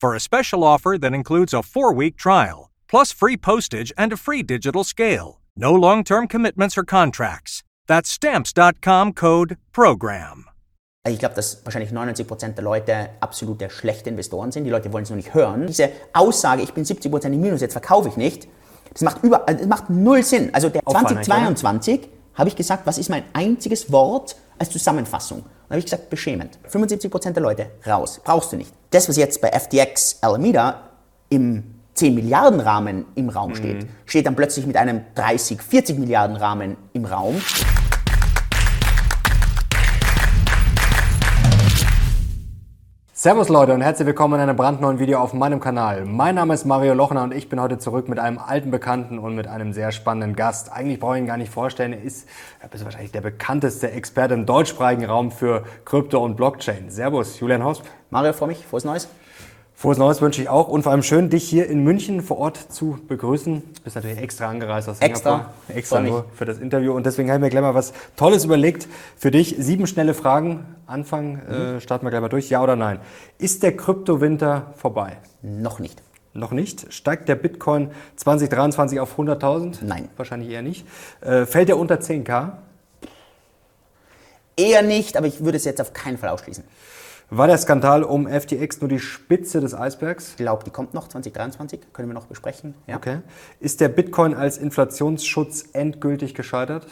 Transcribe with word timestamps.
for 0.00 0.14
a 0.14 0.20
special 0.20 0.62
offer 0.62 0.96
that 0.98 1.12
includes 1.12 1.54
a 1.54 1.62
four 1.62 1.92
week 1.92 2.16
trial, 2.16 2.70
plus 2.88 3.12
free 3.12 3.36
postage 3.36 3.92
and 3.96 4.12
a 4.12 4.16
free 4.16 4.42
digital 4.42 4.84
scale. 4.84 5.40
No 5.56 5.72
long 5.74 6.04
term 6.04 6.28
commitments 6.28 6.76
or 6.76 6.84
contracts. 6.84 7.62
That's 7.86 8.10
stamps.com 8.10 9.12
code 9.12 9.56
PROGRAM. 9.72 10.46
Ich 11.08 11.20
glaube, 11.20 11.36
dass 11.36 11.64
wahrscheinlich 11.64 11.92
99% 11.92 12.54
der 12.54 12.64
Leute 12.64 13.10
absolute 13.20 13.70
schlechte 13.70 14.10
Investoren 14.10 14.50
sind. 14.50 14.64
Die 14.64 14.70
Leute 14.70 14.92
wollen 14.92 15.04
es 15.04 15.10
nur 15.10 15.16
nicht 15.16 15.34
hören. 15.34 15.66
Diese 15.68 15.90
Aussage, 16.12 16.62
ich 16.62 16.74
bin 16.74 16.84
70% 16.84 17.26
im 17.26 17.40
Minus, 17.40 17.60
jetzt 17.60 17.72
verkaufe 17.72 18.08
ich 18.08 18.16
nicht, 18.16 18.48
das 18.92 19.02
macht, 19.02 19.22
über, 19.22 19.38
das 19.46 19.66
macht 19.66 19.90
null 19.90 20.22
Sinn. 20.22 20.50
Also 20.52 20.68
der 20.68 20.82
2022 20.84 22.08
habe 22.34 22.48
ich 22.48 22.56
gesagt, 22.56 22.86
was 22.86 22.98
ist 22.98 23.08
mein 23.08 23.24
einziges 23.34 23.92
Wort 23.92 24.36
als 24.58 24.70
Zusammenfassung? 24.70 25.42
Dann 25.42 25.76
habe 25.76 25.78
ich 25.78 25.84
gesagt, 25.86 26.10
beschämend. 26.10 26.58
75% 26.70 27.32
der 27.32 27.42
Leute 27.42 27.70
raus. 27.86 28.20
Brauchst 28.22 28.52
du 28.52 28.56
nicht. 28.56 28.72
Das, 28.90 29.08
was 29.08 29.16
jetzt 29.16 29.40
bei 29.40 29.50
FTX 29.50 30.18
Alameda 30.22 30.90
im 31.28 31.76
10 31.94 32.14
Milliarden 32.14 32.60
Rahmen 32.60 33.06
im 33.14 33.28
Raum 33.30 33.54
steht, 33.54 33.82
mhm. 33.82 33.88
steht 34.04 34.26
dann 34.26 34.36
plötzlich 34.36 34.66
mit 34.66 34.76
einem 34.76 35.00
30, 35.14 35.60
40 35.62 35.98
Milliarden 35.98 36.36
Rahmen 36.36 36.76
im 36.92 37.04
Raum. 37.06 37.40
Servus 43.18 43.48
Leute 43.48 43.72
und 43.72 43.80
herzlich 43.80 44.04
willkommen 44.04 44.34
in 44.34 44.40
einem 44.42 44.56
brandneuen 44.56 44.98
Video 44.98 45.20
auf 45.20 45.32
meinem 45.32 45.58
Kanal. 45.58 46.04
Mein 46.04 46.34
Name 46.34 46.52
ist 46.52 46.66
Mario 46.66 46.92
Lochner 46.92 47.22
und 47.22 47.32
ich 47.32 47.48
bin 47.48 47.58
heute 47.58 47.78
zurück 47.78 48.10
mit 48.10 48.18
einem 48.18 48.36
alten 48.36 48.70
Bekannten 48.70 49.18
und 49.18 49.34
mit 49.34 49.46
einem 49.46 49.72
sehr 49.72 49.90
spannenden 49.90 50.36
Gast. 50.36 50.70
Eigentlich 50.70 51.00
brauche 51.00 51.14
ich 51.14 51.22
ihn 51.22 51.26
gar 51.26 51.38
nicht 51.38 51.50
vorstellen, 51.50 51.94
er 51.94 52.02
ist, 52.02 52.28
er 52.60 52.70
ist 52.70 52.84
wahrscheinlich 52.84 53.12
der 53.12 53.22
bekannteste 53.22 53.90
Experte 53.90 54.34
im 54.34 54.44
deutschsprachigen 54.44 55.06
Raum 55.06 55.30
für 55.30 55.64
Krypto 55.86 56.22
und 56.22 56.36
Blockchain. 56.36 56.90
Servus, 56.90 57.40
Julian 57.40 57.64
Hosp. 57.64 57.84
Mario, 58.10 58.34
freue 58.34 58.48
mich, 58.48 58.66
frohes 58.66 58.84
Neues. 58.84 59.08
Frohes 59.78 59.98
Neues 59.98 60.22
wünsche 60.22 60.40
ich 60.40 60.48
auch 60.48 60.68
und 60.68 60.84
vor 60.84 60.92
allem 60.92 61.02
schön, 61.02 61.28
dich 61.28 61.46
hier 61.46 61.68
in 61.68 61.84
München 61.84 62.22
vor 62.22 62.38
Ort 62.38 62.56
zu 62.72 62.98
begrüßen. 63.08 63.62
Du 63.74 63.82
bist 63.82 63.94
natürlich 63.94 64.16
extra 64.16 64.48
angereist 64.48 64.88
aus 64.88 65.00
Singapur. 65.00 65.50
Extra, 65.68 65.76
extra 65.76 66.00
nur 66.00 66.24
für 66.34 66.46
das 66.46 66.56
Interview 66.56 66.94
und 66.94 67.04
deswegen 67.04 67.28
habe 67.28 67.40
ich 67.40 67.42
mir 67.42 67.50
gleich 67.50 67.60
mal 67.60 67.74
was 67.74 67.92
Tolles 68.16 68.46
überlegt 68.46 68.88
für 69.18 69.30
dich. 69.30 69.54
Sieben 69.58 69.86
schnelle 69.86 70.14
Fragen. 70.14 70.64
Anfang 70.86 71.42
mhm. 71.46 71.52
äh, 71.52 71.80
starten 71.82 72.06
wir 72.06 72.10
gleich 72.10 72.22
mal 72.22 72.30
durch. 72.30 72.48
Ja 72.48 72.62
oder 72.62 72.74
nein? 72.74 73.00
Ist 73.36 73.62
der 73.62 73.76
Kryptowinter 73.76 74.72
vorbei? 74.76 75.18
Noch 75.42 75.78
nicht. 75.78 76.02
Noch 76.32 76.52
nicht. 76.52 76.90
Steigt 76.90 77.28
der 77.28 77.34
Bitcoin 77.34 77.90
2023 78.16 78.98
auf 78.98 79.18
100.000? 79.18 79.80
Nein. 79.82 80.08
Wahrscheinlich 80.16 80.48
eher 80.48 80.62
nicht. 80.62 80.86
Äh, 81.20 81.44
fällt 81.44 81.68
er 81.68 81.76
unter 81.76 81.96
10k? 81.96 82.52
Eher 84.56 84.80
nicht, 84.80 85.18
aber 85.18 85.26
ich 85.26 85.44
würde 85.44 85.58
es 85.58 85.66
jetzt 85.66 85.82
auf 85.82 85.92
keinen 85.92 86.16
Fall 86.16 86.30
ausschließen. 86.30 86.64
War 87.28 87.48
der 87.48 87.58
Skandal 87.58 88.04
um 88.04 88.28
FTX 88.28 88.80
nur 88.80 88.88
die 88.88 89.00
Spitze 89.00 89.60
des 89.60 89.74
Eisbergs? 89.74 90.30
Ich 90.30 90.36
glaube, 90.36 90.62
die 90.62 90.70
kommt 90.70 90.94
noch 90.94 91.08
2023, 91.08 91.92
können 91.92 92.08
wir 92.08 92.14
noch 92.14 92.26
besprechen. 92.26 92.74
Ja. 92.86 92.96
Okay. 92.96 93.18
Ist 93.58 93.80
der 93.80 93.88
Bitcoin 93.88 94.32
als 94.32 94.58
Inflationsschutz 94.58 95.70
endgültig 95.72 96.36
gescheitert? 96.36 96.86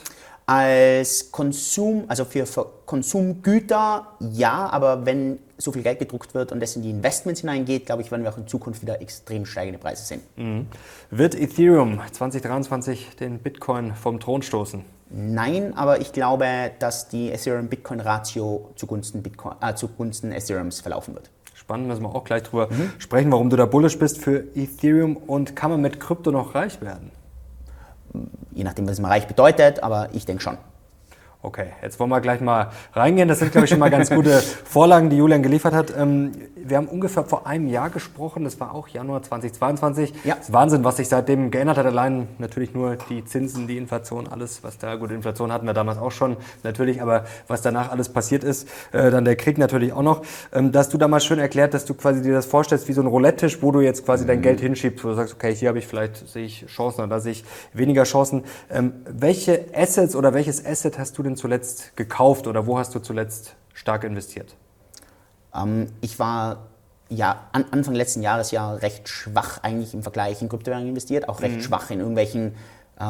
Als 0.46 1.32
Konsum, 1.32 2.04
also 2.08 2.24
für, 2.24 2.44
für 2.44 2.66
Konsumgüter 2.84 4.08
ja, 4.20 4.68
aber 4.70 5.06
wenn 5.06 5.38
so 5.56 5.72
viel 5.72 5.82
Geld 5.82 5.98
gedruckt 5.98 6.34
wird 6.34 6.52
und 6.52 6.60
das 6.60 6.76
in 6.76 6.82
die 6.82 6.90
Investments 6.90 7.40
hineingeht, 7.40 7.86
glaube 7.86 8.02
ich, 8.02 8.10
werden 8.10 8.24
wir 8.24 8.30
auch 8.30 8.38
in 8.38 8.46
Zukunft 8.46 8.82
wieder 8.82 9.00
extrem 9.00 9.46
steigende 9.46 9.78
Preise 9.78 10.04
sehen. 10.04 10.20
Mhm. 10.36 10.66
Wird 11.10 11.34
Ethereum 11.34 12.00
2023 12.12 13.16
den 13.16 13.38
Bitcoin 13.38 13.94
vom 13.94 14.20
Thron 14.20 14.42
stoßen? 14.42 14.84
Nein, 15.10 15.74
aber 15.76 16.00
ich 16.00 16.12
glaube, 16.12 16.72
dass 16.78 17.08
die 17.08 17.30
Ethereum-Bitcoin-Ratio 17.30 18.70
zugunsten, 18.74 19.22
Bitcoin, 19.22 19.54
äh, 19.60 19.74
zugunsten 19.74 20.32
Ethereums 20.32 20.80
verlaufen 20.80 21.14
wird. 21.14 21.30
Spannend, 21.54 21.86
müssen 21.86 22.02
wir 22.02 22.14
auch 22.14 22.24
gleich 22.24 22.42
drüber 22.42 22.68
mhm. 22.70 22.92
sprechen, 22.98 23.30
warum 23.30 23.48
du 23.48 23.56
da 23.56 23.64
bullish 23.64 23.98
bist 23.98 24.18
für 24.18 24.44
Ethereum 24.54 25.16
und 25.16 25.54
kann 25.54 25.70
man 25.70 25.80
mit 25.80 26.00
Krypto 26.00 26.30
noch 26.30 26.54
reich 26.54 26.80
werden? 26.80 27.12
Je 28.54 28.64
nachdem, 28.64 28.88
was 28.88 29.00
man 29.00 29.10
reich 29.10 29.26
bedeutet, 29.26 29.82
aber 29.82 30.08
ich 30.12 30.24
denke 30.24 30.42
schon. 30.42 30.58
Okay, 31.44 31.66
jetzt 31.82 32.00
wollen 32.00 32.08
wir 32.08 32.22
gleich 32.22 32.40
mal 32.40 32.70
reingehen. 32.94 33.28
Das 33.28 33.40
sind, 33.40 33.52
glaube 33.52 33.66
ich, 33.66 33.70
schon 33.70 33.78
mal 33.78 33.90
ganz 33.90 34.08
gute 34.08 34.30
Vorlagen, 34.64 35.10
die 35.10 35.18
Julian 35.18 35.42
geliefert 35.42 35.74
hat. 35.74 35.94
Ähm, 35.94 36.32
wir 36.56 36.78
haben 36.78 36.88
ungefähr 36.88 37.24
vor 37.24 37.46
einem 37.46 37.68
Jahr 37.68 37.90
gesprochen, 37.90 38.44
das 38.44 38.58
war 38.58 38.74
auch 38.74 38.88
Januar 38.88 39.22
2022. 39.22 40.14
Ja. 40.24 40.36
Das 40.36 40.46
ist 40.46 40.52
Wahnsinn, 40.54 40.84
was 40.84 40.96
sich 40.96 41.10
seitdem 41.10 41.50
geändert 41.50 41.76
hat. 41.76 41.84
Allein 41.84 42.28
natürlich 42.38 42.72
nur 42.72 42.96
die 43.10 43.26
Zinsen, 43.26 43.68
die 43.68 43.76
Inflation, 43.76 44.26
alles, 44.26 44.64
was 44.64 44.78
da, 44.78 44.94
gut, 44.94 45.10
Inflation 45.10 45.52
hatten 45.52 45.66
wir 45.66 45.74
damals 45.74 45.98
auch 45.98 46.12
schon, 46.12 46.38
natürlich, 46.62 47.02
aber 47.02 47.24
was 47.46 47.60
danach 47.60 47.90
alles 47.90 48.08
passiert 48.08 48.42
ist, 48.42 48.66
äh, 48.92 49.10
dann 49.10 49.26
der 49.26 49.36
Krieg 49.36 49.58
natürlich 49.58 49.92
auch 49.92 50.02
noch. 50.02 50.22
Ähm, 50.50 50.72
da 50.72 50.78
hast 50.78 50.94
du 50.94 50.96
damals 50.96 51.26
schön 51.26 51.38
erklärt, 51.38 51.74
dass 51.74 51.84
du 51.84 51.92
quasi 51.92 52.22
dir 52.22 52.32
das 52.32 52.46
vorstellst 52.46 52.88
wie 52.88 52.94
so 52.94 53.02
ein 53.02 53.06
Roulette-Tisch, 53.06 53.58
wo 53.60 53.70
du 53.70 53.82
jetzt 53.82 54.06
quasi 54.06 54.24
mhm. 54.24 54.28
dein 54.28 54.40
Geld 54.40 54.60
hinschiebst, 54.62 55.04
wo 55.04 55.08
du 55.08 55.14
sagst, 55.14 55.34
okay, 55.34 55.54
hier 55.54 55.68
habe 55.68 55.78
ich 55.78 55.86
vielleicht, 55.86 56.26
sehe 56.26 56.46
ich 56.46 56.64
Chancen 56.68 57.00
oder 57.00 57.08
da 57.08 57.20
sehe 57.20 57.32
ich 57.32 57.44
weniger 57.74 58.04
Chancen. 58.04 58.44
Ähm, 58.70 58.94
welche 59.06 59.66
Assets 59.74 60.16
oder 60.16 60.32
welches 60.32 60.64
Asset 60.64 60.98
hast 60.98 61.18
du 61.18 61.22
denn 61.22 61.33
zuletzt 61.36 61.96
gekauft 61.96 62.46
oder 62.46 62.66
wo 62.66 62.78
hast 62.78 62.94
du 62.94 62.98
zuletzt 62.98 63.54
stark 63.72 64.04
investiert? 64.04 64.54
Ähm, 65.54 65.88
ich 66.00 66.18
war 66.18 66.66
ja, 67.08 67.48
an, 67.52 67.66
Anfang 67.70 67.94
letzten 67.94 68.22
Jahres 68.22 68.50
ja 68.50 68.74
recht 68.74 69.08
schwach 69.08 69.62
eigentlich 69.62 69.94
im 69.94 70.02
Vergleich 70.02 70.40
in 70.42 70.48
Kryptowährungen 70.48 70.88
investiert, 70.88 71.28
auch 71.28 71.40
recht 71.42 71.56
mhm. 71.56 71.60
schwach 71.62 71.90
in 71.90 72.00
irgendwelchen 72.00 72.54
äh, 72.98 73.04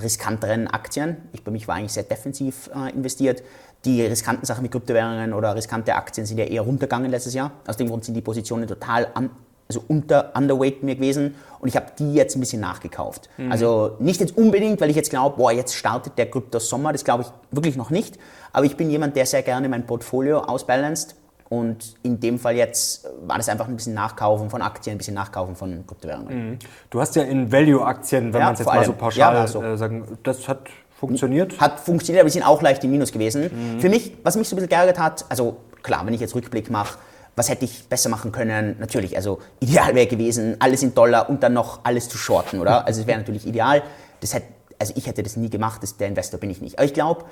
riskanteren 0.00 0.68
Aktien. 0.68 1.16
Ich 1.32 1.44
bei 1.44 1.50
mich 1.50 1.66
war 1.68 1.76
eigentlich 1.76 1.92
sehr 1.92 2.02
defensiv 2.02 2.70
äh, 2.74 2.90
investiert. 2.90 3.42
Die 3.84 4.02
riskanten 4.02 4.44
Sachen 4.44 4.62
mit 4.62 4.72
Kryptowährungen 4.72 5.32
oder 5.32 5.54
riskante 5.54 5.94
Aktien 5.94 6.26
sind 6.26 6.38
ja 6.38 6.44
eher 6.44 6.62
runtergegangen 6.62 7.10
letztes 7.10 7.34
Jahr. 7.34 7.52
Aus 7.66 7.78
dem 7.78 7.88
Grund 7.88 8.04
sind 8.04 8.14
die 8.14 8.20
Positionen 8.20 8.66
total 8.66 9.08
an, 9.14 9.30
also 9.70 9.84
unter 9.86 10.32
underweight 10.36 10.82
mir 10.82 10.96
gewesen 10.96 11.36
und 11.60 11.68
ich 11.68 11.76
habe 11.76 11.86
die 11.96 12.12
jetzt 12.12 12.36
ein 12.36 12.40
bisschen 12.40 12.60
nachgekauft. 12.60 13.30
Mhm. 13.36 13.52
Also 13.52 13.92
nicht 14.00 14.20
jetzt 14.20 14.36
unbedingt, 14.36 14.80
weil 14.80 14.90
ich 14.90 14.96
jetzt 14.96 15.10
glaube, 15.10 15.36
boah, 15.36 15.52
jetzt 15.52 15.76
startet 15.76 16.18
der 16.18 16.28
Krypto-Sommer, 16.28 16.92
das 16.92 17.04
glaube 17.04 17.22
ich 17.22 17.28
wirklich 17.52 17.76
noch 17.76 17.90
nicht. 17.90 18.18
Aber 18.52 18.66
ich 18.66 18.76
bin 18.76 18.90
jemand, 18.90 19.14
der 19.14 19.26
sehr 19.26 19.42
gerne 19.42 19.68
mein 19.68 19.86
Portfolio 19.86 20.40
ausbalanced 20.40 21.14
und 21.48 21.94
in 22.02 22.18
dem 22.18 22.40
Fall 22.40 22.56
jetzt 22.56 23.06
war 23.22 23.36
das 23.36 23.48
einfach 23.48 23.68
ein 23.68 23.76
bisschen 23.76 23.94
Nachkaufen 23.94 24.50
von 24.50 24.60
Aktien, 24.60 24.96
ein 24.96 24.98
bisschen 24.98 25.14
Nachkaufen 25.14 25.54
von 25.54 25.86
Kryptowährungen. 25.86 26.50
Mhm. 26.50 26.58
Du 26.90 27.00
hast 27.00 27.14
ja 27.14 27.22
in 27.22 27.52
Value-Aktien, 27.52 28.32
wenn 28.32 28.40
ja, 28.40 28.46
man 28.46 28.54
es 28.54 28.60
jetzt 28.60 28.66
mal 28.66 28.84
so 28.84 28.92
pauschal 28.92 29.34
ja, 29.34 29.46
so. 29.46 29.62
Äh, 29.62 29.76
sagen, 29.76 30.18
das 30.24 30.48
hat 30.48 30.68
funktioniert? 30.98 31.60
Hat 31.60 31.78
funktioniert, 31.78 32.22
aber 32.22 32.28
die 32.28 32.32
sind 32.32 32.42
auch 32.42 32.60
leicht 32.60 32.82
im 32.82 32.90
Minus 32.90 33.12
gewesen. 33.12 33.42
Mhm. 33.42 33.80
Für 33.80 33.88
mich, 33.88 34.16
was 34.24 34.34
mich 34.36 34.48
so 34.48 34.56
ein 34.56 34.58
bisschen 34.58 34.70
geärgert 34.70 34.98
hat, 34.98 35.24
also 35.28 35.58
klar, 35.84 36.04
wenn 36.06 36.14
ich 36.14 36.20
jetzt 36.20 36.34
Rückblick 36.34 36.70
mache, 36.70 36.98
was 37.36 37.48
hätte 37.48 37.64
ich 37.64 37.88
besser 37.88 38.08
machen 38.08 38.32
können? 38.32 38.76
Natürlich, 38.78 39.16
also 39.16 39.40
ideal 39.60 39.94
wäre 39.94 40.06
gewesen, 40.06 40.56
alles 40.58 40.82
in 40.82 40.94
Dollar 40.94 41.28
und 41.28 41.42
dann 41.42 41.52
noch 41.52 41.80
alles 41.84 42.08
zu 42.08 42.18
shorten, 42.18 42.60
oder? 42.60 42.84
Also 42.90 43.02
es 43.02 43.06
wäre 43.06 43.18
natürlich 43.18 43.46
ideal. 43.46 43.82
Das 44.20 44.34
hätte, 44.34 44.46
also 44.78 44.92
ich 44.96 45.06
hätte 45.06 45.22
das 45.22 45.36
nie 45.36 45.50
gemacht, 45.50 45.82
das, 45.82 45.96
der 45.96 46.08
Investor 46.08 46.40
bin 46.40 46.50
ich 46.50 46.60
nicht. 46.60 46.78
Aber 46.78 46.84
ich 46.84 46.94
glaube, 46.94 47.24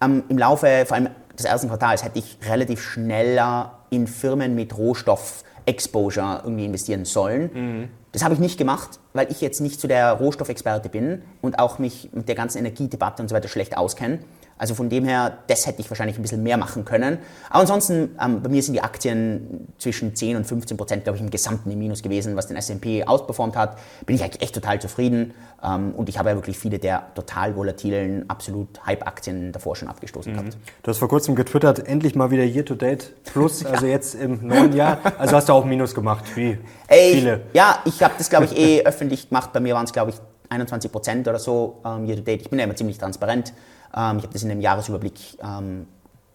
ähm, 0.00 0.24
im 0.28 0.38
Laufe 0.38 0.84
vor 0.86 0.96
allem 0.96 1.08
des 1.36 1.46
ersten 1.46 1.68
Quartals 1.68 2.04
hätte 2.04 2.18
ich 2.18 2.38
relativ 2.48 2.82
schneller 2.82 3.78
in 3.90 4.06
Firmen 4.06 4.54
mit 4.54 4.76
Rohstoff-Exposure 4.76 6.42
irgendwie 6.44 6.66
investieren 6.66 7.04
sollen. 7.04 7.50
Mhm. 7.52 7.88
Das 8.12 8.22
habe 8.22 8.34
ich 8.34 8.40
nicht 8.40 8.58
gemacht. 8.58 9.00
weil 9.12 9.30
ich 9.30 9.40
jetzt 9.40 9.60
nicht 9.60 9.80
so 9.80 9.88
der 9.88 10.12
Rohstoffexperte 10.12 10.88
bin 10.88 11.22
und 11.40 11.58
auch 11.58 11.78
mich 11.78 12.10
mit 12.12 12.28
der 12.28 12.34
ganzen 12.34 12.58
Energiedebatte 12.58 13.22
und 13.22 13.28
so 13.28 13.34
weiter 13.34 13.48
schlecht 13.48 13.76
auskenne. 13.76 14.18
Also 14.56 14.74
von 14.74 14.88
dem 14.88 15.04
her, 15.04 15.38
das 15.48 15.66
hätte 15.66 15.80
ich 15.80 15.90
wahrscheinlich 15.90 16.16
ein 16.16 16.22
bisschen 16.22 16.42
mehr 16.42 16.56
machen 16.56 16.84
können. 16.84 17.18
Aber 17.50 17.60
ansonsten, 17.60 18.16
ähm, 18.24 18.42
bei 18.42 18.48
mir 18.48 18.62
sind 18.62 18.74
die 18.74 18.82
Aktien 18.82 19.68
zwischen 19.78 20.14
10 20.14 20.36
und 20.36 20.46
15 20.46 20.76
Prozent, 20.76 21.04
glaube 21.04 21.16
ich, 21.16 21.22
im 21.22 21.30
Gesamten 21.30 21.70
im 21.70 21.78
Minus 21.78 22.02
gewesen, 22.02 22.36
was 22.36 22.46
den 22.46 22.56
S&P 22.56 23.04
ausperformt 23.04 23.56
hat. 23.56 23.78
Bin 24.06 24.14
ich 24.14 24.22
eigentlich 24.22 24.42
echt 24.42 24.54
total 24.54 24.80
zufrieden. 24.80 25.34
Ähm, 25.62 25.92
und 25.96 26.08
ich 26.08 26.18
habe 26.18 26.30
ja 26.30 26.36
wirklich 26.36 26.58
viele 26.58 26.78
der 26.78 27.14
total 27.14 27.56
volatilen, 27.56 28.28
absolut 28.28 28.68
Hype-Aktien 28.86 29.50
davor 29.50 29.74
schon 29.74 29.88
abgestoßen 29.88 30.32
mhm. 30.32 30.36
gehabt. 30.36 30.56
Du 30.82 30.90
hast 30.90 30.98
vor 30.98 31.08
kurzem 31.08 31.34
getwittert, 31.34 31.86
endlich 31.88 32.14
mal 32.14 32.30
wieder 32.30 32.44
Year-to-Date 32.44 33.24
plus, 33.24 33.64
also 33.66 33.86
ja. 33.86 33.92
jetzt 33.92 34.14
im 34.14 34.46
neuen 34.46 34.72
Jahr. 34.72 34.98
Also 35.18 35.36
hast 35.36 35.48
du 35.48 35.52
auch 35.52 35.64
Minus 35.64 35.94
gemacht, 35.94 36.24
wie 36.36 36.58
Ey, 36.86 37.14
viele. 37.14 37.40
Ja, 37.54 37.78
ich 37.84 38.02
habe 38.02 38.14
das, 38.18 38.30
glaube 38.30 38.44
ich, 38.44 38.56
eh 38.56 38.82
öffentlich 38.84 39.28
gemacht. 39.28 39.52
Bei 39.52 39.60
mir 39.60 39.74
waren 39.74 39.84
es, 39.84 39.92
glaube 39.92 40.10
ich, 40.10 40.16
21 40.48 40.92
Prozent 40.92 41.26
oder 41.26 41.38
so 41.38 41.80
ähm, 41.84 42.06
Year-to-Date. 42.06 42.42
Ich 42.42 42.50
bin 42.50 42.58
ja 42.58 42.64
immer 42.64 42.76
ziemlich 42.76 42.98
transparent. 42.98 43.52
Ähm, 43.96 44.18
ich 44.18 44.24
habe 44.24 44.32
das 44.32 44.42
in 44.42 44.48
dem 44.48 44.60
Jahresüberblick 44.60 45.38
ähm, 45.42 45.86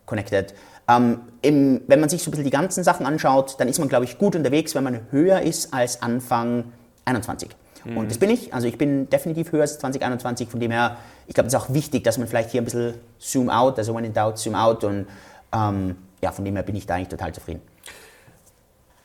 connected. 0.06 0.54
Ähm, 0.88 1.22
im, 1.42 1.82
wenn 1.88 2.00
man 2.00 2.10
sich 2.10 2.24
so 2.24 2.30
ein 2.30 2.32
bisschen 2.32 2.46
die 2.46 2.52
ganzen 2.52 2.84
Sachen 2.84 3.06
anschaut, 3.06 3.56
dann 3.60 3.68
ist 3.68 3.80
man, 3.80 3.90
glaube 3.90 4.06
ich, 4.06 4.18
gut 4.18 4.36
unterwegs, 4.36 4.74
wenn 4.76 4.84
man 4.84 5.02
höher 5.12 5.42
ist 5.42 5.74
als 5.74 6.02
Anfang 6.02 6.66
21. 7.06 7.50
Mhm. 7.86 7.98
Und 7.98 8.12
das 8.12 8.18
bin 8.18 8.30
ich. 8.30 8.54
Also 8.54 8.68
ich 8.68 8.78
bin 8.78 9.10
definitiv 9.10 9.52
höher 9.52 9.62
als 9.62 9.78
2021. 9.80 10.50
Von 10.50 10.60
dem 10.60 10.72
her, 10.72 10.98
ich 11.28 11.34
glaube, 11.34 11.48
es 11.48 11.54
ist 11.54 11.60
auch 11.60 11.74
wichtig, 11.74 12.04
dass 12.04 12.18
man 12.18 12.28
vielleicht 12.28 12.52
hier 12.52 12.62
ein 12.62 12.66
bisschen 12.66 12.96
zoom 13.20 13.50
out, 13.50 13.78
also 13.78 13.96
when 13.96 14.06
in 14.06 14.14
doubt, 14.14 14.38
zoom 14.38 14.56
out. 14.56 14.84
Und 14.84 15.08
ähm, 15.54 15.96
ja, 16.22 16.32
von 16.32 16.44
dem 16.44 16.56
her 16.56 16.64
bin 16.64 16.76
ich 16.76 16.86
da 16.86 16.96
eigentlich 16.96 17.10
total 17.10 17.34
zufrieden. 17.34 17.62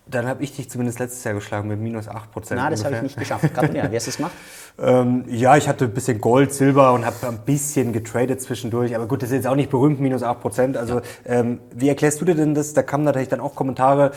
Dann 0.06 0.26
habe 0.26 0.42
ich 0.42 0.54
dich 0.54 0.68
zumindest 0.68 0.98
letztes 0.98 1.24
Jahr 1.24 1.34
geschlagen 1.34 1.68
mit 1.68 1.80
minus 1.80 2.08
8 2.08 2.30
Prozent. 2.30 2.60
Na, 2.62 2.68
das 2.68 2.84
habe 2.84 2.96
ich 2.96 3.02
nicht 3.02 3.18
geschafft. 3.18 3.52
Gratuliere. 3.54 3.90
Wie 3.90 3.96
hast 3.96 4.06
du 4.06 4.10
es 4.10 4.16
gemacht? 4.18 4.32
ähm, 4.78 5.24
ja, 5.28 5.56
ich 5.56 5.66
hatte 5.66 5.86
ein 5.86 5.94
bisschen 5.94 6.20
Gold, 6.20 6.52
Silber 6.52 6.92
und 6.92 7.06
habe 7.06 7.26
ein 7.26 7.38
bisschen 7.38 7.92
getradet 7.92 8.42
zwischendurch. 8.42 8.94
Aber 8.94 9.06
gut, 9.06 9.22
das 9.22 9.30
ist 9.30 9.36
jetzt 9.36 9.46
auch 9.46 9.56
nicht 9.56 9.70
berühmt, 9.70 10.00
minus 10.00 10.22
8 10.22 10.40
Prozent. 10.40 10.76
Also, 10.76 10.96
ja. 10.96 11.02
ähm, 11.26 11.60
wie 11.74 11.88
erklärst 11.88 12.20
du 12.20 12.26
dir 12.26 12.34
denn 12.34 12.54
das? 12.54 12.74
Da 12.74 12.82
kamen 12.82 13.04
natürlich 13.04 13.28
dann 13.28 13.40
auch 13.40 13.54
Kommentare, 13.54 14.12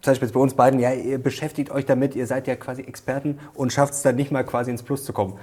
zum 0.00 0.12
Beispiel 0.12 0.28
bei 0.28 0.40
uns 0.40 0.54
beiden, 0.54 0.80
ja, 0.80 0.92
ihr 0.92 1.18
beschäftigt 1.18 1.70
euch 1.70 1.84
damit, 1.84 2.14
ihr 2.14 2.26
seid 2.26 2.46
ja 2.46 2.56
quasi 2.56 2.82
Experten 2.82 3.38
und 3.54 3.72
schafft 3.72 3.94
es 3.94 4.02
dann 4.02 4.16
nicht 4.16 4.30
mal 4.30 4.44
quasi 4.44 4.70
ins 4.70 4.82
Plus 4.82 5.04
zu 5.04 5.12
kommen. 5.12 5.38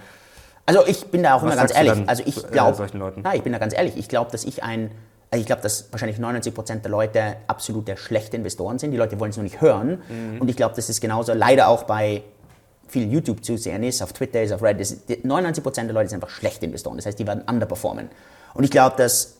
Also 0.65 0.85
ich 0.87 1.05
bin 1.07 1.23
da 1.23 1.35
auch 1.35 1.43
Was 1.43 1.53
immer 1.53 1.55
ganz 1.55 1.75
ehrlich. 1.75 2.09
Also 2.09 2.23
ich 2.25 2.47
glaube, 2.47 2.83
äh, 2.83 3.37
ich 3.37 3.43
bin 3.43 3.51
da 3.51 3.59
ganz 3.59 3.75
ehrlich. 3.75 3.97
Ich 3.97 4.09
glaube, 4.09 4.31
dass 4.31 4.45
ich 4.45 4.63
ein 4.63 4.91
also 5.31 5.41
ich 5.41 5.47
glaube, 5.47 5.61
dass 5.61 5.91
wahrscheinlich 5.91 6.19
99 6.19 6.81
der 6.81 6.91
Leute 6.91 7.37
absolute 7.47 7.97
schlechte 7.97 8.37
Investoren 8.37 8.79
sind. 8.79 8.91
Die 8.91 8.97
Leute 8.97 9.19
wollen 9.19 9.31
es 9.31 9.37
nur 9.37 9.43
nicht 9.43 9.61
hören. 9.61 10.01
Mhm. 10.07 10.41
Und 10.41 10.49
ich 10.49 10.55
glaube, 10.55 10.75
dass 10.75 10.89
es 10.89 11.01
genauso 11.01 11.33
leider 11.33 11.67
auch 11.67 11.83
bei 11.83 12.23
vielen 12.87 13.11
YouTube-Zusehern 13.11 13.83
ist, 13.83 14.01
auf 14.01 14.13
Twitter 14.13 14.43
ist, 14.43 14.51
auf 14.51 14.61
Reddit 14.61 14.81
ist. 14.81 15.09
99% 15.09 15.75
der 15.83 15.93
Leute 15.93 16.09
sind 16.09 16.23
einfach 16.23 16.33
schlechte 16.33 16.65
Investoren. 16.65 16.97
Das 16.97 17.05
heißt, 17.05 17.17
die 17.17 17.27
werden 17.27 17.43
underperformen. 17.47 18.09
Und 18.53 18.63
ich 18.63 18.71
glaube, 18.71 18.95
dass 18.97 19.37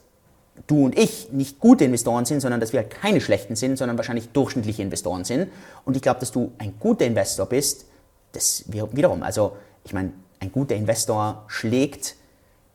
du 0.68 0.86
und 0.86 0.98
ich 0.98 1.32
nicht 1.32 1.60
gute 1.60 1.86
Investoren 1.86 2.26
sind, 2.26 2.40
sondern 2.40 2.60
dass 2.60 2.74
wir 2.74 2.82
halt 2.82 2.90
keine 2.90 3.22
schlechten 3.22 3.56
sind, 3.56 3.78
sondern 3.78 3.98
wahrscheinlich 3.98 4.30
durchschnittliche 4.30 4.82
Investoren 4.82 5.24
sind. 5.24 5.50
Und 5.84 5.96
ich 5.96 6.02
glaube, 6.02 6.20
dass 6.20 6.32
du 6.32 6.52
ein 6.58 6.74
guter 6.80 7.06
Investor 7.06 7.46
bist, 7.46 7.86
das 8.32 8.66
wiederum, 8.68 9.24
also 9.24 9.56
ich 9.84 9.94
meine, 9.94 10.12
ein 10.40 10.52
guter 10.52 10.76
Investor 10.76 11.46
schlägt 11.48 12.16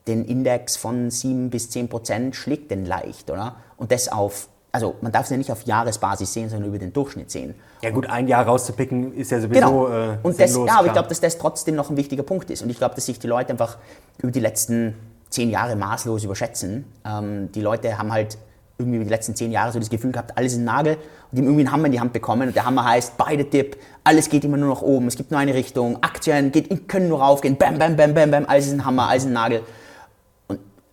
den 0.07 0.25
Index 0.25 0.77
von 0.77 1.09
7 1.09 1.49
bis 1.49 1.69
10 1.69 1.89
Prozent 1.89 2.35
schlägt 2.35 2.71
den 2.71 2.85
leicht, 2.85 3.29
oder? 3.29 3.57
Und 3.77 3.91
das 3.91 4.07
auf, 4.07 4.47
also 4.71 4.95
man 5.01 5.11
darf 5.11 5.25
es 5.25 5.29
ja 5.29 5.37
nicht 5.37 5.51
auf 5.51 5.63
Jahresbasis 5.63 6.33
sehen, 6.33 6.49
sondern 6.49 6.69
über 6.69 6.79
den 6.79 6.93
Durchschnitt 6.93 7.29
sehen. 7.29 7.55
Ja 7.81 7.91
gut, 7.91 8.09
ein 8.09 8.27
Jahr 8.27 8.45
rauszupicken 8.45 9.15
ist 9.15 9.31
ja 9.31 9.39
sowieso 9.39 9.59
genau. 9.59 9.87
äh, 9.87 10.17
Und 10.23 10.39
das, 10.39 10.51
sinnlos, 10.51 10.69
ja, 10.69 10.77
aber 10.77 10.87
ich 10.87 10.93
glaube, 10.93 11.09
dass 11.09 11.19
das 11.19 11.37
trotzdem 11.37 11.75
noch 11.75 11.89
ein 11.89 11.97
wichtiger 11.97 12.23
Punkt 12.23 12.49
ist. 12.49 12.61
Und 12.61 12.69
ich 12.69 12.77
glaube, 12.77 12.95
dass 12.95 13.05
sich 13.05 13.19
die 13.19 13.27
Leute 13.27 13.51
einfach 13.51 13.77
über 14.19 14.31
die 14.31 14.39
letzten 14.39 14.95
zehn 15.29 15.49
Jahre 15.49 15.75
maßlos 15.75 16.23
überschätzen. 16.23 16.85
Ähm, 17.05 17.51
die 17.51 17.61
Leute 17.61 17.97
haben 17.97 18.11
halt 18.11 18.37
irgendwie 18.77 18.97
über 18.97 19.05
die 19.05 19.11
letzten 19.11 19.35
zehn 19.35 19.51
Jahre 19.51 19.71
so 19.71 19.79
das 19.79 19.89
Gefühl 19.89 20.11
gehabt, 20.11 20.35
alles 20.37 20.53
ist 20.53 20.59
ein 20.59 20.63
Nagel 20.63 20.95
und 20.95 21.01
die 21.33 21.37
haben 21.37 21.45
irgendwie 21.45 21.61
einen 21.61 21.71
Hammer 21.71 21.85
in 21.85 21.91
die 21.91 21.99
Hand 21.99 22.13
bekommen 22.13 22.47
und 22.47 22.55
der 22.55 22.65
Hammer 22.65 22.83
heißt, 22.83 23.15
beide 23.15 23.47
Tipp, 23.47 23.77
alles 24.03 24.27
geht 24.27 24.43
immer 24.43 24.57
nur 24.57 24.73
nach 24.73 24.81
oben, 24.81 25.07
es 25.07 25.15
gibt 25.15 25.29
nur 25.29 25.39
eine 25.39 25.53
Richtung, 25.53 26.01
Aktien 26.01 26.51
geht, 26.51 26.87
können 26.87 27.07
nur 27.07 27.19
raufgehen, 27.19 27.57
bam, 27.57 27.77
bam, 27.77 27.95
bam, 27.95 28.15
bam, 28.15 28.31
bam, 28.31 28.45
alles 28.47 28.67
ist 28.67 28.73
ein 28.73 28.83
Hammer, 28.83 29.07
alles 29.07 29.23
ist 29.23 29.29
ein 29.29 29.33
Nagel 29.33 29.61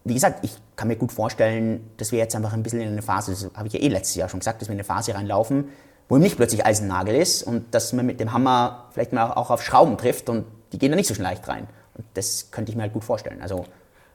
wie 0.08 0.14
gesagt, 0.14 0.44
ich 0.44 0.52
kann 0.76 0.88
mir 0.88 0.96
gut 0.96 1.12
vorstellen, 1.12 1.90
dass 1.96 2.12
wir 2.12 2.18
jetzt 2.18 2.34
einfach 2.34 2.52
ein 2.52 2.62
bisschen 2.62 2.80
in 2.80 2.88
eine 2.88 3.02
Phase, 3.02 3.32
das 3.32 3.50
habe 3.54 3.66
ich 3.66 3.74
ja 3.74 3.80
eh 3.80 3.88
letztes 3.88 4.16
Jahr 4.16 4.28
schon 4.28 4.40
gesagt, 4.40 4.60
dass 4.60 4.68
wir 4.68 4.72
in 4.72 4.78
eine 4.78 4.84
Phase 4.84 5.14
reinlaufen, 5.14 5.68
wo 6.08 6.16
ihm 6.16 6.22
nicht 6.22 6.36
plötzlich 6.36 6.64
Eisennagel 6.64 7.14
ist 7.14 7.42
und 7.42 7.74
dass 7.74 7.92
man 7.92 8.06
mit 8.06 8.20
dem 8.20 8.32
Hammer 8.32 8.86
vielleicht 8.92 9.12
mal 9.12 9.32
auch 9.32 9.50
auf 9.50 9.62
Schrauben 9.62 9.98
trifft 9.98 10.28
und 10.28 10.46
die 10.72 10.78
gehen 10.78 10.90
da 10.90 10.96
nicht 10.96 11.08
so 11.08 11.14
schnell 11.14 11.28
leicht 11.28 11.48
rein. 11.48 11.66
Und 11.94 12.04
das 12.14 12.50
könnte 12.50 12.70
ich 12.70 12.76
mir 12.76 12.82
halt 12.82 12.92
gut 12.92 13.04
vorstellen. 13.04 13.42
Also, 13.42 13.64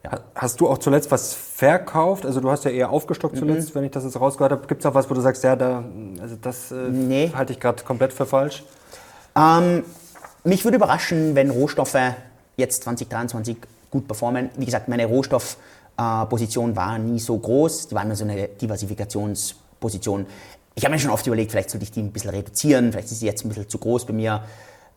ja. 0.02 0.10
Hast 0.34 0.60
du 0.60 0.68
auch 0.68 0.78
zuletzt 0.78 1.10
was 1.10 1.32
verkauft? 1.32 2.26
Also 2.26 2.40
du 2.40 2.50
hast 2.50 2.64
ja 2.64 2.70
eher 2.70 2.90
aufgestockt 2.90 3.38
zuletzt, 3.38 3.70
mhm. 3.70 3.74
wenn 3.76 3.84
ich 3.84 3.90
das 3.90 4.04
jetzt 4.04 4.20
rausgehört 4.20 4.52
habe. 4.52 4.66
Gibt 4.66 4.82
es 4.82 4.86
auch 4.86 4.94
was, 4.94 5.08
wo 5.08 5.14
du 5.14 5.20
sagst, 5.20 5.42
ja, 5.44 5.56
da, 5.56 5.82
also 6.20 6.36
das 6.40 6.70
äh, 6.70 6.74
nee. 6.90 7.32
halte 7.34 7.54
ich 7.54 7.60
gerade 7.60 7.82
komplett 7.84 8.12
für 8.12 8.26
falsch? 8.26 8.64
Ähm, 9.34 9.82
mich 10.44 10.64
würde 10.64 10.76
überraschen, 10.76 11.34
wenn 11.34 11.48
Rohstoffe 11.48 11.96
jetzt 12.56 12.84
2023 12.84 13.56
gut 13.90 14.06
performen. 14.06 14.50
Wie 14.56 14.66
gesagt, 14.66 14.88
meine 14.88 15.06
Rohstoff- 15.06 15.56
Position 15.96 16.74
war 16.74 16.98
nie 16.98 17.20
so 17.20 17.38
groß, 17.38 17.88
die 17.88 17.94
war 17.94 18.02
immer 18.02 18.16
so 18.16 18.24
eine 18.24 18.48
Diversifikationsposition. 18.48 20.26
Ich 20.74 20.84
habe 20.84 20.94
mir 20.94 20.98
schon 20.98 21.10
oft 21.10 21.26
überlegt, 21.26 21.52
vielleicht 21.52 21.70
sollte 21.70 21.84
ich 21.84 21.92
die 21.92 22.00
ein 22.00 22.12
bisschen 22.12 22.30
reduzieren, 22.30 22.90
vielleicht 22.90 23.10
ist 23.10 23.20
sie 23.20 23.26
jetzt 23.26 23.44
ein 23.44 23.48
bisschen 23.48 23.68
zu 23.68 23.78
groß 23.78 24.06
bei 24.06 24.12
mir. 24.12 24.42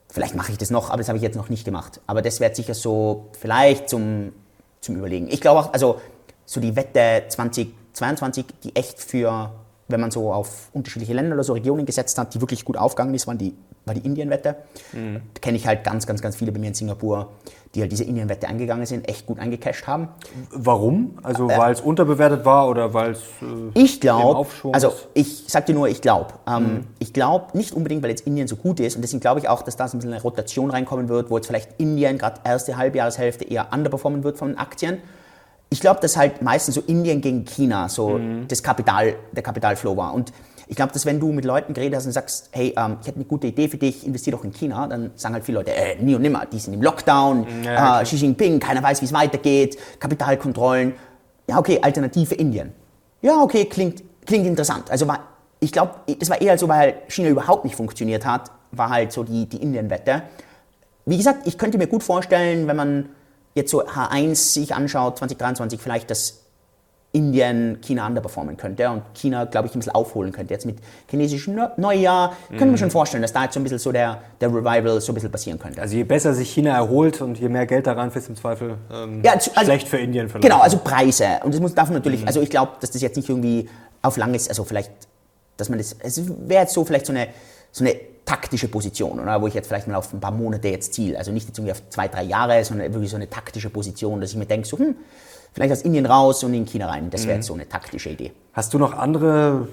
Vielleicht 0.09 0.35
mache 0.35 0.51
ich 0.51 0.57
das 0.57 0.71
noch, 0.71 0.89
aber 0.89 0.97
das 0.97 1.09
habe 1.09 1.17
ich 1.17 1.23
jetzt 1.23 1.35
noch 1.35 1.49
nicht 1.49 1.65
gemacht. 1.65 1.99
Aber 2.07 2.21
das 2.21 2.39
wäre 2.39 2.55
sicher 2.55 2.73
so 2.73 3.27
vielleicht 3.39 3.89
zum, 3.89 4.31
zum 4.79 4.95
Überlegen. 4.95 5.27
Ich 5.29 5.41
glaube 5.41 5.59
auch, 5.59 5.73
also 5.73 6.01
so 6.45 6.61
die 6.61 6.75
Wette 6.75 7.25
2022, 7.27 8.45
die 8.63 8.75
echt 8.75 8.99
für, 8.99 9.51
wenn 9.87 10.01
man 10.01 10.11
so 10.11 10.33
auf 10.33 10.69
unterschiedliche 10.73 11.13
Länder 11.13 11.33
oder 11.35 11.43
so 11.43 11.53
Regionen 11.53 11.85
gesetzt 11.85 12.17
hat, 12.17 12.33
die 12.33 12.41
wirklich 12.41 12.65
gut 12.65 12.77
aufgegangen 12.77 13.13
ist, 13.13 13.27
waren 13.27 13.37
die, 13.37 13.55
war 13.85 13.93
die 13.93 14.05
Indien-Wette. 14.05 14.55
Mhm. 14.93 15.21
Da 15.33 15.39
kenne 15.39 15.57
ich 15.57 15.65
halt 15.65 15.83
ganz, 15.83 16.05
ganz, 16.05 16.21
ganz 16.21 16.35
viele 16.35 16.51
bei 16.51 16.59
mir 16.59 16.67
in 16.67 16.73
Singapur, 16.73 17.29
die 17.73 17.81
halt 17.81 17.91
diese 17.91 18.03
Indienwette 18.03 18.47
angegangen 18.47 18.85
sind, 18.85 19.07
echt 19.07 19.25
gut 19.25 19.39
eingecasht 19.39 19.87
haben. 19.87 20.09
Warum? 20.51 21.19
Also 21.23 21.49
äh, 21.49 21.57
weil 21.57 21.73
es 21.73 21.81
unterbewertet 21.81 22.43
war 22.43 22.67
oder 22.67 22.93
weil 22.93 23.11
es 23.11 23.21
äh, 23.41 23.79
Ich 23.79 24.01
glaube, 24.01 24.47
also 24.71 24.93
ich 25.13 25.45
sag 25.47 25.65
dir 25.65 25.73
nur, 25.73 25.87
ich 25.87 26.01
glaube. 26.01 26.33
Ähm, 26.47 26.63
mhm. 26.63 26.87
Ich 26.99 27.13
glaube 27.13 27.57
nicht 27.57 27.73
unbedingt, 27.73 28.03
weil 28.03 28.09
jetzt 28.09 28.25
Indien 28.25 28.47
so 28.47 28.55
gut 28.55 28.79
ist 28.79 28.95
und 28.95 29.01
deswegen 29.01 29.21
glaube 29.21 29.39
ich 29.39 29.47
auch, 29.47 29.61
dass 29.61 29.75
da 29.75 29.87
so 29.87 29.95
ein 29.95 29.99
bisschen 29.99 30.13
eine 30.13 30.21
Rotation 30.21 30.71
reinkommen 30.71 31.07
wird, 31.07 31.29
wo 31.29 31.37
jetzt 31.37 31.47
vielleicht 31.47 31.79
Indien 31.79 32.17
gerade 32.17 32.41
erste 32.43 32.77
Halbjahreshälfte 32.77 33.45
eher 33.45 33.67
underperformen 33.71 34.23
wird 34.23 34.37
von 34.37 34.49
den 34.49 34.57
Aktien. 34.57 34.99
Ich 35.69 35.81
glaube, 35.81 35.99
dass 36.01 36.15
halt 36.15 36.41
meistens 36.41 36.75
so 36.75 36.81
Indien 36.81 37.21
gegen 37.21 37.45
China 37.45 37.89
so 37.89 38.17
mhm. 38.17 38.47
das 38.47 38.63
Kapital, 38.63 39.15
der 39.33 39.43
Kapitalflow 39.43 39.97
war 39.97 40.13
und 40.13 40.31
ich 40.69 40.75
glaube, 40.75 40.91
dass 40.91 41.05
wenn 41.05 41.19
du 41.19 41.31
mit 41.31 41.45
Leuten 41.45 41.73
geredet 41.73 41.97
hast 41.97 42.05
und 42.05 42.11
sagst, 42.11 42.49
hey, 42.51 42.73
ähm, 42.77 42.97
ich 43.01 43.07
hätte 43.07 43.17
eine 43.17 43.25
gute 43.25 43.47
Idee 43.47 43.69
für 43.69 43.77
dich, 43.77 44.05
investier 44.05 44.33
doch 44.33 44.43
in 44.43 44.51
China, 44.51 44.87
dann 44.87 45.11
sagen 45.15 45.33
halt 45.33 45.45
viele 45.45 45.59
Leute, 45.59 45.73
äh, 45.73 45.95
nie 46.01 46.13
und 46.15 46.21
nimmer, 46.21 46.45
die 46.45 46.59
sind 46.59 46.73
im 46.73 46.81
Lockdown, 46.81 47.47
ja, 47.63 48.01
äh, 48.01 48.03
Xi 48.03 48.17
Jinping, 48.17 48.59
keiner 48.59 48.83
weiß, 48.83 49.01
wie 49.01 49.05
es 49.05 49.13
weitergeht, 49.13 49.77
Kapitalkontrollen. 49.99 50.93
Ja, 51.49 51.57
okay, 51.57 51.79
Alternative 51.81 52.35
Indien. 52.35 52.73
Ja, 53.21 53.41
okay, 53.41 53.65
klingt, 53.65 54.03
klingt 54.25 54.45
interessant. 54.45 54.91
Also 54.91 55.07
war, 55.07 55.19
ich 55.61 55.71
glaube, 55.71 55.93
das 56.19 56.29
war 56.29 56.41
eher 56.41 56.57
so, 56.57 56.67
weil 56.67 56.95
China 57.07 57.29
überhaupt 57.29 57.63
nicht 57.63 57.75
funktioniert 57.75 58.25
hat, 58.25 58.51
war 58.71 58.89
halt 58.89 59.13
so 59.13 59.23
die, 59.23 59.45
die 59.45 59.61
Indien-Wette. 59.61 60.23
Wie 61.05 61.15
gesagt, 61.15 61.47
ich 61.47 61.57
könnte 61.57 61.77
mir 61.77 61.87
gut 61.87 62.03
vorstellen, 62.03 62.67
wenn 62.67 62.75
man 62.75 63.09
jetzt 63.57 63.71
so 63.71 63.83
H1 63.83 64.35
sich 64.35 64.73
anschaut, 64.73 65.17
2023 65.17 65.79
vielleicht, 65.81 66.09
dass 66.09 66.47
Indien 67.13 67.79
China 67.81 68.05
underperformen 68.05 68.57
könnte 68.57 68.89
und 68.89 69.01
China, 69.13 69.45
glaube 69.45 69.67
ich, 69.67 69.73
ein 69.73 69.79
bisschen 69.79 69.95
aufholen 69.95 70.31
könnte. 70.31 70.53
Jetzt 70.53 70.65
mit 70.65 70.77
chinesischem 71.09 71.57
Neujahr 71.77 72.35
können 72.49 72.59
wir 72.59 72.67
mhm. 72.67 72.77
schon 72.77 72.91
vorstellen, 72.91 73.21
dass 73.21 73.33
da 73.33 73.45
jetzt 73.45 73.53
so 73.53 73.59
ein 73.59 73.63
bisschen 73.63 73.79
so 73.79 73.91
der, 73.91 74.21
der 74.41 74.49
Revival 74.49 74.99
so 74.99 75.11
ein 75.11 75.15
bisschen 75.15 75.31
passieren 75.31 75.57
könnte. 75.57 75.81
Also 75.81 75.95
je 75.95 76.03
besser 76.03 76.33
sich 76.33 76.51
China 76.51 76.75
erholt 76.75 77.21
und 77.21 77.39
je 77.39 77.47
mehr 77.49 77.65
Geld 77.65 77.87
daran 77.87 78.11
ist 78.11 78.29
im 78.29 78.35
Zweifel 78.35 78.77
ähm, 78.91 79.21
ja, 79.23 79.33
also, 79.33 79.51
schlecht 79.63 79.87
für 79.87 79.97
Indien 79.97 80.27
vielleicht. 80.27 80.43
Genau, 80.43 80.59
also 80.59 80.77
Preise. 80.77 81.39
Und 81.43 81.53
das 81.53 81.61
muss, 81.61 81.73
darf 81.73 81.89
natürlich, 81.89 82.21
mhm. 82.21 82.27
also 82.27 82.41
ich 82.41 82.49
glaube, 82.49 82.73
dass 82.81 82.91
das 82.91 83.01
jetzt 83.01 83.15
nicht 83.15 83.29
irgendwie 83.29 83.69
auf 84.01 84.17
langes, 84.17 84.49
also 84.49 84.63
vielleicht, 84.63 84.91
dass 85.55 85.69
man 85.69 85.79
das, 85.79 85.95
es 85.99 86.21
wäre 86.47 86.63
jetzt 86.63 86.73
so 86.73 86.83
vielleicht 86.83 87.05
so 87.05 87.13
eine, 87.13 87.29
so 87.71 87.85
eine 87.85 87.95
taktische 88.27 88.67
Position, 88.67 89.19
oder? 89.19 89.41
wo 89.41 89.47
ich 89.47 89.53
jetzt 89.53 89.67
vielleicht 89.67 89.87
mal 89.87 89.95
auf 89.95 90.13
ein 90.13 90.19
paar 90.19 90.31
Monate 90.31 90.67
jetzt 90.67 90.93
ziele. 90.93 91.17
Also 91.17 91.31
nicht 91.31 91.47
jetzt 91.47 91.57
irgendwie 91.57 91.71
auf 91.71 91.81
zwei, 91.89 92.07
drei 92.07 92.23
Jahre, 92.23 92.63
sondern 92.63 92.93
wirklich 92.93 93.09
so 93.09 93.15
eine 93.15 93.29
taktische 93.29 93.69
Position, 93.69 94.21
dass 94.21 94.31
ich 94.31 94.37
mir 94.37 94.45
denke, 94.45 94.67
so, 94.67 94.77
hm, 94.77 94.95
vielleicht 95.53 95.71
aus 95.71 95.81
Indien 95.81 96.05
raus 96.05 96.43
und 96.43 96.53
in 96.53 96.65
China 96.65 96.87
rein. 96.87 97.09
Das 97.09 97.23
wäre 97.23 97.33
mhm. 97.33 97.37
jetzt 97.37 97.47
so 97.47 97.53
eine 97.53 97.67
taktische 97.67 98.09
Idee. 98.09 98.33
Hast 98.53 98.73
du 98.73 98.79
noch 98.79 98.93
andere, 98.93 99.67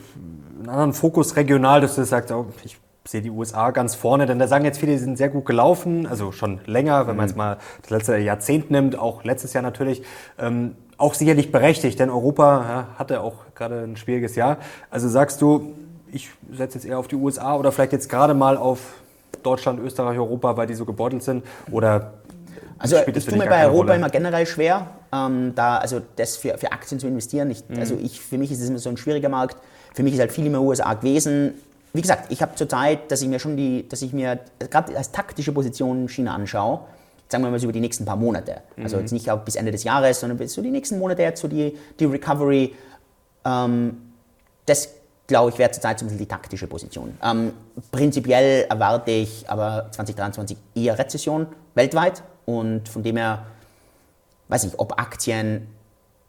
einen 0.61 0.69
anderen 0.69 0.93
Fokus 0.93 1.37
regional, 1.37 1.81
dass 1.81 1.97
du 1.97 2.05
sagst, 2.05 2.31
oh, 2.31 2.47
ich 2.65 2.79
sehe 3.07 3.21
die 3.21 3.31
USA 3.31 3.71
ganz 3.73 3.97
vorne, 3.97 4.25
denn 4.25 4.39
da 4.39 4.47
sagen 4.47 4.65
jetzt 4.65 4.79
viele, 4.79 4.93
die 4.93 4.99
sind 4.99 5.19
sehr 5.19 5.29
gut 5.29 5.45
gelaufen, 5.45 6.07
also 6.07 6.33
schon 6.33 6.61
länger, 6.65 7.07
wenn 7.07 7.17
man 7.17 7.27
jetzt 7.27 7.35
mhm. 7.35 7.39
mal 7.39 7.59
das 7.83 7.91
letzte 7.91 8.17
Jahrzehnt 8.19 8.71
nimmt, 8.71 8.97
auch 8.97 9.25
letztes 9.25 9.53
Jahr 9.53 9.63
natürlich. 9.63 10.03
Ähm, 10.39 10.77
auch 10.97 11.15
sicherlich 11.15 11.51
berechtigt, 11.51 11.99
denn 11.99 12.09
Europa 12.09 12.63
ja, 12.63 12.89
hatte 12.99 13.21
auch 13.21 13.35
gerade 13.57 13.83
ein 13.83 13.97
schwieriges 13.97 14.37
Jahr. 14.37 14.59
Also 14.91 15.09
sagst 15.09 15.43
du, 15.43 15.75
ich 16.15 16.31
setze 16.53 16.79
jetzt 16.79 16.87
eher 16.87 16.99
auf 16.99 17.09
die 17.09 17.17
USA 17.17 17.57
oder 17.57 17.73
vielleicht 17.73 17.93
jetzt 17.93 18.09
gerade 18.09 18.35
mal 18.35 18.57
auf 18.57 18.95
Deutschland, 19.43 19.81
Österreich, 19.81 20.17
Europa, 20.17 20.57
weil 20.57 20.67
die 20.67 20.75
so 20.75 20.85
gebeutelt 20.85 21.23
sind? 21.23 21.45
Oder 21.71 22.15
also 22.79 22.97
ich 22.97 23.25
tue 23.25 23.37
mir 23.37 23.47
bei 23.47 23.65
Europa 23.65 23.79
Rolle? 23.79 23.95
immer 23.97 24.11
generell 24.11 24.47
schwer, 24.47 24.87
ähm, 25.13 25.53
da 25.55 25.79
also 25.79 26.01
das 26.17 26.37
für, 26.37 26.57
für 26.57 26.73
Aktien 26.73 27.01
zu 27.01 27.07
investieren. 27.07 27.51
Ich, 27.51 27.69
mhm. 27.69 27.79
Also 27.79 27.99
ich, 28.01 28.21
für 28.21 28.39
mich 28.39 28.53
ist 28.53 28.61
es 28.61 28.69
immer 28.69 28.79
so 28.79 28.91
ein 28.91 28.97
schwieriger 28.97 29.29
Markt. 29.29 29.57
Für 29.93 30.03
mich 30.03 30.15
ist 30.15 30.21
halt 30.21 30.33
viel 30.33 30.47
in 30.47 30.53
den 30.53 30.63
USA 30.63 30.95
gewesen. 30.95 31.55
Wie 31.93 32.03
gesagt, 32.03 32.31
ich 32.31 32.43
habe 32.43 32.55
zur 32.55 32.69
Zeit, 32.69 33.11
dass 33.11 33.23
ich 33.23 33.29
mir 33.29 33.39
schon 33.39 33.57
die, 33.57 33.89
dass 33.89 34.03
ich 34.03 34.13
mir 34.13 34.41
gerade 34.71 34.97
als 34.97 35.11
taktische 35.13 35.53
Position 35.53 36.09
China 36.09 36.35
anschaue, 36.35 36.81
sagen 37.29 37.45
wir 37.45 37.51
mal 37.51 37.59
so 37.59 37.65
über 37.65 37.73
die 37.73 37.81
nächsten 37.81 38.05
paar 38.05 38.17
Monate. 38.17 38.63
Also 38.83 38.97
mhm. 38.97 39.03
jetzt 39.03 39.13
nicht 39.13 39.45
bis 39.45 39.57
Ende 39.57 39.73
des 39.73 39.85
Jahres, 39.85 40.21
sondern 40.21 40.39
bis 40.39 40.53
so 40.53 40.63
die 40.63 40.71
nächsten 40.71 40.99
Monate 40.99 41.23
jetzt 41.23 41.41
so 41.41 41.49
die, 41.49 41.77
die 41.99 42.05
Recovery. 42.05 42.75
Ähm, 43.45 43.99
das 44.67 44.89
glaube 45.27 45.51
ich 45.51 45.59
wäre 45.59 45.71
zurzeit 45.71 45.99
so 45.99 46.05
ein 46.05 46.09
bisschen 46.09 46.19
die 46.19 46.27
taktische 46.27 46.67
Position. 46.67 47.17
Ähm, 47.23 47.53
prinzipiell 47.91 48.67
erwarte 48.69 49.11
ich 49.11 49.49
aber 49.49 49.89
2023 49.91 50.57
eher 50.75 50.99
Rezession 50.99 51.47
weltweit 51.75 52.23
und 52.45 52.89
von 52.89 53.03
dem 53.03 53.17
her 53.17 53.47
weiß 54.49 54.65
ich, 54.65 54.79
ob 54.79 54.99
Aktien 54.99 55.69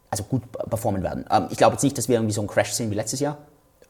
also 0.10 0.24
gut 0.24 0.44
performen 0.70 1.04
werden. 1.04 1.26
Ähm, 1.30 1.48
ich 1.50 1.58
glaube 1.58 1.74
jetzt 1.74 1.84
nicht, 1.84 1.98
dass 1.98 2.08
wir 2.08 2.16
irgendwie 2.16 2.34
so 2.34 2.42
einen 2.42 2.48
Crash 2.48 2.72
sehen 2.72 2.90
wie 2.92 2.96
letztes 2.96 3.20
Jahr, 3.20 3.38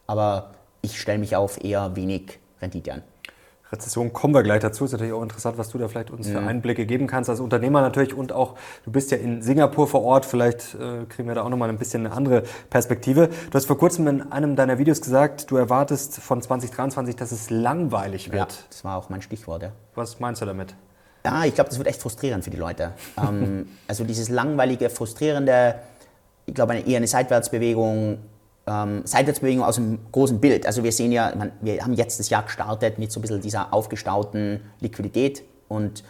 aber 0.06 0.50
ich 0.82 1.00
stelle 1.00 1.18
mich 1.18 1.36
auf 1.36 1.62
eher 1.62 1.94
wenig 1.94 2.38
Rendite 2.60 2.94
an. 2.94 3.02
Rezession 3.72 4.12
kommen 4.12 4.34
wir 4.34 4.42
gleich 4.42 4.60
dazu. 4.60 4.84
Ist 4.84 4.92
natürlich 4.92 5.12
auch 5.12 5.22
interessant, 5.22 5.58
was 5.58 5.70
du 5.70 5.78
da 5.78 5.88
vielleicht 5.88 6.10
uns 6.10 6.28
für 6.28 6.40
mhm. 6.40 6.48
Einblicke 6.48 6.86
geben 6.86 7.06
kannst 7.06 7.28
als 7.28 7.40
Unternehmer 7.40 7.80
natürlich 7.80 8.14
und 8.14 8.32
auch, 8.32 8.54
du 8.84 8.92
bist 8.92 9.10
ja 9.10 9.16
in 9.16 9.42
Singapur 9.42 9.88
vor 9.88 10.02
Ort, 10.02 10.24
vielleicht 10.24 10.74
äh, 10.74 11.04
kriegen 11.08 11.28
wir 11.28 11.34
da 11.34 11.42
auch 11.42 11.48
nochmal 11.48 11.68
ein 11.68 11.78
bisschen 11.78 12.06
eine 12.06 12.14
andere 12.14 12.44
Perspektive. 12.70 13.28
Du 13.28 13.54
hast 13.54 13.66
vor 13.66 13.78
kurzem 13.78 14.06
in 14.06 14.32
einem 14.32 14.54
deiner 14.54 14.78
Videos 14.78 15.00
gesagt, 15.00 15.50
du 15.50 15.56
erwartest 15.56 16.18
von 16.20 16.40
2023, 16.40 17.16
dass 17.16 17.32
es 17.32 17.50
langweilig 17.50 18.32
wird. 18.32 18.52
Ja, 18.52 18.58
das 18.70 18.84
war 18.84 18.96
auch 18.96 19.08
mein 19.08 19.22
Stichwort, 19.22 19.62
ja. 19.62 19.72
Was 19.94 20.20
meinst 20.20 20.42
du 20.42 20.46
damit? 20.46 20.74
Ja, 21.24 21.44
ich 21.44 21.54
glaube, 21.54 21.70
das 21.70 21.78
wird 21.78 21.88
echt 21.88 22.00
frustrierend 22.00 22.44
für 22.44 22.50
die 22.50 22.56
Leute. 22.56 22.92
ähm, 23.18 23.68
also 23.88 24.04
dieses 24.04 24.28
langweilige, 24.28 24.90
frustrierende, 24.90 25.74
ich 26.46 26.54
glaube, 26.54 26.74
eine, 26.74 26.86
eher 26.86 26.98
eine 26.98 27.08
Seitwärtsbewegung, 27.08 28.18
ähm, 28.66 29.02
Seitwärtsbewegung 29.04 29.64
aus 29.64 29.76
dem 29.76 29.98
großen 30.12 30.40
Bild. 30.40 30.66
Also 30.66 30.82
wir 30.82 30.92
sehen 30.92 31.12
ja, 31.12 31.32
man, 31.36 31.52
wir 31.60 31.82
haben 31.82 31.94
jetzt 31.94 32.18
das 32.18 32.28
Jahr 32.30 32.42
gestartet 32.42 32.98
mit 32.98 33.12
so 33.12 33.20
ein 33.20 33.22
bisschen 33.22 33.40
dieser 33.40 33.72
aufgestauten 33.72 34.60
Liquidität 34.80 35.42
und 35.68 36.02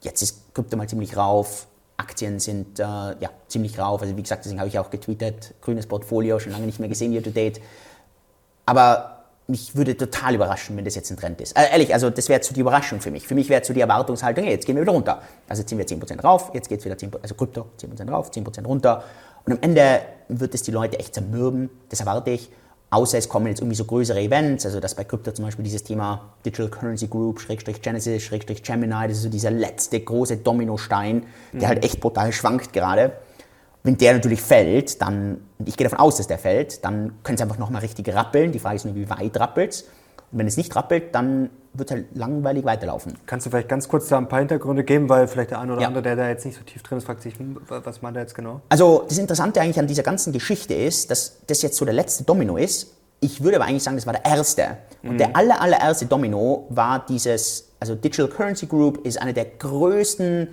jetzt 0.00 0.22
ist 0.22 0.54
Krypto 0.54 0.76
mal 0.76 0.88
ziemlich 0.88 1.16
rauf, 1.16 1.66
Aktien 1.96 2.40
sind 2.40 2.78
äh, 2.78 2.82
ja, 2.82 3.30
ziemlich 3.48 3.78
rauf. 3.78 4.02
Also 4.02 4.16
wie 4.16 4.22
gesagt, 4.22 4.44
deswegen 4.44 4.60
habe 4.60 4.68
ich 4.68 4.78
auch 4.78 4.90
getweetet, 4.90 5.54
grünes 5.60 5.86
Portfolio, 5.86 6.38
schon 6.38 6.52
lange 6.52 6.66
nicht 6.66 6.80
mehr 6.80 6.88
gesehen, 6.88 7.12
year 7.12 7.22
to 7.22 7.30
date. 7.30 7.60
Aber 8.66 9.14
mich 9.46 9.76
würde 9.76 9.96
total 9.96 10.34
überraschen, 10.34 10.76
wenn 10.76 10.84
das 10.84 10.94
jetzt 10.94 11.10
ein 11.10 11.16
Trend 11.16 11.40
ist. 11.40 11.56
Also 11.56 11.70
ehrlich, 11.70 11.92
also 11.92 12.08
das 12.10 12.28
wäre 12.28 12.40
zu 12.40 12.54
die 12.54 12.60
Überraschung 12.60 13.00
für 13.00 13.10
mich. 13.10 13.26
Für 13.26 13.34
mich 13.34 13.48
wäre 13.48 13.62
zu 13.62 13.74
die 13.74 13.80
Erwartungshaltung, 13.80 14.44
hey, 14.44 14.54
jetzt 14.54 14.66
gehen 14.66 14.76
wir 14.76 14.82
wieder 14.82 14.92
runter. 14.92 15.22
Also 15.48 15.62
sind 15.66 15.76
wir 15.76 15.86
10% 15.86 16.22
rauf, 16.22 16.50
jetzt 16.54 16.68
geht 16.68 16.78
es 16.78 16.84
wieder 16.84 16.94
10%, 16.94 17.20
also 17.22 17.34
Krypto 17.34 17.66
10% 17.78 18.10
rauf, 18.10 18.30
10% 18.30 18.64
runter. 18.64 19.04
Und 19.46 19.52
am 19.54 19.58
Ende 19.60 20.02
wird 20.28 20.54
es 20.54 20.62
die 20.62 20.70
Leute 20.70 20.98
echt 20.98 21.14
zermürben, 21.14 21.70
das 21.88 22.00
erwarte 22.00 22.30
ich. 22.30 22.50
Außer 22.90 23.18
es 23.18 23.28
kommen 23.28 23.48
jetzt 23.48 23.60
irgendwie 23.60 23.76
so 23.76 23.84
größere 23.84 24.20
Events, 24.20 24.64
also 24.64 24.78
dass 24.78 24.94
bei 24.94 25.02
Krypto 25.02 25.32
zum 25.32 25.44
Beispiel 25.44 25.64
dieses 25.64 25.82
Thema 25.82 26.32
Digital 26.46 26.68
Currency 26.68 27.08
Group, 27.08 27.40
Schrägstrich 27.40 27.82
Genesis, 27.82 28.22
Schrägstrich 28.22 28.62
Gemini, 28.62 29.08
das 29.08 29.16
ist 29.16 29.22
so 29.24 29.28
dieser 29.28 29.50
letzte 29.50 29.98
große 29.98 30.36
Dominostein, 30.36 31.24
der 31.52 31.60
mhm. 31.60 31.66
halt 31.66 31.84
echt 31.84 32.00
brutal 32.00 32.32
schwankt 32.32 32.72
gerade. 32.72 33.12
Wenn 33.82 33.98
der 33.98 34.14
natürlich 34.14 34.40
fällt, 34.40 35.02
dann, 35.02 35.40
und 35.58 35.68
ich 35.68 35.76
gehe 35.76 35.84
davon 35.84 35.98
aus, 35.98 36.16
dass 36.16 36.28
der 36.28 36.38
fällt, 36.38 36.84
dann 36.84 37.14
können 37.24 37.34
es 37.34 37.42
einfach 37.42 37.58
nochmal 37.58 37.82
richtig 37.82 38.08
rappeln. 38.14 38.52
Die 38.52 38.58
Frage 38.60 38.76
ist 38.76 38.84
nur, 38.84 38.94
wie 38.94 39.10
weit 39.10 39.38
rappelt 39.38 39.72
es. 39.72 39.84
Wenn 40.34 40.46
es 40.46 40.56
nicht 40.56 40.74
rappelt, 40.74 41.14
dann 41.14 41.50
wird 41.72 41.90
es 41.90 41.96
halt 41.96 42.06
langweilig 42.14 42.64
weiterlaufen. 42.64 43.14
Kannst 43.26 43.46
du 43.46 43.50
vielleicht 43.50 43.68
ganz 43.68 43.88
kurz 43.88 44.08
da 44.08 44.18
ein 44.18 44.28
paar 44.28 44.38
Hintergründe 44.40 44.84
geben, 44.84 45.08
weil 45.08 45.26
vielleicht 45.26 45.50
der 45.50 45.60
eine 45.60 45.72
oder 45.72 45.82
ja. 45.82 45.88
andere, 45.88 46.02
der 46.02 46.16
da 46.16 46.28
jetzt 46.28 46.44
nicht 46.44 46.56
so 46.56 46.64
tief 46.64 46.82
drin 46.82 46.98
ist, 46.98 47.04
fragt 47.04 47.22
sich, 47.22 47.38
hm, 47.38 47.60
was 47.68 48.02
meint 48.02 48.16
er 48.16 48.22
jetzt 48.22 48.34
genau? 48.34 48.60
Also 48.68 49.04
das 49.08 49.18
Interessante 49.18 49.60
eigentlich 49.60 49.78
an 49.78 49.86
dieser 49.86 50.02
ganzen 50.02 50.32
Geschichte 50.32 50.74
ist, 50.74 51.10
dass 51.10 51.40
das 51.46 51.62
jetzt 51.62 51.76
so 51.76 51.84
der 51.84 51.94
letzte 51.94 52.24
Domino 52.24 52.56
ist. 52.56 52.92
Ich 53.20 53.42
würde 53.42 53.56
aber 53.56 53.66
eigentlich 53.66 53.82
sagen, 53.82 53.96
das 53.96 54.06
war 54.06 54.12
der 54.12 54.24
erste. 54.24 54.76
Und 55.02 55.14
mhm. 55.14 55.18
der 55.18 55.36
aller, 55.36 55.60
allererste 55.60 56.06
Domino 56.06 56.66
war 56.68 57.04
dieses, 57.06 57.70
also 57.80 57.94
Digital 57.94 58.28
Currency 58.28 58.66
Group 58.66 59.04
ist 59.06 59.20
eine 59.20 59.32
der 59.32 59.46
größten 59.46 60.48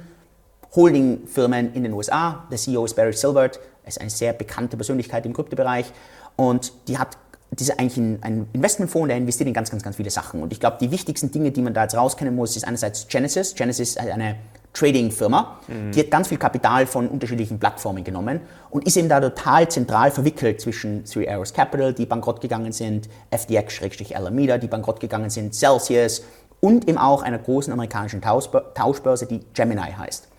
Holdingfirmen 0.75 1.73
in 1.73 1.83
den 1.83 1.93
USA. 1.93 2.45
Der 2.49 2.57
CEO 2.57 2.85
ist 2.85 2.95
Barry 2.95 3.13
Silbert, 3.13 3.59
er 3.83 3.89
ist 3.89 3.99
eine 3.99 4.09
sehr 4.09 4.33
bekannte 4.33 4.77
Persönlichkeit 4.77 5.25
im 5.25 5.33
Kryptobereich 5.33 5.91
und 6.35 6.71
die 6.87 6.97
hat 6.97 7.17
diese 7.51 7.77
eigentlich 7.79 7.97
ein, 7.97 8.19
ein 8.21 8.47
Investmentfonds, 8.53 9.07
der 9.09 9.17
investiert 9.17 9.47
in 9.47 9.53
ganz, 9.53 9.69
ganz, 9.69 9.83
ganz 9.83 9.97
viele 9.97 10.09
Sachen. 10.09 10.41
Und 10.41 10.53
ich 10.53 10.59
glaube, 10.59 10.77
die 10.79 10.89
wichtigsten 10.89 11.31
Dinge, 11.31 11.51
die 11.51 11.61
man 11.61 11.73
da 11.73 11.83
jetzt 11.83 11.95
rauskennen 11.95 12.35
muss, 12.35 12.55
ist 12.55 12.65
einerseits 12.65 13.07
Genesis. 13.07 13.55
Genesis 13.55 13.89
ist 13.89 13.99
eine 13.99 14.35
Trading-Firma, 14.73 15.59
mhm. 15.67 15.91
die 15.91 15.99
hat 15.99 16.11
ganz 16.11 16.29
viel 16.29 16.37
Kapital 16.37 16.85
von 16.85 17.09
unterschiedlichen 17.09 17.59
Plattformen 17.59 18.05
genommen 18.05 18.39
und 18.69 18.87
ist 18.87 18.95
eben 18.95 19.09
da 19.09 19.19
total 19.19 19.67
zentral 19.67 20.11
verwickelt 20.11 20.61
zwischen 20.61 21.03
Three 21.03 21.27
Arrows 21.27 21.53
Capital, 21.53 21.93
die 21.93 22.05
bankrott 22.05 22.39
gegangen 22.39 22.71
sind, 22.71 23.09
FTX-Alameda, 23.31 24.57
die 24.57 24.67
bankrott 24.67 25.01
gegangen 25.01 25.29
sind, 25.29 25.53
Celsius 25.53 26.23
und 26.61 26.87
eben 26.87 26.97
auch 26.97 27.21
einer 27.21 27.39
großen 27.39 27.73
amerikanischen 27.73 28.21
Tauschbörse, 28.21 29.25
die 29.25 29.41
Gemini 29.53 29.91
heißt. 29.91 30.29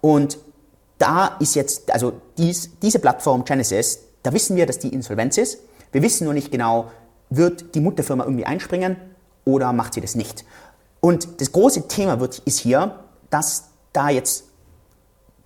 Und 0.00 0.38
da 0.98 1.36
ist 1.40 1.56
jetzt, 1.56 1.92
also 1.92 2.12
dies, 2.38 2.78
diese 2.80 3.00
Plattform 3.00 3.44
Genesis, 3.44 4.04
da 4.22 4.32
wissen 4.32 4.56
wir, 4.56 4.66
dass 4.66 4.78
die 4.78 4.92
Insolvenz 4.92 5.38
ist. 5.38 5.58
Wir 5.92 6.02
wissen 6.02 6.24
nur 6.24 6.34
nicht 6.34 6.50
genau, 6.50 6.90
wird 7.30 7.74
die 7.74 7.80
Mutterfirma 7.80 8.24
irgendwie 8.24 8.46
einspringen 8.46 8.96
oder 9.44 9.72
macht 9.72 9.94
sie 9.94 10.00
das 10.00 10.14
nicht. 10.14 10.44
Und 11.00 11.40
das 11.40 11.52
große 11.52 11.88
Thema 11.88 12.20
wird, 12.20 12.38
ist 12.40 12.58
hier, 12.58 13.00
dass 13.30 13.68
da 13.92 14.10
jetzt 14.10 14.44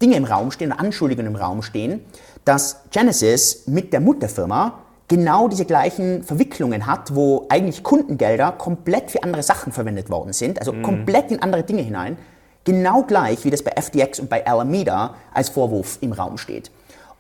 Dinge 0.02 0.16
im 0.16 0.24
Raum 0.24 0.50
stehen, 0.50 0.72
Anschuldigungen 0.72 1.32
im 1.32 1.36
Raum 1.36 1.62
stehen, 1.62 2.00
dass 2.44 2.82
Genesis 2.90 3.66
mit 3.66 3.92
der 3.92 4.00
Mutterfirma 4.00 4.80
genau 5.06 5.48
diese 5.48 5.64
gleichen 5.64 6.24
Verwicklungen 6.24 6.86
hat, 6.86 7.14
wo 7.14 7.46
eigentlich 7.48 7.82
Kundengelder 7.82 8.52
komplett 8.52 9.10
für 9.10 9.22
andere 9.22 9.42
Sachen 9.42 9.72
verwendet 9.72 10.10
worden 10.10 10.32
sind, 10.32 10.58
also 10.58 10.72
mhm. 10.72 10.82
komplett 10.82 11.30
in 11.30 11.40
andere 11.40 11.62
Dinge 11.62 11.82
hinein, 11.82 12.16
Genau 12.64 13.02
gleich, 13.02 13.44
wie 13.44 13.50
das 13.50 13.62
bei 13.62 13.72
FTX 13.80 14.20
und 14.20 14.30
bei 14.30 14.46
Alameda 14.46 15.14
als 15.32 15.50
Vorwurf 15.50 15.98
im 16.00 16.12
Raum 16.12 16.38
steht. 16.38 16.70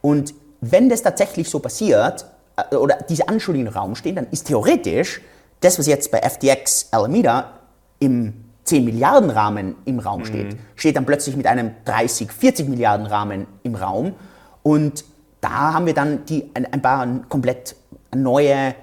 Und 0.00 0.34
wenn 0.62 0.88
das 0.88 1.02
tatsächlich 1.02 1.50
so 1.50 1.58
passiert, 1.58 2.24
oder 2.70 2.98
diese 3.08 3.28
Anschuldigungen 3.28 3.72
im 3.72 3.78
Raum 3.78 3.94
stehen, 3.94 4.16
dann 4.16 4.26
ist 4.30 4.46
theoretisch 4.46 5.20
das, 5.60 5.78
was 5.78 5.86
jetzt 5.86 6.10
bei 6.10 6.18
FTX 6.18 6.88
Alameda 6.92 7.52
im 7.98 8.44
10 8.64 8.84
Milliarden 8.84 9.30
Rahmen 9.30 9.76
im 9.84 9.98
Raum 9.98 10.20
mhm. 10.20 10.24
steht, 10.26 10.56
steht 10.76 10.96
dann 10.96 11.06
plötzlich 11.06 11.36
mit 11.36 11.46
einem 11.46 11.72
30, 11.84 12.30
40 12.30 12.68
Milliarden 12.68 13.06
Rahmen 13.06 13.46
im 13.62 13.74
Raum. 13.74 14.14
Und 14.62 15.04
da 15.40 15.74
haben 15.74 15.86
wir 15.86 15.94
dann 15.94 16.24
die, 16.26 16.50
ein, 16.54 16.72
ein 16.72 16.80
paar 16.80 17.06
komplett 17.28 17.76
neue 18.14 18.74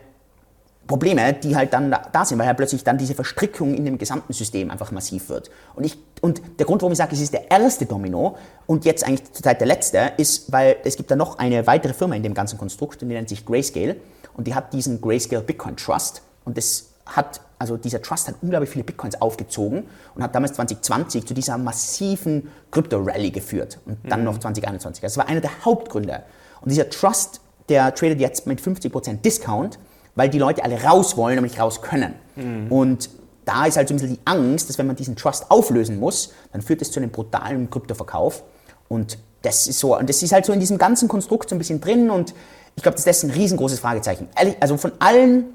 Probleme, 0.91 1.31
die 1.31 1.55
halt 1.55 1.71
dann 1.71 1.89
da 1.89 2.25
sind, 2.25 2.38
weil 2.38 2.48
halt 2.48 2.57
plötzlich 2.57 2.83
dann 2.83 2.98
diese 2.98 3.15
Verstrickung 3.15 3.74
in 3.74 3.86
dem 3.86 3.98
gesamten 3.98 4.33
System 4.33 4.69
einfach 4.69 4.91
massiv 4.91 5.29
wird. 5.29 5.50
Und, 5.74 5.86
ich, 5.86 5.98
und 6.19 6.41
der 6.60 6.65
Grund, 6.65 6.81
warum 6.81 6.91
ich 6.91 6.98
sage, 6.98 7.15
es 7.15 7.21
ist 7.21 7.31
der 7.31 7.50
erste 7.50 7.86
Domino 7.86 8.36
und 8.67 8.83
jetzt 8.83 9.05
eigentlich 9.07 9.31
zurzeit 9.31 9.62
der 9.62 9.67
letzte, 9.67 10.12
ist, 10.17 10.51
weil 10.51 10.75
es 10.83 10.98
gibt 10.98 11.10
da 11.10 11.15
noch 11.15 11.38
eine 11.38 11.65
weitere 11.65 11.93
Firma 11.93 12.15
in 12.15 12.24
dem 12.24 12.33
ganzen 12.33 12.60
Konstrukt, 12.60 13.01
und 13.01 13.07
die 13.07 13.15
nennt 13.15 13.29
sich 13.29 13.45
Grayscale 13.45 13.95
und 14.36 14.48
die 14.48 14.53
hat 14.53 14.74
diesen 14.74 15.00
Grayscale 15.00 15.41
Bitcoin 15.41 15.77
Trust 15.77 16.24
und 16.43 16.57
das 16.57 16.89
hat, 17.05 17.39
also 17.57 17.77
dieser 17.77 18.01
Trust 18.01 18.27
hat 18.27 18.36
unglaublich 18.41 18.69
viele 18.69 18.83
Bitcoins 18.83 19.21
aufgezogen 19.21 19.86
und 20.13 20.24
hat 20.24 20.36
damals 20.36 20.53
2020 20.53 21.25
zu 21.25 21.33
dieser 21.33 21.57
massiven 21.57 22.50
Crypto-Rally 22.69 23.31
geführt 23.31 23.79
und 23.86 23.98
dann 24.03 24.19
mhm. 24.19 24.25
noch 24.25 24.38
2021. 24.39 25.01
Das 25.01 25.15
war 25.15 25.29
einer 25.29 25.41
der 25.41 25.51
Hauptgründe. 25.63 26.24
Und 26.60 26.69
dieser 26.69 26.89
Trust, 26.89 27.39
der 27.69 27.95
tradet 27.95 28.19
jetzt 28.19 28.45
mit 28.45 28.60
50% 28.60 29.21
Discount 29.21 29.79
weil 30.15 30.30
die 30.30 30.39
Leute 30.39 30.63
alle 30.63 30.82
raus 30.82 31.18
wollen, 31.18 31.38
aber 31.38 31.48
nicht 31.48 31.60
raus 31.60 31.82
können. 31.82 32.13
Mhm. 32.36 32.72
Und 32.72 33.10
da 33.46 33.65
ist 33.65 33.77
halt 33.77 33.88
so 33.88 33.94
ein 33.94 33.98
bisschen 33.98 34.15
die 34.15 34.22
Angst, 34.25 34.70
dass 34.70 34.77
wenn 34.77 34.88
man 34.88 34.96
diesen 34.96 35.15
Trust 35.15 35.50
auflösen 35.50 36.00
muss, 36.00 36.34
dann 36.51 36.62
führt 36.62 36.82
das 36.82 36.91
zu 36.91 37.00
einem 37.00 37.10
brutalen 37.10 37.70
Kryptoverkauf. 37.70 38.44
Und 38.88 39.18
das 39.41 39.68
ist 39.68 39.80
so, 39.80 39.98
und 39.98 40.10
das 40.10 40.22
ist 40.22 40.32
halt 40.32 40.46
so 40.46 40.53
in 40.53 40.60
diesem 40.60 40.77
ganzen 40.77 41.08
Konstrukt 41.08 41.50
so 41.50 41.56
ein 41.56 41.58
bisschen 41.58 41.82
drin 41.82 42.10
und 42.10 42.34
ich 42.75 42.84
glaube, 42.84 42.96
das 42.96 43.06
ist 43.06 43.24
ein 43.24 43.32
riesengroßes 43.32 43.80
Fragezeichen. 43.80 44.30
Also 44.60 44.77
von 44.77 44.91
allen 45.00 45.46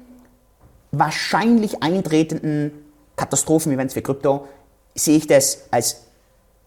wahrscheinlich 0.91 1.81
eintretenden 1.81 2.71
Katastrophen-Events 3.15 3.93
für 3.93 4.01
Krypto 4.01 4.47
sehe 4.95 5.17
ich 5.17 5.27
das 5.27 5.65
als 5.71 6.03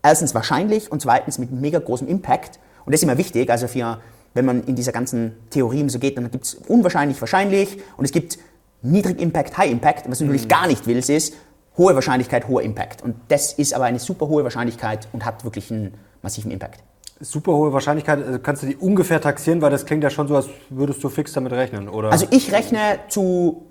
erstens 0.03 0.35
wahrscheinlich 0.35 0.91
und 0.91 1.03
zweitens 1.03 1.39
mit 1.39 1.53
mega 1.53 1.79
großem 1.79 2.09
Impact. 2.09 2.59
Und 2.85 2.93
das 2.93 3.01
ist 3.01 3.05
immer 3.05 3.19
wichtig, 3.19 3.51
also 3.51 3.69
für 3.69 4.01
wenn 4.35 4.45
man 4.45 4.65
in 4.65 4.77
dieser 4.77 4.93
ganzen 4.93 5.33
Theorie 5.51 5.89
so 5.89 5.99
geht, 5.99 6.17
dann 6.17 6.31
gibt 6.31 6.45
es 6.45 6.55
unwahrscheinlich, 6.55 7.21
wahrscheinlich 7.21 7.79
und 7.97 8.05
es 8.05 8.13
gibt 8.13 8.39
niedrig 8.83 9.21
Impact, 9.21 9.57
High 9.59 9.71
Impact. 9.71 10.11
Was 10.11 10.19
du 10.19 10.25
natürlich 10.25 10.45
mhm. 10.45 10.49
gar 10.49 10.67
nicht 10.67 10.87
willst, 10.87 11.11
ist 11.11 11.35
hohe 11.77 11.95
Wahrscheinlichkeit, 11.95 12.49
hoher 12.49 12.63
Impact. 12.63 13.03
Und 13.03 13.17
das 13.29 13.53
ist 13.53 13.75
aber 13.75 13.85
eine 13.85 13.99
super 13.99 14.29
hohe 14.29 14.45
Wahrscheinlichkeit 14.45 15.09
und 15.13 15.25
hat 15.25 15.45
wirklich 15.45 15.71
einen 15.71 15.95
massiven 16.23 16.51
Impact. 16.51 16.83
Super 17.21 17.53
hohe 17.53 17.73
Wahrscheinlichkeit, 17.73 18.25
also 18.25 18.39
kannst 18.39 18.63
du 18.63 18.67
die 18.69 18.77
ungefähr 18.77 19.21
taxieren, 19.21 19.61
weil 19.61 19.71
das 19.71 19.85
klingt 19.85 20.03
ja 20.03 20.11
schon 20.11 20.27
so, 20.27 20.37
als 20.37 20.47
würdest 20.71 21.03
du 21.05 21.09
fix 21.11 21.33
damit 21.33 21.53
rechnen, 21.53 21.89
oder? 21.89 22.11
Also 22.11 22.27
ich 22.31 22.51
rechne 22.53 22.99
zu 23.09 23.67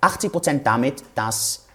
80% 0.00 0.62
damit, 0.64 1.04
dass 1.14 1.66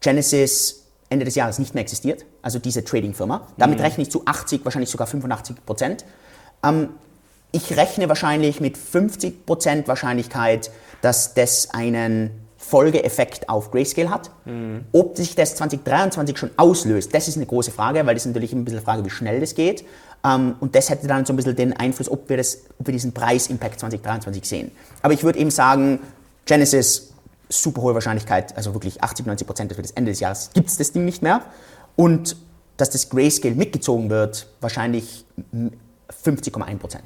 Genesis 0.00 0.84
Ende 1.10 1.26
des 1.26 1.34
Jahres 1.34 1.58
nicht 1.58 1.74
mehr 1.74 1.82
existiert, 1.82 2.24
also 2.40 2.58
diese 2.58 2.82
Trading-Firma. 2.82 3.46
Damit 3.58 3.78
mhm. 3.78 3.84
rechne 3.84 4.02
ich 4.02 4.10
zu 4.10 4.22
80, 4.24 4.64
wahrscheinlich 4.64 4.90
sogar 4.90 5.06
85 5.06 5.64
Prozent. 5.66 6.04
Ähm, 6.62 6.90
ich 7.54 7.76
rechne 7.76 8.08
wahrscheinlich 8.08 8.60
mit 8.60 8.76
50 8.76 9.46
Prozent 9.46 9.86
Wahrscheinlichkeit, 9.86 10.72
dass 11.02 11.34
das 11.34 11.70
einen 11.70 12.30
Folgeeffekt 12.58 13.48
auf 13.48 13.70
Grayscale 13.70 14.10
hat. 14.10 14.30
Mhm. 14.44 14.86
Ob 14.90 15.16
sich 15.16 15.36
das 15.36 15.54
2023 15.54 16.36
schon 16.36 16.50
auslöst, 16.56 17.14
das 17.14 17.28
ist 17.28 17.36
eine 17.36 17.46
große 17.46 17.70
Frage, 17.70 18.04
weil 18.06 18.14
das 18.14 18.24
ist 18.24 18.32
natürlich 18.32 18.52
ein 18.52 18.64
bisschen 18.64 18.78
eine 18.78 18.84
Frage, 18.84 19.04
wie 19.04 19.10
schnell 19.10 19.38
das 19.38 19.54
geht. 19.54 19.84
Ähm, 20.24 20.56
und 20.58 20.74
das 20.74 20.90
hätte 20.90 21.06
dann 21.06 21.24
so 21.24 21.32
ein 21.32 21.36
bisschen 21.36 21.54
den 21.54 21.72
Einfluss, 21.74 22.10
ob 22.10 22.28
wir, 22.28 22.38
das, 22.38 22.58
ob 22.80 22.88
wir 22.88 22.92
diesen 22.92 23.12
Preisimpact 23.12 23.78
2023 23.78 24.44
sehen. 24.44 24.70
Aber 25.02 25.14
ich 25.14 25.22
würde 25.22 25.38
eben 25.38 25.50
sagen, 25.50 26.00
Genesis, 26.46 27.12
super 27.48 27.82
hohe 27.82 27.94
Wahrscheinlichkeit, 27.94 28.56
also 28.56 28.74
wirklich 28.74 29.00
80, 29.00 29.26
90 29.26 29.46
Prozent, 29.46 29.70
dass 29.70 29.78
wir 29.78 29.82
das 29.82 29.92
Ende 29.92 30.10
des 30.10 30.18
Jahres 30.18 30.50
gibt 30.54 30.70
es 30.70 30.76
das 30.76 30.90
Ding 30.90 31.04
nicht 31.04 31.22
mehr. 31.22 31.42
Und 31.94 32.36
dass 32.78 32.90
das 32.90 33.10
Grayscale 33.10 33.54
mitgezogen 33.54 34.10
wird, 34.10 34.48
wahrscheinlich 34.60 35.24
50,1 36.24 36.78
Prozent. 36.78 37.04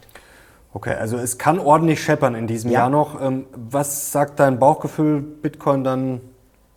Okay, 0.73 0.95
also 0.95 1.17
es 1.17 1.39
kann 1.39 1.59
ordentlich 1.59 2.03
scheppern 2.03 2.35
in 2.35 2.47
diesem 2.47 2.71
ja. 2.71 2.81
Jahr 2.81 2.91
noch. 2.91 3.21
Ähm, 3.21 3.47
was 3.55 4.13
sagt 4.13 4.39
dein 4.39 4.59
Bauchgefühl, 4.59 5.21
Bitcoin 5.21 5.83
dann 5.83 6.21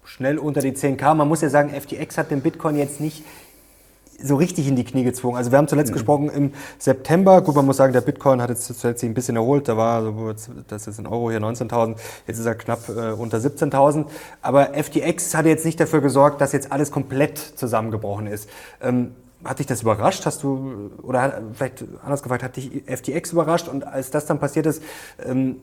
schnell 0.04 0.38
unter 0.38 0.62
die 0.62 0.72
10k? 0.72 1.14
Man 1.14 1.28
muss 1.28 1.42
ja 1.42 1.50
sagen, 1.50 1.70
FTX 1.70 2.18
hat 2.18 2.32
den 2.32 2.42
Bitcoin 2.42 2.78
jetzt 2.78 3.02
nicht 3.02 3.24
so 4.24 4.36
richtig 4.36 4.68
in 4.68 4.76
die 4.76 4.84
Knie 4.84 5.04
gezwungen. 5.04 5.38
Also 5.38 5.52
wir 5.52 5.58
haben 5.58 5.68
zuletzt 5.68 5.90
mhm. 5.90 5.94
gesprochen 5.94 6.30
im 6.30 6.54
September. 6.78 7.42
Gut, 7.42 7.56
man 7.56 7.66
muss 7.66 7.78
sagen, 7.78 7.94
der 7.94 8.02
Bitcoin 8.02 8.42
hat 8.42 8.50
jetzt 8.50 8.66
zuletzt 8.80 9.00
sich 9.00 9.10
ein 9.10 9.14
bisschen 9.14 9.36
erholt. 9.36 9.68
Da 9.68 9.78
war, 9.78 10.04
also, 10.04 10.34
das 10.68 10.88
ist 10.88 11.00
in 11.00 11.08
Euro 11.08 11.32
hier 11.32 11.40
19.000. 11.40 11.96
Jetzt 12.28 12.40
ist 12.40 12.46
er 12.46 12.56
knapp 12.56 12.88
äh, 12.90 13.12
unter 13.12 13.38
17.000. 13.38 14.06
Aber 14.42 14.74
FTX 14.74 15.36
hat 15.36 15.46
jetzt 15.46 15.66
nicht 15.66 15.80
dafür 15.80 16.02
gesorgt, 16.02 16.42
dass 16.42 16.52
jetzt 16.52 16.72
alles 16.72 16.92
komplett 16.92 17.38
zusammengebrochen 17.38 18.28
ist. 18.28 18.50
Ähm, 18.82 19.16
hat 19.44 19.60
dich 19.60 19.68
das 19.68 19.82
überrascht? 19.82 20.26
Hast 20.26 20.44
du, 20.44 20.92
oder 21.02 21.42
vielleicht 21.54 21.84
anders 22.04 22.24
gefragt, 22.24 22.44
hat 22.44 22.56
dich 22.56 22.84
FTX 22.86 23.32
überrascht? 23.34 23.68
Und 23.68 23.86
als 23.86 24.12
das 24.12 24.26
dann 24.26 24.40
passiert 24.40 24.66
ist, 24.66 24.82
ähm, 25.26 25.58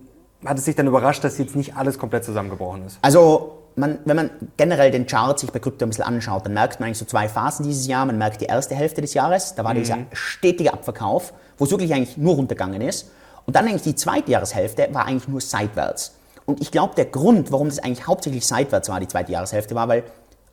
hat 0.44 0.58
es 0.58 0.64
sich 0.64 0.76
dann 0.76 0.86
überrascht, 0.86 1.24
dass 1.24 1.38
jetzt 1.38 1.56
nicht 1.56 1.76
alles 1.76 1.98
komplett 1.98 2.24
zusammengebrochen 2.24 2.84
ist? 2.86 2.98
Also 3.02 3.58
man, 3.76 3.98
wenn 4.04 4.16
man 4.16 4.30
generell 4.56 4.90
den 4.90 5.06
Chart 5.06 5.38
sich 5.38 5.50
bei 5.50 5.58
Krypto 5.58 5.84
ein 5.84 5.90
bisschen 5.90 6.04
anschaut, 6.04 6.44
dann 6.46 6.54
merkt 6.54 6.80
man 6.80 6.88
eigentlich 6.88 6.98
so 6.98 7.04
zwei 7.04 7.28
Phasen 7.28 7.64
dieses 7.64 7.86
Jahr. 7.86 8.04
Man 8.06 8.18
merkt 8.18 8.40
die 8.40 8.46
erste 8.46 8.74
Hälfte 8.74 9.00
des 9.00 9.14
Jahres, 9.14 9.54
da 9.54 9.64
war 9.64 9.74
mhm. 9.74 9.78
dieser 9.78 9.98
stetige 10.12 10.72
Abverkauf, 10.72 11.32
wo 11.56 11.64
es 11.64 11.70
wirklich 11.70 11.92
eigentlich 11.92 12.16
nur 12.16 12.34
runtergegangen 12.34 12.80
ist. 12.80 13.10
Und 13.46 13.56
dann 13.56 13.66
eigentlich 13.66 13.82
die 13.82 13.94
zweite 13.94 14.30
Jahreshälfte 14.30 14.88
war 14.92 15.06
eigentlich 15.06 15.28
nur 15.28 15.40
seitwärts. 15.40 16.14
Und 16.44 16.60
ich 16.60 16.70
glaube, 16.70 16.94
der 16.94 17.06
Grund, 17.06 17.52
warum 17.52 17.68
das 17.68 17.78
eigentlich 17.78 18.06
hauptsächlich 18.06 18.46
seitwärts 18.46 18.88
war, 18.88 19.00
die 19.00 19.08
zweite 19.08 19.32
Jahreshälfte, 19.32 19.74
war, 19.74 19.88
weil 19.88 20.04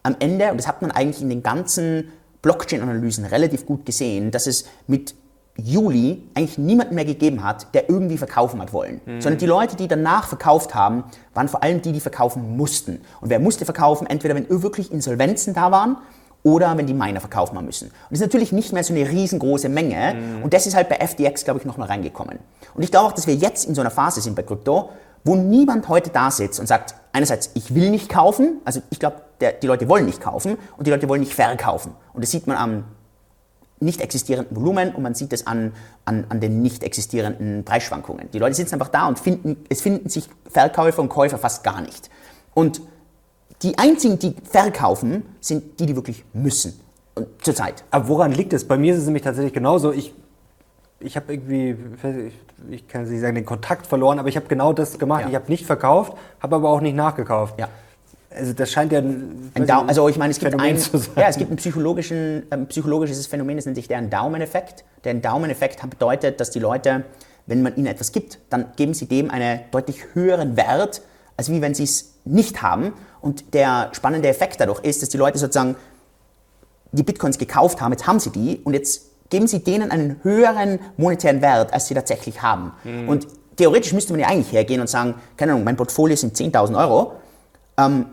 am 0.04 0.16
Ende, 0.20 0.52
und 0.52 0.58
das 0.58 0.68
hat 0.68 0.82
man 0.82 0.92
eigentlich 0.92 1.22
in 1.22 1.30
den 1.30 1.42
ganzen 1.42 2.12
Blockchain-Analysen 2.46 3.26
relativ 3.26 3.66
gut 3.66 3.88
gesehen, 3.88 4.30
dass 4.30 4.46
es 4.46 4.66
mit 4.86 5.16
Juli 5.58 6.22
eigentlich 6.36 6.60
niemanden 6.60 6.94
mehr 6.94 7.06
gegeben 7.06 7.44
hat, 7.44 7.74
der 7.74 7.90
irgendwie 7.90 8.18
verkaufen 8.18 8.62
hat 8.62 8.72
wollen. 8.72 9.02
Mhm. 9.06 9.20
Sondern 9.20 9.40
die 9.40 9.48
Leute, 9.48 9.76
die 9.76 9.88
danach 9.88 10.28
verkauft 10.28 10.76
haben, 10.76 11.06
waren 11.34 11.48
vor 11.48 11.64
allem 11.64 11.82
die, 11.82 11.92
die 11.92 12.00
verkaufen 12.00 12.56
mussten. 12.56 13.02
Und 13.20 13.30
wer 13.30 13.40
musste 13.40 13.66
verkaufen? 13.66 14.06
Entweder 14.06 14.36
wenn 14.36 14.48
wirklich 14.50 14.92
Insolvenzen 14.92 15.56
da 15.56 15.72
waren 15.72 15.98
oder 16.44 16.78
wenn 16.78 16.86
die 16.86 16.94
Miner 16.94 17.20
verkaufen 17.20 17.58
haben 17.58 17.66
müssen. 17.66 17.88
Und 17.88 18.12
das 18.12 18.20
ist 18.20 18.26
natürlich 18.26 18.52
nicht 18.52 18.74
mehr 18.74 18.84
so 18.84 18.94
eine 18.94 19.10
riesengroße 19.10 19.68
Menge. 19.68 20.14
Mhm. 20.14 20.44
Und 20.44 20.54
das 20.54 20.68
ist 20.68 20.76
halt 20.76 20.88
bei 20.88 20.98
FTX, 20.98 21.46
glaube 21.46 21.62
ich, 21.62 21.66
nochmal 21.66 21.88
reingekommen. 21.88 22.38
Und 22.76 22.84
ich 22.84 22.92
glaube 22.92 23.08
auch, 23.08 23.14
dass 23.14 23.26
wir 23.26 23.34
jetzt 23.34 23.66
in 23.66 23.74
so 23.74 23.82
einer 23.82 23.92
Phase 23.92 24.22
sind 24.22 24.36
bei 24.36 24.44
Krypto, 24.44 24.90
wo 25.24 25.36
niemand 25.36 25.88
heute 25.88 26.12
da 26.12 26.30
sitzt 26.30 26.60
und 26.60 26.68
sagt, 26.68 26.94
einerseits, 27.12 27.50
ich 27.56 27.74
will 27.74 27.90
nicht 27.90 28.10
kaufen, 28.10 28.62
also 28.64 28.82
ich 28.92 29.00
glaube, 29.00 29.22
die 29.62 29.68
Leute 29.68 29.90
wollen 29.90 30.06
nicht 30.06 30.22
kaufen 30.22 30.58
und 30.78 30.86
die 30.86 30.92
Leute 30.92 31.10
wollen 31.10 31.22
nicht 31.22 31.34
verkaufen. 31.34 31.94
Und 32.16 32.24
das 32.24 32.32
sieht 32.32 32.48
man 32.48 32.58
am 32.58 32.86
nicht 33.80 34.02
existierenden 34.02 34.56
Volumen 34.56 34.96
und 34.96 35.04
man 35.04 35.14
sieht 35.16 35.34
es 35.34 35.48
an, 35.48 35.74
an, 36.06 36.26
an 36.30 36.40
den 36.40 36.62
nicht 36.62 36.84
existierenden 36.84 37.66
Preisschwankungen. 37.66 38.32
Die 38.32 38.40
Leute 38.40 38.56
sitzen 38.56 38.76
einfach 38.76 38.88
da 38.88 39.08
und 39.08 39.20
finden, 39.20 39.58
es 39.70 39.82
finden 39.82 40.10
sich 40.10 40.30
Verkäufer 40.50 41.02
und 41.02 41.10
Käufer 41.10 41.38
fast 41.38 41.64
gar 41.64 41.82
nicht. 41.82 42.10
Und 42.54 42.82
die 43.62 43.78
einzigen, 43.78 44.18
die 44.18 44.36
verkaufen, 44.50 45.24
sind 45.42 45.80
die, 45.80 45.86
die 45.86 45.96
wirklich 45.96 46.24
müssen. 46.34 46.80
Und 47.16 47.28
zurzeit. 47.42 47.84
Aber 47.92 48.08
woran 48.08 48.32
liegt 48.32 48.54
es? 48.54 48.68
Bei 48.68 48.78
mir 48.78 48.94
ist 48.94 49.00
es 49.00 49.06
nämlich 49.06 49.24
tatsächlich 49.24 49.54
genauso. 49.54 49.92
Ich, 49.92 50.14
ich 51.00 51.16
habe 51.16 51.34
irgendwie, 51.34 51.78
ich, 52.28 52.34
ich 52.70 52.88
kann 52.88 53.10
nicht 53.10 53.22
sagen, 53.22 53.36
den 53.36 53.46
Kontakt 53.46 53.88
verloren, 53.88 54.20
aber 54.20 54.30
ich 54.30 54.36
habe 54.36 54.48
genau 54.48 54.74
das 54.74 54.98
gemacht. 55.00 55.22
Ja. 55.22 55.30
Ich 55.30 55.36
habe 55.36 55.50
nicht 55.50 55.66
verkauft, 55.66 56.14
habe 56.40 56.56
aber 56.56 56.70
auch 56.70 56.82
nicht 56.82 56.96
nachgekauft. 56.96 57.60
Ja. 57.60 57.70
Also 58.36 58.54
das 58.54 58.72
scheint 58.72 58.92
ja 58.92 59.00
ein, 59.00 59.52
ein 59.54 59.70
also 59.70 60.10
ich 60.10 60.18
meine, 60.18 60.32
es 60.32 60.40
gibt 60.40 60.60
ein, 60.60 60.78
ja, 61.16 61.28
es 61.28 61.38
gibt 61.38 61.52
ein, 61.52 61.58
psychologischen, 61.58 62.44
ein 62.50 62.68
psychologisches 62.68 63.28
Phänomen, 63.28 63.56
das 63.56 63.66
nennt 63.66 63.78
sich 63.78 63.88
der 63.88 63.98
Endowment-Effekt. 63.98 64.84
Der 65.04 65.12
Endowment-Effekt 65.12 65.90
bedeutet, 65.90 66.40
dass 66.40 66.52
die 66.52 66.60
Leute, 66.60 67.06
wenn 67.46 67.62
man 67.62 67.76
ihnen 67.76 67.88
etwas 67.88 68.12
gibt, 68.12 68.40
dann 68.50 68.68
geben 68.76 68.94
sie 68.94 69.08
dem 69.08 69.32
einen 69.32 69.62
deutlich 69.72 70.14
höheren 70.14 70.58
Wert, 70.58 71.02
als 71.38 71.50
wie 71.50 71.62
wenn 71.62 71.74
sie 71.74 71.84
es 71.84 72.16
nicht 72.26 72.62
haben. 72.62 72.94
Und 73.22 73.54
der 73.54 73.90
spannende 73.94 74.28
Effekt 74.28 74.60
dadurch 74.60 74.82
ist, 74.82 75.02
dass 75.02 75.10
die 75.10 75.18
Leute 75.18 75.38
sozusagen 75.38 75.76
die 76.92 77.04
Bitcoins 77.04 77.38
gekauft 77.38 77.82
haben, 77.82 77.92
jetzt 77.92 78.08
haben 78.08 78.20
sie 78.20 78.30
die 78.30 78.62
und 78.64 78.74
jetzt 78.74 79.30
geben 79.30 79.48
sie 79.48 79.60
denen 79.60 79.92
einen 79.92 80.20
höheren 80.24 80.80
monetären 80.98 81.42
Wert, 81.42 81.74
als 81.74 81.88
sie 81.88 81.94
tatsächlich 81.94 82.42
haben. 82.42 82.72
Mhm. 82.84 83.10
Und 83.10 83.28
theoretisch 83.56 83.94
müsste 83.94 84.14
man 84.14 84.20
ja 84.20 84.28
eigentlich 84.28 84.52
hergehen 84.52 84.82
und 84.82 84.88
sagen, 84.88 85.16
keine 85.38 85.54
Ahnung, 85.54 85.64
mein 85.64 85.76
Portfolio 85.76 86.16
sind 86.16 86.36
10.000 86.38 86.78
Euro. 86.78 87.14
Ähm, 87.78 88.06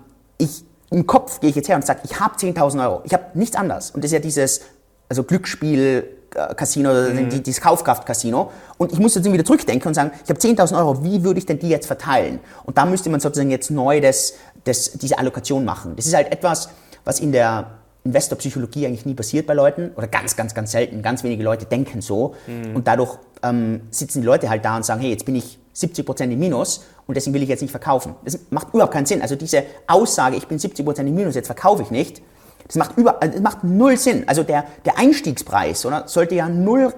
ich, 0.42 0.64
im 0.90 1.06
Kopf 1.06 1.40
gehe 1.40 1.50
ich 1.50 1.56
jetzt 1.56 1.68
her 1.68 1.76
und 1.76 1.86
sage, 1.86 2.00
ich 2.04 2.20
habe 2.20 2.36
10.000 2.36 2.82
Euro. 2.84 3.02
Ich 3.04 3.12
habe 3.12 3.24
nichts 3.34 3.56
anderes. 3.56 3.90
Und 3.90 4.04
das 4.04 4.10
ist 4.10 4.14
ja 4.14 4.18
dieses 4.20 4.60
also 5.08 5.24
Glücksspiel, 5.24 6.08
äh, 6.34 6.54
Casino, 6.54 6.90
mhm. 6.92 7.42
dieses 7.42 7.60
Kaufkraft-Casino. 7.60 8.50
Und 8.78 8.92
ich 8.92 8.98
muss 8.98 9.14
jetzt 9.14 9.30
wieder 9.30 9.44
zurückdenken 9.44 9.88
und 9.88 9.94
sagen, 9.94 10.10
ich 10.22 10.30
habe 10.30 10.40
10.000 10.40 10.76
Euro, 10.78 11.04
wie 11.04 11.22
würde 11.22 11.38
ich 11.38 11.46
denn 11.46 11.58
die 11.58 11.68
jetzt 11.68 11.86
verteilen? 11.86 12.40
Und 12.64 12.78
da 12.78 12.86
müsste 12.86 13.10
man 13.10 13.20
sozusagen 13.20 13.50
jetzt 13.50 13.70
neu 13.70 14.00
das, 14.00 14.34
das, 14.64 14.92
diese 14.92 15.18
Allokation 15.18 15.64
machen. 15.64 15.94
Das 15.96 16.06
ist 16.06 16.14
halt 16.14 16.32
etwas, 16.32 16.70
was 17.04 17.20
in 17.20 17.32
der 17.32 17.72
Investorpsychologie 18.04 18.86
eigentlich 18.86 19.06
nie 19.06 19.14
passiert 19.14 19.46
bei 19.46 19.54
Leuten 19.54 19.92
oder 19.96 20.08
ganz, 20.08 20.34
ganz, 20.34 20.54
ganz 20.54 20.72
selten. 20.72 21.02
Ganz 21.02 21.22
wenige 21.22 21.44
Leute 21.44 21.66
denken 21.66 22.00
so. 22.00 22.34
Mhm. 22.46 22.76
Und 22.76 22.88
dadurch 22.88 23.18
ähm, 23.42 23.82
sitzen 23.90 24.22
die 24.22 24.26
Leute 24.26 24.48
halt 24.48 24.64
da 24.64 24.76
und 24.76 24.84
sagen, 24.84 25.00
hey, 25.00 25.10
jetzt 25.10 25.24
bin 25.24 25.36
ich 25.36 25.58
70% 25.74 26.24
im 26.24 26.38
Minus 26.38 26.84
und 27.06 27.16
deswegen 27.16 27.34
will 27.34 27.42
ich 27.42 27.48
jetzt 27.48 27.62
nicht 27.62 27.70
verkaufen. 27.70 28.14
Das 28.24 28.38
macht 28.50 28.68
überhaupt 28.72 28.92
keinen 28.92 29.06
Sinn. 29.06 29.22
Also 29.22 29.36
diese 29.36 29.64
Aussage, 29.86 30.36
ich 30.36 30.46
bin 30.46 30.58
70% 30.58 31.00
im 31.00 31.14
Minus, 31.14 31.34
jetzt 31.34 31.46
verkaufe 31.46 31.82
ich 31.82 31.90
nicht, 31.90 32.22
das 32.66 32.76
macht, 32.76 32.96
über, 32.96 33.18
das 33.20 33.40
macht 33.40 33.64
null 33.64 33.96
Sinn. 33.96 34.28
Also 34.28 34.42
der, 34.42 34.64
der 34.84 34.98
Einstiegspreis 34.98 35.84
oder, 35.84 36.08
sollte 36.08 36.34
ja 36.34 36.48
null 36.48 36.92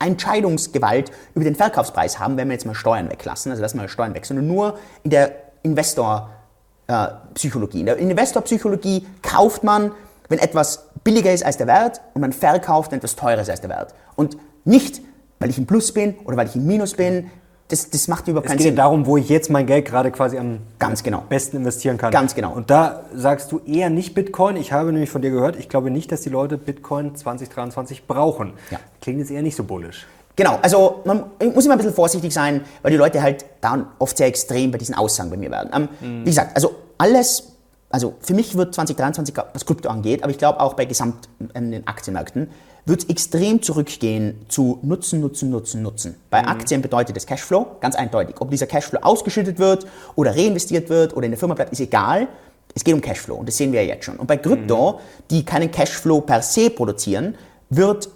Entscheidungsgewalt 0.00 1.12
über 1.34 1.44
den 1.44 1.54
Verkaufspreis 1.54 2.18
haben, 2.18 2.36
wenn 2.36 2.48
wir 2.48 2.54
jetzt 2.54 2.66
mal 2.66 2.74
Steuern 2.74 3.08
weglassen, 3.10 3.52
also 3.52 3.62
lassen 3.62 3.80
wir 3.80 3.88
Steuern 3.88 4.14
weg, 4.14 4.26
sondern 4.26 4.46
nur 4.46 4.78
in 5.02 5.10
der 5.10 5.32
Investorpsychologie. 5.62 7.80
In 7.80 7.86
der 7.86 7.98
Investorpsychologie 7.98 9.06
kauft 9.22 9.62
man, 9.62 9.92
wenn 10.28 10.38
etwas 10.38 10.86
billiger 11.04 11.32
ist 11.32 11.44
als 11.44 11.58
der 11.58 11.66
Wert 11.66 12.00
und 12.14 12.22
man 12.22 12.32
verkauft, 12.32 12.92
wenn 12.92 12.98
etwas 12.98 13.14
teurer 13.14 13.42
ist 13.42 13.50
als 13.50 13.60
der 13.60 13.68
Wert. 13.70 13.94
Und 14.16 14.38
nicht, 14.64 15.02
weil 15.38 15.50
ich 15.50 15.58
im 15.58 15.66
Plus 15.66 15.92
bin 15.92 16.16
oder 16.24 16.38
weil 16.38 16.46
ich 16.46 16.56
im 16.56 16.66
Minus 16.66 16.94
bin, 16.94 17.30
das, 17.70 17.88
das 17.90 18.08
macht 18.08 18.26
überhaupt 18.28 18.48
keinen 18.48 18.58
Sinn. 18.58 18.68
Es 18.68 18.70
geht 18.72 18.78
darum, 18.78 19.06
wo 19.06 19.16
ich 19.16 19.28
jetzt 19.28 19.48
mein 19.48 19.66
Geld 19.66 19.84
gerade 19.84 20.10
quasi 20.10 20.38
am 20.38 20.58
Ganz 20.78 21.02
genau. 21.02 21.22
besten 21.28 21.58
investieren 21.58 21.96
kann. 21.96 22.10
Ganz 22.10 22.34
genau. 22.34 22.52
Und 22.52 22.70
da 22.70 23.04
sagst 23.14 23.52
du 23.52 23.60
eher 23.60 23.90
nicht 23.90 24.14
Bitcoin. 24.14 24.56
Ich 24.56 24.72
habe 24.72 24.92
nämlich 24.92 25.10
von 25.10 25.22
dir 25.22 25.30
gehört, 25.30 25.56
ich 25.56 25.68
glaube 25.68 25.90
nicht, 25.90 26.10
dass 26.10 26.22
die 26.22 26.28
Leute 26.28 26.58
Bitcoin 26.58 27.14
2023 27.14 28.06
brauchen. 28.06 28.54
Ja. 28.70 28.78
Klingt 29.00 29.20
jetzt 29.20 29.30
eher 29.30 29.42
nicht 29.42 29.56
so 29.56 29.64
bullisch. 29.64 30.06
Genau, 30.36 30.58
also 30.62 31.02
man 31.04 31.24
muss 31.54 31.64
immer 31.64 31.74
ein 31.74 31.78
bisschen 31.78 31.94
vorsichtig 31.94 32.32
sein, 32.32 32.62
weil 32.82 32.90
die 32.90 32.96
Leute 32.96 33.22
halt 33.22 33.44
da 33.60 33.86
oft 33.98 34.16
sehr 34.16 34.26
extrem 34.26 34.70
bei 34.70 34.78
diesen 34.78 34.94
Aussagen 34.94 35.30
bei 35.30 35.36
mir 35.36 35.50
werden. 35.50 35.70
Ähm, 35.72 35.88
mhm. 36.00 36.20
Wie 36.22 36.30
gesagt, 36.30 36.56
also 36.56 36.74
alles, 36.98 37.52
also 37.90 38.14
für 38.20 38.34
mich 38.34 38.56
wird 38.56 38.74
2023, 38.74 39.34
was 39.52 39.66
Krypto 39.66 39.88
angeht, 39.88 40.22
aber 40.22 40.30
ich 40.30 40.38
glaube 40.38 40.60
auch 40.60 40.74
bei 40.74 40.86
gesamt 40.86 41.28
in 41.54 41.70
den 41.70 41.86
Aktienmärkten, 41.86 42.48
wird 42.90 43.04
es 43.04 43.08
extrem 43.08 43.62
zurückgehen 43.62 44.44
zu 44.48 44.80
Nutzen, 44.82 45.20
Nutzen, 45.20 45.48
Nutzen, 45.48 45.80
Nutzen. 45.82 46.16
Bei 46.28 46.42
mhm. 46.42 46.48
Aktien 46.48 46.82
bedeutet 46.82 47.16
das 47.16 47.24
Cashflow, 47.24 47.78
ganz 47.80 47.94
eindeutig. 47.94 48.36
Ob 48.40 48.50
dieser 48.50 48.66
Cashflow 48.66 48.98
ausgeschüttet 49.00 49.58
wird 49.58 49.86
oder 50.16 50.36
reinvestiert 50.36 50.90
wird 50.90 51.16
oder 51.16 51.24
in 51.24 51.30
der 51.30 51.38
Firma 51.38 51.54
bleibt, 51.54 51.72
ist 51.72 51.80
egal. 51.80 52.28
Es 52.74 52.84
geht 52.84 52.94
um 52.94 53.00
Cashflow 53.00 53.36
und 53.36 53.48
das 53.48 53.56
sehen 53.56 53.72
wir 53.72 53.82
ja 53.82 53.94
jetzt 53.94 54.04
schon. 54.04 54.16
Und 54.16 54.26
bei 54.26 54.36
Krypto, 54.36 54.92
mhm. 54.92 54.96
die 55.30 55.44
keinen 55.44 55.70
Cashflow 55.70 56.20
per 56.20 56.42
se 56.42 56.68
produzieren, 56.68 57.36
wird 57.70 58.10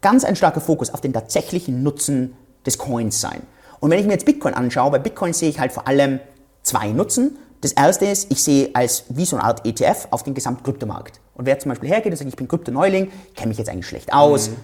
ganz 0.00 0.24
ein 0.24 0.36
starker 0.36 0.60
Fokus 0.60 0.92
auf 0.92 1.00
den 1.00 1.12
tatsächlichen 1.12 1.82
Nutzen 1.82 2.36
des 2.66 2.78
Coins 2.78 3.20
sein. 3.20 3.42
Und 3.80 3.90
wenn 3.90 3.98
ich 3.98 4.06
mir 4.06 4.12
jetzt 4.12 4.26
Bitcoin 4.26 4.54
anschaue, 4.54 4.90
bei 4.90 4.98
Bitcoin 4.98 5.32
sehe 5.32 5.48
ich 5.48 5.58
halt 5.58 5.72
vor 5.72 5.88
allem 5.88 6.20
zwei 6.62 6.88
Nutzen. 6.92 7.38
Das 7.62 7.72
erste 7.72 8.04
ist, 8.04 8.30
ich 8.30 8.42
sehe 8.42 8.70
als 8.74 9.04
wie 9.08 9.24
so 9.24 9.36
eine 9.36 9.44
Art 9.44 9.66
ETF 9.66 10.08
auf 10.10 10.22
den 10.22 10.34
Gesamtkryptomarkt. 10.34 11.20
Und 11.34 11.46
wer 11.46 11.58
zum 11.58 11.70
Beispiel 11.70 11.88
hergeht 11.88 12.12
und 12.12 12.16
sagt, 12.16 12.28
ich 12.28 12.36
bin 12.36 12.48
Krypto-Neuling, 12.48 13.10
kenne 13.34 13.48
mich 13.48 13.58
jetzt 13.58 13.68
eigentlich 13.68 13.86
schlecht 13.86 14.12
aus, 14.12 14.50
mhm. 14.50 14.56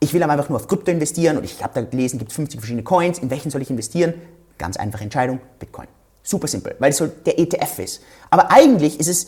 ich 0.00 0.14
will 0.14 0.22
aber 0.22 0.32
einfach 0.32 0.48
nur 0.48 0.58
auf 0.58 0.68
Krypto 0.68 0.90
investieren 0.90 1.36
und 1.36 1.44
ich 1.44 1.62
habe 1.62 1.74
da 1.74 1.82
gelesen, 1.82 2.16
es 2.16 2.20
gibt 2.20 2.32
50 2.32 2.60
verschiedene 2.60 2.84
Coins, 2.84 3.18
in 3.18 3.30
welchen 3.30 3.50
soll 3.50 3.62
ich 3.62 3.70
investieren? 3.70 4.14
Ganz 4.58 4.76
einfache 4.76 5.04
Entscheidung, 5.04 5.40
Bitcoin. 5.58 5.88
Super 6.22 6.46
simpel, 6.48 6.76
weil 6.78 6.90
es 6.90 6.96
so 6.96 7.06
der 7.06 7.38
ETF 7.38 7.78
ist. 7.80 8.02
Aber 8.30 8.50
eigentlich 8.50 8.98
ist 9.00 9.08
es 9.08 9.26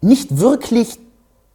nicht 0.00 0.38
wirklich 0.38 0.98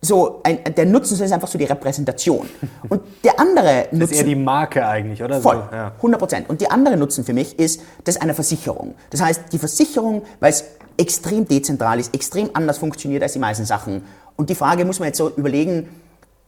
so 0.04 0.42
ein, 0.44 0.60
der 0.76 0.86
Nutzen 0.86 1.20
ist 1.20 1.32
einfach 1.32 1.48
so 1.48 1.58
die 1.58 1.64
Repräsentation. 1.64 2.48
Und 2.90 3.02
der 3.24 3.40
andere 3.40 3.88
Nutzen... 3.92 4.00
Das 4.00 4.12
ist 4.12 4.18
eher 4.18 4.24
die 4.26 4.36
Marke 4.36 4.86
eigentlich, 4.86 5.24
oder? 5.24 5.42
Voll, 5.42 5.64
so, 5.70 5.76
ja. 5.76 5.94
100 5.96 6.20
Prozent. 6.20 6.50
Und 6.50 6.62
die 6.62 6.70
andere 6.70 6.98
Nutzen 6.98 7.24
für 7.24 7.34
mich 7.34 7.58
ist, 7.58 7.82
das 8.04 8.16
ist 8.16 8.22
eine 8.22 8.34
Versicherung. 8.34 8.96
Das 9.10 9.22
heißt, 9.22 9.44
die 9.52 9.60
Versicherung, 9.60 10.24
weil 10.40 10.52
es 10.52 10.66
extrem 10.98 11.48
dezentral 11.48 12.00
ist, 12.00 12.14
extrem 12.14 12.50
anders 12.54 12.78
funktioniert 12.78 13.24
als 13.24 13.34
die 13.34 13.40
meisten 13.40 13.66
Sachen. 13.66 14.04
Und 14.36 14.50
die 14.50 14.56
Frage 14.56 14.86
muss 14.86 15.00
man 15.00 15.08
jetzt 15.08 15.18
so 15.18 15.30
überlegen, 15.36 15.90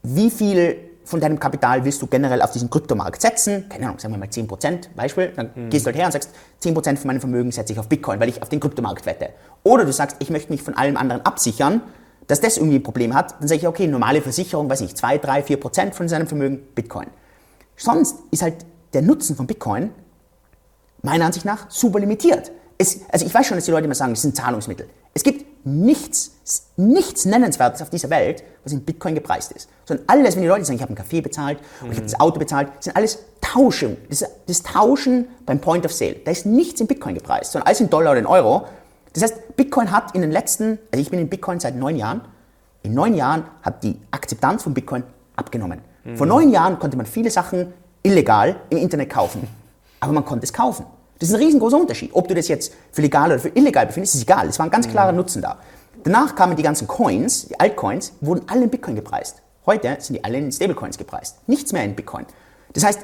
wie 0.03 0.29
viel 0.29 0.77
von 1.03 1.19
deinem 1.19 1.39
Kapital 1.39 1.85
willst 1.85 2.01
du 2.01 2.07
generell 2.07 2.41
auf 2.41 2.51
diesen 2.51 2.69
Kryptomarkt 2.69 3.21
setzen? 3.21 3.69
Keine 3.69 3.85
Ahnung, 3.85 3.99
sagen 3.99 4.13
wir 4.13 4.17
mal 4.17 4.27
10% 4.27 4.95
Beispiel. 4.95 5.31
Dann 5.35 5.51
mhm. 5.53 5.69
gehst 5.69 5.85
du 5.85 5.87
halt 5.87 5.97
her 5.97 6.07
und 6.07 6.11
sagst, 6.11 6.31
10% 6.63 6.97
von 6.97 7.07
meinem 7.07 7.19
Vermögen 7.19 7.51
setze 7.51 7.73
ich 7.73 7.79
auf 7.79 7.87
Bitcoin, 7.87 8.19
weil 8.19 8.29
ich 8.29 8.41
auf 8.41 8.49
den 8.49 8.59
Kryptomarkt 8.59 9.05
wette. 9.05 9.29
Oder 9.63 9.85
du 9.85 9.93
sagst, 9.93 10.17
ich 10.19 10.29
möchte 10.29 10.51
mich 10.51 10.63
von 10.63 10.75
allem 10.75 10.97
anderen 10.97 11.23
absichern 11.23 11.81
dass 12.27 12.41
das 12.41 12.57
irgendwie 12.57 12.77
ein 12.77 12.83
Problem 12.83 13.13
hat, 13.13 13.39
dann 13.39 13.47
sage 13.47 13.61
ich, 13.61 13.67
okay, 13.67 13.87
normale 13.87 14.21
Versicherung, 14.21 14.69
weiß 14.69 14.81
ich, 14.81 14.95
2, 14.95 15.19
3, 15.19 15.43
4 15.43 15.59
Prozent 15.59 15.95
von 15.95 16.07
seinem 16.07 16.27
Vermögen 16.27 16.59
Bitcoin. 16.73 17.07
Sonst 17.75 18.17
ist 18.31 18.41
halt 18.41 18.65
der 18.93 19.01
Nutzen 19.01 19.35
von 19.35 19.47
Bitcoin 19.47 19.91
meiner 21.01 21.25
Ansicht 21.25 21.45
nach 21.45 21.69
super 21.69 21.99
limitiert. 21.99 22.51
Es, 22.77 23.01
also 23.11 23.25
ich 23.25 23.33
weiß 23.33 23.45
schon, 23.45 23.57
dass 23.57 23.65
die 23.65 23.71
Leute 23.71 23.85
immer 23.85 23.95
sagen, 23.95 24.13
es 24.13 24.21
sind 24.21 24.35
Zahlungsmittel. 24.35 24.89
Es 25.15 25.23
gibt 25.23 25.65
nichts, 25.65 26.36
nichts 26.75 27.25
Nennenswertes 27.25 27.82
auf 27.82 27.89
dieser 27.89 28.10
Welt, 28.10 28.43
was 28.63 28.73
in 28.73 28.82
Bitcoin 28.82 29.15
gepreist 29.15 29.51
ist. 29.54 29.69
Sondern 29.86 30.06
alles, 30.08 30.36
wenn 30.36 30.43
die 30.43 30.47
Leute 30.47 30.65
sagen, 30.65 30.75
ich 30.75 30.82
habe 30.82 30.89
einen 30.89 30.97
Kaffee 30.97 31.21
bezahlt 31.21 31.58
oder 31.82 31.91
ich 31.91 31.97
habe 31.97 32.06
das 32.06 32.19
Auto 32.19 32.38
bezahlt, 32.38 32.67
sind 32.82 32.95
alles 32.95 33.19
Tauschen. 33.41 33.97
Das, 34.10 34.25
das 34.45 34.62
Tauschen 34.62 35.28
beim 35.45 35.60
Point 35.60 35.86
of 35.86 35.93
Sale. 35.93 36.17
Da 36.25 36.32
ist 36.32 36.45
nichts 36.45 36.82
in 36.82 36.88
Bitcoin 36.88 37.15
gepreist, 37.15 37.54
sondern 37.54 37.67
alles 37.67 37.80
in 37.80 37.89
Dollar 37.89 38.12
oder 38.12 38.19
in 38.19 38.25
Euro. 38.25 38.67
Das 39.13 39.23
heißt, 39.23 39.56
Bitcoin 39.56 39.91
hat 39.91 40.13
in 40.13 40.21
den 40.21 40.32
letzten, 40.32 40.78
also 40.91 41.01
ich 41.01 41.10
bin 41.10 41.19
in 41.19 41.30
Bitcoin 41.30 41.60
seit 41.62 41.75
neun 41.75 41.95
Jahren, 41.95 42.21
in 42.84 42.93
neun 42.93 43.15
Jahren 43.15 43.45
hat 43.62 43.84
die 43.84 43.97
Akzeptanz 44.12 44.63
von 44.63 44.73
Bitcoin 44.73 45.04
abgenommen. 45.38 45.80
Mhm. 46.04 46.17
Vor 46.17 46.28
neun 46.28 46.49
Jahren 46.49 46.78
konnte 46.78 46.97
man 46.97 47.06
viele 47.06 47.32
Sachen 47.32 47.73
illegal 48.04 48.58
im 48.69 48.78
Internet 48.78 49.10
kaufen, 49.10 49.47
aber 50.01 50.12
man 50.12 50.25
konnte 50.25 50.43
es 50.43 50.51
kaufen. 50.51 50.86
Das 51.19 51.30
ist 51.30 51.36
ein 51.36 51.41
riesengroßer 51.41 51.78
Unterschied. 51.78 52.12
Ob 52.13 52.28
du 52.28 52.36
das 52.36 52.47
jetzt 52.47 52.73
für 52.91 53.01
legal 53.01 53.32
oder 53.32 53.39
für 53.39 53.49
illegal 53.49 53.86
befindest, 53.86 54.15
ist 54.15 54.23
egal. 54.23 54.47
Es 54.47 54.60
war 54.60 54.65
ein 54.65 54.71
ganz 54.71 54.88
klarer 54.88 55.12
mhm. 55.12 55.19
Nutzen 55.19 55.41
da. 55.41 55.58
Danach 56.04 56.36
kamen 56.36 56.56
die 56.56 56.63
ganzen 56.63 56.88
Coins, 56.88 57.47
die 57.47 57.60
Altcoins, 57.60 58.13
wurden 58.21 58.43
alle 58.47 58.63
in 58.63 58.69
Bitcoin 58.69 58.95
gepreist. 58.95 59.41
Heute 59.65 59.97
sind 59.99 60.15
die 60.15 60.23
alle 60.23 60.38
in 60.38 60.51
Stablecoins 60.51 60.97
gepreist. 60.97 61.38
Nichts 61.47 61.73
mehr 61.73 61.84
in 61.84 61.95
Bitcoin. 61.95 62.25
Das 62.73 62.84
heißt, 62.84 62.99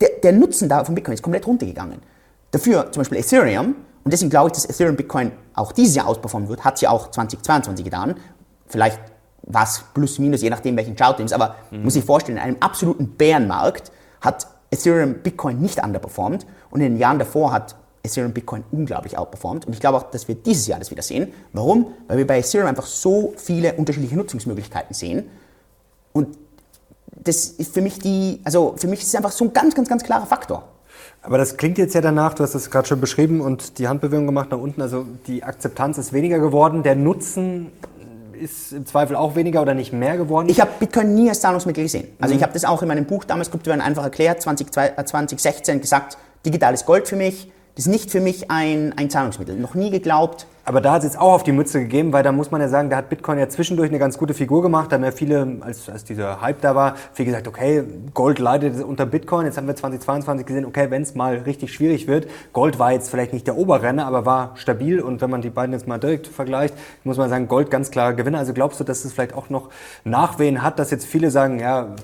der, 0.00 0.08
der 0.22 0.32
Nutzen 0.32 0.68
da 0.68 0.84
von 0.84 0.94
Bitcoin 0.94 1.14
ist 1.14 1.22
komplett 1.22 1.46
runtergegangen. 1.46 1.98
Dafür 2.50 2.90
zum 2.92 3.00
Beispiel 3.00 3.18
Ethereum 3.18 3.74
und 4.04 4.12
deswegen 4.12 4.30
glaube 4.30 4.48
ich, 4.48 4.52
dass 4.52 4.64
Ethereum 4.64 4.96
Bitcoin 4.96 5.32
auch 5.54 5.72
dieses 5.72 5.96
Jahr 5.96 6.06
ausperformen 6.06 6.48
wird. 6.48 6.64
Hat 6.64 6.76
es 6.76 6.80
ja 6.80 6.90
auch 6.90 7.10
2022 7.10 7.84
getan. 7.84 8.14
Vielleicht 8.66 9.00
war 9.42 9.64
es 9.64 9.84
plus 9.94 10.18
minus, 10.18 10.42
je 10.42 10.50
nachdem 10.50 10.76
welchen 10.76 10.96
Chart 10.96 11.18
ist. 11.20 11.32
Aber 11.32 11.56
mhm. 11.70 11.82
muss 11.82 11.96
ich 11.96 12.04
vorstellen, 12.04 12.38
in 12.38 12.44
einem 12.44 12.56
absoluten 12.60 13.08
Bärenmarkt 13.16 13.90
hat 14.20 14.46
Ethereum 14.70 15.14
Bitcoin 15.14 15.60
nicht 15.60 15.82
underperformed. 15.82 16.46
Und 16.76 16.82
in 16.82 16.92
den 16.92 17.00
Jahren 17.00 17.18
davor 17.18 17.52
hat 17.52 17.74
Ethereum 18.02 18.34
Bitcoin 18.34 18.62
unglaublich 18.70 19.16
outperformed. 19.16 19.66
Und 19.66 19.72
ich 19.72 19.80
glaube 19.80 19.96
auch, 19.96 20.10
dass 20.10 20.28
wir 20.28 20.34
dieses 20.34 20.66
Jahr 20.66 20.78
das 20.78 20.90
wieder 20.90 21.00
sehen. 21.00 21.32
Warum? 21.54 21.86
Weil 22.06 22.18
wir 22.18 22.26
bei 22.26 22.38
Ethereum 22.38 22.68
einfach 22.68 22.84
so 22.84 23.32
viele 23.38 23.72
unterschiedliche 23.72 24.14
Nutzungsmöglichkeiten 24.14 24.92
sehen. 24.92 25.30
Und 26.12 26.36
das 27.14 27.46
ist 27.46 27.72
für 27.72 27.80
mich 27.80 27.98
die, 27.98 28.42
also 28.44 28.74
für 28.76 28.88
mich 28.88 29.00
ist 29.00 29.06
es 29.06 29.14
einfach 29.14 29.32
so 29.32 29.46
ein 29.46 29.54
ganz, 29.54 29.74
ganz, 29.74 29.88
ganz 29.88 30.04
klarer 30.04 30.26
Faktor. 30.26 30.64
Aber 31.22 31.38
das 31.38 31.56
klingt 31.56 31.78
jetzt 31.78 31.94
ja 31.94 32.02
danach, 32.02 32.34
du 32.34 32.42
hast 32.42 32.54
es 32.54 32.70
gerade 32.70 32.86
schon 32.86 33.00
beschrieben 33.00 33.40
und 33.40 33.78
die 33.78 33.88
Handbewegung 33.88 34.26
gemacht 34.26 34.50
nach 34.50 34.58
unten, 34.58 34.82
also 34.82 35.06
die 35.26 35.44
Akzeptanz 35.44 35.96
ist 35.96 36.12
weniger 36.12 36.40
geworden, 36.40 36.82
der 36.82 36.94
Nutzen 36.94 37.72
ist 38.36 38.72
im 38.72 38.86
Zweifel 38.86 39.16
auch 39.16 39.34
weniger 39.34 39.62
oder 39.62 39.74
nicht 39.74 39.92
mehr 39.92 40.16
geworden? 40.16 40.48
Ich 40.48 40.60
habe 40.60 40.70
Bitcoin 40.78 41.14
nie 41.14 41.28
als 41.28 41.40
Zahlungsmittel 41.40 41.84
gesehen. 41.84 42.08
Also 42.20 42.34
mhm. 42.34 42.38
ich 42.38 42.42
habe 42.42 42.52
das 42.52 42.64
auch 42.64 42.82
in 42.82 42.88
meinem 42.88 43.06
Buch 43.06 43.24
damals 43.24 43.50
Kryptowährungen 43.50 43.86
einfach 43.86 44.04
erklärt, 44.04 44.42
20, 44.42 44.72
2016 44.72 45.80
gesagt, 45.80 46.18
digitales 46.46 46.86
Gold 46.86 47.08
für 47.08 47.16
mich, 47.16 47.50
das 47.74 47.86
ist 47.86 47.92
nicht 47.92 48.10
für 48.10 48.20
mich 48.20 48.50
ein, 48.50 48.94
ein 48.96 49.10
Zahlungsmittel. 49.10 49.56
Noch 49.56 49.74
nie 49.74 49.90
geglaubt, 49.90 50.46
aber 50.66 50.80
da 50.80 50.92
hat 50.92 50.98
es 50.98 51.04
jetzt 51.04 51.18
auch 51.20 51.32
auf 51.32 51.44
die 51.44 51.52
Mütze 51.52 51.78
gegeben, 51.78 52.12
weil 52.12 52.24
da 52.24 52.32
muss 52.32 52.50
man 52.50 52.60
ja 52.60 52.68
sagen, 52.68 52.90
da 52.90 52.96
hat 52.96 53.08
Bitcoin 53.08 53.38
ja 53.38 53.48
zwischendurch 53.48 53.88
eine 53.88 54.00
ganz 54.00 54.18
gute 54.18 54.34
Figur 54.34 54.62
gemacht. 54.62 54.90
Da 54.90 54.96
haben 54.96 55.04
ja 55.04 55.12
viele, 55.12 55.58
als, 55.60 55.88
als 55.88 56.02
dieser 56.02 56.40
Hype 56.40 56.60
da 56.60 56.74
war, 56.74 56.96
viel 57.12 57.24
gesagt, 57.24 57.46
okay, 57.46 57.84
Gold 58.14 58.40
leidet 58.40 58.82
unter 58.82 59.06
Bitcoin. 59.06 59.46
Jetzt 59.46 59.58
haben 59.58 59.68
wir 59.68 59.76
2022 59.76 60.44
gesehen, 60.44 60.64
okay, 60.64 60.90
wenn 60.90 61.02
es 61.02 61.14
mal 61.14 61.36
richtig 61.36 61.72
schwierig 61.72 62.08
wird, 62.08 62.28
Gold 62.52 62.80
war 62.80 62.90
jetzt 62.90 63.10
vielleicht 63.10 63.32
nicht 63.32 63.46
der 63.46 63.56
Oberrenner, 63.56 64.06
aber 64.06 64.26
war 64.26 64.54
stabil. 64.56 65.00
Und 65.00 65.20
wenn 65.20 65.30
man 65.30 65.40
die 65.40 65.50
beiden 65.50 65.72
jetzt 65.72 65.86
mal 65.86 65.98
direkt 65.98 66.26
vergleicht, 66.26 66.74
muss 67.04 67.16
man 67.16 67.30
sagen, 67.30 67.46
Gold 67.46 67.70
ganz 67.70 67.92
klar 67.92 68.14
Gewinner. 68.14 68.38
Also 68.38 68.52
glaubst 68.52 68.80
du, 68.80 68.84
dass 68.84 69.04
es 69.04 69.12
vielleicht 69.12 69.34
auch 69.34 69.48
noch 69.50 69.70
Nachwehen 70.02 70.64
hat, 70.64 70.80
dass 70.80 70.90
jetzt 70.90 71.06
viele 71.06 71.30
sagen, 71.30 71.60
ja, 71.60 71.94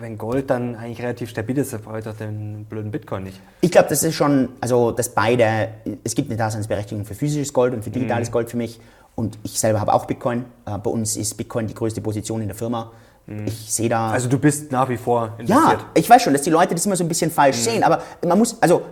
wenn 0.00 0.18
Gold 0.18 0.50
dann 0.50 0.76
eigentlich 0.76 1.02
relativ 1.02 1.30
stabil 1.30 1.58
ist, 1.58 1.72
dann 1.72 1.82
brauche 1.82 1.98
ich 1.98 2.04
doch 2.04 2.16
den 2.16 2.64
blöden 2.64 2.90
Bitcoin 2.90 3.24
nicht. 3.24 3.40
Ich 3.60 3.70
glaube, 3.70 3.88
das 3.88 4.02
ist 4.02 4.14
schon, 4.14 4.50
also 4.60 4.92
dass 4.92 5.10
beide, 5.10 5.68
es 6.04 6.14
gibt 6.14 6.30
eine 6.30 6.38
Daseinsberechtigung 6.38 7.04
für 7.04 7.14
physisches 7.14 7.52
Gold 7.52 7.74
und 7.74 7.82
für 7.82 7.90
digitales 7.98 8.28
mhm. 8.28 8.32
Gold 8.32 8.50
für 8.50 8.56
mich. 8.56 8.80
Und 9.14 9.38
ich 9.42 9.58
selber 9.58 9.80
habe 9.80 9.92
auch 9.92 10.06
Bitcoin. 10.06 10.44
Äh, 10.64 10.78
bei 10.78 10.90
uns 10.90 11.16
ist 11.16 11.36
Bitcoin 11.36 11.66
die 11.66 11.74
größte 11.74 12.00
Position 12.00 12.40
in 12.40 12.48
der 12.48 12.56
Firma. 12.56 12.92
Mhm. 13.26 13.46
Ich 13.46 13.72
sehe 13.72 13.88
da. 13.88 14.10
Also 14.10 14.28
du 14.28 14.38
bist 14.38 14.70
nach 14.72 14.88
wie 14.88 14.96
vor 14.96 15.34
interessiert. 15.38 15.80
Ja, 15.80 15.90
ich 15.94 16.08
weiß 16.08 16.22
schon, 16.22 16.32
dass 16.32 16.42
die 16.42 16.50
Leute 16.50 16.74
das 16.74 16.86
immer 16.86 16.96
so 16.96 17.04
ein 17.04 17.08
bisschen 17.08 17.30
falsch 17.30 17.58
mhm. 17.58 17.62
sehen. 17.62 17.82
Aber 17.82 18.02
man 18.24 18.38
muss, 18.38 18.60
also 18.62 18.82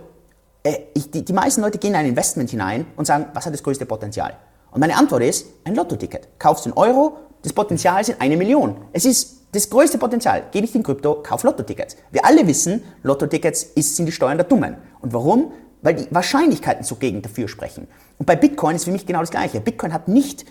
äh, 0.63 0.77
ich, 0.93 1.09
die, 1.11 1.23
die 1.23 1.33
meisten 1.33 1.61
Leute 1.61 1.77
gehen 1.77 1.91
in 1.91 1.95
ein 1.95 2.05
Investment 2.05 2.49
hinein 2.49 2.85
und 2.95 3.05
sagen, 3.05 3.27
was 3.33 3.45
hat 3.45 3.53
das 3.53 3.63
größte 3.63 3.85
Potenzial? 3.85 4.35
Und 4.71 4.81
meine 4.81 4.95
Antwort 4.95 5.23
ist, 5.23 5.47
ein 5.63 5.75
Lottoticket. 5.75 6.27
Kaufst 6.39 6.65
du 6.65 6.69
einen 6.69 6.77
Euro, 6.77 7.17
das 7.41 7.53
Potenzial 7.53 8.03
sind 8.03 8.19
eine 8.19 8.35
Million. 8.35 8.75
Es 8.91 9.05
ist 9.05 9.47
das 9.53 9.69
größte 9.69 9.97
Potenzial. 9.97 10.43
Geh 10.51 10.61
nicht 10.61 10.75
in 10.75 10.83
Krypto, 10.83 11.23
kauf 11.23 11.43
Lottotickets. 11.43 11.95
Wir 12.11 12.25
alle 12.25 12.45
wissen, 12.45 12.83
Lottotickets 13.03 13.71
sind 13.75 14.05
die 14.05 14.11
Steuern 14.11 14.37
der 14.37 14.45
Dummen. 14.45 14.75
Und 14.99 15.13
warum? 15.13 15.51
Weil 15.81 15.95
die 15.95 16.07
Wahrscheinlichkeiten 16.09 16.83
zugegen 16.83 17.21
dafür 17.21 17.47
sprechen. 17.47 17.87
Und 18.17 18.25
bei 18.25 18.35
Bitcoin 18.35 18.75
ist 18.75 18.85
für 18.85 18.91
mich 18.91 19.05
genau 19.05 19.19
das 19.19 19.31
Gleiche. 19.31 19.59
Bitcoin 19.59 19.93
hat 19.93 20.07
nicht 20.07 20.45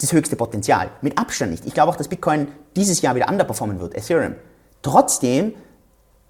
das 0.00 0.12
höchste 0.12 0.36
Potenzial. 0.36 0.90
Mit 1.00 1.18
Abstand 1.18 1.52
nicht. 1.52 1.66
Ich 1.66 1.74
glaube 1.74 1.90
auch, 1.90 1.96
dass 1.96 2.08
Bitcoin 2.08 2.48
dieses 2.76 3.00
Jahr 3.02 3.14
wieder 3.14 3.28
underperformen 3.28 3.80
wird, 3.80 3.94
Ethereum. 3.94 4.34
Trotzdem 4.82 5.54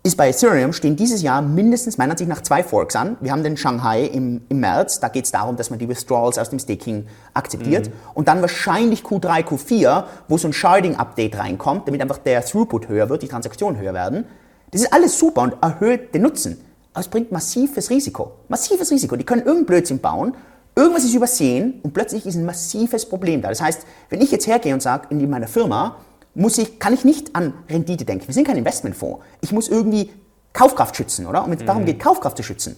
ist 0.04 0.16
bei 0.16 0.28
Ethereum 0.28 0.72
stehen 0.72 0.96
dieses 0.96 1.22
Jahr 1.22 1.42
mindestens 1.42 1.96
meiner 1.96 2.12
Ansicht 2.12 2.28
nach 2.28 2.42
zwei 2.42 2.64
Forks 2.64 2.96
an. 2.96 3.16
Wir 3.20 3.30
haben 3.30 3.44
den 3.44 3.56
Shanghai 3.56 4.04
im, 4.04 4.42
im 4.48 4.58
März, 4.58 4.98
da 4.98 5.08
geht 5.08 5.26
es 5.26 5.30
darum, 5.30 5.56
dass 5.56 5.70
man 5.70 5.78
die 5.78 5.88
Withdrawals 5.88 6.38
aus 6.38 6.50
dem 6.50 6.58
Staking 6.58 7.06
akzeptiert. 7.34 7.88
Mhm. 7.88 7.92
Und 8.14 8.28
dann 8.28 8.40
wahrscheinlich 8.40 9.02
Q3, 9.02 9.44
Q4, 9.44 10.04
wo 10.26 10.38
so 10.38 10.48
ein 10.48 10.52
Sharding-Update 10.52 11.38
reinkommt, 11.38 11.86
damit 11.86 12.02
einfach 12.02 12.18
der 12.18 12.44
Throughput 12.44 12.88
höher 12.88 13.08
wird, 13.08 13.22
die 13.22 13.28
Transaktionen 13.28 13.80
höher 13.80 13.94
werden. 13.94 14.24
Das 14.72 14.80
ist 14.80 14.92
alles 14.92 15.18
super 15.18 15.42
und 15.42 15.54
erhöht 15.62 16.12
den 16.14 16.22
Nutzen. 16.22 16.60
Aber 16.92 17.00
es 17.00 17.08
bringt 17.08 17.32
massives 17.32 17.90
Risiko. 17.90 18.32
Massives 18.48 18.90
Risiko. 18.90 19.16
Die 19.16 19.24
können 19.24 19.42
irgendeinen 19.42 19.66
Blödsinn 19.66 19.98
bauen 19.98 20.34
Irgendwas 20.74 21.04
ist 21.04 21.14
übersehen 21.14 21.80
und 21.82 21.92
plötzlich 21.92 22.24
ist 22.24 22.34
ein 22.34 22.46
massives 22.46 23.06
Problem 23.06 23.42
da. 23.42 23.50
Das 23.50 23.60
heißt, 23.60 23.82
wenn 24.08 24.22
ich 24.22 24.30
jetzt 24.30 24.46
hergehe 24.46 24.72
und 24.72 24.80
sage, 24.80 25.08
in 25.10 25.28
meiner 25.28 25.48
Firma 25.48 25.96
muss 26.34 26.56
ich, 26.56 26.78
kann 26.78 26.94
ich 26.94 27.04
nicht 27.04 27.36
an 27.36 27.52
Rendite 27.68 28.06
denken. 28.06 28.26
Wir 28.26 28.34
sind 28.34 28.46
kein 28.46 28.56
Investmentfonds. 28.56 29.22
Ich 29.42 29.52
muss 29.52 29.68
irgendwie 29.68 30.10
Kaufkraft 30.54 30.96
schützen, 30.96 31.26
oder? 31.26 31.44
Und 31.44 31.50
wenn 31.50 31.58
es 31.58 31.62
mhm. 31.62 31.66
darum 31.66 31.84
geht, 31.84 32.00
Kaufkraft 32.00 32.38
zu 32.38 32.42
schützen, 32.42 32.76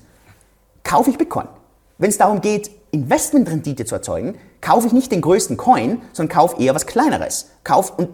kaufe 0.83 1.11
ich 1.11 1.19
Bitcoin. 1.19 1.47
Wenn 1.99 2.11
es 2.11 2.19
darum 2.19 2.41
geht, 2.41 2.69
Investmentrendite 2.91 3.85
zu 3.85 3.95
erzeugen, 3.95 4.37
kaufe 4.61 4.89
ich 4.89 4.93
nicht 4.93 5.13
den 5.13 5.21
größten 5.21 5.57
Coin, 5.57 6.03
sondern 6.13 6.35
kaufe 6.35 6.61
eher 6.61 6.75
was 6.75 6.87
Kleineres. 6.87 7.51
Kauf 7.63 7.97
und, 7.97 8.09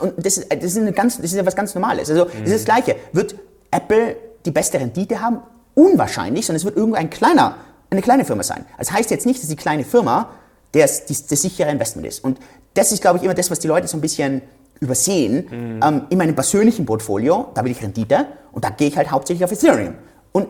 und 0.00 0.14
das, 0.18 0.36
ist, 0.36 0.52
das, 0.52 0.64
ist 0.64 0.76
eine 0.76 0.92
ganz, 0.92 1.16
das 1.16 1.26
ist 1.26 1.34
ja 1.34 1.46
was 1.46 1.56
ganz 1.56 1.74
Normales. 1.74 2.10
Also, 2.10 2.26
mhm. 2.26 2.30
das 2.40 2.50
ist 2.50 2.54
das 2.56 2.64
Gleiche. 2.66 2.96
Wird 3.12 3.36
Apple 3.70 4.16
die 4.44 4.50
beste 4.50 4.78
Rendite 4.78 5.20
haben? 5.20 5.38
Unwahrscheinlich, 5.74 6.46
sondern 6.46 6.58
es 6.58 6.64
wird 6.64 6.76
irgendwo 6.76 6.96
ein 6.96 7.10
kleiner 7.10 7.56
eine 7.94 8.02
kleine 8.02 8.24
Firma 8.24 8.42
sein. 8.42 8.64
Das 8.78 8.92
heißt 8.92 9.10
jetzt 9.10 9.26
nicht, 9.26 9.42
dass 9.42 9.48
die 9.48 9.56
kleine 9.56 9.84
Firma 9.84 10.30
das, 10.72 11.06
das, 11.06 11.26
das 11.26 11.42
sichere 11.42 11.70
Investment 11.70 12.06
ist. 12.06 12.22
Und 12.22 12.38
das 12.74 12.92
ist, 12.92 13.00
glaube 13.00 13.18
ich, 13.18 13.24
immer 13.24 13.34
das, 13.34 13.50
was 13.50 13.60
die 13.60 13.68
Leute 13.68 13.86
so 13.86 13.96
ein 13.96 14.00
bisschen 14.00 14.42
übersehen. 14.80 15.46
Mhm. 15.50 15.80
Ähm, 15.82 16.02
in 16.10 16.18
meinem 16.18 16.34
persönlichen 16.34 16.84
Portfolio, 16.84 17.50
da 17.54 17.64
will 17.64 17.70
ich 17.70 17.82
Rendite 17.82 18.26
und 18.52 18.64
da 18.64 18.70
gehe 18.70 18.88
ich 18.88 18.96
halt 18.96 19.10
hauptsächlich 19.10 19.44
auf 19.44 19.52
Ethereum. 19.52 19.94
Und, 20.32 20.48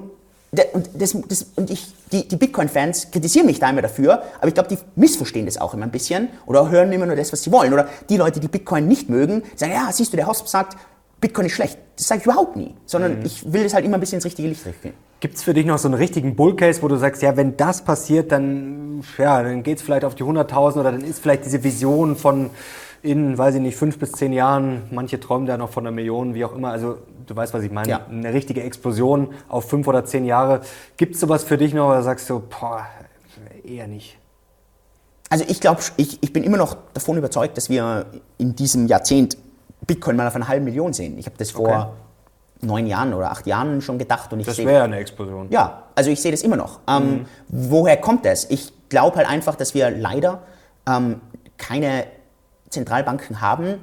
und, 0.73 0.89
das, 0.95 1.17
das, 1.29 1.47
und 1.57 1.71
ich, 1.71 1.93
die, 2.11 2.27
die 2.27 2.37
Bitcoin-Fans 2.37 3.11
kritisieren 3.11 3.47
mich 3.47 3.59
da 3.59 3.69
immer 3.69 3.83
dafür, 3.83 4.23
aber 4.39 4.49
ich 4.49 4.55
glaube, 4.55 4.69
die 4.71 4.79
missverstehen 4.97 5.47
das 5.47 5.59
auch 5.59 5.75
immer 5.75 5.85
ein 5.85 5.91
bisschen 5.91 6.29
oder 6.47 6.71
hören 6.71 6.93
immer 6.93 7.07
nur 7.07 7.17
das, 7.17 7.33
was 7.33 7.43
sie 7.43 7.53
wollen. 7.53 7.73
Oder 7.73 7.89
die 8.09 8.17
Leute, 8.17 8.41
die 8.41 8.49
Bitcoin 8.49 8.89
nicht 8.89 9.11
mögen, 9.11 9.43
sagen, 9.57 9.73
ja, 9.73 9.91
siehst 9.93 10.13
du, 10.13 10.17
der 10.17 10.27
Hosp 10.27 10.49
sagt, 10.49 10.79
Bitcoin 11.25 11.47
ist 11.47 11.53
schlecht. 11.53 11.79
Das 11.97 12.07
sage 12.07 12.21
ich 12.21 12.27
überhaupt 12.27 12.55
nie, 12.55 12.75
sondern 12.85 13.21
mhm. 13.21 13.25
ich 13.25 13.51
will 13.51 13.63
das 13.63 13.73
halt 13.73 13.87
immer 13.87 13.97
ein 13.97 14.01
bisschen 14.01 14.17
ins 14.17 14.27
richtige 14.27 14.47
Licht 14.47 14.67
richten. 14.67 14.93
Gibt 15.21 15.37
es 15.37 15.43
für 15.43 15.55
dich 15.55 15.65
noch 15.65 15.79
so 15.79 15.89
einen 15.89 15.95
richtigen 15.95 16.37
Bullcase, 16.37 16.83
wo 16.83 16.89
du 16.89 16.97
sagst, 16.97 17.23
ja, 17.23 17.35
wenn 17.35 17.57
das 17.57 17.83
passiert, 17.83 18.31
dann, 18.31 19.03
ja, 19.17 19.43
dann 19.43 19.63
geht 19.63 19.79
es 19.79 19.83
vielleicht 19.83 20.05
auf 20.05 20.15
die 20.15 20.23
100.000 20.23 20.81
oder 20.81 20.93
dann 20.93 21.01
ist 21.01 21.21
vielleicht 21.21 21.47
diese 21.47 21.65
Vision 21.65 22.17
von 22.17 22.51
in, 23.01 23.39
weiß 23.39 23.55
ich 23.55 23.63
nicht, 23.63 23.75
fünf 23.75 23.99
bis 23.99 24.13
zehn 24.13 24.35
Jahren, 24.35 24.83
manche 24.91 25.19
träumen 25.19 25.47
da 25.47 25.57
noch 25.57 25.71
von 25.71 25.87
einer 25.87 25.95
Million, 25.95 26.35
wie 26.35 26.45
auch 26.45 26.55
immer. 26.55 26.71
Also 26.71 26.99
du 27.27 27.35
weißt, 27.35 27.55
was 27.55 27.63
ich 27.63 27.71
meine. 27.71 27.89
Ja. 27.89 28.07
Eine 28.07 28.35
richtige 28.35 28.63
Explosion 28.63 29.33
auf 29.49 29.69
fünf 29.69 29.89
oder 29.89 30.05
zehn 30.05 30.27
Jahre. 30.27 30.61
Gibt 30.99 31.15
es 31.15 31.21
sowas 31.21 31.43
für 31.43 31.57
dich 31.57 31.73
noch 31.73 31.89
oder 31.89 32.03
sagst 32.03 32.29
du, 32.29 32.41
boah, 32.41 32.87
eher 33.65 33.87
nicht? 33.87 34.19
Also 35.31 35.47
ich 35.49 35.61
glaube, 35.61 35.81
ich, 35.97 36.19
ich 36.23 36.35
bin 36.35 36.45
immer 36.45 36.59
noch 36.59 36.77
davon 36.93 37.17
überzeugt, 37.17 37.57
dass 37.57 37.71
wir 37.71 38.07
in 38.37 38.57
diesem 38.57 38.89
Jahrzehnt 38.89 39.39
Bitcoin 39.87 40.17
mal 40.17 40.27
auf 40.27 40.35
eine 40.35 40.49
halbe 40.49 40.65
Million 40.65 40.93
sehen. 40.93 41.19
Ich 41.19 41.27
habe 41.27 41.37
das 41.37 41.51
vor 41.51 41.69
okay. 41.69 42.67
neun 42.67 42.87
Jahren 42.87 43.15
oder 43.15 43.31
acht 43.31 43.47
Jahren 43.47 43.81
schon 43.81 43.99
gedacht. 43.99 44.33
Und 44.33 44.41
ich 44.41 44.47
das 44.47 44.59
wäre 44.59 44.85
eine 44.85 44.99
Explosion. 44.99 45.49
Ja, 45.51 45.85
also 45.95 46.11
ich 46.11 46.21
sehe 46.21 46.31
das 46.31 46.43
immer 46.43 46.57
noch. 46.57 46.81
Ähm, 46.89 47.11
mhm. 47.11 47.27
woher 47.49 47.97
kommt 47.97 48.25
das? 48.25 48.51
Ich 48.51 48.73
glaube 48.89 49.17
halt 49.17 49.29
einfach, 49.29 49.57
dass 49.57 49.75
wir 49.75 49.91
leider 49.91 50.43
ähm, 50.89 51.21
keine 51.57 52.05
Zentralbanken 52.71 53.41
haben, 53.41 53.79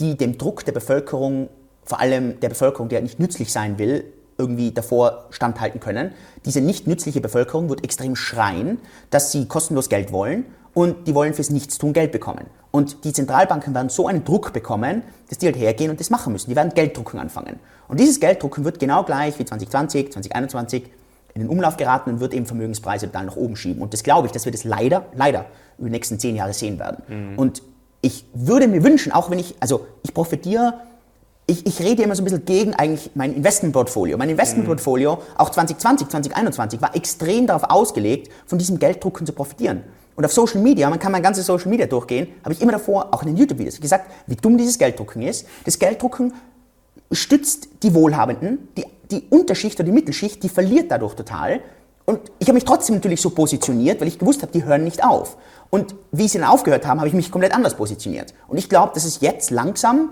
die 0.00 0.16
dem 0.16 0.38
Druck 0.38 0.64
der 0.64 0.72
Bevölkerung, 0.72 1.48
vor 1.84 2.00
allem 2.00 2.40
der 2.40 2.48
Bevölkerung, 2.48 2.88
die 2.88 2.96
halt 2.96 3.04
nicht 3.04 3.20
nützlich 3.20 3.52
sein 3.52 3.78
will, 3.78 4.04
irgendwie 4.36 4.72
davor 4.72 5.26
standhalten 5.30 5.80
können. 5.80 6.12
Diese 6.44 6.60
nicht 6.60 6.86
nützliche 6.86 7.20
Bevölkerung 7.20 7.68
wird 7.68 7.84
extrem 7.84 8.16
schreien, 8.16 8.80
dass 9.10 9.30
sie 9.30 9.46
kostenlos 9.46 9.88
Geld 9.88 10.12
wollen 10.12 10.46
und 10.74 11.06
die 11.06 11.14
wollen 11.14 11.34
fürs 11.34 11.50
Nichtstun 11.50 11.92
Geld 11.92 12.12
bekommen. 12.12 12.46
Und 12.70 13.04
die 13.04 13.12
Zentralbanken 13.12 13.74
werden 13.74 13.88
so 13.88 14.08
einen 14.08 14.24
Druck 14.24 14.52
bekommen, 14.52 15.02
dass 15.28 15.38
die 15.38 15.46
halt 15.46 15.56
hergehen 15.56 15.90
und 15.90 16.00
das 16.00 16.10
machen 16.10 16.32
müssen. 16.32 16.50
Die 16.50 16.56
werden 16.56 16.74
Gelddrucken 16.74 17.20
anfangen. 17.20 17.60
Und 17.86 18.00
dieses 18.00 18.18
Gelddrucken 18.18 18.64
wird 18.64 18.80
genau 18.80 19.04
gleich 19.04 19.38
wie 19.38 19.44
2020, 19.44 20.12
2021 20.12 20.90
in 21.34 21.42
den 21.42 21.48
Umlauf 21.48 21.76
geraten 21.76 22.10
und 22.10 22.20
wird 22.20 22.34
eben 22.34 22.46
Vermögenspreise 22.46 23.08
dann 23.08 23.26
nach 23.26 23.36
oben 23.36 23.56
schieben. 23.56 23.82
Und 23.82 23.92
das 23.92 24.02
glaube 24.02 24.26
ich, 24.26 24.32
dass 24.32 24.44
wir 24.44 24.52
das 24.52 24.64
leider, 24.64 25.06
leider 25.14 25.46
über 25.78 25.88
die 25.88 25.92
nächsten 25.92 26.18
zehn 26.18 26.34
Jahre 26.34 26.52
sehen 26.52 26.78
werden. 26.78 27.02
Mhm. 27.08 27.38
Und 27.38 27.62
ich 28.00 28.26
würde 28.34 28.66
mir 28.66 28.82
wünschen, 28.82 29.12
auch 29.12 29.30
wenn 29.30 29.38
ich, 29.38 29.54
also 29.60 29.86
ich 30.02 30.12
profitiere 30.12 30.74
ich, 31.46 31.66
ich 31.66 31.80
rede 31.80 32.02
immer 32.02 32.14
so 32.14 32.22
ein 32.22 32.24
bisschen 32.24 32.44
gegen 32.44 32.74
eigentlich 32.74 33.10
mein 33.14 33.34
Investmentportfolio. 33.34 34.16
Mein 34.16 34.30
Investmentportfolio, 34.30 35.18
auch 35.36 35.50
2020, 35.50 36.08
2021, 36.08 36.80
war 36.80 36.96
extrem 36.96 37.46
darauf 37.46 37.64
ausgelegt, 37.64 38.30
von 38.46 38.58
diesem 38.58 38.78
Gelddrucken 38.78 39.26
zu 39.26 39.32
profitieren. 39.32 39.82
Und 40.16 40.24
auf 40.24 40.32
Social 40.32 40.60
Media, 40.60 40.88
man 40.88 40.98
kann 40.98 41.12
mein 41.12 41.22
ganzes 41.22 41.46
Social 41.46 41.68
Media 41.68 41.86
durchgehen, 41.86 42.28
habe 42.42 42.54
ich 42.54 42.60
immer 42.60 42.72
davor, 42.72 43.08
auch 43.12 43.22
in 43.22 43.28
den 43.28 43.36
YouTube-Videos, 43.36 43.80
gesagt, 43.80 44.10
wie 44.26 44.36
dumm 44.36 44.56
dieses 44.56 44.78
Gelddrucken 44.78 45.22
ist. 45.22 45.46
Das 45.64 45.78
Gelddrucken 45.78 46.32
stützt 47.10 47.68
die 47.82 47.94
Wohlhabenden, 47.94 48.68
die, 48.76 48.84
die 49.10 49.24
Unterschicht 49.30 49.78
oder 49.78 49.86
die 49.86 49.92
Mittelschicht, 49.92 50.42
die 50.42 50.48
verliert 50.48 50.90
dadurch 50.90 51.14
total. 51.14 51.60
Und 52.04 52.20
ich 52.38 52.48
habe 52.48 52.54
mich 52.54 52.64
trotzdem 52.64 52.96
natürlich 52.96 53.20
so 53.20 53.30
positioniert, 53.30 54.00
weil 54.00 54.08
ich 54.08 54.18
gewusst 54.18 54.42
habe, 54.42 54.52
die 54.52 54.64
hören 54.64 54.84
nicht 54.84 55.04
auf. 55.04 55.36
Und 55.70 55.94
wie 56.12 56.28
sie 56.28 56.38
dann 56.38 56.48
aufgehört 56.48 56.86
haben, 56.86 57.00
habe 57.00 57.08
ich 57.08 57.14
mich 57.14 57.30
komplett 57.30 57.54
anders 57.54 57.74
positioniert. 57.74 58.34
Und 58.46 58.58
ich 58.58 58.68
glaube, 58.68 58.92
dass 58.94 59.04
es 59.04 59.20
jetzt 59.20 59.50
langsam 59.50 60.10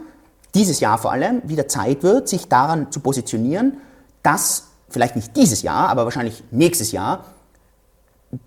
dieses 0.54 0.80
Jahr 0.80 0.98
vor 0.98 1.12
allem 1.12 1.42
wieder 1.44 1.68
Zeit 1.68 2.02
wird, 2.02 2.28
sich 2.28 2.48
daran 2.48 2.90
zu 2.90 3.00
positionieren, 3.00 3.78
dass 4.22 4.64
vielleicht 4.88 5.16
nicht 5.16 5.36
dieses 5.36 5.62
Jahr, 5.62 5.88
aber 5.88 6.04
wahrscheinlich 6.04 6.42
nächstes 6.50 6.92
Jahr 6.92 7.24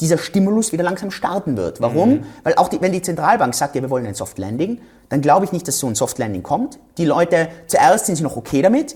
dieser 0.02 0.18
Stimulus 0.18 0.72
wieder 0.72 0.84
langsam 0.84 1.12
starten 1.12 1.58
wird. 1.58 1.80
Warum? 1.80 2.10
Mhm. 2.10 2.24
Weil 2.44 2.56
auch 2.56 2.68
die, 2.68 2.82
wenn 2.82 2.92
die 2.92 3.02
Zentralbank 3.02 3.54
sagt, 3.54 3.76
ja, 3.76 3.82
wir 3.82 3.90
wollen 3.90 4.06
ein 4.06 4.16
Soft 4.16 4.38
Landing, 4.40 4.82
dann 5.10 5.22
glaube 5.22 5.46
ich 5.46 5.52
nicht, 5.52 5.68
dass 5.68 5.80
so 5.80 5.88
ein 5.88 5.96
Soft 5.96 6.18
Landing 6.18 6.44
kommt. 6.44 6.80
Die 6.98 7.06
Leute, 7.06 7.50
zuerst 7.68 8.08
sind 8.08 8.16
sie 8.16 8.24
noch 8.24 8.36
okay 8.36 8.62
damit, 8.64 8.96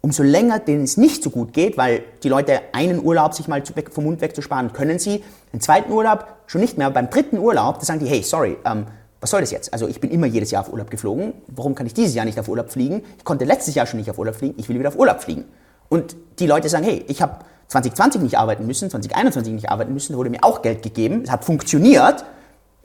umso 0.00 0.22
länger 0.22 0.58
denen 0.58 0.84
es 0.84 0.96
nicht 0.96 1.22
so 1.22 1.28
gut 1.28 1.52
geht, 1.52 1.76
weil 1.76 2.02
die 2.22 2.30
Leute 2.30 2.60
einen 2.72 3.04
Urlaub 3.04 3.34
sich 3.34 3.48
mal 3.48 3.62
vom 3.90 4.04
Mund 4.04 4.22
wegzusparen, 4.22 4.72
können 4.72 4.98
sie, 4.98 5.22
den 5.52 5.60
zweiten 5.60 5.92
Urlaub 5.92 6.26
schon 6.46 6.62
nicht 6.62 6.78
mehr. 6.78 6.90
Beim 6.90 7.10
dritten 7.10 7.38
Urlaub, 7.38 7.78
da 7.78 7.84
sagen 7.84 8.00
die, 8.00 8.06
hey, 8.06 8.22
sorry, 8.22 8.56
ähm, 8.64 8.86
was 9.20 9.30
soll 9.30 9.40
das 9.40 9.50
jetzt? 9.50 9.72
Also 9.74 9.86
ich 9.88 10.00
bin 10.00 10.10
immer 10.10 10.26
jedes 10.26 10.50
Jahr 10.50 10.62
auf 10.62 10.72
Urlaub 10.72 10.90
geflogen. 10.90 11.34
Warum 11.48 11.74
kann 11.74 11.86
ich 11.86 11.92
dieses 11.92 12.14
Jahr 12.14 12.24
nicht 12.24 12.40
auf 12.40 12.48
Urlaub 12.48 12.70
fliegen? 12.70 13.02
Ich 13.18 13.24
konnte 13.24 13.44
letztes 13.44 13.74
Jahr 13.74 13.84
schon 13.84 14.00
nicht 14.00 14.08
auf 14.08 14.18
Urlaub 14.18 14.34
fliegen. 14.34 14.54
Ich 14.56 14.70
will 14.70 14.78
wieder 14.78 14.88
auf 14.88 14.98
Urlaub 14.98 15.20
fliegen. 15.20 15.44
Und 15.90 16.16
die 16.38 16.46
Leute 16.46 16.70
sagen, 16.70 16.84
hey, 16.84 17.04
ich 17.08 17.20
habe 17.20 17.44
2020 17.70 18.20
nicht 18.20 18.36
arbeiten 18.36 18.66
müssen, 18.66 18.90
2021 18.90 19.52
nicht 19.54 19.70
arbeiten 19.70 19.94
müssen, 19.94 20.16
wurde 20.16 20.28
mir 20.28 20.42
auch 20.42 20.60
Geld 20.60 20.82
gegeben. 20.82 21.22
Es 21.22 21.30
hat 21.30 21.44
funktioniert. 21.44 22.24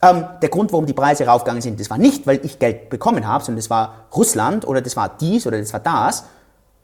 Ähm, 0.01 0.25
der 0.41 0.49
Grund, 0.49 0.71
warum 0.71 0.85
die 0.85 0.93
Preise 0.93 1.25
raufgegangen 1.25 1.61
sind, 1.61 1.79
das 1.79 1.89
war 1.89 1.97
nicht, 1.97 2.27
weil 2.27 2.39
ich 2.43 2.59
Geld 2.59 2.89
bekommen 2.89 3.27
habe, 3.27 3.43
sondern 3.43 3.57
das 3.57 3.69
war 3.69 4.05
Russland 4.15 4.67
oder 4.67 4.81
das 4.81 4.95
war 4.95 5.09
dies 5.19 5.47
oder 5.47 5.57
das 5.57 5.73
war 5.73 5.79
das. 5.79 6.25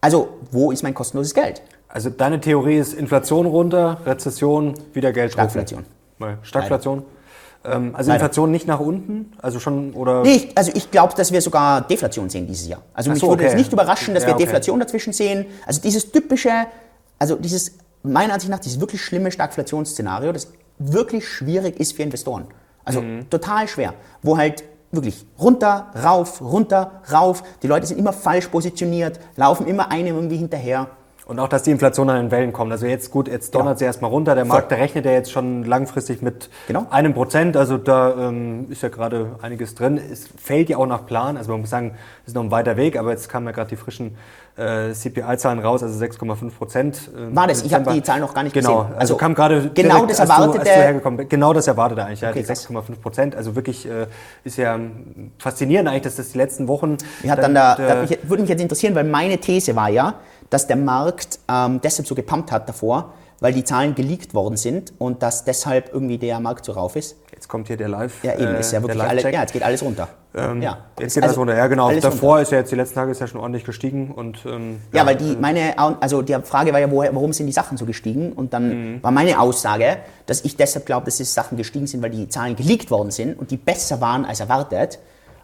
Also 0.01 0.29
wo 0.51 0.71
ist 0.71 0.81
mein 0.81 0.95
kostenloses 0.95 1.33
Geld? 1.33 1.61
Also 1.87 2.09
deine 2.09 2.41
Theorie 2.41 2.77
ist 2.77 2.93
Inflation 2.93 3.45
runter, 3.45 3.97
Rezession, 4.05 4.73
wieder 4.93 5.11
Geld 5.11 5.33
Stagflation. 5.33 5.85
Stagflation. 6.41 6.99
Leider. 6.99 7.75
Ähm, 7.75 7.95
also 7.95 8.09
Leider. 8.09 8.23
Inflation 8.23 8.49
nicht 8.49 8.67
nach 8.67 8.79
unten? 8.79 9.33
Also 9.41 9.59
schon, 9.59 9.93
oder? 9.93 10.23
Nee, 10.23 10.35
ich, 10.35 10.57
also 10.57 10.71
ich 10.73 10.89
glaube, 10.89 11.13
dass 11.15 11.31
wir 11.31 11.41
sogar 11.41 11.81
Deflation 11.81 12.29
sehen 12.29 12.47
dieses 12.47 12.67
Jahr. 12.67 12.81
Also 12.93 13.09
so, 13.09 13.13
mich 13.13 13.21
würde 13.21 13.43
okay. 13.43 13.51
es 13.51 13.55
nicht 13.55 13.71
überraschen, 13.71 14.15
dass 14.15 14.23
ja, 14.23 14.29
wir 14.29 14.35
okay. 14.35 14.45
Deflation 14.45 14.79
dazwischen 14.79 15.13
sehen. 15.13 15.45
Also 15.67 15.81
dieses 15.81 16.11
typische, 16.11 16.49
also 17.19 17.35
dieses, 17.35 17.73
meiner 18.03 18.33
Ansicht 18.33 18.49
nach, 18.49 18.59
dieses 18.59 18.79
wirklich 18.79 19.01
schlimme 19.01 19.31
Stagflationsszenario, 19.31 20.31
das 20.31 20.47
wirklich 20.79 21.27
schwierig 21.27 21.79
ist 21.79 21.93
für 21.93 22.03
Investoren. 22.03 22.45
Also 22.83 23.01
mhm. 23.01 23.29
total 23.29 23.67
schwer. 23.67 23.93
Wo 24.21 24.37
halt 24.37 24.63
wirklich 24.91 25.25
runter, 25.39 25.91
rauf, 26.03 26.41
runter, 26.41 27.01
rauf. 27.11 27.43
Die 27.61 27.67
Leute 27.67 27.85
sind 27.85 27.97
immer 27.97 28.13
falsch 28.13 28.47
positioniert, 28.47 29.19
laufen 29.35 29.67
immer 29.67 29.91
einem 29.91 30.15
irgendwie 30.15 30.37
hinterher. 30.37 30.89
Und 31.31 31.39
auch, 31.39 31.47
dass 31.47 31.63
die 31.63 31.71
Inflation 31.71 32.09
an 32.09 32.25
den 32.25 32.31
Wellen 32.31 32.51
kommt. 32.51 32.73
Also 32.73 32.87
jetzt 32.87 33.09
gut, 33.09 33.29
jetzt 33.29 33.55
donnert 33.55 33.67
genau. 33.67 33.79
sie 33.79 33.85
erstmal 33.85 34.11
runter. 34.11 34.35
Der 34.35 34.43
Markt, 34.43 34.69
der 34.69 34.79
rechnet 34.79 35.05
ja 35.05 35.13
jetzt 35.13 35.31
schon 35.31 35.63
langfristig 35.63 36.21
mit 36.21 36.49
genau. 36.67 36.87
einem 36.89 37.13
Prozent. 37.13 37.55
Also 37.55 37.77
da 37.77 38.27
ähm, 38.27 38.65
ist 38.69 38.83
ja 38.83 38.89
gerade 38.89 39.37
einiges 39.41 39.73
drin. 39.73 39.97
Es 39.97 40.27
fällt 40.27 40.67
ja 40.67 40.75
auch 40.75 40.87
nach 40.87 41.05
Plan. 41.05 41.37
Also 41.37 41.51
man 41.51 41.61
muss 41.61 41.69
sagen, 41.69 41.95
es 42.23 42.31
ist 42.31 42.35
noch 42.35 42.43
ein 42.43 42.51
weiter 42.51 42.75
Weg, 42.75 42.99
aber 42.99 43.11
jetzt 43.11 43.29
kamen 43.29 43.45
ja 43.45 43.53
gerade 43.53 43.69
die 43.69 43.77
frischen 43.77 44.17
äh, 44.57 44.91
CPI-Zahlen 44.91 45.59
raus, 45.59 45.81
also 45.81 46.03
6,5 46.03 46.51
Prozent. 46.51 47.09
Äh, 47.15 47.33
War 47.33 47.47
das? 47.47 47.63
Ich 47.63 47.73
habe 47.73 47.93
die 47.93 48.03
Zahlen 48.03 48.19
noch 48.19 48.33
gar 48.33 48.43
nicht 48.43 48.51
genau, 48.51 48.79
gesehen. 48.79 48.87
Genau, 48.87 48.99
also, 48.99 49.13
also 49.13 49.15
kam 49.15 49.33
gerade 49.33 49.71
genau 49.73 50.05
das 50.05 50.19
erwartete. 50.19 50.99
Du, 51.01 51.25
genau 51.27 51.53
das 51.53 51.67
erwartete 51.67 52.03
eigentlich, 52.03 52.25
okay, 52.25 52.41
ja, 52.41 52.45
die 52.45 52.61
6,5 52.61 53.01
Prozent. 53.01 53.35
Also 53.37 53.55
wirklich 53.55 53.87
äh, 53.87 54.07
ist 54.43 54.57
ja 54.57 54.77
faszinierend 55.37 55.87
eigentlich, 55.87 56.01
dass 56.01 56.17
das 56.17 56.33
die 56.33 56.37
letzten 56.37 56.67
Wochen. 56.67 56.97
Mir 57.23 57.31
hat 57.31 57.39
dann, 57.39 57.55
dann 57.55 57.77
da, 57.77 58.03
da 58.03 58.09
würde 58.23 58.43
mich 58.43 58.49
jetzt 58.49 58.61
interessieren, 58.61 58.95
weil 58.95 59.05
meine 59.05 59.37
These 59.37 59.77
war 59.77 59.87
ja, 59.87 60.15
dass 60.51 60.67
der 60.67 60.75
Markt 60.75 61.39
ähm, 61.49 61.81
deshalb 61.81 62.07
so 62.07 62.13
gepumpt 62.13 62.51
hat 62.51 62.69
davor, 62.69 63.13
weil 63.39 63.53
die 63.53 63.63
Zahlen 63.63 63.95
geleakt 63.95 64.35
worden 64.35 64.55
sind 64.55 64.93
und 64.99 65.23
dass 65.23 65.45
deshalb 65.45 65.91
irgendwie 65.91 66.19
der 66.19 66.39
Markt 66.39 66.63
so 66.63 66.73
rauf 66.73 66.95
ist. 66.95 67.15
Jetzt 67.33 67.47
kommt 67.47 67.67
hier 67.67 67.77
der 67.77 67.87
Live. 67.87 68.23
Ja, 68.23 68.37
eben, 68.37 68.53
ist 68.55 68.71
ja 68.71 68.83
wirklich 68.83 69.01
alles, 69.01 69.23
ja, 69.23 69.29
jetzt 69.31 69.51
geht 69.51 69.63
alles 69.63 69.81
runter. 69.81 70.09
Ähm, 70.35 70.61
ja. 70.61 70.77
Jetzt 70.99 71.15
geht 71.15 71.23
also, 71.23 71.25
alles 71.25 71.37
runter. 71.37 71.57
Ja, 71.57 71.65
genau. 71.65 71.91
Davor 71.99 72.29
runter. 72.29 72.41
ist 72.43 72.51
ja 72.51 72.57
jetzt 72.59 72.71
die 72.71 72.75
letzten 72.75 72.95
Tage 72.95 73.11
ist 73.11 73.19
ja 73.19 73.25
schon 73.25 73.41
ordentlich 73.41 73.63
gestiegen 73.63 74.11
und 74.11 74.45
ähm, 74.45 74.79
ja, 74.91 74.99
ja, 74.99 75.05
weil 75.07 75.15
die 75.15 75.35
meine 75.37 75.77
also 75.79 76.21
die 76.21 76.37
Frage 76.43 76.71
war 76.71 76.79
ja, 76.79 76.91
woher, 76.91 77.15
warum 77.15 77.33
sind 77.33 77.47
die 77.47 77.51
Sachen 77.51 77.77
so 77.77 77.85
gestiegen? 77.85 78.33
Und 78.33 78.53
dann 78.53 78.95
mhm. 78.95 79.03
war 79.03 79.09
meine 79.09 79.39
Aussage, 79.39 79.97
dass 80.27 80.45
ich 80.45 80.55
deshalb 80.55 80.85
glaube, 80.85 81.05
dass 81.05 81.17
die 81.17 81.23
Sachen 81.23 81.57
gestiegen 81.57 81.87
sind, 81.87 82.03
weil 82.03 82.11
die 82.11 82.29
Zahlen 82.29 82.55
geleakt 82.55 82.91
worden 82.91 83.09
sind 83.09 83.39
und 83.39 83.49
die 83.49 83.57
besser 83.57 84.01
waren 84.01 84.23
als 84.23 84.39
erwartet. 84.39 84.99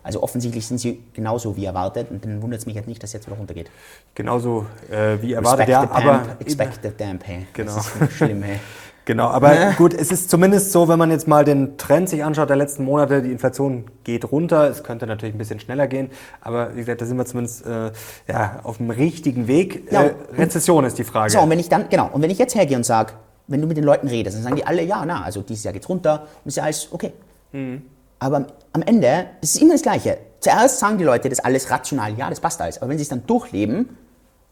Also 0.07 0.23
offensichtlich 0.23 0.65
sind 0.65 0.77
sie 0.77 1.03
genauso 1.13 1.57
wie 1.57 1.65
erwartet 1.65 2.09
und 2.09 2.23
dann 2.23 2.41
wundert 2.41 2.61
es 2.61 2.65
mich 2.65 2.75
jetzt 2.75 2.87
nicht, 2.87 3.03
dass 3.03 3.11
jetzt 3.11 3.27
wieder 3.27 3.35
runtergeht. 3.35 3.69
Genauso 4.15 4.65
äh, 4.89 5.21
wie 5.21 5.33
erwartet, 5.33 5.67
ja, 5.67 5.81
aber... 5.81 6.37
Expected 6.39 6.93
damn, 6.97 7.19
hey. 7.21 7.45
Genau. 7.51 7.75
Das 7.75 7.87
ist 7.87 8.13
schlimm, 8.13 8.41
hey. 8.41 8.59
Genau, 9.03 9.27
aber 9.27 9.55
ja. 9.55 9.71
gut, 9.71 9.93
es 9.93 10.11
ist 10.11 10.29
zumindest 10.29 10.73
so, 10.73 10.89
wenn 10.89 10.99
man 10.99 11.11
jetzt 11.11 11.29
mal 11.29 11.45
den 11.45 11.77
Trend 11.77 12.09
sich 12.09 12.25
anschaut 12.25 12.49
der 12.49 12.57
letzten 12.57 12.83
Monate, 12.83 13.21
die 13.21 13.31
Inflation 13.31 13.85
geht 14.03 14.29
runter. 14.29 14.69
Es 14.69 14.83
könnte 14.83 15.07
natürlich 15.07 15.33
ein 15.33 15.37
bisschen 15.37 15.61
schneller 15.61 15.87
gehen, 15.87 16.09
aber 16.41 16.75
wie 16.75 16.81
gesagt, 16.81 16.99
da 16.99 17.05
sind 17.05 17.15
wir 17.15 17.25
zumindest 17.25 17.65
äh, 17.65 17.91
ja, 18.27 18.59
auf 18.63 18.77
dem 18.77 18.89
richtigen 18.89 19.47
Weg. 19.47 19.89
Ja, 19.93 20.03
äh, 20.03 20.13
Rezession 20.37 20.83
ist 20.83 20.97
die 20.97 21.05
Frage. 21.05 21.31
So, 21.31 21.39
und 21.39 21.49
wenn 21.49 21.59
ich 21.59 21.69
dann, 21.69 21.87
genau, 21.87 22.09
und 22.11 22.21
wenn 22.21 22.29
ich 22.29 22.37
jetzt 22.37 22.53
hergehe 22.53 22.75
und 22.75 22.85
sage, 22.85 23.13
wenn 23.47 23.61
du 23.61 23.67
mit 23.67 23.77
den 23.77 23.85
Leuten 23.85 24.09
redest, 24.09 24.35
dann 24.35 24.43
sagen 24.43 24.57
die 24.57 24.65
alle, 24.65 24.83
ja, 24.83 25.05
na, 25.05 25.23
also 25.23 25.41
dieses 25.41 25.63
Jahr 25.63 25.73
geht's 25.73 25.87
runter 25.87 26.27
und 26.43 26.49
ist 26.49 26.57
ja 26.57 26.63
alles 26.63 26.89
okay. 26.91 27.13
Mhm. 27.53 27.83
Aber 28.19 28.47
am 28.73 28.81
Ende 28.81 29.27
ist 29.41 29.55
es 29.55 29.61
immer 29.61 29.73
das 29.73 29.81
Gleiche. 29.81 30.17
Zuerst 30.39 30.79
sagen 30.79 30.97
die 30.97 31.03
Leute 31.03 31.29
das 31.29 31.39
alles 31.39 31.69
rational, 31.69 32.17
ja, 32.17 32.29
das 32.29 32.39
passt 32.39 32.61
alles. 32.61 32.81
Aber 32.81 32.89
wenn 32.89 32.97
sie 32.97 33.03
es 33.03 33.09
dann 33.09 33.25
durchleben, 33.25 33.97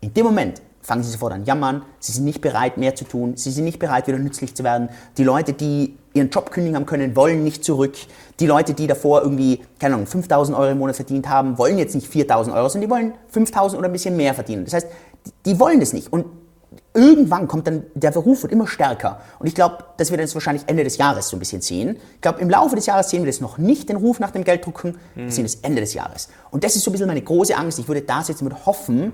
in 0.01 0.13
dem 0.13 0.25
Moment 0.25 0.61
fangen 0.81 1.03
sie 1.03 1.09
sofort 1.09 1.33
an 1.33 1.45
jammern, 1.45 1.81
sie 1.99 2.11
sind 2.11 2.25
nicht 2.25 2.41
bereit, 2.41 2.77
mehr 2.77 2.93
zu 2.95 3.05
tun, 3.05 3.35
sie 3.35 3.49
sind 3.49 3.63
nicht 3.63 3.79
bereit, 3.79 4.07
wieder 4.07 4.19
nützlich 4.19 4.55
zu 4.55 4.63
werden. 4.63 4.89
Die 5.17 5.23
Leute, 5.23 5.53
die 5.53 5.97
ihren 6.13 6.29
Job 6.29 6.51
kündigen 6.51 6.75
haben 6.75 6.85
können, 6.85 7.15
wollen 7.15 7.43
nicht 7.43 7.63
zurück. 7.63 7.95
Die 8.39 8.45
Leute, 8.45 8.73
die 8.73 8.87
davor 8.87 9.23
irgendwie, 9.23 9.63
keine 9.79 9.95
Ahnung, 9.95 10.07
5000 10.07 10.57
Euro 10.57 10.71
im 10.71 10.77
Monat 10.77 10.95
verdient 10.95 11.27
haben, 11.27 11.57
wollen 11.57 11.77
jetzt 11.77 11.95
nicht 11.95 12.07
4000 12.07 12.55
Euro, 12.55 12.69
sondern 12.69 12.89
die 12.89 12.93
wollen 12.93 13.13
5000 13.29 13.79
oder 13.79 13.89
ein 13.89 13.91
bisschen 13.91 14.15
mehr 14.15 14.33
verdienen. 14.33 14.65
Das 14.65 14.75
heißt, 14.75 14.87
die 15.45 15.59
wollen 15.59 15.79
das 15.79 15.93
nicht. 15.93 16.13
Und 16.13 16.25
irgendwann 16.95 17.47
kommt 17.47 17.67
dann, 17.67 17.83
der 17.93 18.11
Beruf 18.11 18.43
wird 18.43 18.51
immer 18.51 18.67
stärker. 18.67 19.21
Und 19.39 19.47
ich 19.47 19.55
glaube, 19.55 19.85
dass 19.97 20.09
wir 20.09 20.17
das 20.17 20.33
wahrscheinlich 20.33 20.63
Ende 20.67 20.83
des 20.83 20.97
Jahres 20.97 21.29
so 21.29 21.35
ein 21.35 21.39
bisschen 21.39 21.61
sehen. 21.61 21.97
Ich 22.15 22.21
glaube, 22.21 22.39
im 22.41 22.49
Laufe 22.49 22.75
des 22.75 22.85
Jahres 22.85 23.09
sehen 23.09 23.23
wir 23.23 23.31
das 23.31 23.41
noch 23.41 23.57
nicht, 23.57 23.89
den 23.89 23.97
Ruf 23.97 24.19
nach 24.19 24.31
dem 24.31 24.43
Gelddrucken, 24.43 24.97
wir 25.15 25.31
sehen 25.31 25.43
das 25.43 25.55
Ende 25.55 25.81
des 25.81 25.93
Jahres. 25.93 26.29
Und 26.51 26.63
das 26.63 26.75
ist 26.75 26.83
so 26.83 26.89
ein 26.89 26.93
bisschen 26.93 27.07
meine 27.07 27.21
große 27.21 27.55
Angst. 27.55 27.77
Ich 27.79 27.87
würde 27.87 28.01
da 28.01 28.23
sitzen 28.23 28.47
und 28.47 28.65
hoffen, 28.65 29.13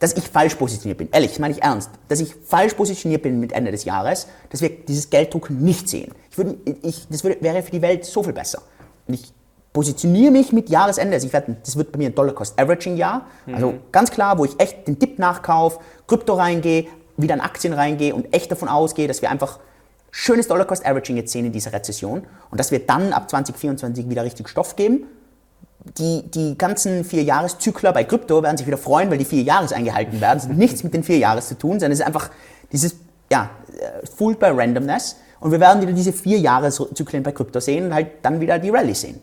dass 0.00 0.16
ich 0.16 0.28
falsch 0.28 0.54
positioniert 0.56 0.98
bin. 0.98 1.08
Ehrlich, 1.12 1.38
meine 1.38 1.54
ich 1.54 1.62
ernst. 1.62 1.90
Dass 2.08 2.20
ich 2.20 2.34
falsch 2.34 2.74
positioniert 2.74 3.22
bin 3.22 3.38
mit 3.38 3.52
Ende 3.52 3.70
des 3.70 3.84
Jahres, 3.84 4.26
dass 4.50 4.60
wir 4.60 4.70
dieses 4.70 5.10
Gelddrucken 5.10 5.62
nicht 5.62 5.88
sehen. 5.88 6.12
Ich 6.30 6.38
würde, 6.38 6.56
ich, 6.82 7.06
das 7.08 7.22
würde, 7.22 7.40
wäre 7.40 7.62
für 7.62 7.70
die 7.70 7.82
Welt 7.82 8.04
so 8.04 8.22
viel 8.22 8.32
besser. 8.32 8.62
Und 9.06 9.14
ich 9.14 9.32
positioniere 9.72 10.32
mich 10.32 10.52
mit 10.52 10.68
Jahresende, 10.68 11.14
also 11.14 11.26
ich 11.26 11.32
werde, 11.32 11.56
das 11.62 11.76
wird 11.76 11.92
bei 11.92 11.98
mir 11.98 12.08
ein 12.08 12.14
Dollar-Cost-Averaging-Jahr, 12.14 13.26
also 13.52 13.72
mhm. 13.72 13.80
ganz 13.92 14.10
klar, 14.10 14.36
wo 14.36 14.44
ich 14.44 14.58
echt 14.58 14.88
den 14.88 14.98
Dip 14.98 15.18
nachkaufe, 15.18 15.78
Krypto 16.08 16.34
reingehe, 16.34 16.86
wieder 17.22 17.34
in 17.34 17.40
Aktien 17.40 17.72
reingehe 17.72 18.14
und 18.14 18.32
echt 18.34 18.50
davon 18.50 18.68
ausgehe, 18.68 19.08
dass 19.08 19.22
wir 19.22 19.30
einfach 19.30 19.58
schönes 20.10 20.48
Dollar-Cost-Averaging 20.48 21.16
jetzt 21.16 21.32
sehen 21.32 21.46
in 21.46 21.52
dieser 21.52 21.72
Rezession 21.72 22.26
und 22.50 22.58
dass 22.58 22.70
wir 22.70 22.80
dann 22.80 23.12
ab 23.12 23.30
2024 23.30 24.08
wieder 24.08 24.24
richtig 24.24 24.48
Stoff 24.48 24.76
geben. 24.76 25.06
Die, 25.98 26.22
die 26.30 26.58
ganzen 26.58 27.04
Vier-Jahres-Zykler 27.04 27.92
bei 27.92 28.04
Krypto 28.04 28.42
werden 28.42 28.56
sich 28.56 28.66
wieder 28.66 28.76
freuen, 28.76 29.10
weil 29.10 29.18
die 29.18 29.24
vier 29.24 29.42
Jahres 29.42 29.72
eingehalten 29.72 30.20
werden. 30.20 30.38
Es 30.38 30.44
hat 30.44 30.52
nichts 30.56 30.84
mit 30.84 30.92
den 30.92 31.02
vier 31.02 31.18
Jahres 31.18 31.48
zu 31.48 31.56
tun, 31.56 31.72
sondern 31.72 31.92
es 31.92 32.00
ist 32.00 32.06
einfach 32.06 32.30
dieses, 32.70 32.96
ja, 33.30 33.50
äh, 33.78 34.06
fooled 34.06 34.38
by 34.38 34.46
randomness. 34.46 35.16
Und 35.40 35.52
wir 35.52 35.60
werden 35.60 35.80
wieder 35.80 35.92
diese 35.92 36.12
vier 36.12 36.38
Jahreszyklen 36.38 37.22
bei 37.22 37.32
Krypto 37.32 37.60
sehen 37.60 37.86
und 37.86 37.94
halt 37.94 38.08
dann 38.22 38.40
wieder 38.40 38.58
die 38.58 38.68
Rallye 38.68 38.94
sehen. 38.94 39.20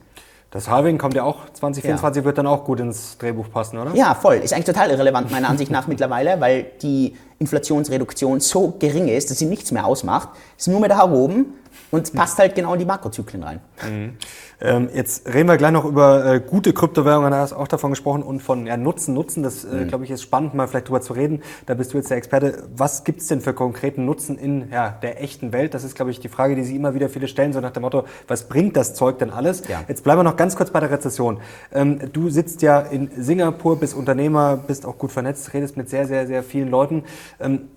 Das 0.49 0.69
Halving 0.69 0.97
kommt 0.97 1.13
ja 1.13 1.23
auch 1.23 1.39
2024, 1.53 2.21
ja. 2.21 2.25
wird 2.25 2.38
dann 2.38 2.47
auch 2.47 2.63
gut 2.63 2.79
ins 2.79 3.17
Drehbuch 3.17 3.49
passen, 3.51 3.77
oder? 3.77 3.93
Ja, 3.95 4.15
voll. 4.15 4.36
Ist 4.36 4.53
eigentlich 4.53 4.65
total 4.65 4.91
irrelevant 4.91 5.29
meiner 5.29 5.49
Ansicht 5.49 5.71
nach 5.71 5.88
mittlerweile, 5.88 6.39
weil 6.39 6.67
die 6.81 7.15
Inflationsreduktion 7.39 8.39
so 8.39 8.73
gering 8.79 9.10
ist, 9.10 9.29
dass 9.29 9.39
sie 9.39 9.45
nichts 9.45 9.71
mehr 9.71 9.86
ausmacht. 9.86 10.29
Ist 10.57 10.69
nur 10.69 10.79
mehr 10.79 10.89
da 10.89 11.03
oben 11.12 11.53
und 11.91 12.13
passt 12.13 12.38
halt 12.39 12.56
genau 12.56 12.73
in 12.73 12.80
die 12.80 12.86
Makrozyklen 12.86 13.43
rein. 13.43 13.60
Mhm. 13.88 14.17
Ähm, 14.60 14.89
jetzt 14.93 15.28
reden 15.28 15.47
wir 15.47 15.58
gleich 15.58 15.71
noch 15.71 15.86
über 15.86 16.26
äh, 16.26 16.39
gute 16.39 16.73
Kryptowährungen, 16.73 17.32
da 17.32 17.39
hast 17.39 17.52
du 17.52 17.58
auch 17.58 17.67
davon 17.67 17.91
gesprochen, 17.91 18.23
und 18.23 18.41
von 18.41 18.65
ja, 18.65 18.76
Nutzen. 18.76 19.13
Nutzen, 19.13 19.43
das 19.43 19.63
äh, 19.63 19.67
mhm. 19.67 19.88
glaube 19.88 20.04
ich 20.04 20.12
ist 20.12 20.23
spannend, 20.23 20.56
mal 20.56 20.67
vielleicht 20.67 20.88
drüber 20.88 21.02
zu 21.02 21.13
reden. 21.13 21.43
Da 21.67 21.76
bist 21.76 21.93
du 21.93 21.97
jetzt 21.97 22.10
der 22.10 22.17
Experte. 22.17 22.63
Was 22.76 23.04
gibt 23.04 23.21
es 23.21 23.28
denn 23.28 23.41
für 23.41 23.54
konkreten 23.54 24.06
Nutzen 24.06 24.38
in 24.38 24.71
ja, 24.71 24.89
der 24.89 25.21
echten 25.21 25.54
Welt? 25.54 25.73
Das 25.73 25.84
ist, 25.84 25.95
glaube 25.95 26.12
ich, 26.12 26.19
die 26.19 26.30
Frage, 26.30 26.56
die 26.56 26.63
sich 26.63 26.76
immer 26.76 26.95
wieder 26.95 27.10
viele 27.10 27.28
stellen, 27.28 27.54
so 27.54 27.60
nach 27.60 27.71
dem 27.71 27.82
Motto, 27.82 28.06
was 28.28 28.47
bringt 28.47 28.76
das 28.76 28.95
Zeug 28.95 29.19
denn 29.19 29.30
alles? 29.30 29.67
Ja. 29.67 29.84
Jetzt 29.88 30.04
bleiben 30.04 30.19
wir 30.19 30.23
noch 30.23 30.38
ganz 30.38 30.56
kurz 30.56 30.71
bei 30.71 30.80
der 30.80 30.89
Rezession. 30.89 31.39
Ähm, 31.71 32.00
du 32.12 32.30
sitzt 32.30 32.62
ja 32.63 32.80
in 32.80 33.12
Singapur, 33.15 33.80
bist 33.80 33.93
Unternehmer, 33.93 34.58
bist 34.58 34.86
auch 34.86 34.97
gut 34.97 35.12
vernetzt, 35.12 35.54
redest 35.54 35.78
mit 35.78 35.89
sehr, 35.89 36.08
sehr, 36.08 36.26
sehr 36.26 36.43
vielen 36.43 36.69
Leuten. 36.69 37.04
Ähm, 37.39 37.69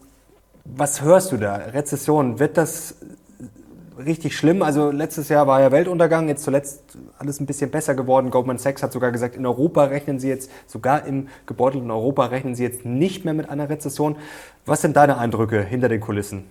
was 0.64 1.02
hörst 1.02 1.32
du 1.32 1.36
da? 1.36 1.56
Rezession, 1.56 2.38
wird 2.38 2.56
das 2.56 2.96
richtig 4.04 4.36
schlimm. 4.36 4.62
Also 4.62 4.90
letztes 4.90 5.28
Jahr 5.28 5.46
war 5.46 5.60
ja 5.60 5.70
Weltuntergang, 5.70 6.28
jetzt 6.28 6.44
zuletzt 6.44 6.82
alles 7.18 7.40
ein 7.40 7.46
bisschen 7.46 7.70
besser 7.70 7.94
geworden. 7.94 8.30
Goldman 8.30 8.58
Sachs 8.58 8.82
hat 8.82 8.92
sogar 8.92 9.12
gesagt, 9.12 9.36
in 9.36 9.46
Europa 9.46 9.84
rechnen 9.84 10.18
sie 10.18 10.28
jetzt, 10.28 10.50
sogar 10.66 11.06
im 11.06 11.28
gebeutelten 11.46 11.90
Europa 11.90 12.26
rechnen 12.26 12.54
sie 12.54 12.64
jetzt 12.64 12.84
nicht 12.84 13.24
mehr 13.24 13.34
mit 13.34 13.48
einer 13.48 13.68
Rezession. 13.68 14.16
Was 14.66 14.82
sind 14.82 14.96
deine 14.96 15.18
Eindrücke 15.18 15.62
hinter 15.62 15.88
den 15.88 16.00
Kulissen? 16.00 16.44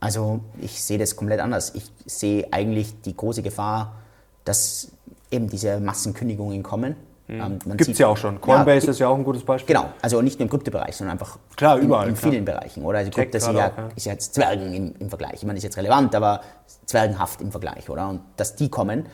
Also 0.00 0.40
ich 0.60 0.82
sehe 0.82 0.98
das 0.98 1.16
komplett 1.16 1.40
anders. 1.40 1.74
Ich 1.74 1.90
sehe 2.04 2.48
eigentlich 2.52 3.00
die 3.02 3.16
große 3.16 3.42
Gefahr, 3.42 3.96
dass 4.44 4.92
eben 5.30 5.48
diese 5.48 5.80
Massenkündigungen 5.80 6.62
kommen 6.62 6.96
Mhm. 7.28 7.40
Ähm, 7.40 7.76
Gibt 7.76 7.90
es 7.90 7.98
ja 7.98 8.06
auch 8.06 8.16
schon. 8.16 8.40
Coinbase 8.40 8.86
ja, 8.86 8.92
ist 8.92 8.98
ja 9.00 9.08
auch 9.08 9.16
ein 9.16 9.24
gutes 9.24 9.44
Beispiel. 9.44 9.74
Genau, 9.74 9.88
also 10.00 10.22
nicht 10.22 10.38
nur 10.38 10.44
im 10.44 10.50
Kryptobereich, 10.50 10.96
sondern 10.96 11.12
einfach 11.18 11.38
klar, 11.56 11.78
überall, 11.78 12.04
in, 12.04 12.10
in 12.10 12.16
vielen 12.16 12.44
klar. 12.44 12.60
Bereichen. 12.60 12.84
Oder? 12.84 12.98
Also 12.98 13.10
Krypto 13.10 13.38
ist, 13.38 13.50
ja, 13.52 13.72
ist 13.96 14.06
ja 14.06 14.12
jetzt 14.12 14.34
Zwergen 14.34 14.72
im, 14.72 14.94
im, 14.98 15.08
Vergleich. 15.08 15.34
Ich 15.34 15.44
meine, 15.44 15.56
ist 15.56 15.64
jetzt 15.64 15.76
relevant, 15.76 16.14
aber 16.14 16.40
zwergenhaft 16.84 17.40
im 17.40 17.50
Vergleich. 17.50 17.90
oder? 17.90 18.08
Und 18.08 18.20
dass 18.36 18.54
die 18.54 18.68
kommen. 18.68 19.06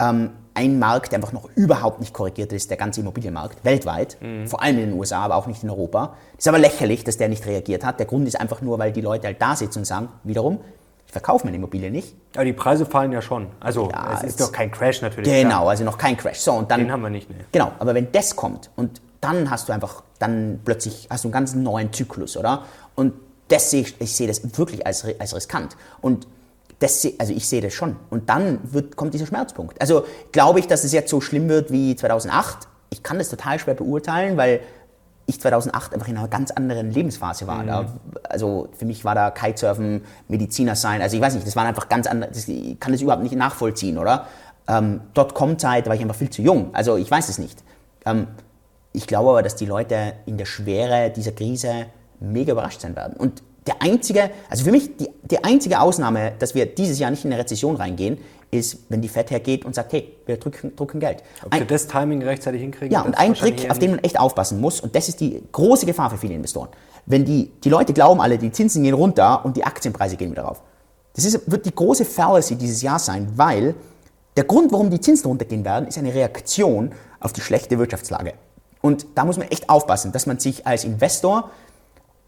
Ähm, 0.00 0.30
ein 0.54 0.78
Markt, 0.78 1.12
der 1.12 1.18
einfach 1.18 1.32
noch 1.32 1.48
überhaupt 1.56 2.00
nicht 2.00 2.12
korrigiert 2.12 2.52
ist, 2.52 2.70
der 2.70 2.76
ganze 2.76 3.00
Immobilienmarkt, 3.00 3.64
weltweit, 3.64 4.16
mhm. 4.20 4.46
vor 4.46 4.62
allem 4.62 4.78
in 4.78 4.90
den 4.90 4.98
USA, 4.98 5.18
aber 5.22 5.36
auch 5.36 5.46
nicht 5.46 5.62
in 5.62 5.70
Europa. 5.70 6.16
Ist 6.38 6.48
aber 6.48 6.58
lächerlich, 6.58 7.04
dass 7.04 7.16
der 7.16 7.28
nicht 7.28 7.44
reagiert 7.46 7.84
hat. 7.84 7.98
Der 7.98 8.06
Grund 8.06 8.26
ist 8.26 8.40
einfach 8.40 8.62
nur, 8.62 8.78
weil 8.78 8.92
die 8.92 9.00
Leute 9.00 9.26
halt 9.26 9.42
da 9.42 9.56
sitzen 9.56 9.80
und 9.80 9.84
sagen, 9.84 10.08
wiederum, 10.22 10.60
verkaufe 11.14 11.44
meine 11.44 11.56
Immobilie 11.56 11.92
nicht. 11.92 12.16
Aber 12.34 12.44
die 12.44 12.52
Preise 12.52 12.84
fallen 12.84 13.12
ja 13.12 13.22
schon. 13.22 13.46
Also 13.60 13.88
ja, 13.90 14.14
es 14.16 14.24
ist 14.24 14.40
doch 14.40 14.50
kein 14.50 14.72
Crash 14.72 15.00
natürlich. 15.00 15.32
Genau, 15.32 15.48
klar. 15.48 15.68
also 15.68 15.84
noch 15.84 15.96
kein 15.96 16.16
Crash. 16.16 16.40
So, 16.40 16.52
und 16.52 16.70
dann, 16.72 16.80
Den 16.80 16.92
haben 16.92 17.02
wir 17.02 17.10
nicht. 17.10 17.30
Nee. 17.30 17.36
Genau, 17.52 17.70
aber 17.78 17.94
wenn 17.94 18.10
das 18.10 18.34
kommt 18.34 18.70
und 18.74 19.00
dann 19.20 19.48
hast 19.48 19.68
du 19.68 19.72
einfach, 19.72 20.02
dann 20.18 20.60
plötzlich 20.64 21.06
hast 21.08 21.22
du 21.22 21.28
einen 21.28 21.32
ganz 21.32 21.54
neuen 21.54 21.92
Zyklus, 21.92 22.36
oder? 22.36 22.64
Und 22.96 23.14
das 23.46 23.70
sehe 23.70 23.82
ich, 23.82 24.00
ich 24.00 24.16
sehe 24.16 24.26
das 24.26 24.58
wirklich 24.58 24.84
als, 24.84 25.06
als 25.20 25.36
riskant. 25.36 25.76
Und 26.00 26.26
das, 26.80 27.06
also 27.18 27.32
ich 27.32 27.48
sehe 27.48 27.60
das 27.60 27.72
schon. 27.72 27.94
Und 28.10 28.28
dann 28.28 28.58
wird, 28.64 28.96
kommt 28.96 29.14
dieser 29.14 29.26
Schmerzpunkt. 29.26 29.80
Also 29.80 30.04
glaube 30.32 30.58
ich, 30.58 30.66
dass 30.66 30.82
es 30.82 30.90
jetzt 30.90 31.10
so 31.10 31.20
schlimm 31.20 31.48
wird 31.48 31.70
wie 31.70 31.94
2008. 31.94 32.66
Ich 32.90 33.04
kann 33.04 33.18
das 33.18 33.28
total 33.28 33.60
schwer 33.60 33.74
beurteilen, 33.74 34.36
weil 34.36 34.60
ich 35.26 35.40
2008 35.40 35.94
einfach 35.94 36.08
in 36.08 36.16
einer 36.16 36.28
ganz 36.28 36.50
anderen 36.50 36.90
Lebensphase 36.90 37.46
war. 37.46 37.62
Mhm. 37.62 37.66
Da, 37.66 37.86
also 38.28 38.68
für 38.76 38.84
mich 38.84 39.04
war 39.04 39.14
da 39.14 39.30
Kitesurfen, 39.30 40.02
Mediziner 40.28 40.76
sein, 40.76 41.02
also 41.02 41.16
ich 41.16 41.22
weiß 41.22 41.34
nicht, 41.34 41.46
das 41.46 41.56
waren 41.56 41.66
einfach 41.66 41.88
ganz 41.88 42.06
andere, 42.06 42.30
das, 42.30 42.48
ich 42.48 42.78
kann 42.78 42.92
das 42.92 43.00
überhaupt 43.00 43.22
nicht 43.22 43.34
nachvollziehen, 43.34 43.98
oder? 43.98 44.26
Ähm, 44.66 45.00
Dotcom-Zeit 45.14 45.86
war 45.86 45.94
ich 45.94 46.00
einfach 46.00 46.14
viel 46.14 46.30
zu 46.30 46.42
jung, 46.42 46.70
also 46.74 46.96
ich 46.96 47.10
weiß 47.10 47.28
es 47.28 47.38
nicht. 47.38 47.62
Ähm, 48.06 48.28
ich 48.92 49.06
glaube 49.06 49.30
aber, 49.30 49.42
dass 49.42 49.56
die 49.56 49.66
Leute 49.66 50.14
in 50.26 50.38
der 50.38 50.46
Schwere 50.46 51.10
dieser 51.10 51.32
Krise 51.32 51.86
mega 52.20 52.52
überrascht 52.52 52.80
sein 52.80 52.94
werden. 52.94 53.16
Und 53.16 53.42
der 53.66 53.80
einzige, 53.80 54.30
also 54.48 54.64
für 54.64 54.70
mich 54.70 54.96
die, 54.96 55.08
die 55.22 55.42
einzige 55.42 55.80
Ausnahme, 55.80 56.32
dass 56.38 56.54
wir 56.54 56.66
dieses 56.66 56.98
Jahr 56.98 57.10
nicht 57.10 57.24
in 57.24 57.32
eine 57.32 57.40
Rezession 57.40 57.76
reingehen, 57.76 58.18
ist, 58.54 58.78
wenn 58.88 59.00
die 59.02 59.08
Fed 59.08 59.30
hergeht 59.30 59.64
und 59.64 59.74
sagt, 59.74 59.92
hey, 59.92 60.16
wir 60.26 60.36
drücken, 60.36 60.74
drücken 60.76 61.00
Geld. 61.00 61.22
Ob 61.44 61.52
ein, 61.52 61.60
wir 61.60 61.66
das 61.66 61.86
Timing 61.86 62.22
rechtzeitig 62.22 62.60
hinkriegen? 62.60 62.92
Ja, 62.92 63.02
und 63.02 63.18
ein 63.18 63.34
Trick, 63.34 63.70
auf 63.70 63.78
den 63.78 63.92
man 63.92 63.98
echt 64.00 64.18
aufpassen 64.18 64.60
muss, 64.60 64.80
und 64.80 64.94
das 64.94 65.08
ist 65.08 65.20
die 65.20 65.42
große 65.52 65.86
Gefahr 65.86 66.10
für 66.10 66.18
viele 66.18 66.34
Investoren. 66.34 66.68
Wenn 67.06 67.24
die, 67.24 67.50
die 67.62 67.68
Leute 67.68 67.92
glauben 67.92 68.20
alle, 68.20 68.38
die 68.38 68.50
Zinsen 68.50 68.82
gehen 68.82 68.94
runter 68.94 69.44
und 69.44 69.56
die 69.56 69.64
Aktienpreise 69.64 70.16
gehen 70.16 70.30
wieder 70.30 70.44
rauf. 70.44 70.62
Das 71.14 71.24
ist, 71.24 71.50
wird 71.50 71.66
die 71.66 71.74
große 71.74 72.04
Fallacy 72.04 72.56
dieses 72.56 72.82
Jahr 72.82 72.98
sein, 72.98 73.28
weil 73.36 73.74
der 74.36 74.44
Grund, 74.44 74.72
warum 74.72 74.90
die 74.90 75.00
Zinsen 75.00 75.26
runtergehen 75.28 75.64
werden, 75.64 75.86
ist 75.86 75.98
eine 75.98 76.14
Reaktion 76.14 76.92
auf 77.20 77.32
die 77.32 77.40
schlechte 77.40 77.78
Wirtschaftslage. 77.78 78.34
Und 78.80 79.06
da 79.14 79.24
muss 79.24 79.38
man 79.38 79.48
echt 79.48 79.70
aufpassen, 79.70 80.12
dass 80.12 80.26
man 80.26 80.38
sich 80.38 80.66
als 80.66 80.84
Investor 80.84 81.50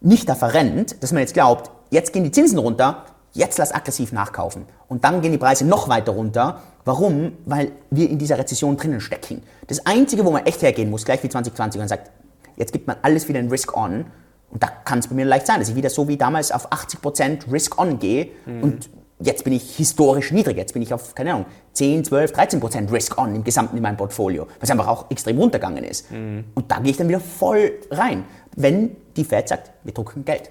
nicht 0.00 0.28
da 0.28 0.34
verrennt, 0.34 1.02
dass 1.02 1.12
man 1.12 1.20
jetzt 1.20 1.34
glaubt, 1.34 1.70
jetzt 1.90 2.12
gehen 2.12 2.24
die 2.24 2.30
Zinsen 2.30 2.58
runter, 2.58 3.04
jetzt 3.36 3.58
lass 3.58 3.72
aggressiv 3.72 4.12
nachkaufen. 4.12 4.66
Und 4.88 5.04
dann 5.04 5.20
gehen 5.20 5.32
die 5.32 5.38
Preise 5.38 5.64
noch 5.64 5.88
weiter 5.88 6.12
runter. 6.12 6.60
Warum? 6.84 7.32
Weil 7.44 7.72
wir 7.90 8.08
in 8.08 8.18
dieser 8.18 8.38
Rezession 8.38 8.76
drinnen 8.76 9.00
stecken. 9.00 9.42
Das 9.66 9.84
Einzige, 9.86 10.24
wo 10.24 10.30
man 10.30 10.46
echt 10.46 10.62
hergehen 10.62 10.90
muss, 10.90 11.04
gleich 11.04 11.22
wie 11.22 11.28
2020, 11.28 11.80
und 11.80 11.88
sagt, 11.88 12.10
jetzt 12.56 12.72
gibt 12.72 12.86
man 12.86 12.96
alles 13.02 13.28
wieder 13.28 13.40
in 13.40 13.48
Risk-On. 13.48 14.06
Und 14.50 14.62
da 14.62 14.68
kann 14.84 15.00
es 15.00 15.08
bei 15.08 15.14
mir 15.14 15.24
leicht 15.24 15.46
sein, 15.46 15.60
dass 15.60 15.68
ich 15.68 15.74
wieder 15.74 15.90
so 15.90 16.08
wie 16.08 16.16
damals 16.16 16.52
auf 16.52 16.72
80% 16.72 17.52
Risk-On 17.52 17.98
gehe 17.98 18.28
mhm. 18.46 18.62
und 18.62 18.90
jetzt 19.18 19.44
bin 19.44 19.52
ich 19.52 19.76
historisch 19.76 20.30
niedrig, 20.30 20.56
jetzt 20.56 20.72
bin 20.72 20.82
ich 20.82 20.92
auf, 20.92 21.14
keine 21.14 21.32
Ahnung, 21.32 21.46
10, 21.72 22.04
12, 22.04 22.32
13% 22.32 22.92
Risk-On 22.92 23.34
im 23.34 23.44
Gesamten 23.44 23.76
in 23.76 23.82
meinem 23.82 23.96
Portfolio, 23.96 24.46
was 24.60 24.70
einfach 24.70 24.86
auch 24.86 25.10
extrem 25.10 25.38
runtergegangen 25.38 25.84
ist. 25.84 26.10
Mhm. 26.10 26.44
Und 26.54 26.70
da 26.70 26.78
gehe 26.78 26.90
ich 26.90 26.96
dann 26.96 27.08
wieder 27.08 27.20
voll 27.20 27.72
rein, 27.90 28.24
wenn 28.54 28.96
die 29.16 29.24
Fed 29.24 29.48
sagt, 29.48 29.72
wir 29.84 29.92
drucken 29.92 30.24
Geld. 30.24 30.50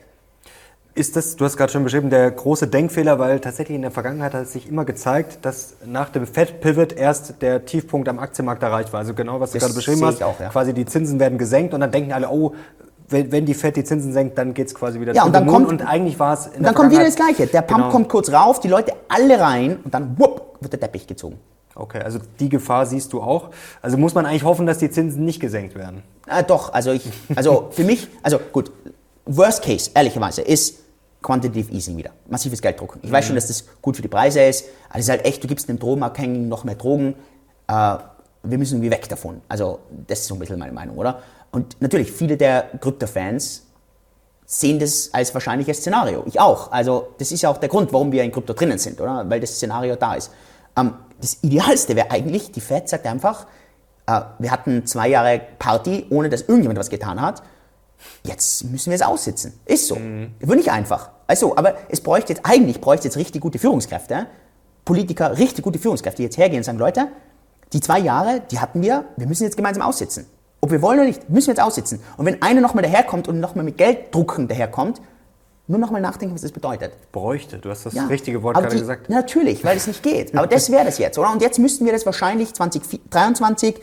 Ist 0.98 1.18
das, 1.18 1.36
du 1.36 1.44
hast 1.44 1.58
gerade 1.58 1.74
schon 1.74 1.84
beschrieben, 1.84 2.10
der 2.10 2.32
große 2.32 2.68
Denkfehler, 2.68 3.20
weil 3.20 3.42
tatsächlich 3.42 3.76
in 3.76 3.82
der 3.82 3.92
Vergangenheit 3.92 4.34
hat 4.34 4.44
es 4.44 4.54
sich 4.54 4.70
immer 4.70 4.86
gezeigt, 4.86 5.40
dass 5.42 5.76
nach 5.86 6.10
dem 6.10 6.26
Fed-Pivot 6.26 6.94
erst 6.94 7.42
der 7.42 7.66
Tiefpunkt 7.66 8.08
am 8.08 8.18
Aktienmarkt 8.18 8.64
erreicht 8.64 8.94
war. 8.94 9.02
Also 9.02 9.14
genau, 9.14 9.42
was 9.42 9.52
das 9.52 9.60
du 9.60 9.66
gerade 9.66 9.76
beschrieben 9.76 10.06
hast, 10.06 10.24
auch, 10.24 10.40
ja. 10.40 10.48
quasi 10.48 10.74
die 10.74 10.86
Zinsen 10.86 11.20
werden 11.20 11.38
gesenkt 11.38 11.74
und 11.74 11.82
dann 11.82 11.92
denken 11.92 12.14
alle, 12.14 12.30
oh, 12.30 12.54
wenn, 13.10 13.30
wenn 13.30 13.46
die 13.46 13.54
Fed 13.54 13.76
die 13.76 13.84
Zinsen 13.84 14.14
senkt, 14.14 14.38
dann 14.38 14.54
geht 14.54 14.68
es 14.68 14.74
quasi 14.74 15.02
wieder 15.02 15.14
ja, 15.14 15.26
und 15.26 15.34
dann 15.34 15.46
kommt, 15.48 15.68
und 15.68 15.82
eigentlich 15.82 16.18
war 16.18 16.34
es 16.34 16.48
in 16.48 16.64
Dann 16.64 16.74
kommt 16.74 16.92
wieder 16.92 17.04
das 17.04 17.18
Gleiche. 17.18 17.46
Der 17.48 17.62
Pump 17.62 17.82
genau. 17.82 17.92
kommt 17.92 18.08
kurz 18.08 18.32
rauf, 18.32 18.62
die 18.62 18.70
Leute 18.70 18.94
alle 19.10 19.38
rein 19.38 19.80
und 19.84 19.94
dann 19.94 20.18
wupp, 20.18 20.56
wird 20.62 20.72
der 20.72 20.80
Teppich 20.80 21.08
gezogen. 21.08 21.38
Okay, 21.76 22.00
also 22.00 22.20
die 22.40 22.48
Gefahr 22.48 22.86
siehst 22.86 23.12
du 23.12 23.22
auch. 23.22 23.50
Also 23.82 23.98
muss 23.98 24.14
man 24.14 24.26
eigentlich 24.26 24.46
hoffen, 24.46 24.66
dass 24.66 24.78
die 24.78 24.90
Zinsen 24.90 25.26
nicht 25.26 25.42
gesenkt 25.42 25.76
werden. 25.76 26.04
Äh, 26.26 26.42
doch, 26.46 26.72
also 26.72 26.94
ich, 26.94 27.04
also 27.36 27.68
für 27.72 27.84
mich, 27.84 28.08
also 28.24 28.40
gut, 28.54 28.72
Worst 29.26 29.62
Case, 29.62 29.92
ehrlicherweise, 29.94 30.42
ist 30.42 30.85
Quantitative 31.26 31.74
Easing 31.74 31.98
wieder. 31.98 32.12
Massives 32.30 32.62
Gelddruck. 32.62 33.00
Ich 33.02 33.10
mhm. 33.10 33.14
weiß 33.14 33.26
schon, 33.26 33.36
dass 33.36 33.48
das 33.48 33.66
gut 33.82 33.96
für 33.96 34.04
die 34.04 34.08
Preise 34.08 34.42
ist, 34.42 34.66
aber 34.90 35.00
es 35.00 35.06
ist 35.06 35.10
halt 35.10 35.26
echt, 35.26 35.44
du 35.44 35.48
gibst 35.48 35.68
dem 35.68 35.80
Drogenabhängigen 35.80 36.48
noch 36.48 36.64
mehr 36.64 36.76
Drogen. 36.76 37.16
Äh, 37.68 37.98
wir 38.44 38.58
müssen 38.60 38.76
irgendwie 38.76 38.92
weg 38.92 39.10
davon. 39.10 39.42
Also, 39.50 39.80
das 40.08 40.20
ist 40.20 40.28
so 40.28 40.36
ein 40.36 40.40
bisschen 40.40 40.60
meine 40.60 40.72
Meinung, 40.72 40.98
oder? 40.98 41.24
Und 41.52 41.82
natürlich, 41.82 42.12
viele 42.12 42.38
der 42.38 42.70
Krypto-Fans 42.80 43.64
sehen 44.46 44.78
das 44.78 45.10
als 45.14 45.34
wahrscheinliches 45.34 45.78
Szenario. 45.78 46.24
Ich 46.28 46.40
auch. 46.40 46.72
Also, 46.72 47.08
das 47.18 47.32
ist 47.32 47.42
ja 47.42 47.50
auch 47.50 47.58
der 47.58 47.70
Grund, 47.70 47.92
warum 47.92 48.12
wir 48.12 48.22
in 48.22 48.32
Krypto 48.32 48.54
drinnen 48.54 48.78
sind, 48.78 49.02
oder? 49.02 49.28
Weil 49.28 49.40
das 49.40 49.56
Szenario 49.56 49.96
da 49.96 50.14
ist. 50.14 50.32
Ähm, 50.78 50.94
das 51.20 51.40
Idealste 51.42 51.96
wäre 51.96 52.12
eigentlich, 52.12 52.52
die 52.52 52.62
Fed 52.62 52.88
sagt 52.88 53.08
einfach, 53.08 53.48
äh, 54.06 54.22
wir 54.38 54.52
hatten 54.52 54.86
zwei 54.86 55.08
Jahre 55.08 55.42
Party, 55.58 56.06
ohne 56.12 56.30
dass 56.30 56.42
irgendjemand 56.42 56.78
was 56.78 56.92
getan 56.92 57.20
hat 57.20 57.42
jetzt 58.24 58.64
müssen 58.66 58.90
wir 58.90 58.96
es 58.96 59.02
aussitzen. 59.02 59.54
Ist 59.66 59.88
so. 59.88 59.96
Mhm. 59.96 60.32
Wird 60.40 60.58
nicht 60.58 60.72
einfach. 60.72 61.10
Also, 61.28 61.56
aber 61.56 61.76
es 61.90 62.02
bräuchte 62.02 62.34
jetzt, 62.34 62.46
eigentlich 62.46 62.82
bräuchte 62.82 63.06
jetzt 63.08 63.18
richtig 63.18 63.42
gute 63.42 63.60
Führungskräfte, 63.60 64.28
Politiker, 64.84 65.38
richtig 65.38 65.64
gute 65.64 65.80
Führungskräfte, 65.80 66.18
die 66.18 66.24
jetzt 66.24 66.38
hergehen 66.38 66.60
und 66.60 66.64
sagen, 66.64 66.78
Leute, 66.78 67.08
die 67.74 67.80
zwei 67.80 68.00
Jahre, 68.00 68.42
die 68.52 68.60
hatten 68.60 68.82
wir, 68.82 69.06
wir 69.18 69.28
müssen 69.28 69.44
jetzt 69.44 69.58
gemeinsam 69.58 69.84
aussitzen. 69.84 70.26
Ob 70.62 70.72
wir 70.72 70.82
wollen 70.82 71.00
oder 71.00 71.08
nicht, 71.08 71.30
müssen 71.30 71.48
wir 71.48 71.54
jetzt 71.54 71.64
aussitzen. 71.64 72.00
Und 72.18 72.26
wenn 72.26 72.42
einer 72.42 72.62
nochmal 72.62 72.84
daherkommt 72.84 73.28
und 73.28 73.40
nochmal 73.40 73.66
mit 73.66 73.78
Gelddrucken 73.78 74.48
daherkommt, 74.48 75.02
nur 75.68 75.80
nochmal 75.80 76.02
nachdenken, 76.02 76.36
was 76.36 76.42
das 76.42 76.52
bedeutet. 76.52 76.94
Bräuchte, 77.12 77.58
du 77.58 77.70
hast 77.70 77.86
das 77.86 77.96
ja, 77.96 78.06
richtige 78.06 78.44
Wort 78.44 78.56
gerade 78.56 78.70
die, 78.70 78.80
gesagt. 78.80 79.10
Natürlich, 79.10 79.64
weil 79.64 79.78
es 79.78 79.88
nicht 79.88 80.04
geht. 80.04 80.36
Aber 80.36 80.46
das 80.56 80.72
wäre 80.72 80.86
das 80.86 81.00
jetzt, 81.00 81.18
oder? 81.18 81.32
Und 81.32 81.42
jetzt 81.42 81.58
müssten 81.58 81.86
wir 81.86 81.92
das 81.92 82.06
wahrscheinlich 82.06 82.54
2023 82.54 83.82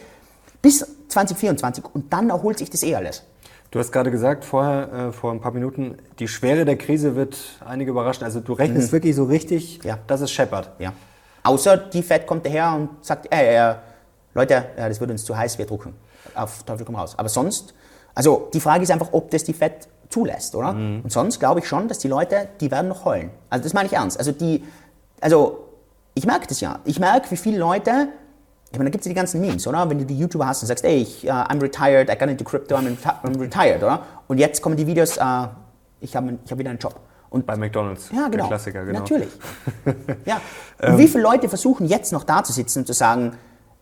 bis 0.61 0.86
2024 1.09 1.84
und 1.92 2.12
dann 2.12 2.30
erholt 2.30 2.59
sich 2.59 2.70
das 2.70 2.84
eh 2.84 2.94
alles. 2.94 3.24
Du 3.72 3.78
hast 3.78 3.90
gerade 3.90 4.10
gesagt, 4.10 4.44
vorher, 4.44 4.92
äh, 4.92 5.12
vor 5.12 5.32
ein 5.32 5.40
paar 5.40 5.52
Minuten, 5.52 5.96
die 6.18 6.28
Schwere 6.28 6.66
der 6.66 6.76
Krise 6.76 7.16
wird 7.16 7.38
einige 7.64 7.90
überraschen. 7.90 8.22
Also 8.22 8.40
du 8.40 8.52
rechnest 8.52 8.88
mhm. 8.88 8.92
wirklich 8.92 9.16
so 9.16 9.24
richtig, 9.24 9.80
ja. 9.82 9.98
dass 10.06 10.20
es 10.20 10.30
scheppert. 10.30 10.72
Ja. 10.78 10.92
Außer 11.42 11.78
die 11.78 12.02
Fed 12.02 12.26
kommt 12.26 12.44
daher 12.44 12.74
und 12.74 12.90
sagt, 13.00 13.32
äh, 13.34 13.70
äh, 13.70 13.74
Leute, 14.34 14.56
äh, 14.76 14.90
das 14.90 15.00
wird 15.00 15.10
uns 15.10 15.24
zu 15.24 15.34
heiß, 15.34 15.56
wir 15.56 15.64
drucken. 15.64 15.94
Auf 16.34 16.64
Teufel 16.64 16.84
komm 16.84 16.96
raus. 16.96 17.14
Aber 17.16 17.30
sonst, 17.30 17.72
also 18.14 18.50
die 18.52 18.60
Frage 18.60 18.82
ist 18.82 18.90
einfach, 18.90 19.08
ob 19.12 19.30
das 19.30 19.42
die 19.42 19.54
Fed 19.54 19.88
zulässt, 20.10 20.54
oder? 20.54 20.74
Mhm. 20.74 21.00
Und 21.04 21.10
sonst 21.10 21.40
glaube 21.40 21.60
ich 21.60 21.66
schon, 21.66 21.88
dass 21.88 21.98
die 21.98 22.08
Leute, 22.08 22.48
die 22.60 22.70
werden 22.70 22.88
noch 22.88 23.06
heulen. 23.06 23.30
Also 23.48 23.62
das 23.62 23.72
meine 23.72 23.86
ich 23.86 23.94
ernst. 23.94 24.18
Also 24.18 24.32
die, 24.32 24.64
also 25.22 25.66
ich 26.12 26.26
merke 26.26 26.46
das 26.46 26.60
ja. 26.60 26.80
Ich 26.84 27.00
merke, 27.00 27.30
wie 27.30 27.38
viele 27.38 27.56
Leute 27.56 28.08
ich 28.72 28.78
meine, 28.78 28.88
da 28.88 28.92
gibt 28.92 29.02
es 29.02 29.06
ja 29.06 29.10
die 29.10 29.16
ganzen 29.16 29.40
Memes, 29.42 29.66
oder? 29.66 29.88
Wenn 29.88 29.98
du 29.98 30.06
die 30.06 30.18
YouTuber 30.18 30.46
hast 30.46 30.62
und 30.62 30.68
sagst, 30.68 30.82
ey, 30.84 31.02
ich, 31.02 31.26
uh, 31.26 31.30
I'm 31.30 31.60
retired, 31.60 32.08
I 32.10 32.18
got 32.18 32.30
into 32.30 32.42
crypto, 32.42 32.74
I'm, 32.74 32.96
I'm 33.22 33.38
retired, 33.38 33.82
oder? 33.82 34.00
Und 34.28 34.38
jetzt 34.38 34.62
kommen 34.62 34.76
die 34.76 34.86
Videos, 34.86 35.18
uh, 35.18 35.48
ich 36.00 36.16
habe 36.16 36.38
ich 36.42 36.50
hab 36.50 36.58
wieder 36.58 36.70
einen 36.70 36.78
Job. 36.78 36.98
Und 37.28 37.46
Bei 37.46 37.56
McDonalds, 37.56 38.10
ja, 38.10 38.28
genau, 38.28 38.44
der 38.44 38.46
Klassiker, 38.46 38.84
genau. 38.84 39.00
Natürlich. 39.00 39.28
ja. 40.24 40.40
Und 40.82 40.98
wie 40.98 41.06
viele 41.06 41.22
Leute 41.22 41.48
versuchen 41.50 41.86
jetzt 41.86 42.12
noch 42.12 42.24
da 42.24 42.42
zu 42.42 42.52
sitzen 42.52 42.80
und 42.80 42.86
zu 42.86 42.94
sagen, 42.94 43.34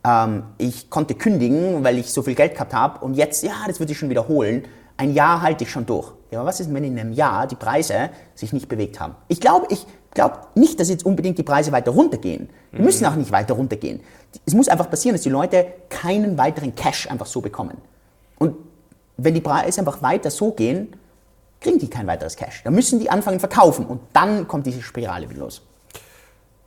ähm, 0.05 0.43
ich 0.59 0.91
konnte 0.91 1.15
kündigen, 1.15 1.85
weil 1.85 1.99
ich 1.99 2.13
so 2.13 2.23
viel 2.23 2.35
Geld 2.35 2.55
gehabt 2.55 2.75
habe 2.75 3.05
und 3.05 3.15
jetzt, 3.15 3.45
ja, 3.45 3.53
das 3.67 3.79
würde 3.79 3.93
ich 3.93 3.99
schon 3.99 4.11
wiederholen. 4.11 4.65
Ein 4.97 5.15
Jahr 5.15 5.41
halte 5.41 5.65
ich 5.65 5.71
schon 5.71 5.87
durch. 5.87 6.13
Ja, 6.31 6.41
aber 6.41 6.49
was 6.49 6.61
ist, 6.61 6.73
wenn 6.73 6.85
in 6.85 6.99
einem 6.99 7.13
Jahr 7.13 7.47
die 7.47 7.57
Preise 7.57 8.11
sich 8.35 8.53
nicht 8.53 8.69
bewegt 8.69 9.01
haben? 9.01 9.15
Ich 9.29 9.41
glaube, 9.41 9.67
ich, 9.71 9.87
glaube 10.13 10.39
nicht, 10.55 10.79
dass 10.81 10.89
jetzt 10.89 11.07
unbedingt 11.07 11.39
die 11.39 11.43
Preise 11.43 11.73
weiter 11.73 11.93
runtergehen. 11.93 12.49
Die 12.73 12.83
müssen 12.83 13.07
auch 13.07 13.15
nicht 13.15 13.33
weiter 13.33 13.55
runtergehen. 13.55 14.01
Es 14.47 14.55
muss 14.55 14.69
einfach 14.69 14.91
passieren, 14.91 15.15
dass 15.15 15.23
die 15.23 15.31
Leute 15.31 15.67
keinen 15.89 16.39
weiteren 16.39 16.75
Cash 16.75 17.11
einfach 17.11 17.27
so 17.27 17.41
bekommen. 17.41 17.77
Und 18.39 18.57
wenn 19.17 19.35
die 19.35 19.41
Preise 19.41 19.81
einfach 19.81 20.03
weiter 20.03 20.31
so 20.31 20.53
gehen, 20.53 20.95
kriegen 21.61 21.79
die 21.79 21.91
kein 21.91 22.07
weiteres 22.07 22.37
Cash. 22.37 22.63
Dann 22.65 22.75
müssen 22.75 22.99
die 23.01 23.11
anfangen 23.11 23.39
verkaufen 23.39 23.87
und 23.87 24.01
dann 24.13 24.49
kommt 24.49 24.67
diese 24.67 24.83
Spirale 24.83 25.29
wieder 25.29 25.41
los. 25.41 25.63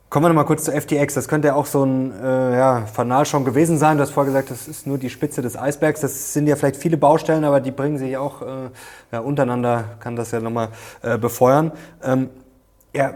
Kommen 0.08 0.26
wir 0.26 0.28
nochmal 0.28 0.44
kurz 0.44 0.62
zu 0.62 0.70
FTX. 0.70 1.14
Das 1.14 1.26
könnte 1.26 1.48
ja 1.48 1.54
auch 1.56 1.66
so 1.66 1.82
ein 1.82 2.12
äh, 2.22 2.56
ja, 2.56 2.86
Fanal 2.86 3.26
schon 3.26 3.44
gewesen 3.44 3.78
sein. 3.78 3.96
Du 3.96 4.04
hast 4.04 4.10
vorher 4.10 4.32
gesagt, 4.32 4.52
das 4.52 4.68
ist 4.68 4.86
nur 4.86 4.96
die 4.96 5.10
Spitze 5.10 5.42
des 5.42 5.56
Eisbergs. 5.56 6.02
Das 6.02 6.32
sind 6.32 6.46
ja 6.46 6.54
vielleicht 6.54 6.76
viele 6.76 6.96
Baustellen, 6.96 7.42
aber 7.42 7.58
die 7.58 7.72
bringen 7.72 7.98
sich 7.98 8.16
auch 8.16 8.42
äh, 8.42 8.46
ja, 9.10 9.18
untereinander, 9.18 9.96
kann 9.98 10.14
das 10.14 10.30
ja 10.30 10.38
nochmal 10.38 10.68
äh, 11.02 11.18
befeuern. 11.18 11.72
Ähm, 12.04 12.30
ja, 12.94 13.14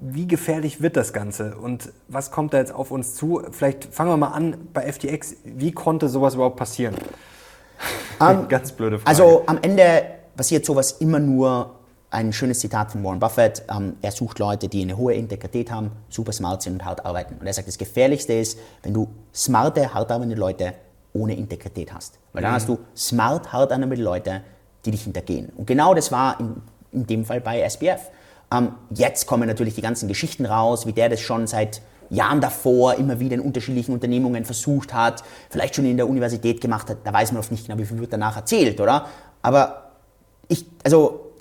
wie 0.00 0.26
gefährlich 0.26 0.80
wird 0.82 0.96
das 0.96 1.12
Ganze 1.12 1.56
und 1.56 1.92
was 2.08 2.30
kommt 2.30 2.52
da 2.52 2.58
jetzt 2.58 2.74
auf 2.74 2.90
uns 2.90 3.14
zu? 3.14 3.42
Vielleicht 3.50 3.84
fangen 3.94 4.10
wir 4.10 4.16
mal 4.16 4.28
an 4.28 4.56
bei 4.72 4.90
FTX. 4.90 5.36
Wie 5.44 5.72
konnte 5.72 6.08
sowas 6.08 6.34
überhaupt 6.34 6.56
passieren? 6.56 6.94
Um, 8.18 8.28
ähm, 8.28 8.48
Ganz 8.48 8.72
blöde 8.72 8.98
Frage. 8.98 9.08
Also 9.10 9.42
am 9.44 9.58
Ende 9.60 10.02
passiert 10.34 10.64
sowas 10.64 10.92
immer 10.92 11.18
nur 11.18 11.74
ein 12.08 12.32
schönes 12.32 12.60
Zitat 12.60 12.92
von 12.92 13.04
Warren 13.04 13.18
Buffett. 13.18 13.62
Um, 13.68 13.96
er 14.00 14.10
sucht 14.10 14.38
Leute, 14.38 14.68
die 14.68 14.80
eine 14.80 14.96
hohe 14.96 15.12
Integrität 15.12 15.70
haben, 15.70 15.90
super 16.08 16.32
smart 16.32 16.62
sind 16.62 16.72
und 16.74 16.84
hart 16.86 17.04
arbeiten. 17.04 17.36
Und 17.38 17.46
er 17.46 17.52
sagt, 17.52 17.68
das 17.68 17.76
Gefährlichste 17.76 18.32
ist, 18.32 18.58
wenn 18.82 18.94
du 18.94 19.08
smarte, 19.34 19.92
hart 19.92 20.10
arbeitende 20.10 20.36
Leute 20.36 20.72
ohne 21.12 21.34
Integrität 21.36 21.92
hast. 21.92 22.18
Weil 22.32 22.42
dann 22.42 22.52
mhm. 22.52 22.56
hast 22.56 22.68
du 22.70 22.78
smart, 22.96 23.52
hart 23.52 23.70
arbeitende 23.70 24.02
Leute, 24.02 24.42
die 24.86 24.92
dich 24.92 25.02
hintergehen. 25.02 25.50
Und 25.56 25.66
genau 25.66 25.92
das 25.92 26.10
war 26.10 26.40
in, 26.40 26.62
in 26.92 27.06
dem 27.06 27.24
Fall 27.26 27.42
bei 27.42 27.60
SBF. 27.60 28.10
Ähm, 28.52 28.72
jetzt 28.90 29.26
kommen 29.26 29.48
natürlich 29.48 29.74
die 29.74 29.82
ganzen 29.82 30.08
Geschichten 30.08 30.46
raus, 30.46 30.86
wie 30.86 30.92
der 30.92 31.08
das 31.08 31.20
schon 31.20 31.46
seit 31.46 31.80
Jahren 32.10 32.40
davor 32.40 32.94
immer 32.94 33.18
wieder 33.18 33.34
in 33.34 33.40
unterschiedlichen 33.40 33.92
Unternehmungen 33.92 34.44
versucht 34.44 34.94
hat, 34.94 35.24
vielleicht 35.50 35.74
schon 35.74 35.86
in 35.86 35.96
der 35.96 36.08
Universität 36.08 36.60
gemacht 36.60 36.88
hat. 36.88 36.98
Da 37.04 37.12
weiß 37.12 37.32
man 37.32 37.40
oft 37.40 37.50
nicht 37.50 37.66
genau, 37.66 37.78
wie 37.78 37.84
viel 37.84 37.98
wird 37.98 38.12
danach 38.12 38.36
erzählt, 38.36 38.80
oder? 38.80 39.06
Aber 39.42 39.90
ich, 40.48 40.64
also 40.84 41.32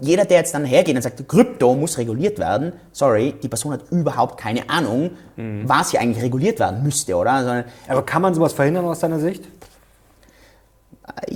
jeder, 0.00 0.24
der 0.24 0.38
jetzt 0.38 0.54
dann 0.54 0.64
hergeht 0.64 0.94
und 0.94 1.02
sagt, 1.02 1.26
Krypto 1.28 1.74
muss 1.74 1.98
reguliert 1.98 2.38
werden, 2.38 2.72
sorry, 2.92 3.34
die 3.42 3.48
Person 3.48 3.72
hat 3.72 3.90
überhaupt 3.90 4.38
keine 4.38 4.68
Ahnung, 4.70 5.10
mhm. 5.36 5.68
was 5.68 5.90
hier 5.90 6.00
eigentlich 6.00 6.22
reguliert 6.22 6.60
werden 6.60 6.82
müsste, 6.82 7.16
oder? 7.16 7.32
Also, 7.32 7.68
Aber 7.88 8.06
kann 8.06 8.22
man 8.22 8.34
sowas 8.34 8.52
verhindern 8.52 8.84
aus 8.84 9.00
deiner 9.00 9.18
Sicht? 9.18 9.42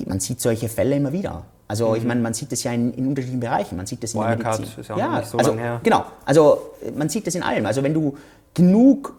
Man 0.07 0.21
sieht 0.21 0.41
solche 0.41 0.69
Fälle 0.69 0.97
immer 0.97 1.13
wieder. 1.13 1.45
Also 1.69 1.91
mhm. 1.91 1.97
ich 1.97 2.05
meine, 2.05 2.21
man 2.21 2.35
sieht 2.35 2.53
das 2.53 2.63
ja 2.63 2.73
in, 2.73 2.93
in, 2.95 3.07
unterschiedlichen 3.07 3.41
Bereichen. 3.41 3.77
Man 3.77 3.87
sieht 3.87 4.03
das 4.03 4.15
in 4.15 4.21
Wirecard 4.21 4.59
der 4.59 4.61
Medizin. 4.61 4.81
ist 4.81 4.89
ja, 4.89 4.99
ja 4.99 5.19
nicht 5.19 5.29
so 5.29 5.39
also, 5.39 5.51
lange 5.51 5.63
her. 5.63 5.81
Genau, 5.83 6.05
also 6.25 6.71
man 6.97 7.09
sieht 7.09 7.27
das 7.27 7.35
in 7.35 7.43
allem. 7.43 7.67
Also 7.67 7.83
wenn 7.83 7.95
du 7.95 8.17
genug 8.55 9.15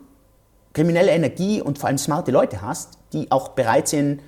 kriminelle 0.73 1.11
Energie 1.11 1.61
und 1.61 1.77
vor 1.77 1.87
allem 1.87 1.97
smarte 1.97 2.31
Leute 2.31 2.61
hast, 2.61 2.99
die 3.13 3.31
auch 3.31 3.49
bereit 3.49 3.87
sind, 3.87 4.21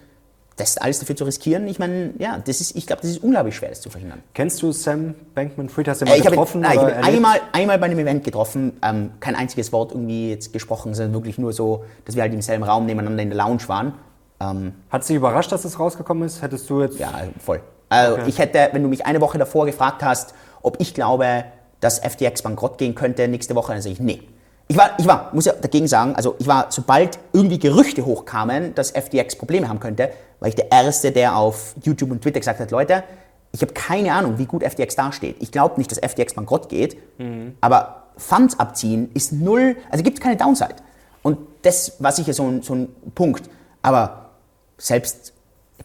das 0.58 0.78
alles 0.78 1.00
dafür 1.00 1.16
zu 1.16 1.24
riskieren, 1.24 1.68
ich 1.68 1.80
meine, 1.80 2.14
ja, 2.18 2.38
das 2.38 2.60
ist, 2.60 2.76
ich 2.76 2.86
glaube, 2.86 3.02
das 3.02 3.12
ist 3.12 3.24
unglaublich 3.24 3.56
schwer, 3.56 3.70
das 3.70 3.82
zu 3.82 3.90
verhindern. 3.90 4.22
Kennst 4.34 4.62
du 4.62 4.72
Sam 4.74 5.16
Bankman-Fried? 5.34 5.88
Hast 5.88 6.02
du 6.02 6.06
ihn 6.06 6.10
mal 6.10 6.18
äh, 6.18 6.22
getroffen? 6.22 6.68
Hab, 6.68 6.76
nein, 6.76 6.88
ich 6.88 6.94
habe 6.94 7.08
einmal, 7.08 7.42
einmal 7.54 7.80
bei 7.80 7.86
einem 7.86 8.00
Event 8.00 8.24
getroffen, 8.26 8.74
ähm, 8.82 9.12
kein 9.22 9.36
einziges 9.36 9.72
Wort 9.72 9.92
irgendwie 9.92 10.32
jetzt 10.32 10.52
gesprochen, 10.52 10.94
sondern 10.94 11.14
wirklich 11.14 11.38
nur 11.38 11.54
so, 11.54 11.86
dass 12.04 12.16
wir 12.16 12.24
halt 12.24 12.34
im 12.34 12.42
selben 12.42 12.64
Raum 12.64 12.86
nebeneinander 12.86 13.24
in 13.24 13.30
der 13.30 13.38
Lounge 13.38 13.68
waren. 13.68 13.94
Ähm, 14.42 14.74
Hat 14.90 15.02
es 15.02 15.08
dich 15.08 15.16
überrascht, 15.16 15.52
dass 15.52 15.62
das 15.62 15.80
rausgekommen 15.80 16.24
ist? 16.24 16.42
Hättest 16.42 16.70
du 16.70 16.82
jetzt... 16.82 17.00
Ja, 17.00 17.14
voll. 17.40 17.62
Also 17.90 18.16
okay. 18.16 18.24
ich 18.28 18.40
hätte, 18.40 18.70
wenn 18.72 18.84
du 18.84 18.90
mich 18.90 19.06
eine 19.06 19.20
Woche 19.22 19.38
davor 19.38 19.66
gefragt 19.66 20.04
hast, 20.04 20.34
ob 20.62 20.80
ich 20.80 20.94
glaube, 20.94 21.46
dass 21.80 22.00
FTX 22.00 22.42
bankrott 22.44 22.78
gehen 22.78 22.96
könnte 22.96 23.28
nächste 23.28 23.56
Woche, 23.56 23.74
dann 23.74 23.82
sage 23.82 23.94
ich 23.94 24.00
nee. 24.00 24.22
Ich 24.68 24.78
war, 24.78 24.92
ich 25.00 25.08
war, 25.08 25.32
muss 25.34 25.46
ja 25.46 25.54
dagegen 25.54 25.88
sagen, 25.88 26.16
also 26.16 26.36
ich 26.38 26.46
war, 26.46 26.68
sobald 26.70 27.18
irgendwie 27.34 27.58
Gerüchte 27.58 28.06
hochkamen, 28.06 28.76
dass 28.76 28.92
FTX 28.92 29.36
Probleme 29.36 29.68
haben 29.68 29.80
könnte, 29.80 30.12
war 30.40 30.48
ich 30.48 30.56
der 30.56 30.72
Erste, 30.72 31.12
der 31.12 31.36
auf 31.36 31.74
YouTube 31.84 32.12
und 32.12 32.22
Twitter 32.22 32.40
gesagt 32.40 32.60
hat, 32.60 32.70
Leute, 32.70 33.04
ich 33.52 33.62
habe 33.62 33.74
keine 33.74 34.14
Ahnung, 34.14 34.38
wie 34.38 34.46
gut 34.46 34.64
FTX 34.64 34.96
dasteht. 34.96 35.38
Ich 35.40 35.52
glaube 35.52 35.80
nicht, 35.80 35.92
dass 35.92 35.98
FTX 35.98 36.36
bankrott 36.36 36.70
geht, 36.70 36.98
mhm. 37.18 37.56
aber 37.62 38.04
Funds 38.18 38.60
abziehen 38.60 39.10
ist 39.16 39.32
null, 39.32 39.76
also 39.90 40.04
gibt 40.04 40.20
es 40.20 40.24
keine 40.24 40.38
Downside. 40.38 40.76
Und 41.24 41.40
das 41.64 41.94
war 42.00 42.12
sicher 42.12 42.34
so 42.34 42.44
ein, 42.44 42.62
so 42.62 42.76
ein 42.76 42.90
Punkt. 43.16 43.50
Aber 43.82 44.30
selbst, 44.78 45.34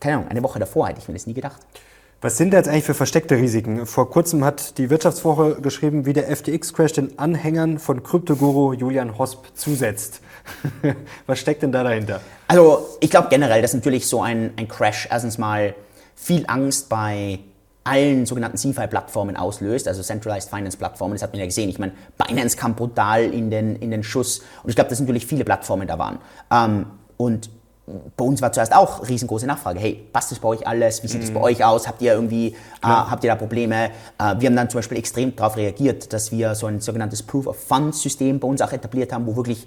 keine 0.00 0.16
Ahnung, 0.16 0.28
eine 0.28 0.42
Woche 0.42 0.58
davor 0.58 0.88
hätte 0.88 1.00
ich 1.00 1.08
mir 1.08 1.14
das 1.14 1.26
nie 1.26 1.34
gedacht. 1.34 1.60
Was 2.24 2.38
sind 2.38 2.54
da 2.54 2.56
jetzt 2.56 2.70
eigentlich 2.70 2.84
für 2.84 2.94
versteckte 2.94 3.36
Risiken? 3.36 3.84
Vor 3.84 4.08
kurzem 4.08 4.46
hat 4.46 4.78
die 4.78 4.88
Wirtschaftswoche 4.88 5.56
geschrieben, 5.60 6.06
wie 6.06 6.14
der 6.14 6.34
FTX-Crash 6.34 6.94
den 6.94 7.18
Anhängern 7.18 7.78
von 7.78 8.02
Kryptoguru 8.02 8.72
Julian 8.72 9.18
Hosp 9.18 9.44
zusetzt. 9.52 10.22
Was 11.26 11.38
steckt 11.38 11.62
denn 11.62 11.70
da 11.70 11.82
dahinter? 11.82 12.22
Also 12.48 12.96
ich 13.00 13.10
glaube 13.10 13.28
generell, 13.28 13.60
dass 13.60 13.74
natürlich 13.74 14.06
so 14.06 14.22
ein, 14.22 14.52
ein 14.56 14.68
Crash 14.68 15.06
erstens 15.10 15.36
mal 15.36 15.74
viel 16.16 16.46
Angst 16.46 16.88
bei 16.88 17.40
allen 17.84 18.24
sogenannten 18.24 18.56
CFI-Plattformen 18.56 19.36
auslöst, 19.36 19.86
also 19.86 20.00
Centralized 20.02 20.48
Finance-Plattformen. 20.48 21.16
Das 21.16 21.22
hat 21.22 21.32
man 21.32 21.40
ja 21.40 21.44
gesehen. 21.44 21.68
Ich 21.68 21.78
meine, 21.78 21.92
Binance 22.16 22.56
kam 22.56 22.74
brutal 22.74 23.24
in 23.24 23.50
den, 23.50 23.76
in 23.76 23.90
den 23.90 24.02
Schuss. 24.02 24.38
Und 24.62 24.70
ich 24.70 24.76
glaube, 24.76 24.88
dass 24.88 24.98
natürlich 24.98 25.26
viele 25.26 25.44
Plattformen 25.44 25.86
da 25.86 25.98
waren. 25.98 26.18
Ähm, 26.50 26.86
und 27.18 27.50
bei 27.86 28.24
uns 28.24 28.40
war 28.40 28.50
zuerst 28.50 28.74
auch 28.74 29.06
riesengroße 29.06 29.46
Nachfrage. 29.46 29.78
Hey, 29.78 30.06
passt 30.12 30.30
das 30.30 30.38
bei 30.38 30.48
euch 30.48 30.66
alles? 30.66 31.02
Wie 31.02 31.08
sieht 31.08 31.22
es 31.22 31.30
mhm. 31.30 31.34
bei 31.34 31.40
euch 31.40 31.64
aus? 31.64 31.86
Habt 31.86 32.00
ihr 32.00 32.14
irgendwie, 32.14 32.48
äh, 32.48 32.54
habt 32.82 33.22
ihr 33.24 33.30
da 33.30 33.36
Probleme? 33.36 33.90
Äh, 34.18 34.36
wir 34.38 34.48
haben 34.48 34.56
dann 34.56 34.70
zum 34.70 34.78
Beispiel 34.78 34.98
extrem 34.98 35.36
darauf 35.36 35.56
reagiert, 35.56 36.12
dass 36.12 36.32
wir 36.32 36.54
so 36.54 36.66
ein 36.66 36.80
sogenanntes 36.80 37.22
Proof 37.22 37.46
of 37.46 37.56
Funds 37.56 38.00
System 38.00 38.40
bei 38.40 38.48
uns 38.48 38.62
auch 38.62 38.72
etabliert 38.72 39.12
haben, 39.12 39.26
wo 39.26 39.36
wirklich 39.36 39.66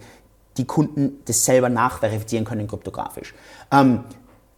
die 0.58 0.66
Kunden 0.66 1.20
das 1.26 1.46
selber 1.46 1.70
nachverifizieren 1.70 2.44
können 2.44 2.68
kryptografisch. 2.68 3.36
Ähm, 3.72 4.04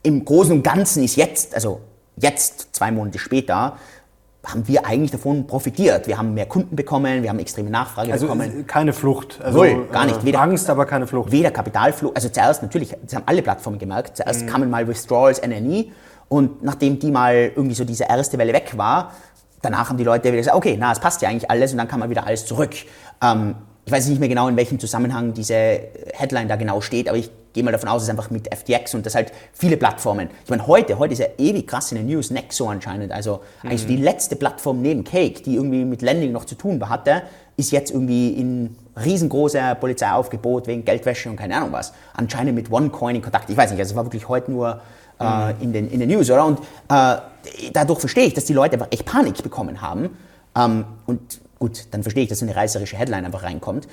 Im 0.03 0.23
Großen 0.23 0.53
und 0.53 0.63
Ganzen 0.63 1.03
ist 1.03 1.17
jetzt, 1.17 1.53
also 1.53 1.81
jetzt 2.15 2.69
zwei 2.73 2.91
Monate 2.91 3.19
später, 3.19 3.77
haben 4.45 4.67
wir 4.67 4.85
eigentlich 4.85 5.11
davon 5.11 5.47
profitiert. 5.47 6.07
Wir 6.07 6.17
haben 6.17 6.33
mehr 6.33 6.45
Kunden 6.45 6.75
bekommen, 6.75 7.23
wir 7.23 7.29
haben 7.29 7.39
extreme 7.39 7.69
Nachfrage 7.69 8.11
also 8.11 8.27
bekommen. 8.27 8.65
keine 8.67 8.93
Flucht. 8.93 9.39
Also 9.41 9.59
Null, 9.59 9.87
gar 9.91 10.05
nicht. 10.05 10.21
Äh, 10.21 10.25
weder, 10.25 10.41
Angst, 10.41 10.69
aber 10.69 10.85
keine 10.85 11.07
Flucht. 11.07 11.31
Weder 11.31 11.51
Kapitalflucht, 11.51 12.15
also 12.15 12.29
zuerst 12.29 12.61
natürlich, 12.61 12.95
das 13.03 13.15
haben 13.15 13.23
alle 13.25 13.41
Plattformen 13.41 13.79
gemerkt, 13.79 14.17
zuerst 14.17 14.43
mhm. 14.43 14.47
kamen 14.47 14.69
mal 14.69 14.87
Withdrawals, 14.87 15.41
NNI 15.45 15.91
und 16.29 16.63
nachdem 16.63 16.99
die 16.99 17.11
mal 17.11 17.51
irgendwie 17.55 17.75
so 17.75 17.83
diese 17.83 18.05
erste 18.05 18.37
Welle 18.37 18.53
weg 18.53 18.73
war, 18.77 19.11
danach 19.61 19.89
haben 19.89 19.97
die 19.97 20.05
Leute 20.05 20.25
wieder 20.25 20.37
gesagt, 20.37 20.55
okay, 20.55 20.77
na, 20.79 20.93
es 20.93 20.99
passt 20.99 21.21
ja 21.21 21.29
eigentlich 21.29 21.51
alles 21.51 21.73
und 21.73 21.77
dann 21.77 21.87
kann 21.87 21.99
man 21.99 22.09
wieder 22.09 22.25
alles 22.25 22.45
zurück. 22.45 22.75
Ähm, 23.21 23.55
ich 23.85 23.91
weiß 23.91 24.07
nicht 24.07 24.19
mehr 24.19 24.29
genau, 24.29 24.47
in 24.47 24.55
welchem 24.55 24.79
Zusammenhang 24.79 25.33
diese 25.33 25.79
Headline 26.13 26.47
da 26.47 26.55
genau 26.55 26.79
steht, 26.79 27.09
aber 27.09 27.17
ich 27.17 27.31
gehe 27.53 27.63
mal 27.63 27.71
davon 27.71 27.89
aus, 27.89 28.03
es 28.03 28.07
ist 28.07 28.11
einfach 28.11 28.29
mit 28.29 28.53
FTX 28.53 28.95
und 28.95 29.05
das 29.05 29.15
halt 29.15 29.31
viele 29.53 29.77
Plattformen. 29.77 30.29
Ich 30.43 30.49
meine, 30.49 30.67
heute, 30.67 30.99
heute 30.99 31.13
ist 31.13 31.19
ja 31.19 31.27
ewig 31.37 31.67
krass 31.67 31.91
in 31.91 31.97
den 31.97 32.07
News, 32.07 32.31
Nexo 32.31 32.67
anscheinend, 32.69 33.11
also 33.11 33.41
mhm. 33.63 33.69
eigentlich 33.69 33.85
die 33.87 33.97
letzte 33.97 34.35
Plattform 34.35 34.81
neben 34.81 35.03
Cake, 35.03 35.41
die 35.41 35.55
irgendwie 35.55 35.85
mit 35.85 36.01
Lending 36.01 36.31
noch 36.31 36.45
zu 36.45 36.55
tun 36.55 36.87
hatte, 36.89 37.23
ist 37.57 37.71
jetzt 37.71 37.91
irgendwie 37.91 38.29
in 38.29 38.75
riesengroßer 39.03 39.75
Polizeiaufgebot 39.75 40.67
wegen 40.67 40.85
Geldwäsche 40.85 41.29
und 41.29 41.35
keine 41.35 41.57
Ahnung 41.57 41.71
was. 41.71 41.93
Anscheinend 42.13 42.55
mit 42.55 42.71
OneCoin 42.71 43.17
in 43.17 43.21
Kontakt. 43.21 43.49
Ich 43.49 43.57
weiß 43.57 43.71
nicht, 43.71 43.79
also 43.79 43.91
es 43.91 43.95
war 43.95 44.05
wirklich 44.05 44.27
heute 44.29 44.51
nur 44.51 44.81
äh, 45.19 45.53
mhm. 45.53 45.61
in, 45.61 45.73
den, 45.73 45.91
in 45.91 45.99
den 45.99 46.09
News, 46.09 46.29
oder? 46.29 46.45
Und 46.45 46.59
äh, 46.89 47.17
dadurch 47.73 47.99
verstehe 47.99 48.25
ich, 48.25 48.33
dass 48.33 48.45
die 48.45 48.53
Leute 48.53 48.73
einfach 48.73 48.87
echt 48.91 49.05
Panik 49.05 49.43
bekommen 49.43 49.81
haben. 49.81 50.17
Ähm, 50.55 50.85
und 51.05 51.41
gut, 51.59 51.87
dann 51.91 52.03
verstehe 52.03 52.23
ich, 52.23 52.29
dass 52.29 52.39
so 52.39 52.45
eine 52.45 52.55
reißerische 52.55 52.97
Headline 52.97 53.25
einfach 53.25 53.43
reinkommt. 53.43 53.87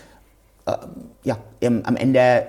Äh, 0.66 0.76
ja, 1.24 1.38
am 1.62 1.96
Ende 1.96 2.46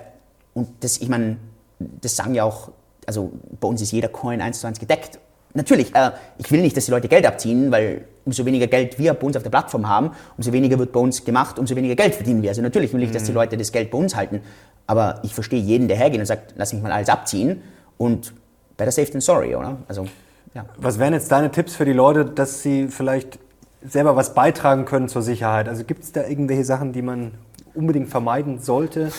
und 0.57 0.69
das, 0.79 0.97
ich 0.97 1.07
meine, 1.07 1.37
das 1.77 2.15
sagen 2.15 2.33
ja 2.33 2.43
auch, 2.43 2.71
also 3.05 3.31
bei 3.59 3.67
uns 3.67 3.79
ist 3.79 3.91
jeder 3.91 4.07
Coin 4.07 4.41
eins 4.41 4.59
zu 4.59 4.65
eins 4.65 4.79
gedeckt. 4.79 5.19
natürlich, 5.53 5.93
äh, 5.93 6.11
ich 6.39 6.51
will 6.51 6.61
nicht, 6.61 6.75
dass 6.75 6.85
die 6.85 6.91
Leute 6.91 7.07
Geld 7.07 7.27
abziehen, 7.27 7.71
weil 7.71 8.05
umso 8.25 8.43
weniger 8.43 8.65
Geld 8.65 8.97
wir 8.97 9.13
bei 9.13 9.27
uns 9.27 9.37
auf 9.37 9.43
der 9.43 9.51
Plattform 9.51 9.87
haben, 9.87 10.11
umso 10.35 10.51
weniger 10.51 10.79
wird 10.79 10.91
bei 10.91 10.99
uns 10.99 11.23
gemacht, 11.23 11.59
umso 11.59 11.75
weniger 11.75 11.95
Geld 11.95 12.15
verdienen 12.15 12.41
wir. 12.41 12.49
Also 12.49 12.63
natürlich 12.63 12.91
will 12.91 13.03
ich, 13.03 13.11
dass 13.11 13.25
die 13.25 13.31
mhm. 13.31 13.37
Leute 13.37 13.55
das 13.55 13.71
Geld 13.71 13.91
bei 13.91 13.99
uns 13.99 14.15
halten, 14.15 14.41
aber 14.87 15.19
ich 15.21 15.35
verstehe 15.35 15.59
jeden, 15.59 15.87
der 15.87 15.95
hergeht 15.95 16.19
und 16.19 16.25
sagt, 16.25 16.55
lass 16.57 16.73
mich 16.73 16.81
mal 16.81 16.91
alles 16.91 17.09
abziehen 17.09 17.61
und 17.99 18.33
better 18.77 18.91
safe 18.91 19.11
than 19.11 19.21
sorry, 19.21 19.55
oder? 19.55 19.77
Also, 19.87 20.07
ja. 20.55 20.65
Was 20.77 20.97
wären 20.97 21.13
jetzt 21.13 21.31
deine 21.31 21.51
Tipps 21.51 21.75
für 21.75 21.85
die 21.85 21.93
Leute, 21.93 22.25
dass 22.25 22.63
sie 22.63 22.87
vielleicht 22.87 23.37
selber 23.83 24.15
was 24.15 24.33
beitragen 24.33 24.85
können 24.85 25.07
zur 25.07 25.21
Sicherheit? 25.21 25.69
Also 25.69 25.83
gibt 25.83 26.03
es 26.03 26.13
da 26.13 26.25
irgendwelche 26.25 26.63
Sachen, 26.63 26.93
die 26.93 27.03
man 27.03 27.33
unbedingt 27.75 28.09
vermeiden 28.09 28.59
sollte? 28.59 29.11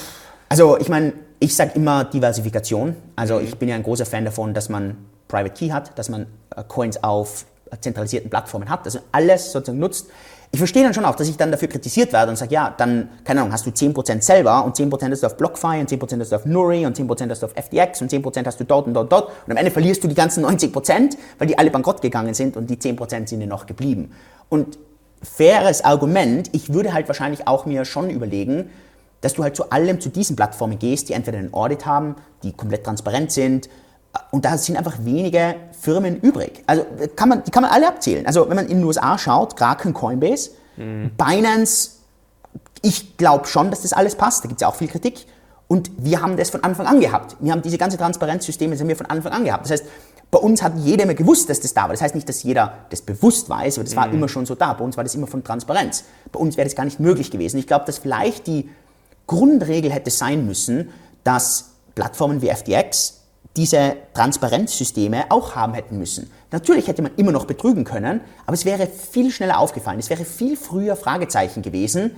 Also 0.49 0.79
ich 0.79 0.89
meine, 0.89 1.13
ich 1.41 1.55
sage 1.55 1.73
immer 1.75 2.05
Diversifikation. 2.05 2.97
Also 3.17 3.37
mhm. 3.37 3.45
ich 3.45 3.57
bin 3.57 3.69
ja 3.69 3.77
ein 3.77 3.83
großer 3.83 4.07
Fan 4.07 4.25
davon, 4.25 4.55
dass 4.55 4.69
man 4.69 4.97
Private 5.29 5.55
Key 5.55 5.69
hat, 5.69 5.99
dass 5.99 6.09
man 6.09 6.27
äh, 6.57 6.63
Coins 6.67 7.03
auf 7.03 7.45
zentralisierten 7.81 8.31
Plattformen 8.31 8.71
hat, 8.71 8.87
also 8.87 9.01
alles 9.13 9.53
sozusagen 9.53 9.79
nutzt. 9.79 10.07
Ich 10.51 10.59
verstehe 10.59 10.83
dann 10.83 10.95
schon 10.95 11.05
auch, 11.05 11.15
dass 11.15 11.29
ich 11.29 11.37
dann 11.37 11.53
dafür 11.53 11.69
kritisiert 11.69 12.15
werde 12.15 12.31
und 12.31 12.37
sage, 12.37 12.55
ja, 12.55 12.75
dann, 12.75 13.11
keine 13.25 13.41
Ahnung, 13.41 13.53
hast 13.53 13.67
du 13.67 13.71
10% 13.71 14.23
selber 14.23 14.65
und 14.65 14.75
10% 14.75 15.11
hast 15.11 15.23
du 15.23 15.27
auf 15.27 15.37
BlockFi 15.37 15.81
und 15.81 15.91
10% 15.91 16.21
hast 16.21 16.33
du 16.33 16.37
auf 16.37 16.47
Nuri 16.47 16.87
und 16.87 16.99
10% 16.99 17.29
hast 17.29 17.43
du 17.43 17.47
auf 17.47 17.53
FTX 17.53 18.01
und 18.01 18.11
10% 18.11 18.47
hast 18.47 18.59
du 18.59 18.65
dort 18.65 18.87
und 18.87 18.95
dort, 18.95 19.13
dort 19.13 19.29
und 19.47 19.51
am 19.51 19.59
Ende 19.59 19.71
verlierst 19.71 20.03
du 20.03 20.09
die 20.09 20.15
ganzen 20.15 20.47
90%, 20.47 21.19
weil 21.39 21.47
die 21.47 21.59
alle 21.59 21.71
bankrott 21.71 22.01
gegangen 22.01 22.33
sind 22.33 22.57
und 22.57 22.71
die 22.71 22.77
10% 22.77 23.29
sind 23.29 23.41
dir 23.41 23.47
noch 23.47 23.67
geblieben. 23.67 24.13
Und 24.49 24.79
faires 25.23 25.85
Argument, 25.85 26.49
ich 26.53 26.73
würde 26.73 26.95
halt 26.95 27.09
wahrscheinlich 27.09 27.47
auch 27.47 27.67
mir 27.67 27.85
schon 27.85 28.09
überlegen, 28.09 28.71
dass 29.21 29.35
du 29.35 29.43
halt 29.43 29.57
zu 29.57 29.71
allem 29.71 30.01
zu 30.01 30.09
diesen 30.09 30.37
Plattformen 30.37 30.79
gehst, 30.79 31.09
die 31.09 31.13
entweder 31.13 31.39
einen 31.39 31.53
Audit 31.53 31.87
haben, 31.87 32.17
die 32.43 32.53
komplett 32.53 32.85
transparent 32.85 33.33
sind, 33.33 33.69
und 34.31 34.45
da 34.45 34.57
sind 34.59 34.77
einfach 34.77 34.97
wenige 35.01 35.55
Firmen 35.81 36.21
übrig. 36.21 36.63
Also 36.67 36.85
kann 37.15 37.29
man, 37.29 37.45
die 37.45 37.51
kann 37.51 37.63
man 37.63 37.71
alle 37.71 37.89
abzählen. 37.89 38.27
Also 38.27 38.49
wenn 38.49 38.57
man 38.57 38.67
in 38.67 38.79
den 38.79 38.85
USA 38.85 39.19
schaut, 39.19 39.57
Kraken, 39.57 39.95
Coinbase, 39.95 40.51
mhm. 40.77 41.11
Binance, 41.17 41.91
ich 42.83 43.17
glaube 43.17 43.47
schon, 43.47 43.71
dass 43.71 43.83
das 43.83 43.93
alles 43.93 44.15
passt. 44.15 44.45
Da 44.45 44.49
gibt 44.49 44.61
es 44.61 44.63
ja 44.63 44.69
auch 44.69 44.75
viel 44.75 44.89
Kritik. 44.89 45.27
Und 45.67 45.91
wir 45.99 46.23
haben 46.23 46.37
das 46.37 46.51
von 46.51 46.65
Anfang 46.65 46.87
an 46.87 47.01
gehabt. 47.01 47.37
Wir 47.41 47.53
haben 47.53 47.63
diese 47.63 47.77
ganze 47.77 47.99
Transparenzsysteme 47.99 48.77
sind 48.77 48.89
wir 48.89 48.97
von 48.97 49.07
Anfang 49.07 49.33
an 49.33 49.45
gehabt. 49.45 49.65
Das 49.65 49.73
heißt, 49.73 49.85
bei 50.31 50.39
uns 50.39 50.63
hat 50.63 50.75
jeder 50.77 51.05
immer 51.05 51.15
gewusst, 51.15 51.49
dass 51.51 51.61
das 51.61 51.75
da 51.75 51.83
war. 51.83 51.91
Das 51.91 52.03
heißt 52.03 52.15
nicht, 52.15 52.29
dass 52.29 52.43
jeder 52.43 52.75
das 52.91 53.03
bewusst 53.03 53.49
weiß, 53.49 53.79
aber 53.79 53.85
das 53.85 53.97
war 53.97 54.09
mhm. 54.09 54.15
immer 54.15 54.29
schon 54.29 54.47
so 54.47 54.55
da. 54.55 54.73
Bei 54.73 54.85
uns 54.85 54.97
war 54.97 55.05
das 55.05 55.15
immer 55.15 55.27
von 55.27 55.45
Transparenz. 55.45 56.05
Bei 56.33 56.41
uns 56.41 56.57
wäre 56.57 56.67
das 56.67 56.75
gar 56.75 56.85
nicht 56.85 57.01
möglich 57.01 57.31
gewesen. 57.31 57.59
Ich 57.59 57.67
glaube, 57.67 57.85
dass 57.85 57.99
vielleicht 57.99 58.47
die 58.47 58.69
Grundregel 59.29 59.93
hätte 59.93 60.11
sein 60.11 60.45
müssen, 60.45 60.91
dass 61.23 61.75
Plattformen 61.95 62.43
wie 62.43 62.49
FTX 62.49 63.19
diese 63.57 63.97
Transparenzsysteme 64.15 65.27
auch 65.31 65.55
haben 65.55 65.75
hätten 65.75 65.99
müssen. 65.99 66.31
Natürlich 66.51 66.89
hätte 66.89 67.03
man 67.03 67.13
immer 67.17 67.33
noch 67.33 67.45
betrügen 67.45 67.85
können, 67.85 68.21
aber 68.47 68.55
es 68.55 68.65
wäre 68.65 68.87
viel 68.87 69.31
schneller 69.31 69.59
aufgefallen. 69.59 69.99
Es 69.99 70.11
wäre 70.11 70.25
viel 70.25 70.57
früher 70.57 70.97
Fragezeichen 70.97 71.63
gewesen. 71.63 72.13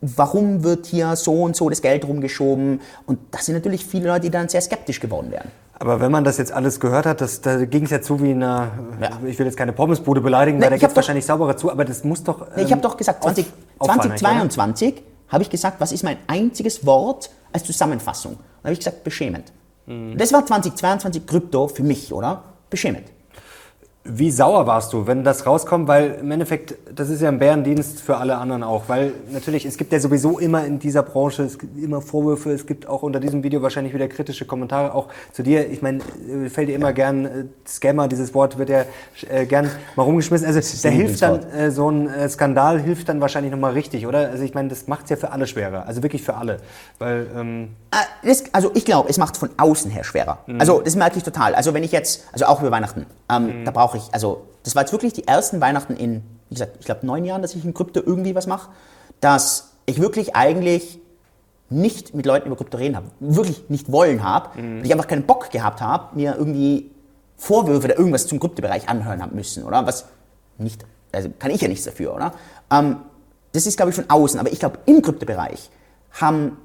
Warum 0.00 0.64
wird 0.64 0.86
hier 0.86 1.16
so 1.16 1.42
und 1.42 1.54
so 1.54 1.68
das 1.70 1.80
Geld 1.80 2.06
rumgeschoben? 2.06 2.80
Und 3.06 3.18
das 3.30 3.46
sind 3.46 3.54
natürlich 3.54 3.86
viele 3.86 4.08
Leute, 4.08 4.22
die 4.22 4.30
dann 4.30 4.48
sehr 4.48 4.60
skeptisch 4.60 5.00
geworden 5.00 5.30
wären. 5.30 5.50
Aber 5.78 6.00
wenn 6.00 6.10
man 6.10 6.24
das 6.24 6.38
jetzt 6.38 6.52
alles 6.52 6.80
gehört 6.80 7.06
hat, 7.06 7.20
das, 7.20 7.40
da 7.40 7.64
ging 7.64 7.84
es 7.84 7.90
ja 7.90 8.00
zu 8.00 8.22
wie 8.22 8.30
in 8.30 8.42
einer, 8.42 8.70
ja. 9.00 9.10
ich 9.26 9.38
will 9.38 9.46
jetzt 9.46 9.56
keine 9.56 9.72
Pommesbude 9.72 10.20
beleidigen, 10.20 10.58
nee, 10.58 10.64
weil 10.64 10.70
da 10.70 10.76
geht 10.76 10.90
es 10.90 10.96
wahrscheinlich 10.96 11.26
sauberer 11.26 11.56
zu, 11.56 11.70
aber 11.70 11.84
das 11.84 12.04
muss 12.04 12.22
doch. 12.22 12.40
Ähm, 12.40 12.46
nee, 12.56 12.62
ich 12.62 12.72
habe 12.72 12.80
doch 12.80 12.96
gesagt, 12.96 13.22
20, 13.22 13.46
2022 13.80 15.02
habe 15.28 15.42
ich 15.42 15.50
gesagt, 15.50 15.80
was 15.80 15.92
ist 15.92 16.04
mein 16.04 16.18
einziges 16.26 16.84
Wort 16.86 17.30
als 17.52 17.64
Zusammenfassung? 17.64 18.36
Da 18.62 18.68
habe 18.68 18.72
ich 18.72 18.78
gesagt, 18.78 19.04
beschämend. 19.04 19.52
Mhm. 19.86 20.16
Das 20.16 20.32
war 20.32 20.44
2022 20.44 21.26
Krypto 21.26 21.68
für 21.68 21.82
mich, 21.82 22.12
oder? 22.12 22.44
Beschämend. 22.70 23.04
Wie 24.06 24.30
sauer 24.30 24.66
warst 24.66 24.92
du, 24.92 25.06
wenn 25.06 25.24
das 25.24 25.46
rauskommt? 25.46 25.88
Weil 25.88 26.18
im 26.20 26.30
Endeffekt, 26.30 26.74
das 26.94 27.08
ist 27.08 27.22
ja 27.22 27.30
ein 27.30 27.38
Bärendienst 27.38 28.02
für 28.02 28.18
alle 28.18 28.36
anderen 28.36 28.62
auch. 28.62 28.82
Weil 28.86 29.14
natürlich, 29.32 29.64
es 29.64 29.78
gibt 29.78 29.94
ja 29.94 29.98
sowieso 29.98 30.38
immer 30.38 30.66
in 30.66 30.78
dieser 30.78 31.02
Branche, 31.02 31.42
es 31.44 31.58
gibt 31.58 31.82
immer 31.82 32.02
Vorwürfe, 32.02 32.52
es 32.52 32.66
gibt 32.66 32.86
auch 32.86 33.02
unter 33.02 33.18
diesem 33.18 33.42
Video 33.42 33.62
wahrscheinlich 33.62 33.94
wieder 33.94 34.06
kritische 34.06 34.44
Kommentare, 34.44 34.94
auch 34.94 35.08
zu 35.32 35.42
dir. 35.42 35.70
Ich 35.70 35.80
meine, 35.80 36.00
äh, 36.28 36.50
fällt 36.50 36.68
dir 36.68 36.74
immer 36.74 36.92
gern 36.92 37.24
äh, 37.24 37.44
Scammer, 37.66 38.06
dieses 38.06 38.34
Wort 38.34 38.58
wird 38.58 38.68
ja 38.68 38.84
äh, 39.30 39.46
gern 39.46 39.70
mal 39.96 40.02
rumgeschmissen. 40.02 40.46
Also 40.46 40.60
da 40.82 40.88
hilft 40.90 41.22
dann, 41.22 41.42
äh, 41.52 41.70
so 41.70 41.90
ein 41.90 42.10
äh, 42.10 42.28
Skandal 42.28 42.82
hilft 42.82 43.08
dann 43.08 43.22
wahrscheinlich 43.22 43.52
nochmal 43.52 43.72
richtig, 43.72 44.06
oder? 44.06 44.28
Also 44.28 44.44
ich 44.44 44.52
meine, 44.52 44.68
das 44.68 44.86
macht 44.86 45.04
es 45.04 45.10
ja 45.10 45.16
für 45.16 45.32
alle 45.32 45.46
schwerer. 45.46 45.86
Also 45.86 46.02
wirklich 46.02 46.22
für 46.22 46.34
alle. 46.34 46.58
Weil, 46.98 47.26
ähm 47.34 47.68
ah, 47.90 48.02
also 48.52 48.70
ich 48.74 48.84
glaube, 48.84 49.08
es 49.08 49.16
macht 49.16 49.38
von 49.38 49.48
außen 49.56 49.90
her 49.90 50.04
schwerer. 50.04 50.40
Mhm. 50.46 50.60
Also 50.60 50.82
das 50.82 50.94
merke 50.94 51.16
ich 51.16 51.22
total. 51.22 51.54
Also 51.54 51.72
wenn 51.72 51.84
ich 51.84 51.92
jetzt, 51.92 52.28
also 52.32 52.44
auch 52.44 52.60
über 52.60 52.70
Weihnachten, 52.70 53.06
ähm, 53.30 53.60
mhm. 53.60 53.64
da 53.64 53.70
brauche 53.70 53.93
ich, 53.96 54.12
also 54.12 54.46
das 54.62 54.74
war 54.74 54.82
jetzt 54.82 54.92
wirklich 54.92 55.12
die 55.12 55.26
ersten 55.26 55.60
Weihnachten 55.60 55.96
in, 55.96 56.22
wie 56.48 56.54
gesagt, 56.54 56.76
ich 56.80 56.86
glaube 56.86 57.06
neun 57.06 57.24
Jahren, 57.24 57.42
dass 57.42 57.54
ich 57.54 57.64
in 57.64 57.74
Krypto 57.74 58.00
irgendwie 58.00 58.34
was 58.34 58.46
mache, 58.46 58.70
dass 59.20 59.72
ich 59.86 60.00
wirklich 60.00 60.34
eigentlich 60.34 61.00
nicht 61.70 62.14
mit 62.14 62.26
Leuten 62.26 62.46
über 62.46 62.56
Krypto 62.56 62.78
reden 62.78 62.96
habe, 62.96 63.06
wirklich 63.20 63.68
nicht 63.68 63.90
wollen 63.90 64.22
habe, 64.22 64.60
mhm. 64.60 64.78
weil 64.78 64.86
ich 64.86 64.92
einfach 64.92 65.08
keinen 65.08 65.24
Bock 65.24 65.50
gehabt 65.50 65.80
habe, 65.80 66.16
mir 66.16 66.36
irgendwie 66.36 66.90
Vorwürfe 67.36 67.86
oder 67.86 67.98
irgendwas 67.98 68.26
zum 68.26 68.38
Kryptobereich 68.38 68.88
anhören 68.88 69.22
haben 69.22 69.34
müssen, 69.34 69.64
oder? 69.64 69.86
Was 69.86 70.06
nicht, 70.58 70.84
also 71.12 71.30
kann 71.38 71.50
ich 71.50 71.60
ja 71.60 71.68
nichts 71.68 71.84
dafür, 71.84 72.14
oder? 72.14 72.32
Ähm, 72.70 72.96
das 73.52 73.66
ist, 73.66 73.76
glaube 73.76 73.90
ich, 73.90 73.96
von 73.96 74.08
außen, 74.08 74.38
aber 74.38 74.52
ich 74.52 74.58
glaube, 74.58 74.78
im 74.86 75.02
Kryptobereich 75.02 75.70
haben 76.12 76.58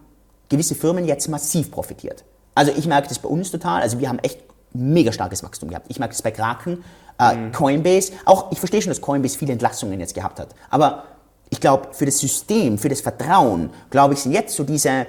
gewisse 0.49 0.75
Firmen 0.75 1.05
jetzt 1.05 1.27
massiv 1.27 1.71
profitiert. 1.71 2.23
Also 2.55 2.71
ich 2.75 2.87
merke 2.87 3.07
das 3.07 3.19
bei 3.19 3.29
uns 3.29 3.51
total, 3.51 3.81
also 3.81 3.99
wir 3.99 4.09
haben 4.09 4.19
echt 4.19 4.39
mega 4.73 5.11
starkes 5.11 5.43
Wachstum 5.43 5.69
gehabt. 5.69 5.87
Ich 5.89 5.99
merke 5.99 6.13
das 6.13 6.21
bei 6.21 6.31
Kraken, 6.31 6.83
äh, 7.19 7.35
mhm. 7.35 7.51
Coinbase. 7.51 8.13
Auch 8.25 8.51
ich 8.51 8.59
verstehe 8.59 8.81
schon, 8.81 8.91
dass 8.91 9.01
Coinbase 9.01 9.37
viele 9.37 9.53
Entlassungen 9.53 9.99
jetzt 9.99 10.13
gehabt 10.13 10.39
hat. 10.39 10.49
Aber 10.69 11.03
ich 11.49 11.59
glaube, 11.59 11.89
für 11.91 12.05
das 12.05 12.19
System, 12.19 12.77
für 12.77 12.89
das 12.89 13.01
Vertrauen, 13.01 13.71
glaube 13.89 14.13
ich, 14.13 14.21
sind 14.21 14.31
jetzt 14.31 14.55
so 14.55 14.63
diese 14.63 15.07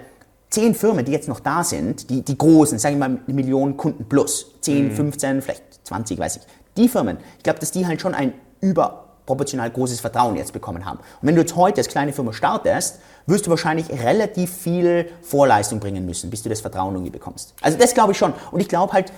zehn 0.48 0.74
Firmen, 0.74 1.04
die 1.04 1.12
jetzt 1.12 1.28
noch 1.28 1.40
da 1.40 1.62
sind, 1.62 2.10
die, 2.10 2.22
die 2.22 2.36
großen, 2.36 2.78
sagen 2.78 2.98
wir 2.98 3.08
mal 3.08 3.18
eine 3.24 3.34
Million 3.34 3.76
Kunden 3.76 4.04
plus, 4.08 4.46
10, 4.60 4.88
mhm. 4.88 4.92
15, 4.92 5.42
vielleicht 5.42 5.86
20, 5.86 6.18
weiß 6.18 6.36
ich, 6.36 6.42
die 6.76 6.88
Firmen, 6.88 7.18
ich 7.36 7.42
glaube, 7.42 7.60
dass 7.60 7.70
die 7.70 7.86
halt 7.86 8.00
schon 8.00 8.14
ein 8.14 8.32
überproportional 8.60 9.70
großes 9.70 10.00
Vertrauen 10.00 10.36
jetzt 10.36 10.52
bekommen 10.52 10.84
haben. 10.84 10.98
Und 10.98 11.28
wenn 11.28 11.34
du 11.34 11.40
jetzt 11.42 11.56
heute 11.56 11.80
als 11.80 11.88
kleine 11.88 12.12
Firma 12.12 12.32
startest, 12.32 13.00
wirst 13.26 13.46
du 13.46 13.50
wahrscheinlich 13.50 13.90
relativ 13.90 14.52
viel 14.52 15.08
Vorleistung 15.22 15.78
bringen 15.78 16.04
müssen, 16.04 16.30
bis 16.30 16.42
du 16.42 16.48
das 16.48 16.60
Vertrauen 16.60 16.94
irgendwie 16.94 17.10
bekommst. 17.10 17.54
Also 17.60 17.78
das 17.78 17.94
glaube 17.94 18.12
ich 18.12 18.18
schon. 18.18 18.32
Und 18.50 18.60
ich 18.60 18.68
glaube 18.68 18.92
halt, 18.92 19.12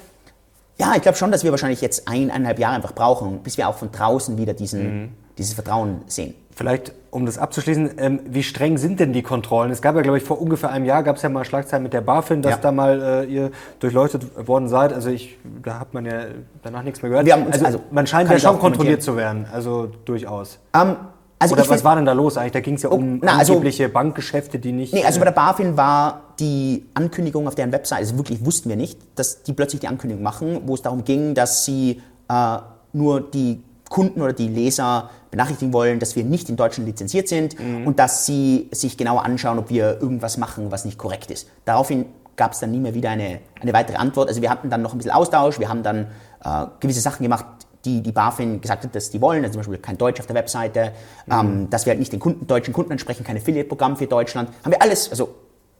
ja, 0.82 0.94
ich 0.96 1.02
glaube 1.02 1.16
schon, 1.16 1.30
dass 1.30 1.44
wir 1.44 1.52
wahrscheinlich 1.52 1.80
jetzt 1.80 2.08
eineinhalb 2.08 2.58
Jahre 2.58 2.74
einfach 2.74 2.92
brauchen, 2.92 3.38
bis 3.38 3.56
wir 3.56 3.68
auch 3.68 3.76
von 3.76 3.92
draußen 3.92 4.36
wieder 4.36 4.52
diesen, 4.52 5.02
mhm. 5.02 5.08
dieses 5.38 5.54
Vertrauen 5.54 6.02
sehen. 6.06 6.34
Vielleicht, 6.54 6.92
um 7.10 7.24
das 7.24 7.38
abzuschließen, 7.38 7.92
ähm, 7.98 8.20
wie 8.26 8.42
streng 8.42 8.76
sind 8.78 8.98
denn 8.98 9.12
die 9.12 9.22
Kontrollen? 9.22 9.70
Es 9.70 9.80
gab 9.80 9.94
ja, 9.94 10.02
glaube 10.02 10.18
ich, 10.18 10.24
vor 10.24 10.40
ungefähr 10.40 10.70
einem 10.70 10.84
Jahr 10.84 11.04
gab 11.04 11.16
es 11.16 11.22
ja 11.22 11.28
mal 11.28 11.44
Schlagzeilen 11.44 11.84
mit 11.84 11.92
der 11.92 12.00
BaFin, 12.00 12.42
dass 12.42 12.52
ja. 12.52 12.58
da 12.58 12.72
mal 12.72 13.00
äh, 13.00 13.24
ihr 13.24 13.50
durchleuchtet 13.78 14.46
worden 14.48 14.68
seid. 14.68 14.92
Also 14.92 15.08
ich, 15.08 15.38
da 15.62 15.78
hat 15.78 15.94
man 15.94 16.04
ja 16.04 16.24
danach 16.62 16.82
nichts 16.82 17.00
mehr 17.00 17.10
gehört. 17.10 17.26
Uns, 17.26 17.54
also, 17.54 17.64
also, 17.64 17.80
man 17.90 18.06
scheint 18.08 18.28
ja 18.28 18.38
schon 18.40 18.58
kontrolliert 18.58 19.02
zu 19.02 19.16
werden, 19.16 19.46
also 19.50 19.88
durchaus. 20.04 20.58
Um, 20.74 20.80
ähm, 20.80 20.96
also 21.42 21.54
Oder 21.54 21.68
was 21.68 21.84
war 21.84 21.96
denn 21.96 22.04
da 22.04 22.12
los 22.12 22.36
eigentlich? 22.36 22.52
Da 22.52 22.60
ging 22.60 22.74
es 22.74 22.82
ja 22.82 22.90
oh, 22.90 22.94
um 22.94 23.18
na, 23.22 23.36
also, 23.36 23.54
angebliche 23.54 23.88
Bankgeschäfte, 23.88 24.58
die 24.58 24.72
nicht... 24.72 24.92
Nee, 24.94 25.04
also 25.04 25.18
bei 25.18 25.24
der 25.24 25.32
BaFin 25.32 25.76
war 25.76 26.34
die 26.38 26.86
Ankündigung 26.94 27.46
auf 27.46 27.54
deren 27.54 27.72
Website, 27.72 27.98
also 27.98 28.16
wirklich 28.16 28.44
wussten 28.44 28.68
wir 28.68 28.76
nicht, 28.76 28.98
dass 29.16 29.42
die 29.42 29.52
plötzlich 29.52 29.80
die 29.80 29.88
Ankündigung 29.88 30.22
machen, 30.22 30.62
wo 30.66 30.74
es 30.74 30.82
darum 30.82 31.04
ging, 31.04 31.34
dass 31.34 31.64
sie 31.64 32.00
äh, 32.28 32.58
nur 32.92 33.20
die 33.20 33.62
Kunden 33.88 34.22
oder 34.22 34.32
die 34.32 34.48
Leser 34.48 35.10
benachrichtigen 35.30 35.72
wollen, 35.72 35.98
dass 35.98 36.16
wir 36.16 36.24
nicht 36.24 36.48
in 36.48 36.56
Deutschland 36.56 36.88
lizenziert 36.88 37.28
sind 37.28 37.58
mhm. 37.58 37.86
und 37.86 37.98
dass 37.98 38.24
sie 38.24 38.68
sich 38.70 38.96
genauer 38.96 39.24
anschauen, 39.24 39.58
ob 39.58 39.68
wir 39.70 40.00
irgendwas 40.00 40.38
machen, 40.38 40.70
was 40.70 40.84
nicht 40.84 40.98
korrekt 40.98 41.30
ist. 41.30 41.48
Daraufhin 41.64 42.06
gab 42.36 42.52
es 42.52 42.60
dann 42.60 42.70
nie 42.70 42.78
mehr 42.78 42.94
wieder 42.94 43.10
eine, 43.10 43.40
eine 43.60 43.72
weitere 43.72 43.96
Antwort. 43.96 44.28
Also 44.28 44.40
wir 44.40 44.50
hatten 44.50 44.70
dann 44.70 44.82
noch 44.82 44.92
ein 44.92 44.98
bisschen 44.98 45.12
Austausch, 45.12 45.58
wir 45.58 45.68
haben 45.68 45.82
dann 45.82 46.06
äh, 46.44 46.66
gewisse 46.80 47.00
Sachen 47.00 47.22
gemacht, 47.22 47.44
die 47.84 48.00
die 48.02 48.12
BaFin 48.12 48.60
gesagt 48.60 48.84
hat, 48.84 48.94
dass 48.94 49.10
die 49.10 49.20
wollen, 49.20 49.42
also 49.42 49.54
zum 49.54 49.60
Beispiel 49.60 49.78
kein 49.78 49.98
Deutsch 49.98 50.20
auf 50.20 50.26
der 50.26 50.36
Webseite, 50.36 50.92
mhm. 51.26 51.32
ähm, 51.32 51.70
dass 51.70 51.86
wir 51.86 51.90
halt 51.90 51.98
nicht 51.98 52.12
den 52.12 52.20
Kunden, 52.20 52.46
deutschen 52.46 52.72
Kunden 52.72 52.92
ansprechen, 52.92 53.24
kein 53.24 53.36
Affiliate-Programm 53.36 53.96
für 53.96 54.06
Deutschland. 54.06 54.50
Haben 54.64 54.72
wir 54.72 54.82
alles, 54.82 55.10
also 55.10 55.34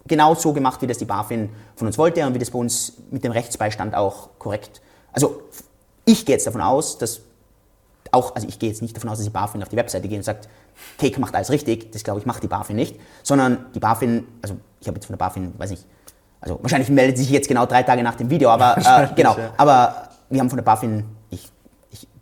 genau 0.07 0.34
so 0.34 0.53
gemacht, 0.53 0.82
wie 0.82 0.86
das 0.86 0.98
die 0.98 1.05
BaFin 1.05 1.50
von 1.76 1.86
uns 1.86 1.98
wollte 1.98 2.26
und 2.26 2.34
wie 2.34 2.38
das 2.38 2.50
bei 2.50 2.59
uns 2.59 2.94
mit 3.11 3.24
dem 3.24 3.32
Rechtsbeistand 3.32 3.94
auch 3.94 4.30
korrekt. 4.38 4.80
Also 5.12 5.42
ich 6.05 6.26
gehe 6.26 6.34
jetzt 6.34 6.46
davon 6.46 6.61
aus, 6.61 6.98
dass 6.98 7.20
auch, 8.11 8.34
also 8.34 8.48
ich 8.48 8.59
gehe 8.59 8.68
jetzt 8.68 8.82
nicht 8.82 8.96
davon 8.96 9.09
aus, 9.11 9.18
dass 9.18 9.24
die 9.24 9.30
BaFin 9.30 9.62
auf 9.62 9.68
die 9.68 9.76
Webseite 9.76 10.09
geht 10.09 10.18
und 10.18 10.24
sagt, 10.24 10.48
Cake 10.98 11.20
macht 11.20 11.34
alles 11.34 11.50
richtig, 11.50 11.92
das 11.92 12.03
glaube 12.03 12.20
ich 12.20 12.26
macht 12.26 12.42
die 12.42 12.48
BaFin 12.48 12.76
nicht, 12.76 12.96
sondern 13.22 13.66
die 13.74 13.80
BaFin, 13.80 14.26
also 14.42 14.57
ich 14.80 14.88
habe 14.88 14.96
jetzt 14.96 15.07
von 15.07 15.14
der 15.14 15.24
BaFin, 15.24 15.53
weiß 15.57 15.70
nicht, 15.70 15.86
also 16.40 16.59
wahrscheinlich 16.61 16.90
meldet 16.90 17.18
sich 17.18 17.30
jetzt 17.30 17.48
genau 17.48 17.66
drei 17.66 17.82
Tage 17.84 18.03
nach 18.03 18.16
dem 18.16 18.28
Video, 18.28 18.50
aber 18.50 18.76
äh, 18.78 19.14
genau, 19.14 19.36
ja. 19.38 19.53
aber 19.57 20.09
wir 20.28 20.40
haben 20.40 20.50
von 20.50 20.57
der 20.57 20.64
BaFin 20.64 21.05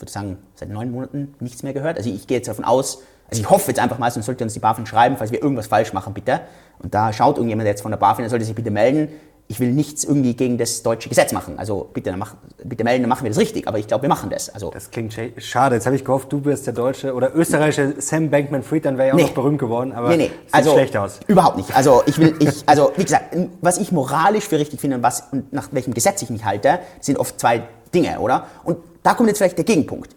würde 0.00 0.12
sagen, 0.12 0.38
seit 0.54 0.68
neun 0.68 0.90
Monaten 0.90 1.34
nichts 1.40 1.62
mehr 1.62 1.72
gehört. 1.72 1.96
Also 1.96 2.10
ich 2.10 2.26
gehe 2.26 2.38
jetzt 2.38 2.48
davon 2.48 2.64
aus, 2.64 3.02
also 3.28 3.42
ich 3.42 3.48
hoffe 3.48 3.68
jetzt 3.68 3.80
einfach 3.80 3.98
mal, 3.98 4.10
sonst 4.10 4.26
sollte 4.26 4.42
uns 4.42 4.54
die 4.54 4.60
BaFin 4.60 4.86
schreiben, 4.86 5.16
falls 5.16 5.30
wir 5.30 5.40
irgendwas 5.42 5.68
falsch 5.68 5.92
machen, 5.92 6.14
bitte. 6.14 6.40
Und 6.82 6.94
da 6.94 7.12
schaut 7.12 7.36
irgendjemand 7.36 7.68
jetzt 7.68 7.82
von 7.82 7.90
der 7.90 7.98
BaFin, 7.98 8.24
dann 8.24 8.30
sollte 8.30 8.44
sich 8.44 8.54
bitte 8.54 8.70
melden. 8.70 9.08
ich 9.50 9.58
will 9.58 9.72
nichts 9.72 10.04
irgendwie 10.04 10.34
gegen 10.34 10.58
das 10.58 10.84
deutsche 10.84 11.08
Gesetz 11.08 11.32
machen. 11.32 11.58
Also 11.58 11.90
bitte, 11.92 12.16
mach, 12.16 12.36
bitte 12.62 12.84
melden, 12.84 13.02
dann 13.02 13.08
machen 13.08 13.24
wir 13.24 13.30
das 13.30 13.38
richtig. 13.38 13.66
Aber 13.66 13.80
ich 13.80 13.88
glaube, 13.88 14.02
wir 14.02 14.08
machen 14.08 14.30
das. 14.30 14.48
Also 14.48 14.70
das 14.70 14.92
klingt 14.92 15.12
schade. 15.38 15.74
Jetzt 15.74 15.86
habe 15.86 15.96
ich 15.96 16.04
gehofft, 16.04 16.32
du 16.32 16.40
bist 16.40 16.68
der 16.68 16.72
Deutsche 16.72 17.12
oder 17.12 17.34
österreichische 17.34 17.94
Sam 17.98 18.30
Bankman-Fried, 18.30 18.84
dann 18.84 18.96
wäre 18.96 19.08
ich 19.08 19.14
auch 19.14 19.16
nee. 19.16 19.24
noch 19.24 19.32
berühmt 19.32 19.58
geworden. 19.58 19.90
Aber 19.90 20.10
nee, 20.10 20.16
nee. 20.16 20.24
sieht 20.28 20.54
also, 20.54 20.72
schlecht 20.74 20.96
aus. 20.96 21.18
Überhaupt 21.26 21.56
nicht. 21.56 21.74
Also 21.74 22.04
ich 22.06 22.18
will, 22.18 22.36
ich, 22.38 22.62
also 22.66 22.92
wie 22.94 23.02
gesagt, 23.02 23.36
was 23.60 23.78
ich 23.78 23.90
moralisch 23.90 24.46
für 24.46 24.56
richtig 24.56 24.80
finde 24.80 24.98
und 24.98 25.02
was 25.02 25.24
und 25.32 25.52
nach 25.52 25.70
welchem 25.72 25.94
Gesetz 25.94 26.22
ich 26.22 26.30
mich 26.30 26.44
halte, 26.44 26.78
sind 27.00 27.18
oft 27.18 27.40
zwei 27.40 27.64
Dinge, 27.92 28.20
oder? 28.20 28.46
Und 28.62 28.76
da 29.02 29.14
kommt 29.14 29.28
jetzt 29.28 29.38
vielleicht 29.38 29.58
der 29.58 29.64
Gegenpunkt. 29.64 30.14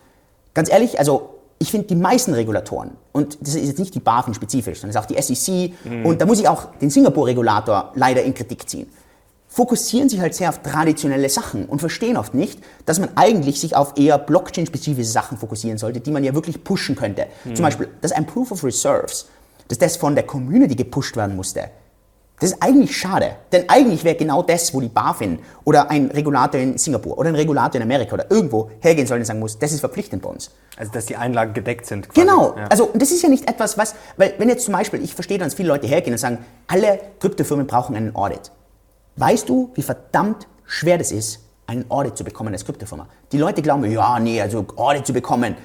Ganz 0.53 0.69
ehrlich, 0.69 0.99
also 0.99 1.29
ich 1.59 1.71
finde 1.71 1.87
die 1.87 1.95
meisten 1.95 2.33
Regulatoren, 2.33 2.91
und 3.11 3.37
das 3.41 3.55
ist 3.55 3.67
jetzt 3.67 3.79
nicht 3.79 3.95
die 3.95 3.99
BaFin 3.99 4.33
spezifisch, 4.33 4.79
sondern 4.79 4.89
es 4.89 4.95
ist 4.95 5.01
auch 5.01 5.33
die 5.33 5.35
SEC, 5.35 5.73
mhm. 5.85 6.05
und 6.05 6.21
da 6.21 6.25
muss 6.25 6.39
ich 6.39 6.47
auch 6.47 6.65
den 6.81 6.89
Singapur-Regulator 6.89 7.91
leider 7.95 8.23
in 8.23 8.33
Kritik 8.33 8.69
ziehen 8.69 8.87
fokussieren 9.53 10.09
sich 10.09 10.19
halt 10.19 10.33
sehr 10.33 10.49
auf 10.49 10.63
traditionelle 10.63 11.29
Sachen 11.29 11.65
und 11.65 11.77
verstehen 11.77 12.17
oft 12.17 12.33
nicht, 12.33 12.59
dass 12.87 12.99
man 12.99 13.09
eigentlich 13.15 13.59
sich 13.59 13.75
auf 13.75 13.93
eher 13.95 14.17
Blockchain-spezifische 14.17 15.07
Sachen 15.07 15.37
fokussieren 15.37 15.77
sollte, 15.77 15.99
die 15.99 16.09
man 16.09 16.23
ja 16.23 16.33
wirklich 16.33 16.63
pushen 16.63 16.95
könnte. 16.95 17.27
Mhm. 17.45 17.55
Zum 17.55 17.63
Beispiel, 17.63 17.87
dass 18.01 18.11
ein 18.11 18.25
Proof 18.25 18.51
of 18.51 18.63
Reserves, 18.63 19.27
dass 19.67 19.77
das 19.77 19.95
von 19.95 20.15
der 20.15 20.23
Community 20.23 20.73
gepusht 20.73 21.15
werden 21.15 21.35
musste. 21.35 21.69
Das 22.43 22.51
ist 22.51 22.61
eigentlich 22.61 22.97
schade, 22.97 23.37
denn 23.53 23.69
eigentlich 23.69 24.03
wäre 24.03 24.15
genau 24.15 24.41
das, 24.43 24.73
wo 24.73 24.81
die 24.81 24.89
BaFin 24.89 25.39
oder 25.63 25.89
ein 25.89 26.11
Regulator 26.11 26.59
in 26.59 26.77
Singapur 26.77 27.17
oder 27.17 27.29
ein 27.29 27.35
Regulator 27.35 27.75
in 27.79 27.83
Amerika 27.83 28.15
oder 28.15 28.29
irgendwo 28.29 28.69
hergehen 28.81 29.07
soll 29.07 29.19
und 29.19 29.23
sagen 29.23 29.39
muss, 29.39 29.57
das 29.57 29.71
ist 29.71 29.79
verpflichtend 29.79 30.21
bei 30.21 30.29
uns. 30.29 30.51
Also, 30.75 30.91
dass 30.91 31.05
die 31.05 31.15
Einlagen 31.15 31.53
gedeckt 31.53 31.85
sind. 31.85 32.09
Quasi. 32.09 32.19
Genau. 32.19 32.53
Ja. 32.57 32.67
Also, 32.67 32.89
das 32.95 33.11
ist 33.11 33.23
ja 33.23 33.29
nicht 33.29 33.49
etwas, 33.49 33.77
was, 33.77 33.95
weil 34.17 34.33
wenn 34.39 34.49
jetzt 34.49 34.65
zum 34.65 34.73
Beispiel, 34.73 35.01
ich 35.01 35.15
verstehe, 35.15 35.37
dass 35.37 35.53
viele 35.53 35.69
Leute 35.69 35.87
hergehen 35.87 36.11
und 36.11 36.17
sagen, 36.17 36.39
alle 36.67 36.99
Kryptofirmen 37.21 37.65
brauchen 37.65 37.95
einen 37.95 38.13
Audit. 38.13 38.51
Weißt 39.15 39.47
du, 39.47 39.71
wie 39.75 39.81
verdammt 39.81 40.45
schwer 40.65 40.97
das 40.97 41.13
ist, 41.13 41.39
einen 41.65 41.89
Audit 41.89 42.17
zu 42.17 42.25
bekommen 42.25 42.51
als 42.51 42.65
Kryptofirma? 42.65 43.07
Die 43.31 43.37
Leute 43.37 43.61
glauben, 43.61 43.89
ja, 43.89 44.19
nee, 44.19 44.41
also 44.41 44.65
Audit 44.75 45.07
zu 45.07 45.13
bekommen. 45.13 45.55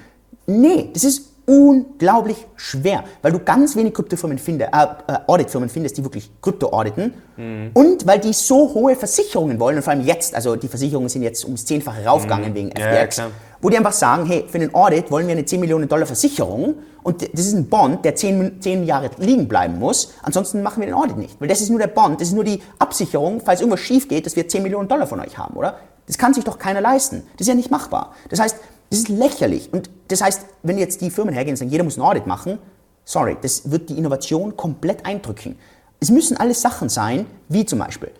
Nee, 0.47 0.91
das 0.95 1.03
ist 1.03 1.28
unglaublich 1.49 2.47
schwer, 2.57 3.05
weil 3.23 3.33
du 3.33 3.39
ganz 3.39 3.75
wenig 3.75 3.95
Kryptofirmen 3.95 4.39
findest, 4.39 4.71
äh, 4.71 4.83
äh, 4.83 5.19
Auditfirmen 5.27 5.71
findest, 5.71 5.97
die 5.97 6.05
wirklich 6.05 6.31
Krypto 6.43 6.69
auditen 6.69 7.15
mhm. 7.39 7.71
und 7.73 8.07
weil 8.07 8.19
die 8.19 8.35
so 8.35 8.75
hohe 8.75 8.95
Versicherungen 8.95 9.59
wollen 9.59 9.77
und 9.77 9.83
vor 9.83 9.95
allem 9.95 10.05
jetzt, 10.05 10.35
also 10.35 10.57
die 10.57 10.69
Versicherungen 10.69 11.09
sind 11.09 11.23
jetzt 11.23 11.47
ums 11.47 11.65
Zehnfache 11.65 12.05
raufgegangen 12.05 12.51
mhm. 12.51 12.55
wegen 12.55 12.71
FTX, 12.71 13.17
ja, 13.17 13.27
wo 13.63 13.71
die 13.71 13.79
einfach 13.79 13.95
sagen, 13.95 14.27
hey, 14.27 14.45
für 14.47 14.59
den 14.59 14.75
Audit 14.75 15.11
wollen 15.11 15.27
wir 15.27 15.33
eine 15.33 15.47
10 15.47 15.59
Millionen 15.59 15.89
Dollar 15.89 16.05
Versicherung 16.05 16.75
und 17.03 17.23
das 17.23 17.47
ist 17.47 17.55
ein 17.55 17.67
Bond, 17.67 18.05
der 18.05 18.15
10, 18.15 18.61
10 18.61 18.85
Jahre 18.85 19.09
liegen 19.17 19.49
bleiben 19.49 19.79
muss, 19.79 20.13
ansonsten 20.23 20.63
machen 20.63 20.81
wir 20.81 20.87
den 20.87 20.95
Audit 20.95 21.17
nicht, 21.17 21.41
weil 21.41 21.49
das 21.49 21.63
ist 21.63 21.71
nur 21.71 21.79
der 21.79 21.87
Bond, 21.87 22.21
das 22.21 22.29
ist 22.29 22.35
nur 22.35 22.45
die 22.45 22.61
Absicherung, 22.79 23.41
falls 23.43 23.63
irgendwas 23.63 23.81
schief 23.81 24.07
geht, 24.07 24.27
dass 24.27 24.37
wir 24.37 24.47
10 24.47 24.63
Millionen 24.63 24.87
Dollar 24.87 25.07
von 25.07 25.19
euch 25.19 25.39
haben, 25.39 25.57
oder? 25.57 25.79
Das 26.07 26.17
kann 26.17 26.33
sich 26.33 26.43
doch 26.43 26.59
keiner 26.59 26.81
leisten. 26.81 27.23
Das 27.37 27.43
ist 27.43 27.49
ja 27.49 27.55
nicht 27.55 27.71
machbar. 27.71 28.15
Das 28.31 28.41
heißt, 28.41 28.57
das 28.91 29.01
ist 29.01 29.09
lächerlich. 29.09 29.73
Und 29.73 29.91
das 30.09 30.23
heißt, 30.23 30.47
wenn 30.63 30.79
jetzt 30.79 31.01
die 31.01 31.11
Firmen 31.11 31.35
hergehen 31.35 31.53
und 31.53 31.57
sagen, 31.59 31.71
jeder 31.71 31.85
muss 31.85 31.97
ein 31.97 32.03
Audit 32.03 32.27
machen, 32.27 32.59
sorry, 33.05 33.37
das 33.41 33.71
wird 33.71 33.89
die 33.91 33.99
Innovation 33.99 34.57
komplett 34.57 35.05
eindrücken. 35.05 35.57
Es 36.01 36.11
müssen 36.11 36.37
alles 36.37 36.63
Sachen 36.63 36.89
sein, 36.89 37.27
wie 37.49 37.67
zum 37.67 37.81
Beispiel 37.81 38.11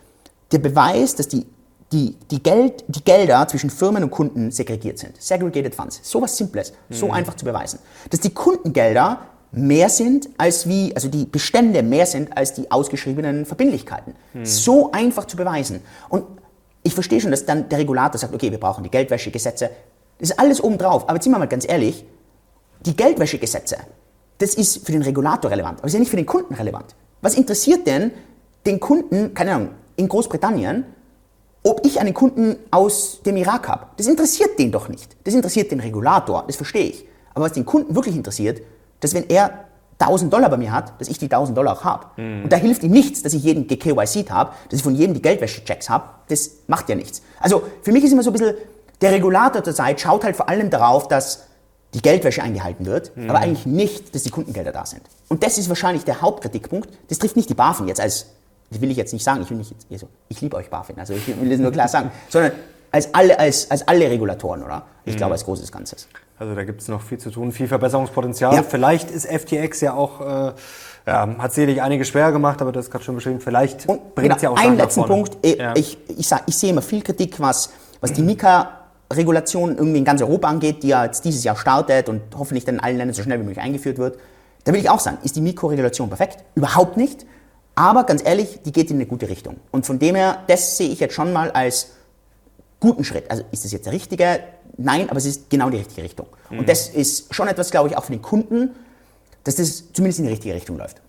der 0.51 0.59
Beweis, 0.59 1.15
dass 1.15 1.27
die, 1.27 1.45
die, 1.91 2.15
die, 2.31 2.41
Geld, 2.41 2.83
die 2.87 3.03
Gelder 3.03 3.47
zwischen 3.47 3.69
Firmen 3.69 4.03
und 4.03 4.11
Kunden 4.11 4.51
segregiert 4.51 4.99
sind. 4.99 5.21
Segregated 5.21 5.75
Funds. 5.75 5.99
So 6.03 6.21
was 6.21 6.35
Simples, 6.35 6.73
so 6.89 7.07
mhm. 7.07 7.13
einfach 7.13 7.35
zu 7.35 7.45
beweisen. 7.45 7.79
Dass 8.09 8.19
die 8.19 8.31
Kundengelder 8.31 9.21
mehr 9.51 9.89
sind 9.89 10.29
als 10.37 10.67
wie, 10.67 10.95
also 10.95 11.07
die 11.07 11.25
Bestände 11.25 11.81
mehr 11.81 12.05
sind 12.05 12.35
als 12.37 12.53
die 12.53 12.69
ausgeschriebenen 12.69 13.45
Verbindlichkeiten. 13.45 14.15
Mhm. 14.33 14.45
So 14.45 14.91
einfach 14.91 15.25
zu 15.25 15.37
beweisen. 15.37 15.81
Und 16.09 16.25
ich 16.83 16.93
verstehe 16.93 17.19
schon, 17.19 17.31
dass 17.31 17.45
dann 17.45 17.69
der 17.69 17.79
Regulator 17.79 18.19
sagt, 18.19 18.33
okay, 18.33 18.51
wir 18.51 18.59
brauchen 18.59 18.83
die 18.83 18.91
Geldwäschegesetze, 18.91 19.69
das 20.19 20.31
ist 20.31 20.39
alles 20.39 20.63
obendrauf. 20.63 21.03
Aber 21.03 21.15
jetzt 21.15 21.23
sind 21.23 21.33
wir 21.33 21.39
mal 21.39 21.47
ganz 21.47 21.67
ehrlich, 21.67 22.05
die 22.85 22.95
Geldwäschegesetze, 22.95 23.77
das 24.37 24.53
ist 24.53 24.85
für 24.85 24.91
den 24.91 25.01
Regulator 25.01 25.51
relevant, 25.51 25.79
aber 25.79 25.87
ist 25.87 25.93
ja 25.93 25.99
nicht 25.99 26.09
für 26.09 26.15
den 26.15 26.25
Kunden 26.25 26.53
relevant. 26.53 26.95
Was 27.21 27.35
interessiert 27.35 27.87
denn 27.87 28.11
den 28.65 28.79
Kunden, 28.79 29.33
keine 29.33 29.53
Ahnung, 29.53 29.69
in 29.97 30.07
Großbritannien, 30.07 30.85
ob 31.63 31.85
ich 31.85 31.99
einen 31.99 32.13
Kunden 32.13 32.55
aus 32.71 33.21
dem 33.25 33.35
Irak 33.35 33.67
habe? 33.67 33.87
Das 33.97 34.07
interessiert 34.07 34.57
den 34.57 34.71
doch 34.71 34.87
nicht. 34.87 35.17
Das 35.25 35.33
interessiert 35.33 35.71
den 35.71 35.81
Regulator, 35.81 36.45
das 36.47 36.55
verstehe 36.55 36.85
ich. 36.85 37.05
Aber 37.33 37.45
was 37.45 37.53
den 37.53 37.65
Kunden 37.65 37.95
wirklich 37.95 38.15
interessiert, 38.15 38.61
dass 39.01 39.13
wenn 39.13 39.27
er 39.29 39.65
1000 39.99 40.31
Dollar 40.31 40.49
bei 40.49 40.57
mir 40.57 40.71
hat, 40.71 40.99
dass 40.99 41.09
ich 41.09 41.17
die 41.17 41.25
1000 41.25 41.57
Dollar 41.57 41.73
auch 41.73 41.83
habe. 41.83 42.21
Mhm. 42.21 42.43
Und 42.43 42.53
da 42.53 42.57
hilft 42.57 42.83
ihm 42.83 42.91
nichts, 42.91 43.21
dass 43.21 43.33
ich 43.33 43.43
jeden 43.43 43.67
gekyc 43.67 44.29
habe, 44.29 44.51
dass 44.69 44.79
ich 44.79 44.83
von 44.83 44.95
jedem 44.95 45.13
die 45.13 45.21
Geldwäsche-Checks 45.21 45.89
habe. 45.89 46.05
Das 46.29 46.51
macht 46.67 46.87
ja 46.87 46.95
nichts. 46.95 47.21
Also 47.41 47.63
für 47.81 47.91
mich 47.91 48.05
ist 48.05 48.13
immer 48.13 48.23
so 48.23 48.29
ein 48.29 48.33
bisschen, 48.33 48.55
der 49.01 49.11
Regulator 49.11 49.63
zurzeit 49.63 50.01
schaut 50.01 50.23
halt 50.23 50.35
vor 50.35 50.49
allem 50.49 50.69
darauf, 50.69 51.07
dass 51.07 51.45
die 51.93 52.01
Geldwäsche 52.01 52.43
eingehalten 52.43 52.85
wird, 52.85 53.15
mhm. 53.15 53.29
aber 53.29 53.39
eigentlich 53.39 53.65
nicht, 53.65 54.13
dass 54.13 54.23
die 54.23 54.29
Kundengelder 54.29 54.71
da 54.71 54.85
sind. 54.85 55.01
Und 55.27 55.43
das 55.43 55.57
ist 55.57 55.69
wahrscheinlich 55.69 56.05
der 56.05 56.21
Hauptkritikpunkt. 56.21 56.89
Das 57.09 57.17
trifft 57.17 57.35
nicht 57.35 57.49
die 57.49 57.55
BaFin 57.55 57.87
jetzt 57.87 58.01
als, 58.01 58.27
das 58.69 58.81
will 58.81 58.91
ich 58.91 58.97
jetzt 58.97 59.13
nicht 59.13 59.23
sagen, 59.23 59.41
ich 59.41 59.49
will 59.49 59.57
nicht, 59.57 59.73
also, 59.91 60.07
ich 60.27 60.41
liebe 60.41 60.55
euch 60.55 60.69
BaFin, 60.69 60.99
also 60.99 61.13
ich 61.13 61.27
will 61.27 61.49
das 61.49 61.59
nur 61.59 61.71
klar 61.71 61.87
sagen, 61.87 62.11
sondern 62.29 62.51
als 62.91 63.13
alle, 63.13 63.39
als, 63.39 63.69
als 63.71 63.87
alle 63.87 64.09
Regulatoren, 64.09 64.63
oder? 64.63 64.83
Ich 65.05 65.13
mhm. 65.13 65.17
glaube, 65.17 65.33
als 65.33 65.45
großes 65.45 65.71
Ganzes. 65.71 66.07
Also 66.37 66.55
da 66.55 66.63
gibt 66.63 66.81
es 66.81 66.87
noch 66.87 67.01
viel 67.01 67.17
zu 67.17 67.31
tun, 67.31 67.51
viel 67.51 67.67
Verbesserungspotenzial. 67.67 68.53
Ja. 68.55 68.63
Vielleicht 68.63 69.11
ist 69.11 69.27
FTX 69.27 69.81
ja 69.81 69.93
auch, 69.93 70.21
äh, 70.21 70.53
ja, 71.05 71.37
hat 71.37 71.53
sicherlich 71.53 71.81
einige 71.81 72.05
schwer 72.05 72.31
gemacht, 72.31 72.61
aber 72.61 72.71
das 72.71 72.85
ist 72.85 72.91
gerade 72.91 73.03
schon 73.03 73.15
beschrieben. 73.15 73.41
Vielleicht 73.41 73.85
bringt 73.87 74.01
es 74.15 74.23
genau, 74.23 74.37
ja 74.41 74.49
auch 74.51 74.57
Einen 74.57 74.77
letzten 74.77 75.05
Punkt, 75.05 75.37
ich, 75.41 75.57
ja. 75.57 75.73
ich, 75.75 75.97
ich, 76.07 76.27
sag, 76.27 76.43
ich 76.45 76.57
sehe 76.57 76.69
immer 76.69 76.81
viel 76.81 77.01
Kritik, 77.01 77.39
was, 77.39 77.71
was 77.99 78.13
die 78.13 78.21
Mika 78.21 78.78
Regulation 79.11 79.75
irgendwie 79.77 79.99
in 79.99 80.05
ganz 80.05 80.21
Europa 80.21 80.47
angeht, 80.47 80.83
die 80.83 80.89
ja 80.89 81.05
jetzt 81.05 81.25
dieses 81.25 81.43
Jahr 81.43 81.55
startet 81.55 82.09
und 82.09 82.21
hoffentlich 82.37 82.65
dann 82.65 82.75
in 82.75 82.81
allen 82.81 82.97
Ländern 82.97 83.15
so 83.15 83.23
schnell 83.23 83.39
wie 83.39 83.43
möglich 83.43 83.63
eingeführt 83.63 83.97
wird, 83.97 84.19
da 84.63 84.73
will 84.73 84.79
ich 84.79 84.89
auch 84.89 84.99
sagen, 84.99 85.17
ist 85.23 85.35
die 85.35 85.41
Mikroregulation 85.41 86.09
perfekt? 86.09 86.43
Überhaupt 86.55 86.97
nicht. 86.97 87.25
Aber 87.75 88.03
ganz 88.03 88.23
ehrlich, 88.23 88.59
die 88.65 88.71
geht 88.71 88.91
in 88.91 88.97
eine 88.97 89.05
gute 89.05 89.29
Richtung. 89.29 89.55
Und 89.71 89.85
von 89.85 89.99
dem 89.99 90.15
her, 90.15 90.43
das 90.47 90.77
sehe 90.77 90.89
ich 90.89 90.99
jetzt 90.99 91.13
schon 91.13 91.31
mal 91.33 91.49
als 91.51 91.91
guten 92.79 93.03
Schritt. 93.03 93.31
Also 93.31 93.43
ist 93.51 93.63
das 93.63 93.71
jetzt 93.71 93.85
der 93.85 93.93
richtige? 93.93 94.41
Nein, 94.77 95.09
aber 95.09 95.17
es 95.17 95.25
ist 95.25 95.49
genau 95.49 95.69
die 95.69 95.77
richtige 95.77 96.03
Richtung. 96.03 96.27
Mhm. 96.49 96.59
Und 96.59 96.69
das 96.69 96.89
ist 96.89 97.33
schon 97.33 97.47
etwas, 97.47 97.71
glaube 97.71 97.89
ich, 97.89 97.97
auch 97.97 98.03
für 98.03 98.11
den 98.11 98.21
Kunden, 98.21 98.75
dass 99.43 99.55
das 99.55 99.91
zumindest 99.93 100.19
in 100.19 100.25
die 100.25 100.31
richtige 100.31 100.53
Richtung 100.53 100.77
läuft 100.77 101.01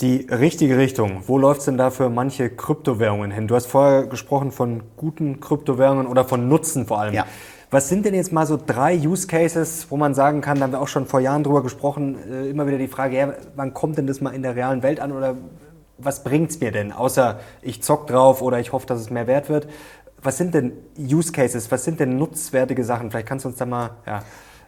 die 0.00 0.26
richtige 0.30 0.78
Richtung. 0.78 1.22
Wo 1.26 1.38
läuft 1.38 1.60
es 1.60 1.66
denn 1.66 1.76
da 1.76 1.90
für 1.90 2.08
manche 2.08 2.50
Kryptowährungen 2.50 3.30
hin? 3.30 3.48
Du 3.48 3.54
hast 3.54 3.66
vorher 3.66 4.06
gesprochen 4.06 4.52
von 4.52 4.82
guten 4.96 5.40
Kryptowährungen 5.40 6.06
oder 6.06 6.24
von 6.24 6.48
Nutzen 6.48 6.86
vor 6.86 7.00
allem. 7.00 7.14
Ja. 7.14 7.26
Was 7.70 7.88
sind 7.88 8.04
denn 8.04 8.14
jetzt 8.14 8.32
mal 8.32 8.46
so 8.46 8.58
drei 8.64 8.96
Use 8.96 9.28
Cases, 9.28 9.86
wo 9.90 9.96
man 9.96 10.14
sagen 10.14 10.40
kann, 10.40 10.58
da 10.58 10.64
haben 10.64 10.72
wir 10.72 10.80
auch 10.80 10.88
schon 10.88 11.06
vor 11.06 11.20
Jahren 11.20 11.44
drüber 11.44 11.62
gesprochen, 11.62 12.18
äh, 12.28 12.48
immer 12.48 12.66
wieder 12.66 12.78
die 12.78 12.88
Frage, 12.88 13.16
ja, 13.16 13.32
wann 13.54 13.74
kommt 13.74 13.96
denn 13.96 14.08
das 14.08 14.20
mal 14.20 14.30
in 14.30 14.42
der 14.42 14.56
realen 14.56 14.82
Welt 14.82 14.98
an 14.98 15.12
oder 15.12 15.36
was 15.96 16.24
bringt 16.24 16.50
es 16.50 16.60
mir 16.60 16.72
denn? 16.72 16.92
Außer 16.92 17.38
ich 17.62 17.82
zock 17.82 18.06
drauf 18.06 18.42
oder 18.42 18.58
ich 18.58 18.72
hoffe, 18.72 18.86
dass 18.86 19.00
es 19.00 19.10
mehr 19.10 19.26
wert 19.26 19.48
wird. 19.48 19.68
Was 20.22 20.36
sind 20.36 20.54
denn 20.54 20.72
Use 20.98 21.30
Cases? 21.30 21.70
Was 21.70 21.84
sind 21.84 22.00
denn 22.00 22.16
nutzwertige 22.16 22.84
Sachen? 22.84 23.10
Vielleicht 23.10 23.28
kannst 23.28 23.44
du 23.44 23.50
uns 23.50 23.58
da 23.58 23.66
mal 23.66 23.90
ja, 24.06 24.22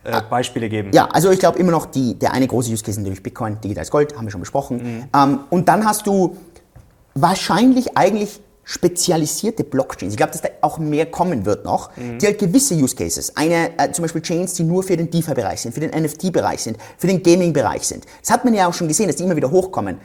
äh, 0.05 0.21
Beispiele 0.29 0.69
geben? 0.69 0.91
Ja, 0.93 1.09
also 1.13 1.31
ich 1.31 1.39
glaube 1.39 1.59
immer 1.59 1.73
noch, 1.73 1.87
die, 1.87 2.19
der 2.19 2.33
eine 2.33 2.47
große 2.47 2.71
Use 2.71 2.83
Case 2.83 2.93
ist 2.93 2.99
natürlich 2.99 3.23
Bitcoin, 3.23 3.61
digitales 3.61 3.91
Gold, 3.91 4.17
haben 4.17 4.25
wir 4.25 4.31
schon 4.31 4.41
besprochen. 4.41 4.77
Mhm. 4.77 5.05
Ähm, 5.15 5.41
und 5.51 5.69
dann 5.69 5.85
hast 5.85 6.07
du 6.07 6.37
wahrscheinlich 7.15 7.97
eigentlich 7.97 8.41
spezialisierte 8.65 9.65
Blockchains. 9.65 10.13
Ich 10.13 10.17
glaube, 10.17 10.33
dass 10.33 10.41
da 10.41 10.49
auch 10.61 10.79
mehr 10.79 11.07
kommen 11.07 11.45
wird 11.45 11.65
noch, 11.65 11.95
mhm. 11.97 12.19
die 12.19 12.27
halt 12.27 12.39
gewisse 12.39 12.75
Use 12.75 12.95
Cases, 12.95 13.37
eine, 13.37 13.77
äh, 13.79 13.91
zum 13.91 14.03
Beispiel 14.03 14.23
Chains, 14.23 14.55
die 14.55 14.63
nur 14.63 14.83
für 14.83 14.97
den 14.97 15.11
DeFi-Bereich 15.11 15.61
sind, 15.63 15.73
für 15.73 15.81
den 15.81 15.91
NFT-Bereich 15.91 16.63
sind, 16.63 16.79
für 16.97 17.09
den 17.09 17.23
Gaming-Bereich 17.23 17.87
sind. 17.87 18.05
Das 18.21 18.31
hat 18.31 18.45
man 18.45 18.55
ja 18.55 18.69
auch 18.69 18.75
schon 18.75 18.89
gesehen, 18.89 19.09
dass 19.09 19.17
die 19.17 19.25
immer 19.25 19.37
wieder 19.37 19.51
hochkommen. 19.51 19.99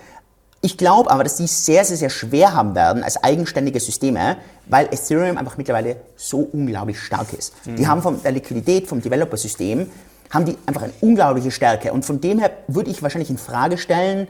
Ich 0.61 0.77
glaube 0.77 1.11
aber, 1.11 1.23
dass 1.23 1.37
die 1.37 1.45
sehr, 1.45 1.85
sehr, 1.85 1.97
sehr 1.97 2.09
schwer 2.09 2.53
haben 2.53 2.73
werden 2.73 3.03
als 3.03 3.23
eigenständige 3.23 3.79
Systeme, 3.79 4.37
weil 4.69 4.87
Ethereum 4.87 5.37
einfach 5.37 5.57
mittlerweile 5.57 5.97
so 6.15 6.39
unglaublich 6.39 6.99
stark 6.99 7.33
ist. 7.33 7.53
Mhm. 7.65 7.75
Die 7.75 7.87
haben 7.87 8.01
von 8.01 8.21
der 8.21 8.31
Liquidität, 8.31 8.87
vom 8.87 9.01
Developer-System, 9.01 9.89
haben 10.29 10.45
die 10.45 10.57
einfach 10.65 10.83
eine 10.83 10.93
unglaubliche 11.01 11.51
Stärke. 11.51 11.93
Und 11.93 12.05
von 12.05 12.19
dem 12.19 12.39
her 12.39 12.51
würde 12.67 12.89
ich 12.89 13.01
wahrscheinlich 13.01 13.29
in 13.29 13.37
Frage 13.37 13.77
stellen, 13.77 14.27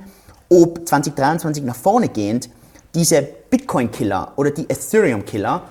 ob 0.50 0.88
2023 0.88 1.64
nach 1.64 1.76
vorne 1.76 2.10
gehend 2.10 2.50
diese 2.94 3.22
Bitcoin-Killer 3.22 4.34
oder 4.36 4.52
die 4.52 4.70
Ethereum-Killer, 4.70 5.64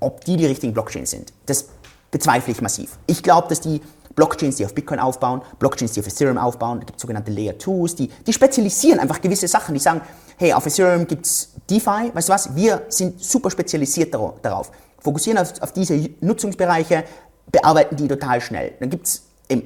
ob 0.00 0.24
die 0.24 0.36
die 0.36 0.46
richtigen 0.46 0.72
Blockchains 0.72 1.10
sind. 1.10 1.32
Das 1.46 1.68
bezweifle 2.10 2.52
ich 2.52 2.60
massiv. 2.60 2.98
Ich 3.06 3.22
glaube, 3.22 3.48
dass 3.48 3.60
die 3.60 3.80
Blockchains, 4.14 4.56
die 4.56 4.64
auf 4.64 4.74
Bitcoin 4.74 5.00
aufbauen, 5.00 5.42
Blockchains, 5.58 5.92
die 5.92 6.00
auf 6.00 6.06
Ethereum 6.06 6.38
aufbauen. 6.38 6.80
Da 6.80 6.86
gibt 6.86 6.96
es 6.96 7.02
sogenannte 7.02 7.30
Layer 7.30 7.54
2s, 7.54 7.96
die, 7.96 8.08
die 8.08 8.32
spezialisieren 8.32 9.00
einfach 9.00 9.20
gewisse 9.20 9.48
Sachen. 9.48 9.74
Die 9.74 9.80
sagen, 9.80 10.00
hey, 10.36 10.52
auf 10.52 10.66
Ethereum 10.66 11.06
gibt 11.06 11.26
es 11.26 11.50
DeFi, 11.70 12.10
weißt 12.12 12.28
du 12.28 12.32
was, 12.32 12.54
wir 12.54 12.82
sind 12.88 13.22
super 13.22 13.50
spezialisiert 13.50 14.14
darauf. 14.14 14.70
Fokussieren 14.98 15.38
auf, 15.38 15.60
auf 15.60 15.72
diese 15.72 16.10
Nutzungsbereiche, 16.20 17.04
bearbeiten 17.50 17.96
die 17.96 18.08
total 18.08 18.40
schnell. 18.40 18.74
Dann 18.80 18.90
gibt 18.90 19.06
es 19.06 19.22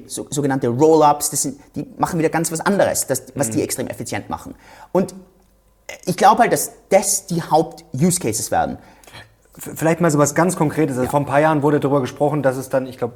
so, 0.07 0.27
sogenannte 0.29 0.67
Roll-Ups, 0.67 1.29
die 1.75 1.85
machen 1.97 2.19
wieder 2.19 2.29
ganz 2.29 2.51
was 2.51 2.59
anderes, 2.59 3.07
das, 3.07 3.23
was 3.35 3.47
mhm. 3.49 3.51
die 3.53 3.61
extrem 3.61 3.87
effizient 3.87 4.29
machen. 4.29 4.55
Und 4.91 5.13
ich 6.05 6.17
glaube 6.17 6.41
halt, 6.41 6.51
dass 6.51 6.71
das 6.89 7.27
die 7.27 7.41
Haupt-Use 7.41 8.19
Cases 8.19 8.51
werden. 8.51 8.77
Vielleicht 9.59 10.01
mal 10.01 10.11
so 10.11 10.19
was 10.19 10.35
ganz 10.35 10.55
Konkretes. 10.55 10.97
Also 10.97 11.05
ja. 11.05 11.09
Vor 11.09 11.19
ein 11.19 11.25
paar 11.25 11.39
Jahren 11.39 11.63
wurde 11.63 11.79
darüber 11.79 12.01
gesprochen, 12.01 12.43
dass 12.43 12.57
es 12.57 12.69
dann, 12.69 12.85
ich 12.85 12.97
glaube, 12.97 13.15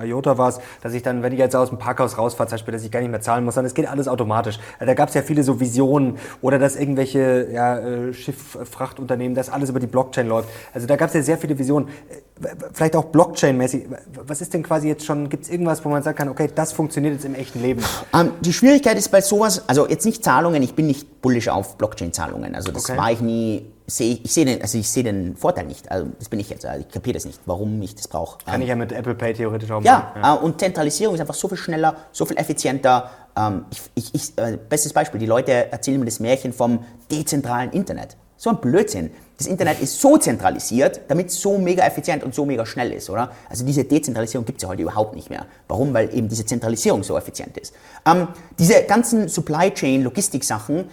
äh, 0.00 0.08
IOTA 0.08 0.38
war 0.38 0.48
es, 0.48 0.60
dass 0.82 0.94
ich 0.94 1.02
dann, 1.02 1.22
wenn 1.22 1.32
ich 1.32 1.38
jetzt 1.38 1.56
aus 1.56 1.70
dem 1.70 1.78
Parkhaus 1.78 2.16
rausfahre, 2.16 2.48
zum 2.48 2.56
Beispiel, 2.56 2.72
dass 2.72 2.84
ich 2.84 2.90
gar 2.90 3.00
nicht 3.00 3.10
mehr 3.10 3.20
zahlen 3.20 3.44
muss, 3.44 3.54
sondern 3.54 3.66
es 3.66 3.74
geht 3.74 3.88
alles 3.88 4.06
automatisch. 4.06 4.58
Also 4.78 4.86
da 4.86 4.94
gab 4.94 5.08
es 5.08 5.14
ja 5.14 5.22
viele 5.22 5.42
so 5.42 5.58
Visionen 5.58 6.18
oder 6.42 6.58
dass 6.58 6.76
irgendwelche 6.76 7.48
ja, 7.52 7.78
äh, 7.78 8.12
Schifffrachtunternehmen, 8.12 9.34
dass 9.34 9.50
alles 9.50 9.70
über 9.70 9.80
die 9.80 9.88
Blockchain 9.88 10.28
läuft. 10.28 10.48
Also 10.72 10.86
da 10.86 10.96
gab 10.96 11.08
es 11.08 11.14
ja 11.14 11.22
sehr 11.22 11.38
viele 11.38 11.58
Visionen. 11.58 11.88
Äh, 11.88 12.48
vielleicht 12.72 12.94
auch 12.96 13.06
Blockchain-mäßig. 13.06 13.86
Was 14.26 14.40
ist 14.40 14.54
denn 14.54 14.62
quasi 14.62 14.88
jetzt 14.88 15.04
schon, 15.04 15.28
gibt 15.28 15.44
es 15.44 15.50
irgendwas, 15.50 15.84
wo 15.84 15.88
man 15.88 16.02
sagen 16.02 16.16
kann, 16.16 16.28
okay, 16.28 16.48
das 16.54 16.72
funktioniert 16.72 17.14
jetzt 17.14 17.24
im 17.24 17.34
echten 17.34 17.60
Leben? 17.60 17.82
Ähm, 18.14 18.30
die 18.40 18.52
Schwierigkeit 18.52 18.96
ist 18.96 19.10
bei 19.10 19.20
sowas, 19.20 19.68
also 19.68 19.88
jetzt 19.88 20.06
nicht 20.06 20.24
Zahlungen, 20.24 20.62
ich 20.62 20.74
bin 20.74 20.86
nicht 20.86 21.20
bullisch 21.20 21.48
auf 21.48 21.76
Blockchain-Zahlungen. 21.76 22.54
Also 22.54 22.72
das 22.72 22.88
okay. 22.88 22.98
war 22.98 23.12
ich 23.12 23.20
nie 23.20 23.66
sehe 23.90 24.20
ich, 24.22 24.32
sehe 24.32 24.44
den, 24.44 24.62
also 24.62 24.78
ich 24.78 24.88
sehe 24.88 25.02
den 25.02 25.36
Vorteil 25.36 25.66
nicht. 25.66 25.90
Also 25.90 26.08
das 26.18 26.28
bin 26.28 26.40
ich 26.40 26.48
jetzt. 26.48 26.64
Also 26.64 26.80
ich 26.80 26.88
kapiere 26.92 27.14
das 27.14 27.24
nicht, 27.24 27.40
warum 27.46 27.80
ich 27.82 27.94
das 27.94 28.08
brauche. 28.08 28.38
Kann 28.44 28.56
ähm, 28.56 28.62
ich 28.62 28.68
ja 28.68 28.76
mit 28.76 28.92
Apple 28.92 29.14
Pay 29.14 29.34
theoretisch 29.34 29.70
auch 29.70 29.80
machen. 29.80 29.84
Ja, 29.84 30.36
äh, 30.36 30.38
und 30.38 30.60
Zentralisierung 30.60 31.14
ist 31.14 31.20
einfach 31.20 31.34
so 31.34 31.48
viel 31.48 31.58
schneller, 31.58 31.96
so 32.12 32.24
viel 32.24 32.36
effizienter. 32.38 33.10
Ähm, 33.36 33.64
ich, 33.94 34.14
ich, 34.14 34.38
äh, 34.38 34.56
bestes 34.56 34.92
Beispiel, 34.92 35.20
die 35.20 35.26
Leute 35.26 35.72
erzählen 35.72 35.98
mir 35.98 36.06
das 36.06 36.20
Märchen 36.20 36.52
vom 36.52 36.84
dezentralen 37.10 37.70
Internet. 37.72 38.16
So 38.36 38.50
ein 38.50 38.60
Blödsinn. 38.60 39.10
Das 39.36 39.46
Internet 39.46 39.80
ist 39.80 40.00
so 40.00 40.16
zentralisiert, 40.16 41.02
damit 41.08 41.28
es 41.28 41.40
so 41.40 41.58
mega 41.58 41.84
effizient 41.84 42.22
und 42.24 42.34
so 42.34 42.46
mega 42.46 42.64
schnell 42.64 42.92
ist, 42.92 43.10
oder? 43.10 43.32
Also 43.48 43.64
diese 43.64 43.84
Dezentralisierung 43.84 44.46
gibt 44.46 44.58
es 44.58 44.62
ja 44.62 44.68
heute 44.68 44.82
überhaupt 44.82 45.14
nicht 45.14 45.30
mehr. 45.30 45.46
Warum? 45.68 45.92
Weil 45.92 46.14
eben 46.14 46.28
diese 46.28 46.46
Zentralisierung 46.46 47.02
so 47.02 47.16
effizient 47.18 47.56
ist. 47.58 47.74
Ähm, 48.06 48.28
diese 48.58 48.82
ganzen 48.84 49.28
Supply 49.28 49.70
Chain, 49.72 50.02
Logistik-Sachen, 50.02 50.86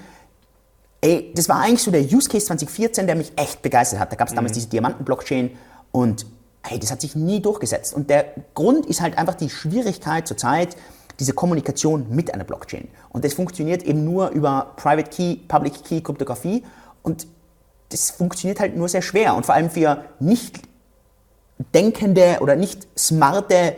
ey, 1.01 1.31
das 1.35 1.49
war 1.49 1.61
eigentlich 1.61 1.83
so 1.83 1.91
der 1.91 2.01
Use 2.01 2.29
Case 2.29 2.45
2014, 2.47 3.07
der 3.07 3.15
mich 3.15 3.31
echt 3.35 3.61
begeistert 3.61 3.99
hat. 3.99 4.11
Da 4.11 4.15
gab 4.15 4.27
es 4.27 4.33
damals 4.33 4.51
mhm. 4.51 4.55
diese 4.55 4.67
Diamanten-Blockchain 4.69 5.51
und 5.91 6.25
ey, 6.69 6.79
das 6.79 6.91
hat 6.91 7.01
sich 7.01 7.15
nie 7.15 7.41
durchgesetzt. 7.41 7.93
Und 7.93 8.09
der 8.09 8.33
Grund 8.53 8.85
ist 8.85 9.01
halt 9.01 9.17
einfach 9.17 9.35
die 9.35 9.49
Schwierigkeit 9.49 10.27
zurzeit, 10.27 10.75
diese 11.19 11.33
Kommunikation 11.33 12.07
mit 12.09 12.33
einer 12.33 12.43
Blockchain. 12.43 12.87
Und 13.09 13.25
das 13.25 13.33
funktioniert 13.33 13.83
eben 13.83 14.03
nur 14.03 14.29
über 14.29 14.73
Private 14.75 15.09
Key, 15.09 15.37
Public 15.47 15.83
Key 15.83 16.01
Kryptographie 16.01 16.63
und 17.01 17.27
das 17.89 18.11
funktioniert 18.11 18.59
halt 18.59 18.75
nur 18.75 18.89
sehr 18.89 19.01
schwer 19.01 19.35
und 19.35 19.45
vor 19.45 19.55
allem 19.55 19.69
für 19.69 20.03
nicht 20.19 20.59
denkende 21.73 22.37
oder 22.41 22.55
nicht 22.55 22.87
smarte 22.97 23.75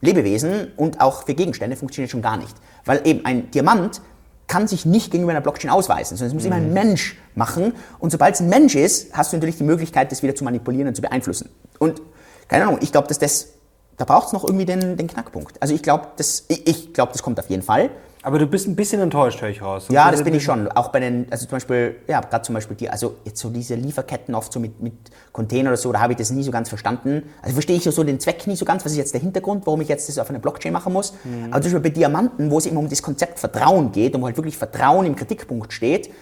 Lebewesen 0.00 0.72
und 0.76 1.00
auch 1.00 1.24
für 1.24 1.34
Gegenstände 1.34 1.76
funktioniert 1.76 2.10
schon 2.10 2.22
gar 2.22 2.36
nicht. 2.36 2.54
Weil 2.84 3.06
eben 3.06 3.24
ein 3.24 3.50
Diamant 3.50 4.00
kann 4.46 4.68
sich 4.68 4.86
nicht 4.86 5.10
gegenüber 5.10 5.32
einer 5.32 5.40
Blockchain 5.40 5.70
ausweisen, 5.70 6.16
sondern 6.16 6.28
es 6.28 6.34
muss 6.34 6.44
mhm. 6.44 6.52
immer 6.52 6.56
ein 6.56 6.68
mhm. 6.68 6.74
Mensch 6.74 7.18
machen. 7.34 7.74
Und 7.98 8.10
sobald 8.10 8.34
es 8.34 8.40
ein 8.40 8.48
Mensch 8.48 8.74
ist, 8.74 9.12
hast 9.12 9.32
du 9.32 9.36
natürlich 9.36 9.58
die 9.58 9.64
Möglichkeit, 9.64 10.12
das 10.12 10.22
wieder 10.22 10.34
zu 10.34 10.44
manipulieren 10.44 10.88
und 10.88 10.94
zu 10.94 11.02
beeinflussen. 11.02 11.50
Und 11.78 12.00
keine 12.48 12.66
Ahnung, 12.66 12.78
ich 12.80 12.92
glaube, 12.92 13.08
dass 13.08 13.18
das, 13.18 13.48
da 13.96 14.04
braucht 14.04 14.28
es 14.28 14.32
noch 14.32 14.44
irgendwie 14.44 14.64
den, 14.64 14.96
den 14.96 15.08
Knackpunkt. 15.08 15.60
Also 15.60 15.74
ich 15.74 15.82
glaube, 15.82 16.08
das, 16.16 16.44
ich, 16.48 16.66
ich 16.66 16.94
glaube, 16.94 17.12
das 17.12 17.22
kommt 17.22 17.40
auf 17.40 17.50
jeden 17.50 17.62
Fall. 17.62 17.90
Aber 18.26 18.40
du 18.40 18.48
bist 18.48 18.66
ein 18.66 18.74
bisschen 18.74 19.00
enttäuscht, 19.00 19.40
höre 19.40 19.50
ich 19.50 19.62
raus. 19.62 19.86
Ja, 19.88 20.10
das 20.10 20.24
bin 20.24 20.34
ich 20.34 20.42
schon. 20.42 20.66
Auch 20.72 20.88
bei 20.88 20.98
den, 20.98 21.28
also 21.30 21.46
zum 21.46 21.52
Beispiel, 21.52 21.94
ja, 22.08 22.20
gerade 22.20 22.42
zum 22.42 22.56
Beispiel 22.56 22.76
die, 22.76 22.90
also 22.90 23.18
jetzt 23.22 23.40
so 23.40 23.50
diese 23.50 23.76
Lieferketten 23.76 24.34
oft 24.34 24.52
so 24.52 24.58
mit, 24.58 24.82
mit 24.82 24.94
Container 25.30 25.70
oder 25.70 25.76
so, 25.76 25.92
da 25.92 26.00
habe 26.00 26.14
ich 26.14 26.18
das 26.18 26.30
nie 26.30 26.42
so 26.42 26.50
ganz 26.50 26.68
verstanden. 26.68 27.22
Also 27.40 27.52
verstehe 27.52 27.76
ich 27.76 27.84
so 27.84 28.02
den 28.02 28.18
Zweck 28.18 28.44
nie 28.48 28.56
so 28.56 28.64
ganz, 28.64 28.84
was 28.84 28.90
ist 28.90 28.98
jetzt 28.98 29.14
der 29.14 29.20
Hintergrund, 29.20 29.64
warum 29.64 29.80
ich 29.80 29.86
jetzt 29.86 30.08
das 30.08 30.18
auf 30.18 30.28
einer 30.28 30.40
Blockchain 30.40 30.72
machen 30.72 30.92
muss. 30.92 31.12
Mhm. 31.22 31.52
Aber 31.52 31.62
zum 31.62 31.70
Beispiel 31.70 31.80
bei 31.80 31.90
Diamanten, 31.90 32.50
wo 32.50 32.58
es 32.58 32.66
eben 32.66 32.76
um 32.76 32.88
das 32.88 33.00
Konzept 33.00 33.38
Vertrauen 33.38 33.92
geht 33.92 34.16
und 34.16 34.22
wo 34.22 34.26
halt 34.26 34.36
wirklich 34.36 34.58
Vertrauen 34.58 35.06
im 35.06 35.14
Kritikpunkt 35.14 35.72
steht, 35.72 36.12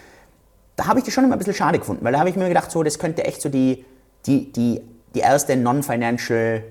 da 0.75 0.85
habe 0.85 0.99
ich 0.99 1.05
das 1.05 1.13
schon 1.15 1.23
immer 1.23 1.33
ein 1.33 1.39
bisschen 1.39 1.55
schade 1.55 1.79
gefunden, 1.79 2.05
weil 2.05 2.13
da 2.13 2.19
habe 2.19 2.29
ich 2.29 2.35
mir 2.35 2.47
gedacht, 2.47 2.69
so, 2.69 2.83
das 2.83 2.99
könnte 2.99 3.25
echt 3.25 3.41
so 3.41 3.49
die, 3.49 3.83
die, 4.27 4.51
die, 4.51 4.79
die 5.15 5.19
erste 5.21 5.55
non-financial 5.55 6.61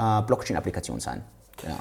äh, 0.00 0.22
Blockchain-Applikation 0.22 0.98
sein. 0.98 1.22
Ja. 1.62 1.76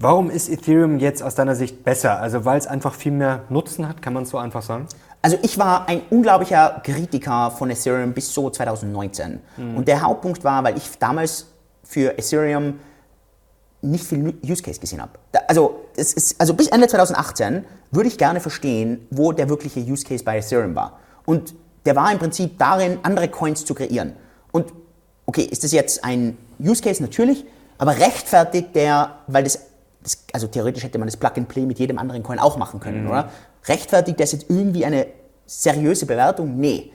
Warum 0.00 0.30
ist 0.30 0.48
Ethereum 0.48 1.00
jetzt 1.00 1.24
aus 1.24 1.34
deiner 1.34 1.56
Sicht 1.56 1.82
besser? 1.82 2.20
Also 2.20 2.44
weil 2.44 2.56
es 2.56 2.68
einfach 2.68 2.94
viel 2.94 3.10
mehr 3.10 3.42
Nutzen 3.48 3.88
hat, 3.88 4.00
kann 4.00 4.12
man 4.12 4.22
es 4.22 4.30
so 4.30 4.38
einfach 4.38 4.62
sagen? 4.62 4.86
Also 5.22 5.36
ich 5.42 5.58
war 5.58 5.88
ein 5.88 6.02
unglaublicher 6.10 6.80
Kritiker 6.84 7.50
von 7.50 7.68
Ethereum 7.68 8.12
bis 8.12 8.32
so 8.32 8.48
2019. 8.48 9.40
Mhm. 9.56 9.76
Und 9.76 9.88
der 9.88 10.00
Hauptpunkt 10.02 10.44
war, 10.44 10.62
weil 10.62 10.76
ich 10.76 10.98
damals 11.00 11.46
für 11.82 12.16
Ethereum 12.16 12.78
nicht 13.82 14.04
viel 14.04 14.34
Use 14.48 14.62
Case 14.62 14.78
gesehen 14.78 15.02
habe. 15.02 15.12
Also, 15.48 15.80
ist, 15.96 16.40
also 16.40 16.54
bis 16.54 16.68
Ende 16.68 16.86
2018 16.86 17.64
würde 17.90 18.08
ich 18.08 18.18
gerne 18.18 18.38
verstehen, 18.38 19.04
wo 19.10 19.32
der 19.32 19.48
wirkliche 19.48 19.80
Use 19.80 20.04
Case 20.04 20.22
bei 20.22 20.38
Ethereum 20.38 20.76
war. 20.76 21.00
Und 21.26 21.54
der 21.86 21.96
war 21.96 22.12
im 22.12 22.20
Prinzip 22.20 22.56
darin, 22.58 22.98
andere 23.02 23.28
Coins 23.28 23.64
zu 23.64 23.74
kreieren. 23.74 24.12
Und 24.52 24.72
okay, 25.26 25.42
ist 25.42 25.64
das 25.64 25.72
jetzt 25.72 26.04
ein 26.04 26.38
Use 26.60 26.82
Case? 26.82 27.02
Natürlich. 27.02 27.44
Aber 27.78 27.96
rechtfertigt 27.96 28.74
der, 28.74 29.18
weil 29.28 29.44
das 29.44 29.67
das, 30.08 30.24
also 30.32 30.46
theoretisch 30.46 30.84
hätte 30.84 30.98
man 30.98 31.06
das 31.08 31.16
Plug-and-Play 31.16 31.66
mit 31.66 31.78
jedem 31.78 31.98
anderen 31.98 32.22
Coin 32.22 32.38
auch 32.38 32.56
machen 32.56 32.80
können, 32.80 33.04
mhm. 33.04 33.10
oder? 33.10 33.30
Rechtfertigt 33.66 34.18
das 34.18 34.32
jetzt 34.32 34.46
irgendwie 34.48 34.84
eine 34.84 35.06
seriöse 35.46 36.06
Bewertung? 36.06 36.56
Nee. 36.56 36.92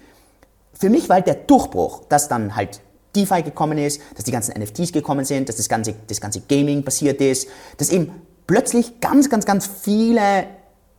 Für 0.73 0.89
mich 0.89 1.07
war 1.09 1.17
halt 1.17 1.27
der 1.27 1.35
Durchbruch, 1.35 2.05
dass 2.09 2.27
dann 2.27 2.55
halt 2.55 2.81
DeFi 3.15 3.43
gekommen 3.43 3.77
ist, 3.77 4.01
dass 4.15 4.23
die 4.23 4.31
ganzen 4.31 4.59
NFTs 4.59 4.91
gekommen 4.91 5.23
sind, 5.23 5.47
dass 5.47 5.57
das 5.57 5.69
ganze, 5.69 5.93
das 6.07 6.19
ganze 6.19 6.41
Gaming 6.41 6.83
passiert 6.83 7.21
ist, 7.21 7.47
dass 7.77 7.89
eben 7.89 8.11
plötzlich 8.47 8.99
ganz, 8.99 9.29
ganz, 9.29 9.45
ganz 9.45 9.67
viele 9.67 10.45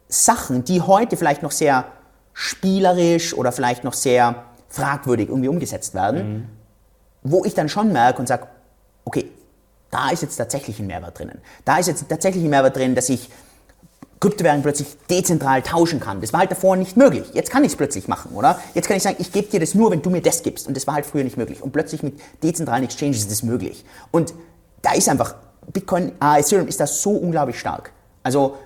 Sachen, 0.08 0.64
die 0.64 0.80
heute 0.80 1.16
vielleicht 1.16 1.42
noch 1.42 1.50
sehr 1.50 1.86
spielerisch 2.32 3.34
oder 3.34 3.50
vielleicht 3.50 3.84
noch 3.84 3.94
sehr 3.94 4.44
fragwürdig 4.68 5.28
irgendwie 5.28 5.48
umgesetzt 5.48 5.94
werden, 5.94 6.32
mhm. 6.32 6.48
wo 7.22 7.44
ich 7.44 7.54
dann 7.54 7.68
schon 7.68 7.92
merke 7.92 8.20
und 8.20 8.28
sage, 8.28 8.46
okay, 9.04 9.30
da 9.94 10.10
ist 10.10 10.22
jetzt 10.22 10.36
tatsächlich 10.36 10.80
ein 10.80 10.88
Mehrwert 10.88 11.18
drinnen. 11.18 11.40
Da 11.64 11.78
ist 11.78 11.86
jetzt 11.86 12.08
tatsächlich 12.08 12.42
ein 12.42 12.50
Mehrwert 12.50 12.76
drin, 12.76 12.96
dass 12.96 13.08
ich 13.08 13.30
Kryptowährungen 14.18 14.62
plötzlich 14.62 14.88
dezentral 15.08 15.62
tauschen 15.62 16.00
kann. 16.00 16.20
Das 16.20 16.32
war 16.32 16.40
halt 16.40 16.50
davor 16.50 16.76
nicht 16.76 16.96
möglich. 16.96 17.26
Jetzt 17.32 17.50
kann 17.50 17.62
ich 17.62 17.72
es 17.72 17.76
plötzlich 17.76 18.08
machen, 18.08 18.32
oder? 18.34 18.58
Jetzt 18.74 18.88
kann 18.88 18.96
ich 18.96 19.02
sagen, 19.04 19.16
ich 19.20 19.30
gebe 19.30 19.48
dir 19.48 19.60
das 19.60 19.74
nur, 19.74 19.92
wenn 19.92 20.02
du 20.02 20.10
mir 20.10 20.20
das 20.20 20.42
gibst. 20.42 20.66
Und 20.66 20.76
das 20.76 20.86
war 20.86 20.94
halt 20.94 21.06
früher 21.06 21.22
nicht 21.22 21.36
möglich. 21.36 21.62
Und 21.62 21.72
plötzlich 21.72 22.02
mit 22.02 22.18
dezentralen 22.42 22.84
Exchanges 22.84 23.18
ist 23.18 23.30
das 23.30 23.42
möglich. 23.42 23.84
Und 24.10 24.34
da 24.82 24.94
ist 24.94 25.08
einfach, 25.08 25.36
Bitcoin, 25.72 26.12
äh, 26.20 26.40
Ethereum 26.40 26.66
ist 26.66 26.80
da 26.80 26.86
so 26.86 27.10
unglaublich 27.10 27.58
stark. 27.58 27.92
Also, 28.22 28.56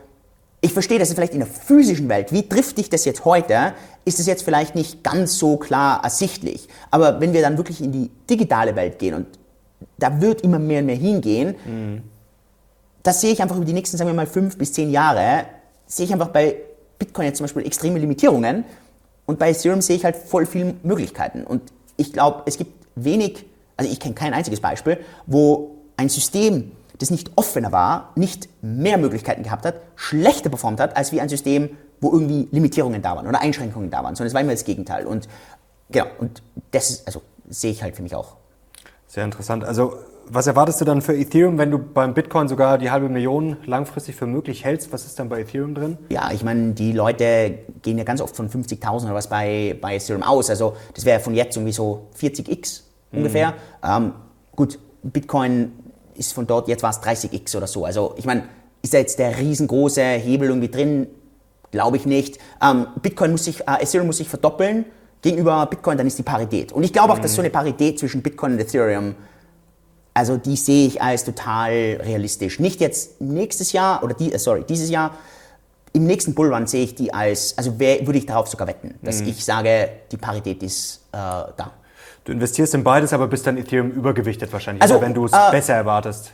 ich 0.61 0.73
verstehe 0.73 0.99
das 0.99 1.13
vielleicht 1.13 1.35
in 1.35 1.41
der 1.41 1.49
physischen 1.49 2.09
Welt. 2.09 2.33
Wie 2.33 2.49
trifft 2.49 2.79
dich 2.79 2.89
das 2.89 3.05
jetzt 3.05 3.25
heute? 3.25 3.75
Ist 4.05 4.19
es 4.19 4.27
jetzt 4.27 4.45
vielleicht 4.45 4.75
nicht 4.75 5.05
ganz 5.05 5.39
so 5.39 5.57
klar 5.57 6.03
ersichtlich. 6.03 6.69
Aber 6.91 7.21
wenn 7.21 7.33
wir 7.33 7.43
dann 7.43 7.59
wirklich 7.59 7.83
in 7.83 7.93
die 7.93 8.11
digitale 8.31 8.75
Welt 8.77 8.99
gehen 8.99 9.15
und 9.15 9.27
da 9.99 10.21
wird 10.21 10.43
immer 10.43 10.59
mehr 10.59 10.81
und 10.81 10.87
mehr 10.87 10.97
hingehen. 10.97 11.55
Mhm. 11.65 12.03
Das 13.03 13.21
sehe 13.21 13.33
ich 13.33 13.43
einfach 13.43 13.57
über 13.57 13.65
die 13.65 13.73
nächsten, 13.73 13.97
sagen 13.97 14.11
wir 14.11 14.15
mal, 14.15 14.27
fünf 14.27 14.59
bis 14.59 14.73
zehn 14.73 14.91
Jahre, 14.91 15.45
sehe 15.87 16.07
ich 16.07 16.13
einfach 16.13 16.29
bei 16.29 16.57
Bitcoin 16.99 17.27
jetzt 17.27 17.39
zum 17.39 17.45
Beispiel 17.45 17.65
extreme 17.65 17.99
Limitierungen 17.99 18.65
und 19.27 19.39
bei 19.39 19.51
Ethereum 19.51 19.81
sehe 19.81 19.97
ich 19.97 20.05
halt 20.05 20.17
voll 20.17 20.47
viele 20.47 20.75
Möglichkeiten. 20.83 21.45
Und 21.45 21.63
ich 21.97 22.13
glaube, 22.13 22.43
es 22.47 22.59
gibt 22.59 22.73
wenig, 22.95 23.45
also 23.77 23.91
ich 23.91 24.01
kenne 24.01 24.15
kein 24.15 24.35
einziges 24.35 24.61
Beispiel, 24.61 24.99
wo 25.27 25.77
ein 25.97 26.09
System, 26.09 26.73
das 26.99 27.11
nicht 27.11 27.31
offener 27.37 27.71
war, 27.71 28.13
nicht 28.17 28.49
mehr 28.63 28.99
Möglichkeiten 28.99 29.43
gehabt 29.43 29.65
hat, 29.65 29.77
schlechter 29.97 30.51
performt 30.51 30.81
hat, 30.81 30.97
als 30.97 31.13
wie 31.13 31.21
ein 31.21 31.29
System, 31.29 31.71
wo 32.01 32.13
irgendwie 32.13 32.49
Limitierungen 32.51 33.03
da 33.03 33.17
waren 33.17 33.27
oder 33.27 33.41
Einschränkungen 33.41 33.91
da 33.91 34.03
waren, 34.03 34.15
sondern 34.17 34.29
es 34.29 34.35
war 34.35 34.41
immer 34.41 34.53
das 34.53 34.65
Gegenteil. 34.65 35.07
Und 35.07 35.29
genau, 35.91 36.07
und 36.19 36.43
das 36.71 36.91
ist, 36.91 37.07
also 37.07 37.23
sehe 37.49 37.71
ich 37.71 37.83
halt 37.83 37.97
für 37.97 38.03
mich 38.03 38.15
auch. 38.15 38.38
Sehr 39.09 39.25
interessant. 39.25 39.65
Also 39.65 39.95
was 40.31 40.47
erwartest 40.47 40.81
du 40.81 40.85
dann 40.85 41.01
für 41.01 41.17
Ethereum, 41.17 41.57
wenn 41.57 41.71
du 41.71 41.79
beim 41.79 42.13
Bitcoin 42.13 42.49
sogar 42.49 42.77
die 42.77 42.91
halbe 42.91 43.09
Million 43.09 43.57
langfristig 43.65 44.15
für 44.15 44.27
möglich 44.27 44.65
hältst? 44.65 44.93
Was 44.93 45.07
ist 45.07 45.19
dann 45.19 45.31
bei 45.31 45.41
Ethereum 45.41 45.75
drin? 45.75 45.97
Ja, 46.11 46.31
ich 46.33 46.45
meine, 46.45 46.73
die 46.73 46.93
Leute 46.93 47.59
gehen 47.81 47.97
ja 47.97 48.05
ganz 48.05 48.21
oft 48.21 48.37
von 48.37 48.51
50.000 48.51 49.05
oder 49.05 49.15
was 49.15 49.29
bei, 49.29 49.77
bei 49.81 49.97
Ethereum 49.97 50.23
aus. 50.23 50.51
Also 50.51 50.77
das 50.95 51.07
wäre 51.07 51.21
von 51.21 51.35
jetzt 51.35 51.57
irgendwie 51.57 51.73
so 51.73 52.09
40x 52.21 52.83
ungefähr. 53.11 53.53
Mhm. 53.83 53.89
Ähm, 53.91 54.13
gut, 54.55 54.79
Bitcoin 55.03 55.73
ist 56.15 56.35
von 56.35 56.47
dort, 56.47 56.69
jetzt 56.69 56.83
war 56.83 56.91
es 56.91 57.01
30x 57.01 57.57
oder 57.57 57.67
so. 57.67 57.87
Also 57.87 58.15
ich 58.19 58.27
meine, 58.27 58.45
ist 58.83 58.93
da 58.93 58.99
jetzt 58.99 59.19
der 59.19 59.39
riesengroße 59.39 60.03
Hebel 60.03 60.49
irgendwie 60.49 60.69
drin? 60.69 61.07
Glaube 61.71 61.97
ich 61.97 62.05
nicht. 62.05 62.39
Ähm, 62.63 62.87
Bitcoin 63.01 63.31
muss 63.31 63.45
sich, 63.45 63.63
äh, 63.63 63.83
Ethereum 63.83 64.07
muss 64.07 64.19
sich 64.19 64.29
verdoppeln 64.29 64.85
gegenüber 65.23 65.67
Bitcoin, 65.67 65.99
dann 65.99 66.07
ist 66.07 66.19
die 66.19 66.23
Parität. 66.23 66.73
Und 66.73 66.83
ich 66.83 66.93
glaube 66.93 67.13
auch, 67.13 67.19
dass 67.19 67.35
so 67.35 67.43
eine 67.43 67.51
Parität 67.51 67.99
zwischen 67.99 68.23
Bitcoin 68.23 68.53
und 68.53 68.61
Ethereum, 68.61 69.15
also 70.15 70.37
die 70.37 70.57
sehe 70.57 70.87
ich 70.87 71.03
als 71.03 71.25
total 71.25 71.73
realistisch. 72.03 72.61
Nicht 72.61 72.81
jetzt 72.81 73.21
nächstes 73.21 73.73
Jahr 73.73 74.03
oder 74.03 74.15
die, 74.15 74.33
äh, 74.33 74.39
sorry, 74.39 74.65
dieses 74.69 74.91
Jahr. 74.91 75.13
Im 75.95 76.05
nächsten 76.05 76.35
Bullrun 76.35 76.67
sehe 76.67 76.85
ich 76.85 76.95
die 76.95 77.13
als, 77.15 77.57
also 77.57 77.79
wär, 77.79 78.07
würde 78.07 78.19
ich 78.19 78.27
darauf 78.27 78.47
sogar 78.47 78.69
wetten, 78.69 78.95
dass 79.03 79.23
mhm. 79.23 79.29
ich 79.29 79.45
sage, 79.45 79.89
die 80.13 80.19
Parität 80.19 80.63
ist 80.63 81.07
äh, 81.13 81.17
da. 81.17 81.73
Du 82.25 82.33
investierst 82.33 82.75
in 82.75 82.85
beides, 82.85 83.13
aber 83.15 83.27
bist 83.27 83.47
dann 83.47 83.57
Ethereum 83.57 83.91
übergewichtet 83.91 84.53
wahrscheinlich, 84.53 84.83
also, 84.83 85.01
wenn 85.01 85.15
du 85.15 85.25
es 85.25 85.33
äh, 85.33 85.51
besser 85.51 85.75
erwartest. 85.75 86.33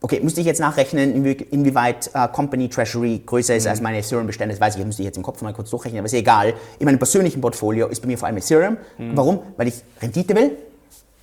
Okay, 0.00 0.20
müsste 0.20 0.40
ich 0.40 0.46
jetzt 0.46 0.60
nachrechnen, 0.60 1.14
inwie, 1.14 1.32
inwieweit 1.50 2.10
äh, 2.14 2.28
Company 2.28 2.68
Treasury 2.68 3.22
größer 3.24 3.56
ist 3.56 3.64
mhm. 3.64 3.70
als 3.70 3.80
meine 3.80 3.98
Ethereum-Bestände, 3.98 4.54
das 4.54 4.60
weiß 4.60 4.76
ich, 4.76 4.84
müsste 4.84 5.02
ich 5.02 5.06
jetzt 5.06 5.16
im 5.16 5.22
Kopf 5.22 5.42
mal 5.42 5.52
kurz 5.52 5.70
durchrechnen, 5.70 6.00
aber 6.00 6.06
ist 6.06 6.14
egal. 6.14 6.54
In 6.78 6.86
meinem 6.86 6.98
persönlichen 6.98 7.40
Portfolio 7.40 7.88
ist 7.88 8.00
bei 8.00 8.06
mir 8.06 8.18
vor 8.18 8.28
allem 8.28 8.36
Ethereum. 8.36 8.76
Mhm. 8.96 9.16
Warum? 9.16 9.40
Weil 9.56 9.68
ich 9.68 9.82
Rendite 10.00 10.34
will. 10.34 10.52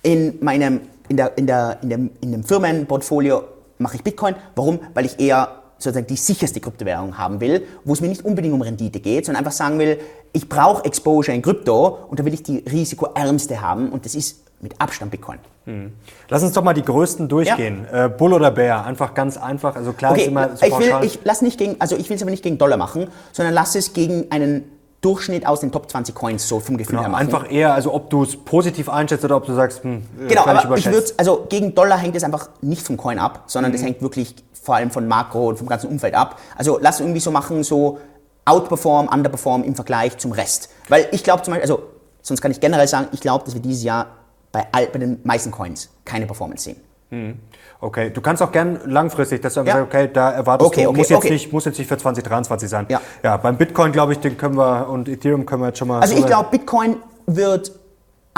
In 0.02 0.38
meinem, 0.40 0.80
in 1.08 1.16
der, 1.16 1.36
in 1.36 1.46
der, 1.46 1.78
in 1.82 1.88
dem, 1.88 2.10
in 2.20 2.32
dem 2.32 2.44
Firmenportfolio 2.44 3.42
mache 3.78 3.96
ich 3.96 4.02
Bitcoin. 4.02 4.34
Warum? 4.54 4.78
Weil 4.94 5.06
ich 5.06 5.18
eher 5.18 5.62
sozusagen 5.78 6.06
die 6.06 6.16
sicherste 6.16 6.60
Kryptowährung 6.60 7.18
haben 7.18 7.40
will, 7.40 7.66
wo 7.84 7.92
es 7.92 8.00
mir 8.00 8.08
nicht 8.08 8.24
unbedingt 8.24 8.54
um 8.54 8.62
Rendite 8.62 9.00
geht, 9.00 9.26
sondern 9.26 9.44
einfach 9.44 9.56
sagen 9.56 9.78
will, 9.78 9.98
ich 10.32 10.48
brauche 10.48 10.84
Exposure 10.84 11.34
in 11.34 11.42
Krypto 11.42 11.98
und 12.08 12.18
da 12.18 12.24
will 12.24 12.32
ich 12.32 12.42
die 12.42 12.58
risikoärmste 12.58 13.60
haben 13.60 13.90
und 13.90 14.04
das 14.04 14.14
ist 14.14 14.45
mit 14.60 14.80
Abstand 14.80 15.10
Bitcoin. 15.10 15.38
Hm. 15.64 15.92
Lass 16.28 16.42
uns 16.42 16.52
doch 16.52 16.62
mal 16.62 16.72
die 16.72 16.82
größten 16.82 17.28
durchgehen. 17.28 17.86
Ja. 17.90 18.06
Äh, 18.06 18.08
Bull 18.08 18.32
oder 18.32 18.50
Bär? 18.50 18.84
Einfach 18.84 19.14
ganz 19.14 19.36
einfach. 19.36 19.76
Also 19.76 19.92
klar 19.92 20.12
okay, 20.12 20.22
ist 20.22 20.28
immer 20.28 20.56
so 20.56 20.66
ich 20.66 20.78
will, 20.78 20.94
ich 21.02 21.18
lass 21.24 21.42
nicht 21.42 21.58
gegen, 21.58 21.76
also 21.80 21.96
ich 21.96 22.08
will 22.08 22.16
es 22.16 22.22
aber 22.22 22.30
nicht 22.30 22.42
gegen 22.42 22.58
Dollar 22.58 22.76
machen, 22.76 23.08
sondern 23.32 23.54
lass 23.54 23.74
es 23.74 23.92
gegen 23.92 24.30
einen 24.30 24.70
Durchschnitt 25.00 25.46
aus 25.46 25.60
den 25.60 25.70
Top 25.72 25.90
20 25.90 26.14
Coins 26.14 26.48
so 26.48 26.58
vom 26.58 26.76
Gefühl 26.76 26.96
genau, 26.96 27.02
her 27.02 27.08
machen. 27.10 27.26
Einfach 27.26 27.50
eher, 27.50 27.74
also 27.74 27.92
ob 27.92 28.10
du 28.10 28.22
es 28.22 28.36
positiv 28.36 28.88
einschätzt 28.88 29.24
oder 29.24 29.36
ob 29.36 29.46
du 29.46 29.54
sagst, 29.54 29.84
hm, 29.84 30.02
äh, 30.20 30.26
genau, 30.28 30.46
aber 30.46 30.76
ich 30.76 30.86
würde, 30.86 31.06
also 31.16 31.46
gegen 31.48 31.74
Dollar 31.74 31.98
hängt 31.98 32.16
es 32.16 32.24
einfach 32.24 32.48
nicht 32.62 32.82
vom 32.82 32.96
Coin 32.96 33.18
ab, 33.18 33.44
sondern 33.46 33.72
mhm. 33.72 33.76
das 33.76 33.84
hängt 33.84 34.02
wirklich 34.02 34.34
vor 34.52 34.76
allem 34.76 34.90
von 34.90 35.06
Makro 35.06 35.48
und 35.48 35.58
vom 35.58 35.68
ganzen 35.68 35.88
Umfeld 35.88 36.14
ab. 36.14 36.40
Also 36.56 36.78
lass 36.80 37.00
irgendwie 37.00 37.20
so 37.20 37.30
machen, 37.30 37.62
so 37.62 37.98
outperform, 38.46 39.08
underperform 39.08 39.64
im 39.64 39.74
Vergleich 39.74 40.16
zum 40.18 40.32
Rest. 40.32 40.70
Weil 40.88 41.08
ich 41.12 41.22
glaube 41.22 41.42
zum 41.42 41.52
Beispiel, 41.52 41.70
also 41.70 41.84
sonst 42.22 42.40
kann 42.40 42.50
ich 42.50 42.60
generell 42.60 42.88
sagen, 42.88 43.08
ich 43.12 43.20
glaube, 43.20 43.44
dass 43.44 43.54
wir 43.54 43.62
dieses 43.62 43.84
Jahr 43.84 44.06
bei, 44.56 44.66
all, 44.72 44.86
bei 44.86 44.98
den 44.98 45.20
meisten 45.22 45.50
Coins 45.50 45.90
keine 46.06 46.24
Performance 46.24 46.64
sehen. 46.64 46.76
Mhm. 47.10 47.34
Okay, 47.78 48.08
du 48.08 48.22
kannst 48.22 48.42
auch 48.42 48.50
gern 48.50 48.80
langfristig, 48.86 49.42
dass 49.42 49.52
du 49.52 49.60
ja. 49.60 49.66
sagst, 49.66 49.82
okay, 49.82 50.10
da 50.10 50.30
erwartest 50.30 50.66
okay, 50.66 50.84
du, 50.84 50.88
okay, 50.88 50.98
muss, 50.98 51.08
jetzt 51.10 51.18
okay. 51.18 51.30
nicht, 51.30 51.52
muss 51.52 51.64
jetzt 51.66 51.78
nicht 51.78 51.88
für 51.88 51.98
2023 51.98 52.66
sein. 52.66 52.86
Ja, 52.88 53.02
ja 53.22 53.36
beim 53.36 53.58
Bitcoin, 53.58 53.92
glaube 53.92 54.14
ich, 54.14 54.18
den 54.18 54.38
können 54.38 54.56
wir 54.56 54.88
und 54.88 55.08
Ethereum 55.08 55.44
können 55.44 55.60
wir 55.60 55.68
jetzt 55.68 55.78
schon 55.78 55.88
mal. 55.88 56.00
Also 56.00 56.16
ich 56.16 56.24
glaube, 56.24 56.48
Bitcoin 56.50 56.96
wird 57.26 57.70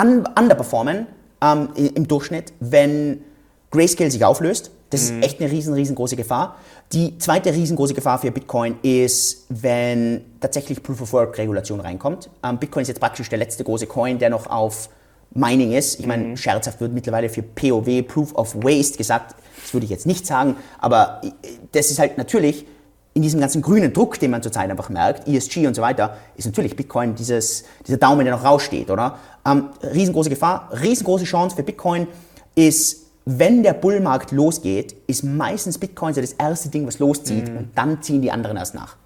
un 0.01 0.27
underperformen 0.37 1.07
ähm, 1.41 1.69
im 1.77 2.09
Durchschnitt, 2.09 2.53
wenn 2.59 3.23
Grayscale 3.71 4.11
sich 4.11 4.25
auflöst. 4.25 4.73
Das 4.91 5.13
mhm. 5.13 5.21
ist 5.21 5.27
echt 5.27 5.41
eine 5.41 5.53
riesen, 5.53 5.75
riesengroße 5.75 6.17
Gefahr. 6.17 6.57
Die 6.93 7.17
zweite 7.19 7.53
riesengroße 7.55 7.95
Gefahr 7.95 8.19
für 8.19 8.33
Bitcoin 8.33 8.79
ist, 8.83 9.47
wenn 9.51 10.25
tatsächlich 10.41 10.83
Proof 10.83 11.03
of 11.03 11.13
Work 11.13 11.39
Regulation 11.39 11.79
reinkommt. 11.79 12.29
Ähm, 12.43 12.59
Bitcoin 12.59 12.83
ist 12.83 12.89
jetzt 12.89 13.01
praktisch 13.01 13.29
der 13.29 13.39
letzte 13.39 13.63
große 13.63 13.87
Coin, 13.87 14.19
der 14.19 14.31
noch 14.31 14.51
auf 14.51 14.89
Mining 15.33 15.73
ist. 15.73 16.01
Ich 16.01 16.07
meine, 16.07 16.25
mhm. 16.25 16.37
scherzhaft 16.37 16.81
wird 16.81 16.93
mittlerweile 16.93 17.29
für 17.29 17.43
POW, 17.43 18.03
Proof 18.07 18.35
of 18.35 18.55
Waste 18.57 18.99
gesagt. 18.99 19.35
Das 19.63 19.75
würde 19.75 19.85
ich 19.85 19.91
jetzt 19.91 20.07
nicht 20.07 20.27
sagen, 20.27 20.57
aber 20.79 21.21
äh, 21.23 21.31
das 21.73 21.91
ist 21.91 21.99
halt 21.99 22.19
natürlich 22.19 22.67
in 23.15 23.23
diesem 23.23 23.41
ganzen 23.41 23.63
grünen 23.63 23.93
Druck, 23.93 24.19
den 24.21 24.31
man 24.31 24.43
zurzeit 24.43 24.71
einfach 24.71 24.91
merkt, 24.91 25.27
ESG 25.27 25.67
und 25.67 25.75
so 25.75 25.83
weiter, 25.83 26.17
ist 26.37 26.47
natürlich 26.47 26.77
Bitcoin 26.77 27.17
dieses, 27.17 27.65
dieser 27.87 27.99
Daumen, 27.99 28.25
der 28.25 28.35
noch 28.35 28.45
raussteht, 28.45 28.91
oder? 28.91 29.19
Ähm, 29.45 29.71
riesengroße 29.83 30.31
Gefahr, 30.31 30.71
riesengroße 30.81 31.25
Chance 31.25 31.57
für 31.57 31.65
Bitcoin 31.65 32.07
ist 32.55 33.09
wenn 33.31 33.63
der 33.63 33.75
Bullmarkt 33.75 34.33
losgeht, 34.33 34.97
ist 35.07 35.23
meistens 35.23 35.77
Bitcoin 35.77 36.15
so 36.15 36.23
das 36.23 36.33
erste 36.33 36.71
Ding, 36.71 36.87
was 36.87 36.99
loszieht 36.99 37.51
mhm. 37.51 37.59
und 37.59 37.69
dann 37.75 38.01
ziehen 38.01 38.23
die 38.23 38.31
anderen 38.31 38.57
erst 38.57 38.75
nach. 38.75 38.97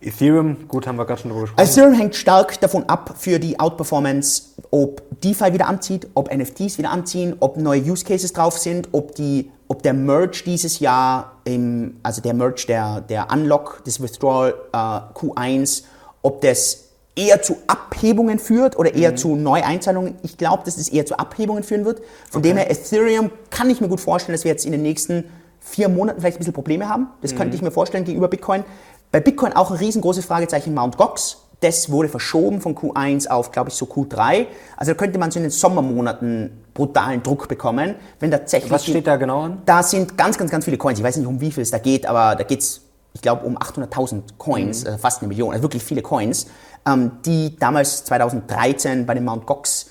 Ethereum, 0.00 0.68
gut, 0.68 0.86
haben 0.86 0.96
wir 0.96 1.04
gerade 1.06 1.20
schon 1.20 1.30
darüber 1.30 1.46
gesprochen. 1.46 1.68
Ethereum 1.68 1.94
hängt 1.94 2.14
stark 2.14 2.60
davon 2.60 2.84
ab 2.84 3.16
für 3.18 3.40
die 3.40 3.58
Outperformance, 3.58 4.54
ob 4.70 5.02
DeFi 5.22 5.52
wieder 5.52 5.66
anzieht, 5.66 6.06
ob 6.14 6.32
NFTs 6.32 6.78
wieder 6.78 6.90
anziehen, 6.90 7.34
ob 7.40 7.56
neue 7.56 7.82
Use 7.82 8.04
Cases 8.04 8.32
drauf 8.32 8.58
sind, 8.58 8.88
ob, 8.92 9.16
die, 9.16 9.50
ob 9.66 9.82
der 9.82 9.94
Merge 9.94 10.42
dieses 10.46 10.78
Jahr, 10.78 11.32
im, 11.44 11.96
also 12.04 12.22
der 12.22 12.34
Merge, 12.34 12.64
der, 12.68 13.00
der 13.00 13.32
Unlock, 13.32 13.82
das 13.84 14.00
Withdrawal 14.00 14.54
äh, 14.72 14.76
Q1, 14.76 15.82
ob 16.22 16.42
das 16.42 16.84
eher 17.16 17.42
zu 17.42 17.56
Abhebungen 17.66 18.38
führt 18.38 18.78
oder 18.78 18.94
eher 18.94 19.10
mhm. 19.12 19.16
zu 19.16 19.34
Neueinzahlungen. 19.34 20.14
Ich 20.22 20.38
glaube, 20.38 20.62
dass 20.64 20.76
es 20.76 20.88
eher 20.88 21.06
zu 21.06 21.18
Abhebungen 21.18 21.64
führen 21.64 21.84
wird. 21.84 22.00
Von 22.30 22.40
okay. 22.40 22.50
dem 22.50 22.56
her, 22.56 22.70
Ethereum 22.70 23.32
kann 23.50 23.68
ich 23.68 23.80
mir 23.80 23.88
gut 23.88 24.00
vorstellen, 24.00 24.34
dass 24.34 24.44
wir 24.44 24.52
jetzt 24.52 24.64
in 24.64 24.70
den 24.70 24.82
nächsten 24.82 25.24
vier 25.60 25.88
Monaten 25.88 26.20
vielleicht 26.20 26.36
ein 26.36 26.38
bisschen 26.38 26.52
Probleme 26.52 26.88
haben. 26.88 27.08
Das 27.20 27.32
mhm. 27.32 27.38
könnte 27.38 27.56
ich 27.56 27.62
mir 27.62 27.72
vorstellen 27.72 28.04
gegenüber 28.04 28.28
Bitcoin. 28.28 28.64
Bei 29.10 29.20
Bitcoin 29.20 29.52
auch 29.52 29.70
ein 29.70 29.76
riesengroßes 29.76 30.24
Fragezeichen 30.24 30.74
Mt. 30.74 30.96
Gox. 30.96 31.38
Das 31.60 31.90
wurde 31.90 32.08
verschoben 32.08 32.60
von 32.60 32.76
Q1 32.76 33.28
auf, 33.28 33.50
glaube 33.50 33.70
ich, 33.70 33.74
so 33.74 33.86
Q3. 33.86 34.46
Also 34.76 34.92
da 34.92 34.96
könnte 34.96 35.18
man 35.18 35.32
so 35.32 35.38
in 35.38 35.44
den 35.44 35.50
Sommermonaten 35.50 36.64
brutalen 36.72 37.22
Druck 37.22 37.48
bekommen, 37.48 37.96
wenn 38.20 38.30
tatsächlich... 38.30 38.70
Was 38.70 38.84
steht 38.84 39.08
da 39.08 39.16
genau 39.16 39.42
an? 39.42 39.62
Da 39.66 39.82
sind 39.82 40.16
ganz, 40.16 40.38
ganz, 40.38 40.52
ganz 40.52 40.64
viele 40.64 40.76
Coins. 40.76 41.00
Ich 41.00 41.04
weiß 41.04 41.16
nicht, 41.16 41.26
um 41.26 41.40
wie 41.40 41.50
viel 41.50 41.62
es 41.62 41.72
da 41.72 41.78
geht, 41.78 42.06
aber 42.06 42.36
da 42.36 42.44
geht 42.44 42.60
es, 42.60 42.82
ich 43.12 43.22
glaube, 43.22 43.44
um 43.44 43.58
800.000 43.58 44.22
Coins, 44.38 44.82
mhm. 44.82 44.86
also 44.86 44.98
fast 44.98 45.20
eine 45.20 45.28
Million, 45.28 45.50
also 45.50 45.62
wirklich 45.62 45.82
viele 45.82 46.02
Coins 46.02 46.46
ähm, 46.88 47.12
die 47.24 47.56
damals 47.56 48.04
2013 48.04 49.06
bei 49.06 49.14
dem 49.14 49.24
Mt. 49.24 49.46
Gox 49.46 49.90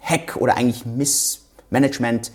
Hack 0.00 0.36
oder 0.36 0.56
eigentlich 0.56 0.86
Missmanagement 0.86 2.32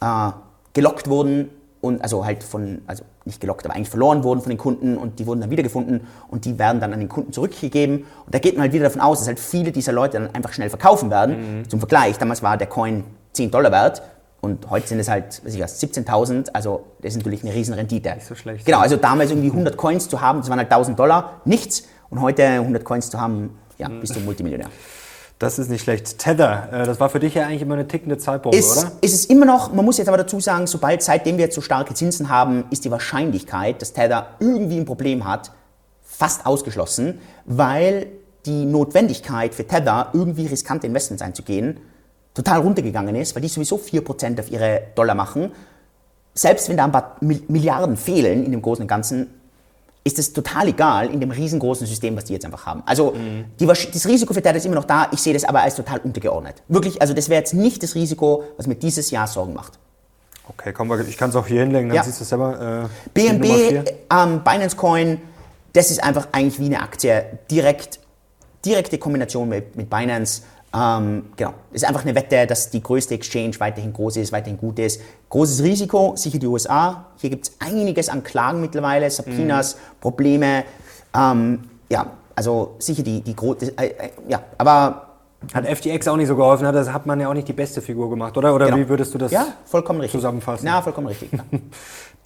äh, 0.00 0.30
gelockt 0.72 1.08
wurden 1.08 1.50
und 1.80 2.02
also 2.02 2.24
halt 2.24 2.42
von, 2.42 2.82
also 2.86 3.04
nicht 3.24 3.40
gelockt, 3.40 3.64
aber 3.64 3.74
eigentlich 3.74 3.90
verloren 3.90 4.24
wurden 4.24 4.40
von 4.40 4.50
den 4.50 4.58
Kunden 4.58 4.96
und 4.96 5.18
die 5.18 5.26
wurden 5.26 5.40
dann 5.40 5.50
wiedergefunden 5.50 6.00
und 6.28 6.44
die 6.44 6.58
werden 6.58 6.80
dann 6.80 6.92
an 6.92 6.98
den 6.98 7.08
Kunden 7.08 7.32
zurückgegeben. 7.32 8.04
Und 8.26 8.34
da 8.34 8.38
geht 8.38 8.54
man 8.54 8.62
halt 8.62 8.72
wieder 8.72 8.84
davon 8.84 9.00
aus, 9.00 9.18
dass 9.18 9.28
halt 9.28 9.40
viele 9.40 9.70
dieser 9.70 9.92
Leute 9.92 10.18
dann 10.18 10.34
einfach 10.34 10.52
schnell 10.52 10.70
verkaufen 10.70 11.10
werden. 11.10 11.60
Mhm. 11.60 11.68
Zum 11.68 11.78
Vergleich, 11.78 12.18
damals 12.18 12.42
war 12.42 12.56
der 12.56 12.66
Coin 12.66 13.04
10 13.32 13.50
Dollar 13.50 13.70
wert 13.70 14.02
und 14.40 14.70
heute 14.70 14.88
sind 14.88 14.98
es 14.98 15.08
halt, 15.08 15.44
weiß 15.44 15.54
ich 15.54 15.60
was, 15.60 15.82
17.000, 15.82 16.50
also 16.52 16.84
das 17.02 17.12
ist 17.12 17.18
natürlich 17.18 17.42
eine 17.42 17.54
riesen 17.54 17.74
Rendite. 17.74 18.14
Nicht 18.14 18.26
so 18.26 18.34
schlecht. 18.34 18.64
Genau, 18.64 18.78
also 18.78 18.96
damals 18.96 19.30
irgendwie 19.30 19.50
100 19.50 19.76
Coins 19.76 20.08
zu 20.08 20.20
haben, 20.20 20.40
das 20.40 20.48
waren 20.48 20.58
halt 20.58 20.70
1000 20.70 20.98
Dollar, 20.98 21.40
nichts. 21.44 21.84
Und 22.10 22.22
heute 22.22 22.44
100 22.44 22.84
Coins 22.84 23.10
zu 23.10 23.20
haben, 23.20 23.58
ja, 23.76 23.88
bist 23.88 24.16
du 24.16 24.20
Multimillionär. 24.20 24.68
Das 25.38 25.58
ist 25.58 25.70
nicht 25.70 25.82
schlecht. 25.82 26.18
Tether, 26.18 26.68
äh, 26.72 26.84
das 26.84 26.98
war 26.98 27.10
für 27.10 27.20
dich 27.20 27.34
ja 27.34 27.46
eigentlich 27.46 27.62
immer 27.62 27.74
eine 27.74 27.86
tickende 27.86 28.18
Zeitbombe, 28.18 28.56
ist, 28.56 28.76
oder? 28.76 28.92
Ist 29.00 29.14
es 29.14 29.24
immer 29.26 29.46
noch, 29.46 29.72
man 29.72 29.84
muss 29.84 29.98
jetzt 29.98 30.08
aber 30.08 30.16
dazu 30.16 30.40
sagen, 30.40 30.66
sobald, 30.66 31.02
seitdem 31.02 31.36
wir 31.36 31.44
jetzt 31.44 31.54
so 31.54 31.60
starke 31.60 31.94
Zinsen 31.94 32.28
haben, 32.28 32.64
ist 32.70 32.84
die 32.84 32.90
Wahrscheinlichkeit, 32.90 33.80
dass 33.80 33.92
Tether 33.92 34.30
irgendwie 34.40 34.78
ein 34.78 34.84
Problem 34.84 35.24
hat, 35.24 35.52
fast 36.02 36.44
ausgeschlossen, 36.44 37.20
weil 37.44 38.08
die 38.46 38.64
Notwendigkeit 38.64 39.54
für 39.54 39.64
Tether, 39.64 40.10
irgendwie 40.12 40.46
riskante 40.46 40.88
Investments 40.88 41.22
einzugehen, 41.22 41.78
total 42.34 42.60
runtergegangen 42.60 43.14
ist, 43.14 43.34
weil 43.34 43.42
die 43.42 43.48
sowieso 43.48 43.76
4% 43.76 44.40
auf 44.40 44.50
ihre 44.50 44.82
Dollar 44.94 45.14
machen. 45.14 45.52
Selbst 46.34 46.68
wenn 46.68 46.76
da 46.76 46.84
ein 46.84 46.92
paar 46.92 47.16
Milliarden 47.20 47.96
fehlen 47.96 48.44
in 48.44 48.52
dem 48.52 48.62
Großen 48.62 48.82
und 48.82 48.88
Ganzen, 48.88 49.28
ist 50.08 50.18
es 50.18 50.32
total 50.32 50.68
egal 50.68 51.12
in 51.12 51.20
dem 51.20 51.30
riesengroßen 51.30 51.86
System, 51.86 52.16
was 52.16 52.24
die 52.24 52.32
jetzt 52.32 52.46
einfach 52.46 52.64
haben. 52.64 52.82
Also 52.86 53.12
mhm. 53.12 53.44
die, 53.60 53.66
das 53.66 54.08
Risiko 54.08 54.32
für 54.32 54.42
Tether 54.42 54.56
ist 54.56 54.66
immer 54.66 54.74
noch 54.74 54.84
da, 54.84 55.08
ich 55.12 55.20
sehe 55.20 55.34
das 55.34 55.44
aber 55.44 55.60
als 55.60 55.76
total 55.76 55.98
untergeordnet. 56.00 56.62
Wirklich, 56.68 57.00
also 57.00 57.14
das 57.14 57.28
wäre 57.28 57.40
jetzt 57.40 57.54
nicht 57.54 57.82
das 57.82 57.94
Risiko, 57.94 58.44
was 58.56 58.66
mir 58.66 58.74
dieses 58.74 59.10
Jahr 59.10 59.26
Sorgen 59.26 59.52
macht. 59.52 59.78
Okay, 60.48 60.72
komm, 60.72 60.90
ich 61.06 61.18
kann 61.18 61.28
es 61.28 61.36
auch 61.36 61.46
hier 61.46 61.60
hinlegen, 61.60 61.90
dann 61.90 61.96
ja. 61.96 62.02
siehst 62.02 62.20
du 62.20 62.22
es 62.22 62.28
selber. 62.30 62.88
Äh, 62.88 63.10
BNB, 63.12 63.90
ähm, 64.10 64.42
Binance 64.42 64.76
Coin, 64.76 65.20
das 65.74 65.90
ist 65.90 66.02
einfach 66.02 66.28
eigentlich 66.32 66.58
wie 66.58 66.66
eine 66.66 66.80
Aktie, 66.80 67.24
direkt, 67.50 68.00
direkte 68.64 68.96
Kombination 68.96 69.48
mit, 69.48 69.76
mit 69.76 69.90
Binance. 69.90 70.42
Ähm, 70.74 71.26
genau. 71.36 71.54
Es 71.72 71.82
ist 71.82 71.88
einfach 71.88 72.02
eine 72.02 72.14
Wette, 72.14 72.46
dass 72.46 72.70
die 72.70 72.82
größte 72.82 73.14
Exchange 73.14 73.52
weiterhin 73.58 73.92
groß 73.92 74.16
ist, 74.18 74.32
weiterhin 74.32 74.58
gut 74.58 74.78
ist. 74.78 75.00
Großes 75.30 75.62
Risiko, 75.62 76.14
sicher 76.16 76.38
die 76.38 76.46
USA. 76.46 77.06
Hier 77.16 77.30
gibt 77.30 77.48
es 77.48 77.56
einiges 77.58 78.08
an 78.08 78.22
Klagen 78.22 78.60
mittlerweile, 78.60 79.10
Subpoenas, 79.10 79.76
mhm. 79.76 79.78
Probleme. 80.00 80.64
Ähm, 81.14 81.64
ja, 81.88 82.06
also 82.34 82.76
sicher 82.78 83.02
die, 83.02 83.20
die 83.22 83.34
große, 83.34 83.78
äh, 83.78 83.86
äh, 83.86 84.10
ja, 84.28 84.42
aber 84.58 85.08
hat 85.54 85.66
FTX 85.66 86.08
auch 86.08 86.16
nicht 86.16 86.28
so 86.28 86.36
geholfen, 86.36 86.66
hat, 86.66 86.74
das 86.74 86.92
hat 86.92 87.06
man 87.06 87.20
ja 87.20 87.28
auch 87.28 87.34
nicht 87.34 87.48
die 87.48 87.52
beste 87.52 87.80
Figur 87.80 88.10
gemacht, 88.10 88.36
oder? 88.36 88.54
Oder 88.54 88.66
genau. 88.66 88.78
wie 88.78 88.88
würdest 88.88 89.14
du 89.14 89.18
das 89.18 89.32
ja, 89.32 89.46
vollkommen 89.64 90.00
richtig. 90.00 90.20
zusammenfassen? 90.20 90.66
Ja, 90.66 90.82
vollkommen 90.82 91.06
richtig. 91.06 91.32
Ja. 91.32 91.40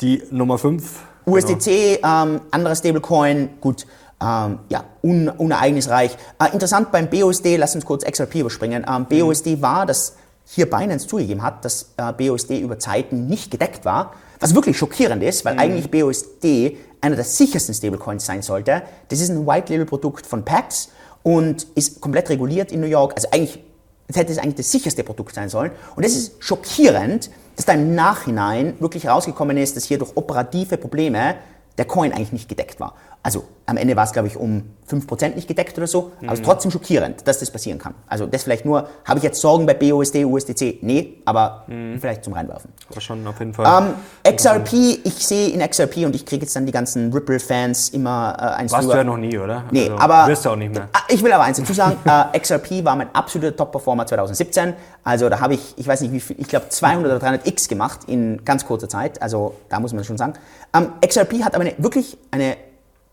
Die 0.00 0.22
Nummer 0.30 0.58
5. 0.58 1.00
USDC, 1.26 2.00
genau. 2.00 2.24
ähm, 2.24 2.40
anderer 2.50 2.74
Stablecoin, 2.74 3.50
gut, 3.60 3.86
ähm, 4.22 4.58
ja, 4.68 4.84
un, 5.02 5.28
unereignisreich. 5.28 6.16
Äh, 6.38 6.52
interessant 6.52 6.92
beim 6.92 7.10
BUSD, 7.10 7.56
lass 7.56 7.74
uns 7.74 7.84
kurz 7.84 8.04
XRP 8.04 8.36
überspringen. 8.36 8.86
Ähm, 8.88 9.06
BUSD 9.06 9.56
mhm. 9.56 9.62
war, 9.62 9.86
dass 9.86 10.16
hier 10.44 10.68
Binance 10.68 11.08
zugegeben 11.08 11.42
hat, 11.42 11.64
dass 11.64 11.92
äh, 11.96 12.12
BUSD 12.12 12.60
über 12.60 12.78
Zeiten 12.78 13.26
nicht 13.26 13.50
gedeckt 13.50 13.84
war, 13.84 14.12
was 14.40 14.54
wirklich 14.54 14.76
schockierend 14.78 15.22
ist, 15.22 15.44
weil 15.44 15.54
mhm. 15.54 15.60
eigentlich 15.60 15.90
BUSD 15.90 16.76
einer 17.00 17.16
der 17.16 17.24
sichersten 17.24 17.74
Stablecoins 17.74 18.24
sein 18.24 18.42
sollte. 18.42 18.82
Das 19.08 19.20
ist 19.20 19.30
ein 19.30 19.46
White-Label-Produkt 19.46 20.26
von 20.26 20.44
Pax 20.44 20.90
und 21.22 21.66
ist 21.74 22.00
komplett 22.00 22.30
reguliert 22.30 22.70
in 22.70 22.80
New 22.80 22.86
York. 22.86 23.14
Also 23.16 23.28
eigentlich 23.32 23.60
das 24.08 24.16
hätte 24.16 24.32
es 24.32 24.38
eigentlich 24.38 24.56
das 24.56 24.70
sicherste 24.70 25.04
Produkt 25.04 25.34
sein 25.34 25.48
sollen. 25.48 25.70
Und 25.96 26.04
es 26.04 26.14
ist 26.14 26.34
schockierend, 26.44 27.30
dass 27.56 27.64
da 27.64 27.72
im 27.72 27.94
Nachhinein 27.94 28.74
wirklich 28.78 29.06
rausgekommen 29.06 29.56
ist, 29.56 29.76
dass 29.76 29.84
hier 29.84 29.98
durch 29.98 30.16
operative 30.16 30.76
Probleme 30.76 31.36
der 31.78 31.86
Coin 31.86 32.12
eigentlich 32.12 32.32
nicht 32.32 32.48
gedeckt 32.48 32.78
war. 32.78 32.94
Also 33.22 33.44
am 33.66 33.76
Ende 33.76 33.94
war 33.94 34.04
es, 34.04 34.12
glaube 34.12 34.28
ich, 34.28 34.36
um 34.36 34.64
5% 34.90 35.36
nicht 35.36 35.46
gedeckt 35.46 35.78
oder 35.78 35.86
so, 35.86 36.12
aber 36.22 36.32
es 36.32 36.40
ist 36.40 36.44
trotzdem 36.44 36.70
schockierend, 36.70 37.26
dass 37.26 37.38
das 37.38 37.50
passieren 37.50 37.78
kann. 37.78 37.94
Also 38.08 38.26
das 38.26 38.42
vielleicht 38.42 38.64
nur, 38.64 38.88
habe 39.04 39.18
ich 39.18 39.22
jetzt 39.22 39.40
Sorgen 39.40 39.64
bei 39.64 39.74
BUSD, 39.74 40.24
USDC? 40.24 40.82
Nee, 40.82 41.14
aber 41.24 41.64
mhm. 41.68 41.98
vielleicht 42.00 42.24
zum 42.24 42.32
Reinwerfen. 42.32 42.70
Aber 42.90 43.00
schon 43.00 43.24
auf 43.26 43.38
jeden 43.38 43.54
Fall. 43.54 43.94
Ähm, 44.24 44.34
XRP, 44.36 44.72
ich 45.04 45.26
sehe 45.26 45.50
in 45.50 45.60
XRP 45.60 45.98
und 45.98 46.16
ich 46.16 46.26
kriege 46.26 46.42
jetzt 46.42 46.56
dann 46.56 46.66
die 46.66 46.72
ganzen 46.72 47.12
Ripple-Fans 47.12 47.90
immer 47.90 48.36
äh, 48.36 48.42
eins 48.60 48.72
Warst 48.72 48.84
drüber. 48.84 48.94
du 48.94 48.98
ja 48.98 49.04
noch 49.04 49.16
nie, 49.16 49.38
oder? 49.38 49.64
Nee, 49.70 49.88
also, 49.88 49.98
aber... 49.98 50.26
Wirst 50.26 50.44
du 50.44 50.50
auch 50.50 50.56
nicht 50.56 50.74
mehr. 50.74 50.88
Äh, 51.08 51.14
ich 51.14 51.22
will 51.22 51.32
aber 51.32 51.44
eins 51.44 51.58
dazu 51.58 51.72
sagen, 51.72 51.96
äh, 52.04 52.38
XRP 52.38 52.84
war 52.84 52.96
mein 52.96 53.14
absoluter 53.14 53.56
Top-Performer 53.56 54.06
2017. 54.06 54.74
Also 55.04 55.28
da 55.28 55.40
habe 55.40 55.54
ich, 55.54 55.74
ich 55.76 55.86
weiß 55.86 56.00
nicht 56.00 56.12
wie 56.12 56.20
viel, 56.20 56.36
ich 56.38 56.48
glaube 56.48 56.68
200 56.68 57.06
oder 57.06 57.18
300 57.20 57.46
X 57.46 57.68
gemacht 57.68 58.00
in 58.08 58.44
ganz 58.44 58.66
kurzer 58.66 58.88
Zeit. 58.88 59.22
Also 59.22 59.54
da 59.68 59.78
muss 59.80 59.92
man 59.92 60.04
schon 60.04 60.18
sagen. 60.18 60.34
Ähm, 60.74 60.88
XRP 61.06 61.44
hat 61.44 61.54
aber 61.54 61.64
eine, 61.64 61.74
wirklich 61.78 62.18
eine 62.30 62.56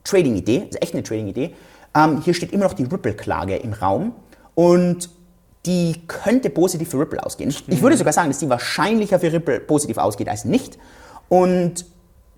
Trading-Idee, 0.04 0.68
ist 0.70 0.82
echt 0.82 0.94
eine 0.94 1.04
Trading-Idee. 1.04 1.54
Ähm, 1.96 2.22
hier 2.22 2.34
steht 2.34 2.52
immer 2.52 2.66
noch 2.66 2.74
die 2.74 2.84
Ripple-Klage 2.84 3.56
im 3.58 3.74
Raum 3.74 4.14
und 4.56 5.10
die 5.66 6.02
könnte 6.08 6.50
positiv 6.50 6.90
für 6.90 7.00
Ripple 7.00 7.24
ausgehen. 7.24 7.54
Ich 7.68 7.82
würde 7.82 7.98
sogar 7.98 8.14
sagen, 8.14 8.30
dass 8.30 8.40
die 8.40 8.50
wahrscheinlicher 8.50 9.20
für 9.20 9.32
Ripple 9.32 9.60
positiv 9.60 9.98
ausgeht 9.98 10.30
als 10.30 10.46
nicht. 10.46 10.78
Und 11.28 11.86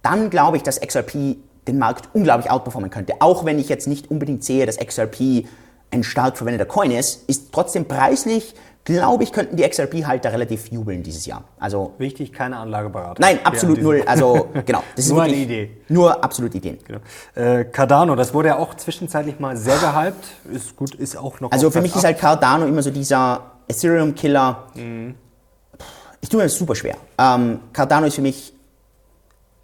dann 0.02 0.30
glaube 0.30 0.58
ich, 0.58 0.64
dass 0.64 0.82
XRP 0.82 1.38
den 1.68 1.78
Markt 1.78 2.10
unglaublich 2.14 2.50
outperformen 2.50 2.90
könnte. 2.90 3.14
Auch 3.20 3.46
wenn 3.46 3.60
ich 3.60 3.70
jetzt 3.70 3.88
nicht 3.88 4.10
unbedingt 4.10 4.44
sehe, 4.44 4.66
dass 4.66 4.78
XRP 4.78 5.46
ein 5.92 6.04
stark 6.04 6.38
verwendeter 6.38 6.66
Coin 6.66 6.92
ist, 6.92 7.30
ist 7.30 7.52
trotzdem 7.52 7.86
preislich 7.86 8.56
glaube 8.86 9.24
ich, 9.24 9.32
könnten 9.32 9.56
die 9.56 9.68
XRP-Halter 9.68 10.32
relativ 10.32 10.72
jubeln 10.72 11.04
dieses 11.04 11.26
Jahr. 11.26 11.44
Also 11.60 11.94
Wichtig, 11.98 12.34
keine 12.34 12.58
Anlageberatung. 12.58 13.18
Nein, 13.20 13.40
absolut 13.44 13.82
null. 13.82 14.04
Also 14.06 14.50
genau, 14.66 14.84
das 14.96 15.06
ist 15.06 15.12
nur 15.12 15.24
eine 15.24 15.36
Idee. 15.36 15.78
Nur 15.90 16.24
absolut 16.24 16.56
Ideen. 16.56 16.80
Genau. 16.86 17.00
Äh, 17.36 17.66
Cardano, 17.66 18.16
das 18.16 18.34
wurde 18.34 18.50
ja 18.50 18.58
auch 18.58 18.74
zwischenzeitlich 18.76 19.40
mal 19.40 19.56
sehr 19.56 19.78
gehypt. 19.78 20.26
Ist 20.52 20.76
gut, 20.76 20.96
ist 20.96 21.16
auch 21.16 21.40
noch. 21.40 21.52
Also 21.52 21.70
für 21.70 21.82
mich 21.82 21.92
8. 21.92 21.98
ist 21.98 22.06
halt 22.06 22.20
Cardano 22.20 22.66
immer 22.66 22.82
so 22.82 22.90
dieser 22.90 23.52
Ethereum-Killer. 23.68 24.68
Mhm. 24.76 25.16
Ich 26.20 26.30
tue 26.30 26.38
mir 26.38 26.44
das 26.44 26.56
super 26.56 26.76
schwer. 26.76 26.96
Ähm, 27.18 27.60
Cardano 27.74 28.08
ist 28.08 28.16
für 28.16 28.22
mich 28.22 28.54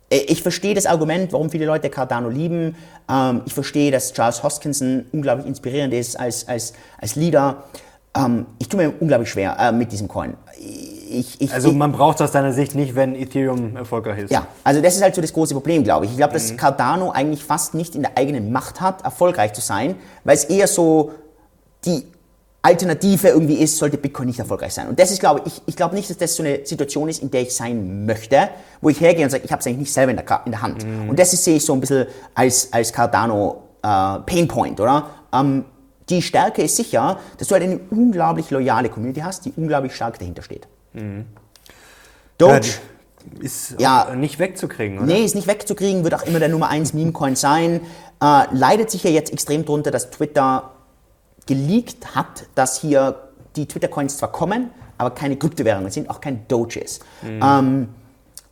äh, 0.10 0.18
ich 0.28 0.42
verstehe 0.42 0.74
das 0.74 0.86
Argument, 0.86 1.34
warum 1.34 1.50
viele 1.50 1.66
Leute 1.66 1.90
Cardano 1.90 2.30
lieben. 2.30 2.76
Ähm, 3.10 3.42
ich 3.46 3.54
verstehe, 3.54 3.92
dass 3.92 4.14
Charles 4.14 4.44
Hoskinson 4.44 5.06
unglaublich 5.12 5.48
inspirierend 5.48 5.94
ist 5.94 6.20
als, 6.20 6.48
als, 6.48 6.74
als 7.00 7.16
Leader. 7.16 7.64
Ähm, 8.26 8.46
ich 8.60 8.70
tue 8.70 8.80
mir 8.80 8.94
unglaublich 9.00 9.30
schwer 9.30 9.58
äh, 9.60 9.72
mit 9.72 9.92
diesem 9.92 10.08
Coin. 10.08 10.36
Ich, 11.10 11.40
ich, 11.40 11.54
also 11.54 11.72
man 11.72 11.92
braucht 11.92 12.16
es 12.16 12.22
aus 12.22 12.32
deiner 12.32 12.52
Sicht 12.52 12.76
nicht, 12.76 12.96
wenn 12.96 13.16
Ethereum 13.16 13.76
erfolgreich 13.78 14.24
ist. 14.24 14.32
Ja, 14.32 14.48
also 14.64 14.82
das 14.82 14.96
ist 14.96 15.02
halt 15.02 15.16
so 15.16 15.22
das 15.22 15.32
große 15.32 15.54
Problem, 15.54 15.84
glaube 15.84 16.06
ich. 16.06 16.12
Ich 16.12 16.18
glaube, 16.18 16.34
dass 16.34 16.52
mhm. 16.52 16.58
Cardano 16.58 17.12
eigentlich 17.12 17.44
fast 17.44 17.74
nicht 17.74 17.96
in 17.96 18.02
der 18.02 18.18
eigenen 18.18 18.52
Macht 18.52 18.82
hat, 18.82 19.04
erfolgreich 19.04 19.54
zu 19.54 19.62
sein, 19.62 19.96
weil 20.24 20.36
es 20.36 20.46
eher 20.46 20.68
so 20.68 21.12
die 21.86 22.04
Alternative 22.62 23.30
irgendwie 23.30 23.56
ist, 23.56 23.78
sollte 23.78 23.98
Bitcoin 23.98 24.28
nicht 24.28 24.40
erfolgreich 24.40 24.74
sein. 24.74 24.90
Und 24.90 25.00
das 25.00 25.12
ist, 25.12 25.22
glaube 25.22 25.44
ich, 25.46 25.62
ich 25.66 25.78
glaube 25.78 25.96
nicht, 25.96 26.10
dass 26.10 26.18
das 26.18 26.36
so 26.36 26.44
eine 26.44 26.66
Situation 26.66 27.08
ist, 27.08 27.22
in 27.22 27.32
der 27.32 27.44
ich 27.44 27.56
sein 27.56 28.06
möchte, 28.06 28.50
wo 28.82 28.90
ich 28.90 29.00
hergehe 29.00 29.24
und 29.24 29.30
sage, 29.30 29.44
ich 29.46 29.52
habe 29.52 29.62
es 29.62 29.68
eigentlich 29.68 29.80
nicht 29.80 29.94
selber 29.94 30.12
in 30.12 30.18
der, 30.18 30.42
in 30.46 30.52
der 30.52 30.62
Hand. 30.62 30.86
Mhm. 30.86 31.10
Und 31.10 31.18
das 31.18 31.32
ist, 31.32 31.46
sehe 31.46 31.56
ich 31.56 31.66
so 31.66 31.72
ein 31.74 31.80
bisschen 31.80 32.08
als, 32.36 32.74
als 32.74 32.92
Cardano 32.92 33.64
äh, 33.82 34.20
Painpoint, 34.26 34.82
oder? 34.82 35.10
Ähm, 35.32 35.64
die 36.10 36.22
Stärke 36.22 36.62
ist 36.62 36.76
sicher, 36.76 37.20
dass 37.38 37.48
du 37.48 37.54
halt 37.54 37.64
eine 37.64 37.80
unglaublich 37.90 38.50
loyale 38.50 38.90
Community 38.90 39.22
hast, 39.22 39.46
die 39.46 39.54
unglaublich 39.56 39.96
stark 39.96 40.20
dahinter 40.20 40.42
steht. 40.42 40.68
Mhm. 40.94 41.26
Doge 42.38 42.68
ja, 42.68 43.44
ist 43.44 43.76
ja, 43.80 44.16
nicht 44.16 44.40
wegzukriegen, 44.40 45.00
oder? 45.00 45.08
Nee, 45.08 45.26
ist 45.26 45.36
nicht 45.36 45.48
wegzukriegen, 45.48 46.04
wird 46.04 46.14
auch 46.14 46.24
immer 46.24 46.40
der 46.40 46.50
Nummer 46.50 46.70
1 46.70 46.94
Meme-Coin 46.94 47.36
sein. 47.36 47.82
Äh, 48.22 48.44
leidet 48.52 48.90
sich 48.90 49.04
ja 49.04 49.10
jetzt 49.10 49.34
extrem 49.34 49.66
drunter, 49.66 49.92
dass 49.92 50.10
Twitter 50.12 50.72
geleakt 51.46 52.16
hat, 52.16 52.46
dass 52.56 52.80
hier 52.80 53.16
die 53.56 53.68
Twitter-Coins 53.68 54.18
zwar 54.18 54.32
kommen, 54.32 54.70
aber 54.98 55.12
keine 55.12 55.36
Kryptowährungen 55.36 55.92
sind, 55.92 56.10
auch 56.10 56.22
kein 56.22 56.48
Doge 56.48 56.80
ist. 56.80 57.04
Mhm. 57.22 57.42
Ähm, 57.44 57.90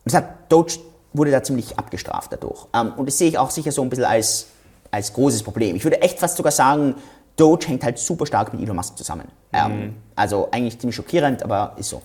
das 0.04 0.14
hat, 0.16 0.52
Doge 0.52 0.74
wurde 1.14 1.32
da 1.32 1.44
ziemlich 1.44 1.78
abgestraft 1.78 2.32
dadurch. 2.32 2.68
Ähm, 2.74 2.94
und 2.98 3.08
das 3.08 3.18
sehe 3.18 3.30
ich 3.30 3.38
auch 3.38 3.52
sicher 3.52 3.72
so 3.72 3.82
ein 3.82 3.90
bisschen 3.90 4.06
als, 4.06 4.48
als 4.92 5.14
großes 5.14 5.44
Problem. 5.44 5.76
Ich 5.76 5.84
würde 5.84 6.02
echt 6.02 6.20
fast 6.20 6.38
sogar 6.38 6.52
sagen, 6.52 6.96
Doge 7.36 7.68
hängt 7.68 7.84
halt 7.84 7.98
super 7.98 8.26
stark 8.26 8.54
mit 8.54 8.62
Elon 8.62 8.76
Musk 8.76 8.98
zusammen. 8.98 9.28
Mhm. 9.52 9.60
Ähm, 9.60 9.96
also 10.16 10.48
eigentlich 10.52 10.80
ziemlich 10.80 10.96
schockierend, 10.96 11.44
aber 11.44 11.74
ist 11.78 11.90
so. 11.90 12.02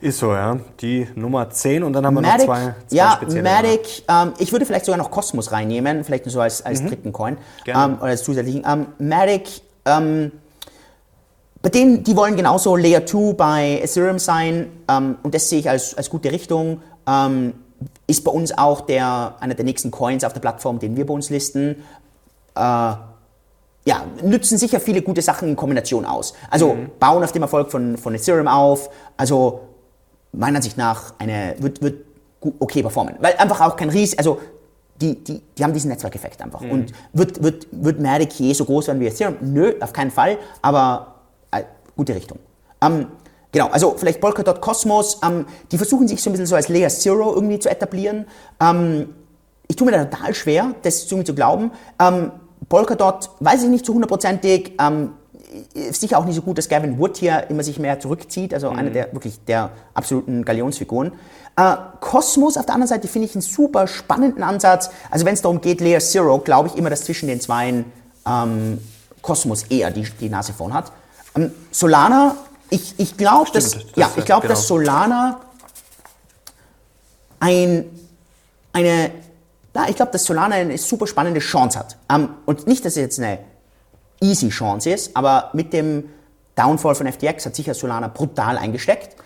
Ist 0.00 0.18
so, 0.18 0.32
ja. 0.32 0.58
Die 0.80 1.06
Nummer 1.14 1.50
10 1.50 1.82
und 1.82 1.92
dann 1.92 2.06
haben 2.06 2.14
wir 2.14 2.22
Matic, 2.22 2.48
noch 2.48 2.56
zwei, 2.56 2.74
zwei 2.86 2.96
Ja, 2.96 3.20
Matic, 3.42 4.02
ähm, 4.08 4.32
ich 4.38 4.50
würde 4.50 4.64
vielleicht 4.64 4.86
sogar 4.86 4.96
noch 4.96 5.10
Cosmos 5.10 5.52
reinnehmen, 5.52 6.04
vielleicht 6.04 6.24
nur 6.24 6.32
so 6.32 6.40
als, 6.40 6.64
als 6.64 6.80
mhm. 6.80 6.88
dritten 6.88 7.12
Coin 7.12 7.36
ähm, 7.66 7.96
oder 7.98 8.10
als 8.10 8.24
zusätzlichen. 8.24 8.64
Ähm, 8.66 8.86
Matic, 8.98 9.60
ähm, 9.84 10.32
bei 11.60 11.68
denen, 11.68 12.02
die 12.02 12.16
wollen 12.16 12.34
genauso 12.34 12.76
Layer 12.76 13.04
2 13.04 13.34
bei 13.34 13.80
Ethereum 13.82 14.18
sein 14.18 14.68
ähm, 14.88 15.18
und 15.22 15.34
das 15.34 15.50
sehe 15.50 15.58
ich 15.58 15.68
als, 15.68 15.94
als 15.94 16.08
gute 16.08 16.32
Richtung. 16.32 16.80
Ähm, 17.06 17.52
ist 18.06 18.24
bei 18.24 18.30
uns 18.30 18.56
auch 18.56 18.82
der, 18.82 19.34
einer 19.40 19.54
der 19.54 19.64
nächsten 19.66 19.90
Coins 19.90 20.24
auf 20.24 20.32
der 20.32 20.40
Plattform, 20.40 20.78
den 20.78 20.96
wir 20.96 21.06
bei 21.06 21.12
uns 21.12 21.28
listen. 21.28 21.76
Äh, 22.54 22.92
ja, 23.84 24.04
nützen 24.22 24.58
sicher 24.58 24.80
viele 24.80 25.02
gute 25.02 25.22
Sachen 25.22 25.48
in 25.48 25.56
Kombination 25.56 26.04
aus. 26.04 26.34
Also 26.50 26.74
mhm. 26.74 26.90
bauen 26.98 27.24
auf 27.24 27.32
dem 27.32 27.42
Erfolg 27.42 27.70
von, 27.70 27.96
von 27.96 28.14
Ethereum 28.14 28.48
auf. 28.48 28.90
Also 29.16 29.60
meiner 30.32 30.56
Ansicht 30.56 30.76
nach 30.76 31.14
eine, 31.18 31.56
wird, 31.58 31.82
wird 31.82 32.04
okay 32.58 32.82
performen. 32.82 33.16
Weil 33.20 33.34
einfach 33.36 33.60
auch 33.60 33.76
kein 33.76 33.90
Ries, 33.90 34.16
also 34.16 34.38
die, 35.00 35.14
die, 35.24 35.42
die 35.56 35.64
haben 35.64 35.72
diesen 35.72 35.90
Netzwerkeffekt 35.90 36.42
einfach. 36.42 36.60
Mhm. 36.60 36.70
Und 36.70 36.92
wird, 37.12 37.42
wird, 37.42 37.66
wird 37.70 38.00
Matic 38.00 38.38
je 38.38 38.52
so 38.52 38.64
groß 38.64 38.88
werden 38.88 39.00
wie 39.00 39.06
Ethereum? 39.06 39.36
Nö, 39.40 39.74
auf 39.80 39.92
keinen 39.92 40.10
Fall, 40.10 40.38
aber 40.60 41.14
äh, 41.50 41.62
gute 41.96 42.14
Richtung. 42.14 42.38
Ähm, 42.82 43.06
genau, 43.50 43.68
also 43.68 43.94
vielleicht 43.96 44.20
Polkadot 44.20 44.60
ähm, 45.22 45.46
die 45.72 45.78
versuchen 45.78 46.06
sich 46.06 46.22
so 46.22 46.28
ein 46.28 46.32
bisschen 46.34 46.46
so 46.46 46.54
als 46.54 46.68
Layer 46.68 46.90
Zero 46.90 47.34
irgendwie 47.34 47.58
zu 47.58 47.70
etablieren. 47.70 48.26
Ähm, 48.60 49.14
ich 49.68 49.76
tue 49.76 49.86
mir 49.86 49.92
da 49.92 50.04
total 50.04 50.34
schwer, 50.34 50.74
das 50.82 51.04
irgendwie 51.04 51.24
zu 51.24 51.34
glauben. 51.34 51.70
Ähm, 51.98 52.32
Polkadot 52.68 53.30
weiß 53.40 53.62
ich 53.64 53.68
nicht 53.68 53.86
zu 53.86 53.94
hundertprozentig. 53.94 54.72
Ähm, 54.78 55.12
sicher 55.90 56.18
auch 56.18 56.24
nicht 56.24 56.36
so 56.36 56.42
gut, 56.42 56.58
dass 56.58 56.68
Gavin 56.68 56.98
Wood 56.98 57.16
hier 57.16 57.48
immer 57.50 57.62
sich 57.62 57.78
mehr 57.78 57.98
zurückzieht, 57.98 58.54
also 58.54 58.70
mhm. 58.70 58.78
einer 58.78 58.90
der 58.90 59.12
wirklich 59.12 59.44
der 59.44 59.70
absoluten 59.94 60.44
Galionsfiguren. 60.44 61.12
Äh, 61.56 61.76
Cosmos 62.00 62.56
auf 62.56 62.66
der 62.66 62.74
anderen 62.74 62.88
Seite 62.88 63.08
finde 63.08 63.26
ich 63.26 63.34
einen 63.34 63.42
super 63.42 63.86
spannenden 63.86 64.42
Ansatz. 64.42 64.90
Also 65.10 65.26
wenn 65.26 65.34
es 65.34 65.42
darum 65.42 65.60
geht, 65.60 65.80
Layer 65.80 66.00
Zero, 66.00 66.38
glaube 66.38 66.68
ich 66.68 66.76
immer, 66.76 66.90
dass 66.90 67.04
zwischen 67.04 67.28
den 67.28 67.40
zwei 67.40 67.84
ähm, 68.26 68.78
Cosmos 69.22 69.64
eher 69.64 69.90
die, 69.90 70.06
die 70.20 70.28
Nase 70.28 70.52
vorn 70.52 70.72
hat. 70.72 70.92
Ähm, 71.36 71.52
Solana, 71.70 72.36
ich, 72.70 72.94
ich 72.98 73.16
glaube, 73.16 73.50
dass, 73.52 73.72
das, 73.72 73.84
ja, 73.96 74.10
ich 74.16 74.24
glaub, 74.24 74.42
genau. 74.42 74.54
dass 74.54 74.66
Solana 74.66 75.40
ein, 77.40 77.84
eine 78.72 79.10
ja, 79.74 79.86
ich 79.88 79.96
glaube, 79.96 80.12
dass 80.12 80.24
Solana 80.24 80.56
eine 80.56 80.78
super 80.78 81.06
spannende 81.06 81.40
Chance 81.40 81.78
hat. 81.78 81.96
Um, 82.12 82.22
ähm, 82.22 82.28
und 82.46 82.66
nicht, 82.66 82.84
dass 82.84 82.92
es 82.92 83.02
jetzt 83.02 83.18
eine 83.18 83.38
easy 84.20 84.48
Chance 84.48 84.90
ist, 84.90 85.16
aber 85.16 85.50
mit 85.52 85.72
dem 85.72 86.04
Downfall 86.56 86.94
von 86.94 87.10
FTX 87.10 87.46
hat 87.46 87.54
sicher 87.54 87.74
Solana 87.74 88.08
brutal 88.08 88.58
eingesteckt. 88.58 89.16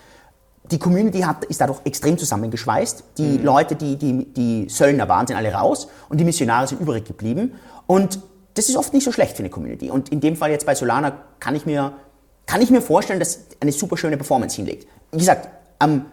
Die 0.71 0.79
Community 0.79 1.21
hat, 1.21 1.45
ist 1.45 1.61
dadurch 1.61 1.79
extrem 1.83 2.17
zusammengeschweißt. 2.17 3.03
Die 3.17 3.37
mhm. 3.39 3.43
Leute, 3.43 3.75
die, 3.75 3.97
die, 3.97 4.33
die 4.33 4.69
Söldner 4.69 5.07
waren, 5.09 5.27
sind 5.27 5.35
alle 5.35 5.53
raus 5.53 5.87
und 6.09 6.19
die 6.19 6.23
Missionare 6.23 6.67
sind 6.67 6.81
übrig 6.81 7.05
geblieben. 7.05 7.55
Und 7.87 8.19
das 8.55 8.69
ist 8.69 8.77
oft 8.77 8.93
nicht 8.93 9.03
so 9.03 9.11
schlecht 9.11 9.35
für 9.35 9.43
eine 9.43 9.49
Community. 9.49 9.91
Und 9.91 10.09
in 10.09 10.21
dem 10.21 10.35
Fall 10.35 10.49
jetzt 10.51 10.65
bei 10.65 10.73
Solana 10.75 11.23
kann 11.39 11.55
ich 11.55 11.65
mir, 11.65 11.93
kann 12.45 12.61
ich 12.61 12.71
mir 12.71 12.81
vorstellen, 12.81 13.19
dass 13.19 13.41
eine 13.59 13.71
super 13.71 13.97
schöne 13.97 14.17
Performance 14.17 14.55
hinlegt. 14.55 14.87
Wie 15.11 15.17
gesagt, 15.17 15.49
ähm, 15.81 16.05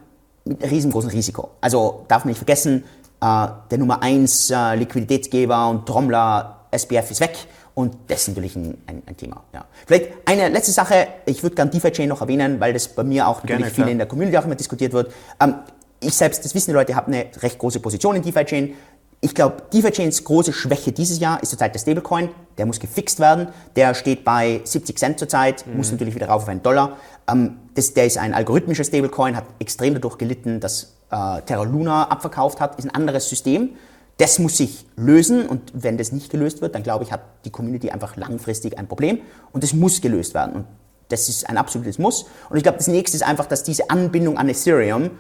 mit 0.45 0.63
riesengroßem 0.63 1.11
Risiko. 1.11 1.51
Also 1.61 2.05
darf 2.09 2.25
man 2.25 2.31
nicht 2.31 2.39
vergessen, 2.39 2.85
der 3.23 3.79
Nummer 3.79 4.03
1 4.03 4.51
äh, 4.51 4.75
Liquiditätsgeber 4.75 5.69
und 5.69 5.87
Trommler 5.87 6.67
SBF 6.73 7.11
ist 7.11 7.21
weg 7.21 7.37
und 7.75 7.97
das 8.09 8.23
ist 8.23 8.29
natürlich 8.29 8.57
ein, 8.57 8.77
ein, 8.87 9.03
ein 9.07 9.17
Thema. 9.17 9.45
Ja. 9.55 9.65
Vielleicht 9.87 10.11
eine 10.27 10.49
letzte 10.49 10.73
Sache, 10.73 11.09
ich 11.25 11.43
würde 11.43 11.57
gerne 11.57 11.71
DeFi-Chain 11.71 12.09
noch 12.09 12.21
erwähnen, 12.21 12.61
weil 12.61 12.73
das 12.73 12.89
bei 12.89 13.05
mir 13.05 13.29
auch 13.29 13.43
natürlich 13.43 13.73
viel 13.73 13.89
in 13.89 13.99
der 13.99 14.07
Community 14.07 14.37
auch 14.37 14.45
immer 14.45 14.57
diskutiert 14.57 14.93
wird. 14.93 15.13
Ähm, 15.41 15.55
ich 16.01 16.15
selbst, 16.15 16.45
das 16.45 16.55
wissen 16.55 16.71
die 16.71 16.75
Leute, 16.75 16.97
habe 16.97 17.07
eine 17.07 17.27
recht 17.41 17.59
große 17.59 17.81
Position 17.81 18.17
in 18.17 18.23
DeFi-Chain. 18.23 18.75
Ich 19.21 19.35
glaube, 19.35 19.63
DeFi-Chains 19.73 20.25
große 20.25 20.53
Schwäche 20.53 20.91
dieses 20.91 21.21
Jahr 21.21 21.41
ist 21.43 21.51
zurzeit 21.51 21.73
der 21.75 21.79
Stablecoin. 21.79 22.29
Der 22.59 22.67
muss 22.67 22.81
gefixt 22.81 23.21
werden. 23.21 23.49
Der 23.77 23.95
steht 23.95 24.25
bei 24.25 24.61
70 24.65 24.99
Cent 24.99 25.19
zurzeit, 25.19 25.65
mhm. 25.67 25.77
muss 25.77 25.93
natürlich 25.93 26.15
wieder 26.15 26.27
rauf 26.27 26.43
auf 26.43 26.49
einen 26.49 26.63
Dollar. 26.63 26.97
Ähm, 27.31 27.59
das, 27.75 27.95
der 27.95 28.05
ist 28.05 28.19
ein 28.19 28.35
algorithmischer 28.35 28.85
Stablecoin, 28.85 29.37
hat 29.37 29.45
extrem 29.61 29.95
dadurch 29.95 30.19
gelitten, 30.19 30.59
dass 30.59 30.97
äh, 31.13 31.43
Terra 31.43 31.63
Luna 31.63 32.09
abverkauft 32.09 32.61
hat, 32.61 32.79
ist 32.79 32.87
ein 32.87 32.95
anderes 32.95 33.29
System. 33.29 33.77
Das 34.19 34.39
muss 34.39 34.57
sich 34.57 34.87
lösen 34.97 35.47
und 35.47 35.73
wenn 35.75 35.97
das 35.99 36.13
nicht 36.13 36.31
gelöst 36.31 36.61
wird, 36.61 36.75
dann 36.75 36.83
glaube 36.83 37.05
ich, 37.05 37.13
hat 37.13 37.21
die 37.45 37.51
Community 37.51 37.91
einfach 37.91 38.17
langfristig 38.17 38.79
ein 38.79 38.89
Problem 38.89 39.21
und 39.53 39.63
das 39.63 39.73
muss 39.73 40.01
gelöst 40.01 40.35
werden. 40.35 40.55
Und 40.55 40.67
das 41.09 41.29
ist 41.29 41.49
ein 41.49 41.59
absolutes 41.59 41.99
Muss. 41.99 42.27
Und 42.49 42.57
ich 42.57 42.63
glaube, 42.63 42.79
das 42.79 42.89
nächste 42.89 43.17
ist 43.17 43.23
einfach, 43.23 43.47
dass 43.47 43.63
diese 43.63 43.91
Anbindung 43.91 44.39
an 44.39 44.49
Ethereum 44.49 45.11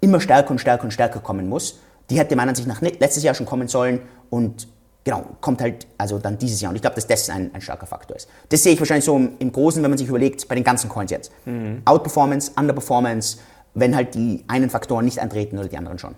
immer 0.00 0.20
stärker 0.20 0.50
und 0.50 0.58
stärker 0.58 0.84
und 0.84 0.90
stärker 0.90 1.20
kommen 1.20 1.48
muss. 1.48 1.78
Die 2.10 2.18
hätte 2.18 2.36
meiner 2.36 2.50
Ansicht 2.50 2.68
nach 2.68 2.80
letztes 2.80 3.22
Jahr 3.22 3.34
schon 3.34 3.46
kommen 3.46 3.68
sollen 3.68 4.00
und 4.30 4.68
genau, 5.04 5.24
kommt 5.40 5.60
halt 5.60 5.86
also 5.98 6.18
dann 6.18 6.38
dieses 6.38 6.60
Jahr. 6.60 6.70
Und 6.70 6.76
ich 6.76 6.82
glaube, 6.82 6.96
dass 6.96 7.06
das 7.06 7.30
ein, 7.30 7.50
ein 7.54 7.60
starker 7.60 7.86
Faktor 7.86 8.16
ist. 8.16 8.28
Das 8.48 8.62
sehe 8.62 8.74
ich 8.74 8.78
wahrscheinlich 8.78 9.04
so 9.04 9.16
im, 9.16 9.32
im 9.38 9.52
Großen, 9.52 9.82
wenn 9.82 9.90
man 9.90 9.98
sich 9.98 10.08
überlegt, 10.08 10.46
bei 10.48 10.54
den 10.54 10.64
ganzen 10.64 10.88
Coins 10.88 11.10
jetzt. 11.10 11.32
Mhm. 11.44 11.82
Outperformance, 11.84 12.52
Underperformance, 12.56 13.38
wenn 13.76 13.94
halt 13.94 14.14
die 14.14 14.42
einen 14.48 14.70
Faktoren 14.70 15.04
nicht 15.04 15.20
eintreten 15.20 15.58
oder 15.58 15.68
die 15.68 15.76
anderen 15.76 15.98
schon. 15.98 16.16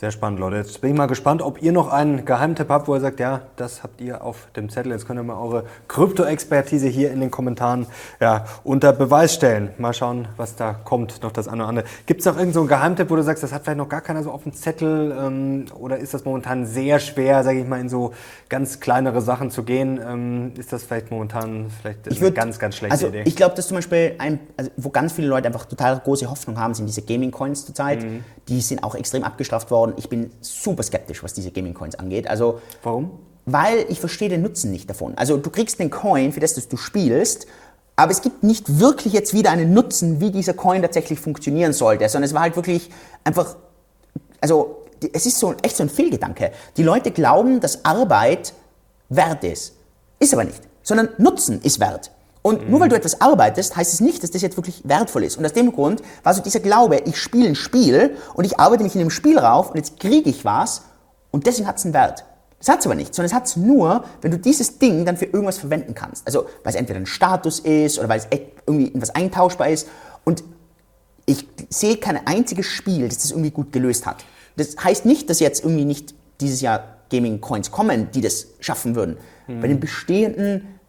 Sehr 0.00 0.12
spannend, 0.12 0.38
Leute. 0.38 0.58
Jetzt 0.58 0.80
bin 0.80 0.92
ich 0.92 0.96
mal 0.96 1.06
gespannt, 1.06 1.42
ob 1.42 1.60
ihr 1.60 1.72
noch 1.72 1.88
einen 1.90 2.24
Geheimtipp 2.24 2.68
habt, 2.68 2.86
wo 2.86 2.94
ihr 2.94 3.00
sagt, 3.00 3.18
ja, 3.18 3.40
das 3.56 3.82
habt 3.82 4.00
ihr 4.00 4.22
auf 4.22 4.46
dem 4.54 4.70
Zettel. 4.70 4.92
Jetzt 4.92 5.08
könnt 5.08 5.18
ihr 5.18 5.24
mal 5.24 5.36
eure 5.42 5.64
Krypto-Expertise 5.88 6.86
hier 6.86 7.10
in 7.10 7.18
den 7.18 7.32
Kommentaren 7.32 7.84
ja, 8.20 8.44
unter 8.62 8.92
Beweis 8.92 9.34
stellen. 9.34 9.70
Mal 9.76 9.92
schauen, 9.92 10.28
was 10.36 10.54
da 10.54 10.72
kommt, 10.72 11.24
noch 11.24 11.32
das 11.32 11.48
eine 11.48 11.62
oder 11.62 11.68
andere. 11.70 11.86
Gibt 12.06 12.20
es 12.20 12.26
noch 12.26 12.34
irgendeinen 12.34 12.66
so 12.66 12.68
Geheimtipp, 12.68 13.10
wo 13.10 13.16
du 13.16 13.24
sagst, 13.24 13.42
das 13.42 13.52
hat 13.52 13.64
vielleicht 13.64 13.78
noch 13.78 13.88
gar 13.88 14.00
keiner 14.00 14.22
so 14.22 14.30
auf 14.30 14.44
dem 14.44 14.52
Zettel? 14.52 15.18
Ähm, 15.20 15.64
oder 15.76 15.98
ist 15.98 16.14
das 16.14 16.24
momentan 16.24 16.64
sehr 16.64 17.00
schwer, 17.00 17.42
sage 17.42 17.58
ich 17.58 17.66
mal, 17.66 17.80
in 17.80 17.88
so 17.88 18.12
ganz 18.48 18.78
kleinere 18.78 19.20
Sachen 19.20 19.50
zu 19.50 19.64
gehen? 19.64 19.98
Ähm, 20.00 20.52
ist 20.56 20.72
das 20.72 20.84
vielleicht 20.84 21.10
momentan 21.10 21.72
vielleicht 21.82 22.06
ich 22.06 22.20
würd, 22.20 22.38
eine 22.38 22.44
ganz, 22.46 22.60
ganz 22.60 22.76
schlechte 22.76 22.92
also 22.92 23.08
Idee? 23.08 23.24
Ich 23.24 23.34
glaube, 23.34 23.56
dass 23.56 23.66
zum 23.66 23.74
Beispiel, 23.78 24.14
ein, 24.18 24.38
also 24.56 24.70
wo 24.76 24.90
ganz 24.90 25.14
viele 25.14 25.26
Leute 25.26 25.48
einfach 25.48 25.64
total 25.64 25.98
große 25.98 26.30
Hoffnung 26.30 26.56
haben, 26.56 26.72
sind 26.74 26.86
diese 26.86 27.02
Gaming-Coins 27.02 27.66
zurzeit. 27.66 28.04
Mhm. 28.04 28.22
Die 28.46 28.60
sind 28.60 28.84
auch 28.84 28.94
extrem 28.94 29.24
abgestraft 29.24 29.72
worden 29.72 29.87
geworden. 29.88 29.98
Ich 29.98 30.08
bin 30.08 30.30
super 30.40 30.82
skeptisch, 30.82 31.22
was 31.22 31.34
diese 31.34 31.50
Gaming 31.50 31.74
Coins 31.74 31.94
angeht. 31.96 32.28
Also, 32.28 32.60
Warum? 32.82 33.10
Weil 33.46 33.86
ich 33.88 34.00
verstehe 34.00 34.28
den 34.28 34.42
Nutzen 34.42 34.70
nicht 34.70 34.90
davon. 34.90 35.16
Also 35.16 35.38
du 35.38 35.48
kriegst 35.50 35.78
den 35.78 35.90
Coin, 35.90 36.32
für 36.32 36.40
das 36.40 36.68
du 36.68 36.76
spielst, 36.76 37.46
aber 37.96 38.12
es 38.12 38.20
gibt 38.20 38.42
nicht 38.42 38.78
wirklich 38.78 39.12
jetzt 39.12 39.32
wieder 39.32 39.50
einen 39.50 39.72
Nutzen, 39.72 40.20
wie 40.20 40.30
dieser 40.30 40.52
Coin 40.52 40.82
tatsächlich 40.82 41.18
funktionieren 41.18 41.72
sollte, 41.72 42.08
sondern 42.08 42.28
es 42.28 42.34
war 42.34 42.42
halt 42.42 42.56
wirklich 42.56 42.90
einfach, 43.24 43.56
also 44.40 44.84
es 45.14 45.26
ist 45.26 45.38
so 45.38 45.54
echt 45.62 45.76
so 45.76 45.82
ein 45.82 45.88
Fehlgedanke. 45.88 46.52
Die 46.76 46.82
Leute 46.82 47.10
glauben, 47.10 47.60
dass 47.60 47.84
Arbeit 47.84 48.52
wert 49.08 49.42
ist. 49.44 49.74
Ist 50.18 50.34
aber 50.34 50.44
nicht, 50.44 50.60
sondern 50.82 51.08
Nutzen 51.16 51.62
ist 51.62 51.80
wert. 51.80 52.10
Und 52.42 52.70
nur 52.70 52.80
weil 52.80 52.88
du 52.88 52.96
etwas 52.96 53.20
arbeitest, 53.20 53.76
heißt 53.76 53.92
es 53.92 54.00
nicht, 54.00 54.22
dass 54.22 54.30
das 54.30 54.42
jetzt 54.42 54.56
wirklich 54.56 54.82
wertvoll 54.84 55.24
ist. 55.24 55.36
Und 55.36 55.44
aus 55.44 55.52
dem 55.52 55.72
Grund 55.72 56.02
war 56.22 56.34
so 56.34 56.42
dieser 56.42 56.60
Glaube, 56.60 57.02
ich 57.04 57.18
spiele 57.20 57.48
ein 57.48 57.54
Spiel 57.54 58.16
und 58.34 58.44
ich 58.44 58.58
arbeite 58.58 58.84
mich 58.84 58.94
in 58.94 59.00
dem 59.00 59.10
Spiel 59.10 59.38
rauf 59.38 59.70
und 59.70 59.76
jetzt 59.76 59.98
kriege 59.98 60.30
ich 60.30 60.44
was 60.44 60.82
und 61.30 61.46
deswegen 61.46 61.68
hat 61.68 61.78
es 61.78 61.84
einen 61.84 61.94
Wert. 61.94 62.24
Das 62.58 62.68
hat 62.68 62.80
es 62.80 62.86
aber 62.86 62.94
nicht, 62.94 63.14
sondern 63.14 63.26
es 63.26 63.34
hat 63.34 63.46
es 63.46 63.56
nur, 63.56 64.04
wenn 64.20 64.30
du 64.30 64.38
dieses 64.38 64.78
Ding 64.78 65.04
dann 65.04 65.16
für 65.16 65.26
irgendwas 65.26 65.58
verwenden 65.58 65.94
kannst. 65.94 66.26
Also 66.26 66.46
weil 66.64 66.72
es 66.72 66.74
entweder 66.74 66.98
ein 66.98 67.06
Status 67.06 67.60
ist 67.60 67.98
oder 67.98 68.08
weil 68.08 68.18
es 68.18 68.26
irgendwie 68.66 68.94
etwas 68.94 69.10
eintauschbar 69.10 69.68
ist. 69.68 69.88
Und 70.24 70.42
ich 71.26 71.46
sehe 71.68 71.98
kein 71.98 72.26
einziges 72.26 72.66
Spiel, 72.66 73.08
das 73.08 73.18
das 73.18 73.30
irgendwie 73.30 73.50
gut 73.50 73.72
gelöst 73.72 74.06
hat. 74.06 74.24
Das 74.56 74.76
heißt 74.82 75.04
nicht, 75.04 75.30
dass 75.30 75.38
jetzt 75.40 75.62
irgendwie 75.62 75.84
nicht 75.84 76.14
dieses 76.40 76.60
Jahr 76.60 76.96
Gaming 77.10 77.40
Coins 77.40 77.70
kommen, 77.70 78.10
die 78.10 78.20
das 78.20 78.48
schaffen 78.60 78.94
würden. 78.94 79.18
Mhm. 79.46 79.60
Bei 79.60 79.68
den 79.68 79.78
bestehenden 79.78 80.80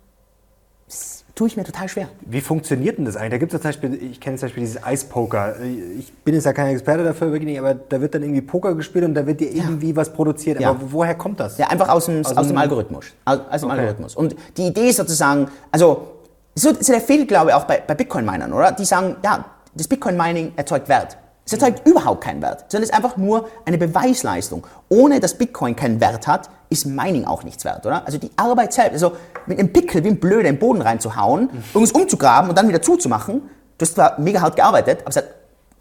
tue 1.40 1.48
ich 1.48 1.56
mir 1.56 1.64
total 1.64 1.88
schwer. 1.88 2.10
Wie 2.20 2.42
funktioniert 2.42 2.98
denn 2.98 3.06
das 3.06 3.16
eigentlich? 3.16 3.32
Da 3.32 3.38
gibt 3.38 3.54
es 3.54 3.62
zum 3.62 3.70
Beispiel, 3.70 3.94
ich 4.12 4.20
kenne 4.20 4.36
zum 4.36 4.48
Beispiel 4.48 4.60
dieses 4.60 4.84
Eispoker. 4.84 5.56
Ich 5.98 6.12
bin 6.12 6.36
jetzt 6.36 6.44
ja 6.44 6.52
kein 6.52 6.68
Experte 6.68 7.06
dafür, 7.06 7.32
wirklich 7.32 7.48
nicht, 7.48 7.60
aber 7.60 7.76
da 7.76 8.02
wird 8.02 8.14
dann 8.14 8.24
irgendwie 8.24 8.42
Poker 8.42 8.76
gespielt 8.76 9.06
und 9.06 9.14
da 9.14 9.26
wird 9.26 9.40
dir 9.40 9.50
irgendwie 9.50 9.92
ja. 9.92 9.96
was 9.96 10.12
produziert. 10.12 10.60
Ja. 10.60 10.72
Aber 10.72 10.80
woher 10.92 11.16
kommt 11.16 11.40
das? 11.40 11.58
Ja, 11.58 11.68
einfach 11.68 11.88
aus 11.88 12.08
dem, 12.08 12.26
aus, 12.26 12.36
aus 12.36 12.48
dem 12.50 12.58
Algorithmus. 12.58 13.06
Aus, 13.24 13.40
aus 13.50 13.62
dem 13.62 13.70
okay. 13.70 13.80
Algorithmus. 13.80 14.18
Und 14.18 14.36
die 14.58 14.68
Idee 14.68 14.90
ist 14.90 14.98
sozusagen, 14.98 15.48
also, 15.72 16.08
so, 16.56 16.74
so 16.78 16.92
der 16.92 17.00
Fehlglaube 17.00 17.56
auch 17.56 17.64
bei, 17.64 17.82
bei 17.88 17.96
Bitcoin-Minern, 17.96 18.52
oder? 18.52 18.74
Die 18.74 18.84
sagen, 18.84 19.16
ja, 19.24 19.46
das 19.74 19.88
Bitcoin-Mining 19.88 20.52
erzeugt 20.58 20.90
Wert. 20.90 21.18
Es 21.46 21.54
erzeugt 21.54 21.88
überhaupt 21.88 22.22
keinen 22.22 22.42
Wert, 22.42 22.66
sondern 22.68 22.84
es 22.84 22.90
ist 22.90 22.96
einfach 22.96 23.16
nur 23.16 23.48
eine 23.66 23.78
Beweisleistung. 23.78 24.68
Ohne 24.90 25.22
dass 25.22 25.36
Bitcoin 25.36 25.78
keinen 25.78 26.02
Wert 26.02 26.28
hat, 26.28 26.50
ist 26.70 26.86
Mining 26.86 27.26
auch 27.26 27.44
nichts 27.44 27.66
wert, 27.66 27.86
oder? 27.86 28.06
Also 28.06 28.18
die 28.18 28.30
Arbeit 28.36 28.74
selbst, 28.74 28.94
also 28.94 29.18
mit 29.50 29.60
einem 29.60 29.74
Pickel 29.74 30.04
wie 30.04 30.10
ein 30.10 30.20
Blöder 30.20 30.50
im 30.50 30.60
Boden 30.60 30.82
reinzuhauen, 30.82 31.50
irgendwas 31.74 31.91
umzugraben 31.91 32.50
und 32.50 32.58
dann 32.58 32.68
wieder 32.68 32.82
zuzumachen, 32.82 33.41
du 33.78 33.86
hast 33.86 33.95
zwar 33.95 34.20
mega 34.20 34.41
hart 34.41 34.56
gearbeitet, 34.56 35.02
aber 35.02 35.10
es 35.10 35.18
hat 35.18 35.26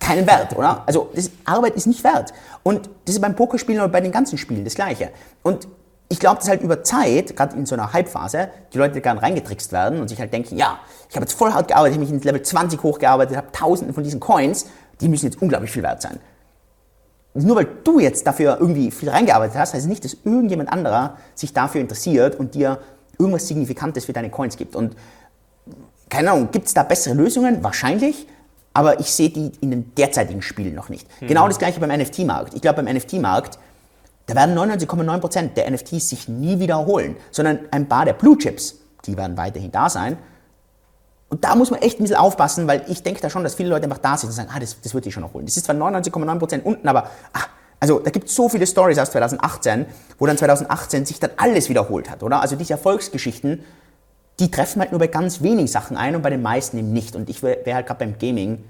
keinen 0.01 0.27
Wert, 0.27 0.57
oder? 0.57 0.83
Also 0.87 1.11
das, 1.15 1.31
Arbeit 1.45 1.75
ist 1.75 1.87
nicht 1.87 2.03
wert. 2.05 2.33
Und 2.63 2.89
das 3.05 3.15
ist 3.15 3.21
beim 3.21 3.37
Pokerspielen 3.37 3.81
oder 3.81 3.91
bei 3.91 4.01
den 4.01 4.13
ganzen 4.13 4.39
Spielen 4.39 4.65
das 4.65 4.75
Gleiche. 4.75 5.11
Und 5.43 5.69
ich 6.09 6.19
glaube, 6.19 6.39
dass 6.39 6.49
halt 6.49 6.63
über 6.63 6.83
Zeit, 6.83 7.37
gerade 7.37 7.57
in 7.57 7.67
so 7.67 7.75
einer 7.75 7.93
Hype-Phase, 7.93 8.49
die 8.73 8.79
Leute 8.79 9.01
gerne 9.01 9.21
reingetrickst 9.21 9.73
werden 9.73 10.01
und 10.01 10.09
sich 10.09 10.19
halt 10.19 10.33
denken, 10.33 10.57
ja, 10.57 10.79
ich 11.11 11.17
habe 11.17 11.25
jetzt 11.25 11.35
voll 11.35 11.53
hart 11.53 11.69
gearbeitet, 11.69 11.93
ich 11.93 11.99
habe 11.99 12.07
mich 12.07 12.15
ins 12.15 12.25
Level 12.25 12.43
20 12.43 12.83
hochgearbeitet, 12.83 13.37
habe 13.37 13.53
tausende 13.53 13.93
von 13.93 14.03
diesen 14.03 14.21
Coins 14.21 14.67
die 15.01 15.09
müssen 15.09 15.27
jetzt 15.27 15.41
unglaublich 15.41 15.71
viel 15.71 15.83
wert 15.83 16.03
sein. 16.03 16.19
Nur 17.35 17.57
weil 17.57 17.69
du 17.85 18.01
jetzt 18.01 18.27
dafür 18.27 18.59
irgendwie 18.59 18.91
viel 18.91 19.11
reingearbeitet 19.11 19.57
hast, 19.57 19.75
heißt 19.75 19.87
nicht, 19.87 20.05
dass 20.05 20.17
irgendjemand 20.25 20.73
anderer 20.73 21.17
sich 21.35 21.53
dafür 21.53 21.81
interessiert 21.81 22.37
und 22.37 22.55
dir 22.55 22.81
irgendwas 23.19 23.49
Signifikantes 23.49 24.05
für 24.05 24.13
deine 24.13 24.31
Coins 24.31 24.57
gibt. 24.57 24.77
Und 24.77 24.97
keine 26.09 26.31
Ahnung, 26.31 26.51
gibt 26.51 26.67
es 26.67 26.75
da 26.75 26.83
bessere 26.83 27.15
Lösungen? 27.15 27.63
Wahrscheinlich, 27.63 28.27
aber 28.73 29.01
ich 29.01 29.11
sehe 29.11 29.31
die 29.31 29.53
in 29.61 29.71
den 29.71 29.95
derzeitigen 29.95 30.43
Spielen 30.43 30.75
noch 30.75 30.89
nicht. 30.89 31.07
Mhm. 31.21 31.29
Genau 31.29 31.49
das 31.49 31.59
gleiche 31.59 31.81
beim 31.81 31.91
NFT-Markt. 31.91 32.55
Ich 32.55 32.63
glaube, 32.63 32.83
beim 32.83 32.95
NFT-Markt, 32.95 33.59
da 34.27 34.35
werden 34.35 34.57
99,9% 34.57 35.55
der 35.55 35.71
NFTs 35.71 36.11
sich 36.11 36.29
nie 36.29 36.59
wiederholen, 36.59 37.17
sondern 37.31 37.61
ein 37.71 37.89
paar 37.89 38.05
der 38.05 38.13
Blue 38.13 38.37
Chips, 38.37 38.77
die 39.07 39.17
werden 39.17 39.37
weiterhin 39.37 39.73
da 39.73 39.89
sein. 39.89 40.19
Und 41.31 41.45
da 41.45 41.55
muss 41.55 41.71
man 41.71 41.81
echt 41.83 41.99
ein 41.99 42.05
bisschen 42.05 42.17
aufpassen, 42.17 42.67
weil 42.67 42.85
ich 42.89 43.03
denke 43.03 43.21
da 43.21 43.29
schon, 43.29 43.43
dass 43.43 43.55
viele 43.55 43.69
Leute 43.69 43.85
einfach 43.85 43.99
da 43.99 44.17
sind 44.17 44.31
und 44.31 44.35
sagen, 44.35 44.49
ah, 44.53 44.59
das, 44.59 44.81
das 44.81 44.95
wird 44.95 45.07
ich 45.07 45.13
schon 45.13 45.23
noch 45.23 45.35
holen. 45.35 45.45
Das 45.45 45.57
ist 45.57 45.67
zwar 45.67 45.75
99,9% 45.75 46.63
unten, 46.63 46.89
aber 46.89 47.11
ach, 47.33 47.49
also 47.81 48.01
da 48.01 48.11
gibt 48.11 48.29
es 48.29 48.35
so 48.35 48.49
viele 48.49 48.67
Stories 48.67 48.99
aus 48.99 49.11
2018, 49.11 49.87
wo 50.19 50.27
dann 50.27 50.37
2018 50.37 51.07
sich 51.07 51.21
dann 51.21 51.31
alles 51.37 51.69
wiederholt 51.69 52.11
hat, 52.11 52.23
oder? 52.23 52.41
Also 52.41 52.57
diese 52.57 52.73
Erfolgsgeschichten, 52.73 53.65
die 54.41 54.51
treffen 54.51 54.81
halt 54.81 54.93
nur 54.93 54.99
bei 54.99 55.07
ganz 55.07 55.43
wenigen 55.43 55.69
Sachen 55.69 55.97
ein 55.97 56.17
und 56.17 56.23
bei 56.23 56.31
den 56.31 56.43
meisten 56.43 56.79
eben 56.79 56.93
nicht. 56.93 57.17
Und 57.17 57.29
ich 57.29 57.43
wäre 57.43 57.65
wär 57.65 57.75
halt 57.75 57.87
gerade 57.87 58.05
beim 58.05 58.19
Gaming 58.19 58.65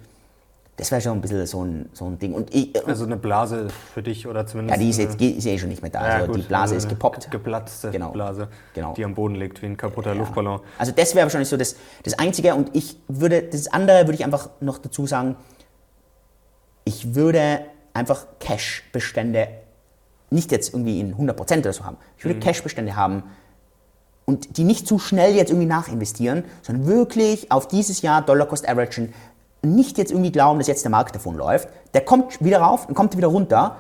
das 0.79 0.93
wäre 0.93 1.01
schon 1.01 1.13
ein 1.19 1.21
bisschen 1.21 1.45
so 1.45 1.65
ein, 1.65 1.91
so 1.93 2.07
ein 2.07 2.21
Ding. 2.21 2.33
Und 2.35 2.55
ich, 2.55 2.75
äh, 2.75 2.83
also 2.87 3.05
eine 3.05 3.17
Blase 3.17 3.67
für 3.93 4.01
dich 4.01 4.29
oder 4.29 4.47
zumindest. 4.47 4.79
Ja, 4.79 4.85
die 4.85 4.91
ist 4.91 4.99
jetzt 4.99 5.21
ist 5.21 5.45
eh 5.45 5.59
schon 5.59 5.69
nicht 5.69 5.83
mehr 5.83 5.91
da. 5.91 6.07
Ja, 6.07 6.15
also 6.15 6.29
gut, 6.29 6.37
die 6.37 6.47
Blase 6.47 6.77
ist 6.77 6.89
gepoppt. 6.89 7.31
Geplatzte 7.33 7.91
genau. 7.91 8.13
Blase, 8.13 8.49
genau. 8.75 8.95
die 8.95 9.05
am 9.05 9.15
Boden 9.15 9.35
liegt, 9.35 9.61
wie 9.61 9.67
ein 9.67 9.77
kaputter 9.77 10.13
ja. 10.13 10.19
Luftballon. 10.19 10.61
Also 10.79 10.93
das 10.93 11.17
wäre 11.17 11.25
wahrscheinlich 11.25 11.49
so 11.49 11.57
das, 11.57 11.75
das 12.05 12.17
Einzige. 12.17 12.55
Und 12.55 12.77
ich 12.77 12.97
würde, 13.09 13.43
das 13.43 13.67
andere 13.67 14.07
würde 14.07 14.15
ich 14.15 14.25
einfach 14.25 14.51
noch 14.61 14.79
dazu 14.79 15.05
sagen, 15.05 15.35
ich 16.85 17.17
würde 17.17 17.61
einfach 17.99 18.27
Cash-Bestände 18.41 19.49
nicht 20.31 20.53
jetzt 20.53 20.75
irgendwie 20.75 21.01
in 21.01 21.17
100% 21.17 21.59
oder 21.61 21.73
so 21.73 21.85
haben. 21.85 21.97
Ich 22.17 22.25
würde 22.25 22.37
mhm. 22.37 22.41
Cash-Bestände 22.41 22.97
haben 22.97 23.23
und 24.25 24.59
die 24.59 24.65
nicht 24.65 24.87
zu 24.87 24.99
schnell 24.99 25.35
jetzt 25.35 25.51
irgendwie 25.51 25.67
nachinvestieren, 25.67 26.45
sondern 26.63 26.87
wirklich 26.87 27.51
auf 27.51 27.69
dieses 27.69 28.03
Jahr 28.03 28.23
Dollar 28.23 28.47
Cost 28.47 28.69
Averagen 28.69 29.15
nicht 29.63 29.99
jetzt 29.99 30.13
irgendwie 30.13 30.31
glauben, 30.31 30.59
dass 30.59 30.69
jetzt 30.69 30.85
der 30.85 30.91
Markt 30.91 31.15
davon 31.15 31.37
läuft. 31.37 31.69
Der 31.95 32.03
kommt 32.03 32.43
wieder 32.45 32.61
rauf 32.61 32.87
und 32.89 32.95
kommt 32.95 33.17
wieder 33.17 33.29
runter. 33.29 33.77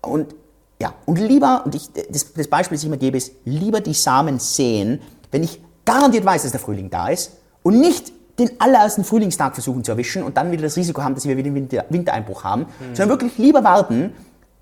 Und 0.00 0.34
ja, 0.80 0.92
und 1.06 1.18
lieber, 1.18 1.62
und 1.64 1.74
ich, 1.74 1.90
das, 2.10 2.32
das 2.32 2.48
Beispiel, 2.48 2.76
das 2.76 2.84
ich 2.84 2.90
mir 2.90 2.98
gebe, 2.98 3.16
ist, 3.16 3.32
lieber 3.44 3.80
die 3.80 3.94
Samen 3.94 4.40
säen, 4.40 5.00
wenn 5.30 5.44
ich 5.44 5.60
garantiert 5.84 6.24
weiß, 6.24 6.42
dass 6.42 6.50
der 6.50 6.60
Frühling 6.60 6.90
da 6.90 7.08
ist 7.08 7.36
und 7.62 7.78
nicht 7.80 8.12
den 8.46 8.60
allerersten 8.60 9.04
Frühlingstag 9.04 9.54
versuchen 9.54 9.84
zu 9.84 9.92
erwischen 9.92 10.22
und 10.22 10.36
dann 10.36 10.50
wieder 10.50 10.62
das 10.62 10.76
Risiko 10.76 11.02
haben, 11.02 11.14
dass 11.14 11.26
wir 11.26 11.36
wieder 11.36 11.46
einen 11.46 11.56
Winter, 11.56 11.84
Wintereinbruch 11.88 12.44
haben, 12.44 12.62
mhm. 12.62 12.94
sondern 12.94 13.08
wirklich 13.10 13.38
lieber 13.38 13.64
warten, 13.64 14.12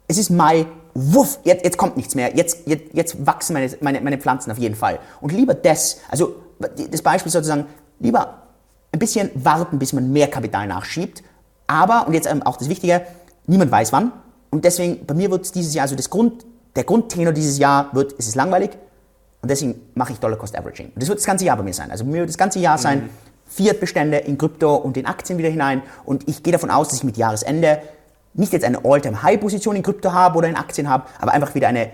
es 0.09 0.19
ist 0.19 0.31
Mai, 0.31 0.67
wuff, 0.95 1.39
jetzt, 1.45 1.65
jetzt 1.65 1.77
kommt 1.77 1.97
nichts 1.97 2.15
mehr, 2.15 2.37
jetzt, 2.37 2.67
jetzt, 2.67 2.93
jetzt 2.93 3.27
wachsen 3.27 3.55
meine, 3.55 3.71
meine, 3.81 4.01
meine 4.01 4.19
Pflanzen 4.19 4.51
auf 4.51 4.59
jeden 4.59 4.75
Fall. 4.75 4.99
Und 5.21 5.33
lieber 5.33 5.55
das, 5.55 5.99
also 6.09 6.35
das 6.59 7.03
Beispiel 7.03 7.31
sozusagen, 7.31 7.67
lieber 8.01 8.43
ein 8.93 8.99
bisschen 8.99 9.31
warten, 9.35 9.79
bis 9.79 9.93
man 9.93 10.13
mehr 10.13 10.29
Kapital 10.29 10.67
nachschiebt. 10.67 11.23
Aber, 11.67 12.07
und 12.07 12.15
jetzt 12.15 12.27
ähm, 12.31 12.43
auch 12.43 12.57
das 12.57 12.69
Wichtige, 12.69 13.03
niemand 13.47 13.71
weiß 13.71 13.93
wann. 13.93 14.13
Und 14.51 14.65
deswegen, 14.65 15.07
bei 15.07 15.15
mir 15.15 15.31
wird 15.31 15.45
es 15.45 15.53
dieses 15.53 15.75
Jahr, 15.75 15.85
also 15.85 15.95
das 15.95 16.11
Grund, 16.11 16.45
der 16.75 16.85
Grundtenor 16.85 17.33
dieses 17.33 17.59
Jahr 17.59 17.91
wird, 17.93 18.15
es 18.19 18.27
ist 18.27 18.35
langweilig. 18.35 18.71
Und 19.43 19.51
deswegen 19.51 19.81
mache 19.95 20.13
ich 20.13 20.19
Dollar 20.19 20.37
Cost 20.37 20.57
Averaging. 20.59 20.87
Und 20.87 21.01
das 21.01 21.09
wird 21.09 21.19
das 21.19 21.27
ganze 21.27 21.45
Jahr 21.45 21.57
bei 21.57 21.63
mir 21.63 21.73
sein. 21.73 21.91
Also 21.91 22.05
bei 22.05 22.11
mir 22.11 22.19
wird 22.19 22.31
das 22.31 22.39
ganze 22.39 22.59
Jahr 22.59 22.79
sein, 22.79 23.05
mhm. 23.05 23.11
Fiat-Bestände 23.51 24.19
in 24.19 24.39
Krypto 24.39 24.77
und 24.77 24.97
in 24.97 25.07
Aktien 25.07 25.39
wieder 25.39 25.49
hinein. 25.49 25.83
Und 26.05 26.29
ich 26.29 26.43
gehe 26.43 26.53
davon 26.53 26.71
aus, 26.71 26.89
dass 26.89 26.99
ich 26.99 27.05
mit 27.05 27.17
Jahresende 27.17 27.81
nicht 28.33 28.53
jetzt 28.53 28.65
eine 28.65 28.85
All-Time-High-Position 28.85 29.77
in 29.77 29.83
Krypto 29.83 30.13
habe 30.13 30.39
oder 30.39 30.49
in 30.49 30.57
Aktien 30.57 30.89
habe, 30.89 31.05
aber 31.21 31.33
einfach 31.33 31.55
wieder 31.55 31.69
eine 31.69 31.91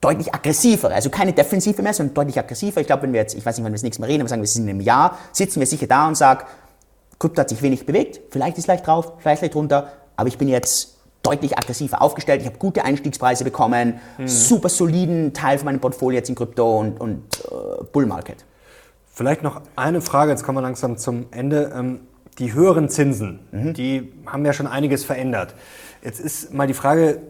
deutlich 0.00 0.34
aggressivere, 0.34 0.94
also 0.94 1.08
keine 1.08 1.32
defensive 1.32 1.80
mehr, 1.82 1.94
sondern 1.94 2.14
deutlich 2.14 2.38
aggressiver. 2.38 2.80
Ich 2.80 2.86
glaube, 2.86 3.02
wenn 3.04 3.12
wir 3.12 3.20
jetzt, 3.20 3.34
ich 3.34 3.44
weiß 3.44 3.56
nicht, 3.56 3.64
wann 3.64 3.72
wir 3.72 3.76
das 3.76 3.82
nächste 3.82 4.02
Mal 4.02 4.06
reden, 4.06 4.20
aber 4.20 4.28
sagen 4.28 4.42
wir, 4.42 4.44
es 4.44 4.50
ist 4.50 4.58
in 4.58 4.68
einem 4.68 4.80
Jahr, 4.80 5.18
sitzen 5.32 5.60
wir 5.60 5.66
sicher 5.66 5.86
da 5.86 6.06
und 6.06 6.16
sagen, 6.16 6.46
Krypto 7.18 7.40
hat 7.40 7.48
sich 7.48 7.62
wenig 7.62 7.86
bewegt, 7.86 8.20
vielleicht 8.30 8.58
ist 8.58 8.66
leicht 8.66 8.86
drauf, 8.86 9.12
vielleicht 9.18 9.42
leicht 9.42 9.54
runter, 9.54 9.92
aber 10.16 10.28
ich 10.28 10.36
bin 10.36 10.48
jetzt 10.48 10.98
deutlich 11.22 11.56
aggressiver 11.56 12.02
aufgestellt, 12.02 12.42
ich 12.42 12.46
habe 12.46 12.58
gute 12.58 12.84
Einstiegspreise 12.84 13.44
bekommen, 13.44 13.98
mhm. 14.18 14.28
super 14.28 14.68
soliden 14.68 15.32
Teil 15.32 15.56
von 15.58 15.66
meinem 15.66 15.80
Portfolio 15.80 16.18
jetzt 16.18 16.28
in 16.28 16.34
Krypto 16.34 16.80
und, 16.80 17.00
und 17.00 17.22
äh, 17.50 17.84
Bull 17.90 18.04
Market. 18.04 18.44
Vielleicht 19.14 19.44
noch 19.44 19.62
eine 19.76 20.00
Frage, 20.00 20.32
jetzt 20.32 20.42
kommen 20.42 20.58
wir 20.58 20.62
langsam 20.62 20.98
zum 20.98 21.26
Ende. 21.30 21.72
Ähm, 21.74 22.00
die 22.40 22.52
höheren 22.52 22.88
Zinsen, 22.88 23.38
mhm. 23.52 23.74
die 23.74 24.12
haben 24.26 24.44
ja 24.44 24.52
schon 24.52 24.66
einiges 24.66 25.04
verändert. 25.04 25.54
Jetzt 26.02 26.18
ist 26.18 26.52
mal 26.52 26.66
die 26.66 26.74
Frage, 26.74 27.22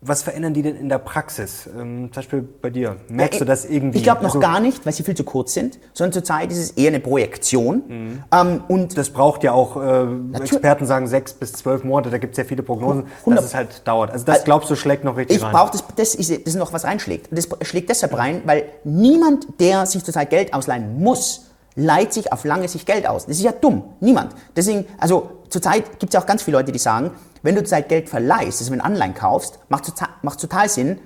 was 0.00 0.22
verändern 0.22 0.54
die 0.54 0.62
denn 0.62 0.76
in 0.76 0.88
der 0.88 0.98
Praxis? 0.98 1.66
Ähm, 1.66 2.10
zum 2.12 2.22
Beispiel 2.22 2.42
bei 2.42 2.70
dir. 2.70 2.96
Merkst 3.08 3.34
ja, 3.34 3.38
du 3.40 3.44
das 3.44 3.64
irgendwie? 3.64 3.98
Ich 3.98 4.04
glaube 4.04 4.22
noch 4.22 4.30
also, 4.30 4.38
gar 4.38 4.60
nicht, 4.60 4.86
weil 4.86 4.92
sie 4.92 5.02
viel 5.02 5.16
zu 5.16 5.24
kurz 5.24 5.54
sind, 5.54 5.78
sondern 5.92 6.12
zurzeit 6.12 6.52
ist 6.52 6.58
es 6.58 6.70
eher 6.72 6.88
eine 6.88 7.00
Projektion. 7.00 7.82
Mhm. 7.88 8.22
Ähm, 8.32 8.62
und 8.68 8.96
das 8.96 9.10
braucht 9.10 9.42
ja 9.42 9.52
auch, 9.52 9.76
äh, 9.76 10.06
Experten 10.34 10.86
sagen 10.86 11.08
sechs 11.08 11.32
bis 11.32 11.52
zwölf 11.52 11.82
Monate, 11.82 12.10
da 12.10 12.18
gibt 12.18 12.34
es 12.34 12.38
ja 12.38 12.44
viele 12.44 12.62
Prognosen, 12.62 13.06
100. 13.20 13.38
dass 13.38 13.50
es 13.50 13.54
halt 13.54 13.88
dauert. 13.88 14.12
Also 14.12 14.24
das 14.24 14.44
glaubst 14.44 14.70
du 14.70 14.76
schlägt 14.76 15.02
noch 15.02 15.16
richtig 15.16 15.38
ich 15.38 15.42
rein? 15.42 15.50
Ich 15.50 15.58
brauche, 15.58 15.72
das, 15.72 15.84
das, 15.96 16.14
ist, 16.14 16.46
das 16.46 16.54
noch 16.54 16.72
was 16.72 16.84
reinschlägt. 16.84 17.30
Und 17.32 17.36
das 17.36 17.48
schlägt 17.66 17.90
deshalb 17.90 18.16
rein, 18.16 18.42
weil 18.44 18.66
niemand, 18.84 19.48
der 19.58 19.86
sich 19.86 20.04
zurzeit 20.04 20.30
Geld 20.30 20.54
ausleihen 20.54 21.00
muss, 21.00 21.46
leiht 21.74 22.12
sich 22.12 22.32
auf 22.32 22.44
lange 22.44 22.68
Sicht 22.68 22.86
Geld 22.86 23.06
aus. 23.08 23.26
Das 23.26 23.36
ist 23.36 23.42
ja 23.42 23.52
dumm. 23.52 23.84
Niemand. 24.00 24.34
Deswegen, 24.56 24.86
also 24.98 25.30
zurzeit 25.48 25.98
gibt 25.98 26.10
es 26.10 26.14
ja 26.14 26.20
auch 26.20 26.26
ganz 26.26 26.42
viele 26.42 26.56
Leute, 26.56 26.72
die 26.72 26.78
sagen, 26.78 27.12
wenn 27.42 27.54
du 27.54 27.62
zurzeit 27.62 27.88
Geld 27.88 28.08
verleihst, 28.08 28.60
also 28.60 28.70
wenn 28.70 28.78
du 28.78 28.84
Anleihen 28.84 29.14
kaufst, 29.14 29.58
macht 29.68 29.86
total, 29.86 30.08
macht 30.22 30.40
total 30.40 30.68
Sinn, 30.68 31.00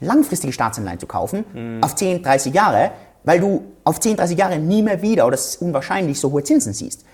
langfristige 0.00 0.52
Staatsanleihen 0.52 1.00
zu 1.00 1.06
kaufen, 1.06 1.44
mhm. 1.52 1.82
auf 1.82 1.94
10, 1.94 2.22
30 2.22 2.54
Jahre, 2.54 2.92
weil 3.24 3.40
du 3.40 3.64
auf 3.84 4.00
10, 4.00 4.16
30 4.16 4.38
Jahre 4.38 4.58
nie 4.58 4.82
mehr 4.82 5.02
wieder 5.02 5.26
oder 5.26 5.34
es 5.34 5.54
ist 5.54 5.62
unwahrscheinlich 5.62 6.20
so 6.20 6.30
hohe 6.30 6.44
Zinsen 6.44 6.72
siehst. 6.72 7.04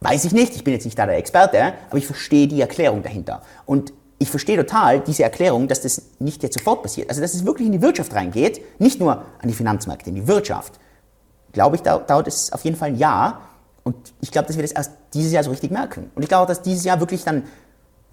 Weiß 0.00 0.24
ich 0.24 0.32
nicht, 0.32 0.54
ich 0.54 0.64
bin 0.64 0.74
jetzt 0.74 0.84
nicht 0.84 0.98
da 0.98 1.06
der 1.06 1.16
Experte, 1.16 1.72
aber 1.88 1.98
ich 1.98 2.06
verstehe 2.06 2.46
die 2.46 2.60
Erklärung 2.60 3.02
dahinter. 3.02 3.42
Und 3.64 3.92
ich 4.18 4.30
verstehe 4.30 4.56
total 4.56 5.00
diese 5.00 5.22
Erklärung, 5.22 5.68
dass 5.68 5.82
das 5.82 6.02
nicht 6.18 6.42
jetzt 6.42 6.58
sofort 6.58 6.82
passiert. 6.82 7.08
Also, 7.08 7.20
dass 7.20 7.34
es 7.34 7.44
wirklich 7.44 7.66
in 7.66 7.72
die 7.72 7.82
Wirtschaft 7.82 8.14
reingeht, 8.14 8.60
nicht 8.78 9.00
nur 9.00 9.12
an 9.12 9.48
die 9.48 9.54
Finanzmärkte, 9.54 10.10
in 10.10 10.16
die 10.16 10.28
Wirtschaft. 10.28 10.78
Glaube 11.52 11.76
ich, 11.76 11.82
dauert 11.82 12.28
es 12.28 12.52
auf 12.52 12.64
jeden 12.64 12.76
Fall 12.76 12.88
ein 12.88 12.96
Jahr. 12.96 13.42
Und 13.84 13.96
ich 14.20 14.30
glaube, 14.30 14.46
dass 14.46 14.56
wir 14.56 14.62
das 14.62 14.72
erst 14.72 14.92
dieses 15.14 15.32
Jahr 15.32 15.44
so 15.44 15.50
richtig 15.50 15.70
merken. 15.70 16.10
Und 16.14 16.22
ich 16.22 16.28
glaube, 16.28 16.46
dass 16.46 16.62
dieses 16.62 16.84
Jahr 16.84 17.00
wirklich 17.00 17.24
dann 17.24 17.44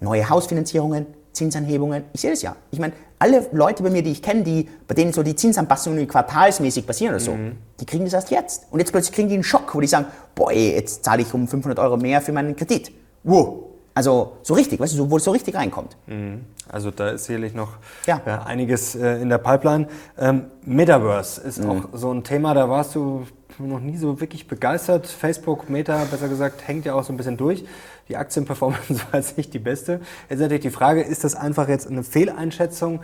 neue 0.04 0.28
Hausfinanzierungen, 0.28 1.06
Zinsanhebungen, 1.32 2.04
ich 2.12 2.20
sehe 2.20 2.30
das 2.30 2.42
ja. 2.42 2.54
Ich 2.70 2.78
meine, 2.78 2.92
alle 3.18 3.46
Leute 3.52 3.82
bei 3.82 3.90
mir, 3.90 4.02
die 4.02 4.12
ich 4.12 4.22
kenne, 4.22 4.42
die, 4.42 4.68
bei 4.86 4.94
denen 4.94 5.12
so 5.12 5.22
die 5.22 5.34
Zinsanpassungen 5.34 6.06
quartalsmäßig 6.06 6.86
passieren 6.86 7.14
oder 7.14 7.24
so, 7.24 7.32
mhm. 7.32 7.56
die 7.80 7.86
kriegen 7.86 8.04
das 8.04 8.14
erst 8.14 8.30
jetzt. 8.30 8.66
Und 8.70 8.78
jetzt 8.78 8.92
plötzlich 8.92 9.14
kriegen 9.14 9.28
die 9.28 9.34
einen 9.34 9.44
Schock, 9.44 9.74
wo 9.74 9.80
die 9.80 9.86
sagen, 9.86 10.06
boah, 10.34 10.52
ey, 10.52 10.74
jetzt 10.74 11.04
zahle 11.04 11.22
ich 11.22 11.34
um 11.34 11.48
500 11.48 11.78
Euro 11.78 11.96
mehr 11.96 12.20
für 12.20 12.32
meinen 12.32 12.54
Kredit. 12.54 12.92
Wow. 13.24 13.64
Also 13.94 14.38
so 14.42 14.54
richtig, 14.54 14.80
weißt 14.80 14.98
du, 14.98 15.10
wo 15.10 15.16
es 15.16 15.24
so 15.24 15.30
richtig 15.30 15.54
reinkommt. 15.54 15.96
Mhm. 16.06 16.44
Also 16.68 16.90
da 16.90 17.10
ist 17.10 17.26
sicherlich 17.26 17.54
noch 17.54 17.74
ja. 18.06 18.20
Ja, 18.26 18.42
einiges 18.42 18.94
äh, 18.96 19.20
in 19.20 19.28
der 19.28 19.38
Pipeline. 19.38 19.86
Ähm, 20.18 20.46
Metaverse 20.64 21.40
ist 21.42 21.62
mhm. 21.62 21.70
auch 21.70 21.82
so 21.92 22.12
ein 22.12 22.24
Thema, 22.24 22.54
da 22.54 22.68
warst 22.68 22.94
du 22.94 23.24
noch 23.58 23.80
nie 23.80 23.96
so 23.96 24.20
wirklich 24.20 24.46
begeistert. 24.48 25.06
Facebook, 25.06 25.68
Meta, 25.68 26.04
besser 26.10 26.28
gesagt, 26.28 26.66
hängt 26.66 26.84
ja 26.84 26.94
auch 26.94 27.04
so 27.04 27.12
ein 27.12 27.16
bisschen 27.16 27.36
durch. 27.36 27.64
Die 28.08 28.16
Aktienperformance 28.16 29.00
war 29.10 29.20
jetzt 29.20 29.36
nicht 29.36 29.54
die 29.54 29.58
beste. 29.58 30.00
Jetzt 30.28 30.38
ist 30.38 30.40
natürlich 30.40 30.62
die 30.62 30.70
Frage, 30.70 31.02
ist 31.02 31.24
das 31.24 31.34
einfach 31.34 31.68
jetzt 31.68 31.88
eine 31.88 32.02
Fehleinschätzung 32.02 33.00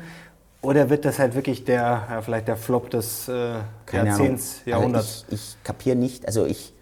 oder 0.63 0.91
wird 0.91 1.05
das 1.05 1.19
halt 1.19 1.35
wirklich 1.35 1.65
der, 1.65 2.07
ja, 2.11 2.23
vielleicht 2.23 2.49
der 2.49 2.57
Flop 2.57 2.91
des 2.91 3.29
äh, 3.29 3.55
Jahrzehnts, 3.93 4.59
also 4.59 4.71
Jahrhunderts? 4.71 5.25
Also 5.25 5.35
ich, 5.35 5.41
ich 5.41 5.65
kapiere 5.65 5.97
nicht, 5.97 6.27
also 6.27 6.45
ich, 6.45 6.75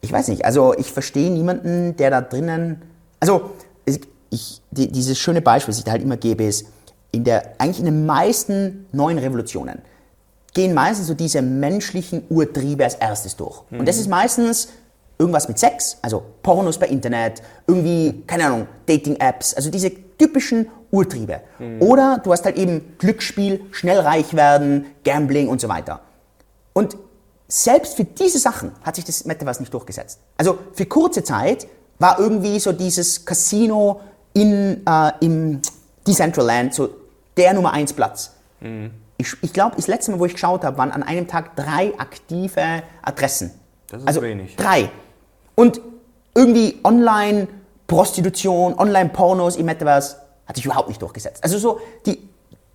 ich 0.00 0.10
weiß 0.10 0.28
nicht, 0.28 0.44
also 0.44 0.74
ich 0.76 0.90
verstehe 0.90 1.30
niemanden, 1.30 1.96
der 1.96 2.10
da 2.10 2.20
drinnen, 2.22 2.82
also 3.20 3.50
ich, 4.30 4.62
die, 4.70 4.90
dieses 4.90 5.18
schöne 5.18 5.42
Beispiel, 5.42 5.72
das 5.72 5.78
ich 5.78 5.84
da 5.84 5.92
halt 5.92 6.02
immer 6.02 6.16
gebe, 6.16 6.44
ist, 6.44 6.66
in 7.12 7.24
der, 7.24 7.54
eigentlich 7.58 7.80
in 7.80 7.86
den 7.86 8.06
meisten 8.06 8.86
neuen 8.92 9.18
Revolutionen 9.18 9.82
gehen 10.54 10.74
meistens 10.74 11.06
so 11.06 11.14
diese 11.14 11.42
menschlichen 11.42 12.24
Urtriebe 12.28 12.84
als 12.84 12.94
erstes 12.94 13.36
durch. 13.36 13.62
Mhm. 13.70 13.80
Und 13.80 13.88
das 13.88 13.96
ist 13.96 14.08
meistens 14.08 14.68
irgendwas 15.18 15.48
mit 15.48 15.58
Sex, 15.58 15.98
also 16.02 16.22
Pornos 16.42 16.78
bei 16.78 16.86
Internet, 16.86 17.42
irgendwie, 17.66 18.22
keine 18.26 18.46
Ahnung, 18.46 18.66
Dating-Apps, 18.86 19.54
also 19.54 19.70
diese 19.70 19.90
typischen 20.16 20.68
Urtriebe. 20.90 21.40
Mhm. 21.58 21.82
Oder 21.82 22.20
du 22.22 22.32
hast 22.32 22.44
halt 22.44 22.56
eben 22.56 22.96
Glücksspiel, 22.98 23.60
schnell 23.70 24.00
reich 24.00 24.34
werden, 24.34 24.86
Gambling 25.04 25.48
und 25.48 25.60
so 25.60 25.68
weiter. 25.68 26.00
Und 26.72 26.96
selbst 27.48 27.96
für 27.96 28.04
diese 28.04 28.38
Sachen 28.38 28.72
hat 28.82 28.96
sich 28.96 29.04
das 29.04 29.24
Metaverse 29.24 29.60
nicht 29.60 29.74
durchgesetzt. 29.74 30.20
Also 30.36 30.58
für 30.72 30.86
kurze 30.86 31.22
Zeit 31.22 31.66
war 31.98 32.18
irgendwie 32.18 32.58
so 32.58 32.72
dieses 32.72 33.24
Casino 33.24 34.00
in, 34.32 34.86
äh, 34.86 35.12
im 35.20 35.60
Decentraland 36.06 36.74
so 36.74 36.88
der 37.36 37.52
Nummer 37.52 37.72
1 37.72 37.92
Platz. 37.92 38.32
Mhm. 38.60 38.92
Ich, 39.20 39.36
ich 39.42 39.52
glaube, 39.52 39.76
das 39.76 39.86
letzte 39.86 40.12
Mal, 40.12 40.18
wo 40.18 40.24
ich 40.24 40.32
geschaut 40.32 40.64
habe, 40.64 40.78
waren 40.78 40.92
an 40.92 41.02
einem 41.02 41.28
Tag 41.28 41.54
drei 41.56 41.92
aktive 41.98 42.82
Adressen. 43.02 43.50
Das 43.88 44.00
ist 44.00 44.08
also 44.08 44.22
wenig. 44.22 44.56
Drei. 44.56 44.90
Und 45.54 45.80
irgendwie 46.34 46.80
Online-Prostitution, 46.84 48.78
Online-Pornos 48.78 49.56
im 49.56 49.66
Metaverse 49.66 50.16
hat 50.46 50.56
sich 50.56 50.64
überhaupt 50.64 50.88
nicht 50.88 51.02
durchgesetzt. 51.02 51.44
Also 51.44 51.58
so 51.58 51.80
die, 52.06 52.28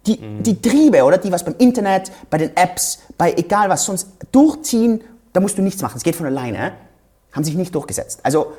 die, 0.05 0.17
mhm. 0.17 0.43
die 0.43 0.61
Triebe, 0.61 1.03
oder 1.03 1.17
die 1.17 1.31
was 1.31 1.43
beim 1.43 1.55
Internet, 1.57 2.11
bei 2.29 2.37
den 2.37 2.55
Apps, 2.55 2.99
bei 3.17 3.33
egal 3.33 3.69
was 3.69 3.85
sonst 3.85 4.09
durchziehen, 4.31 5.01
da 5.33 5.39
musst 5.39 5.57
du 5.57 5.63
nichts 5.63 5.81
machen, 5.81 5.97
es 5.97 6.03
geht 6.03 6.15
von 6.15 6.27
alleine, 6.27 6.73
haben 7.31 7.43
sich 7.43 7.55
nicht 7.55 7.73
durchgesetzt. 7.73 8.19
Also 8.23 8.53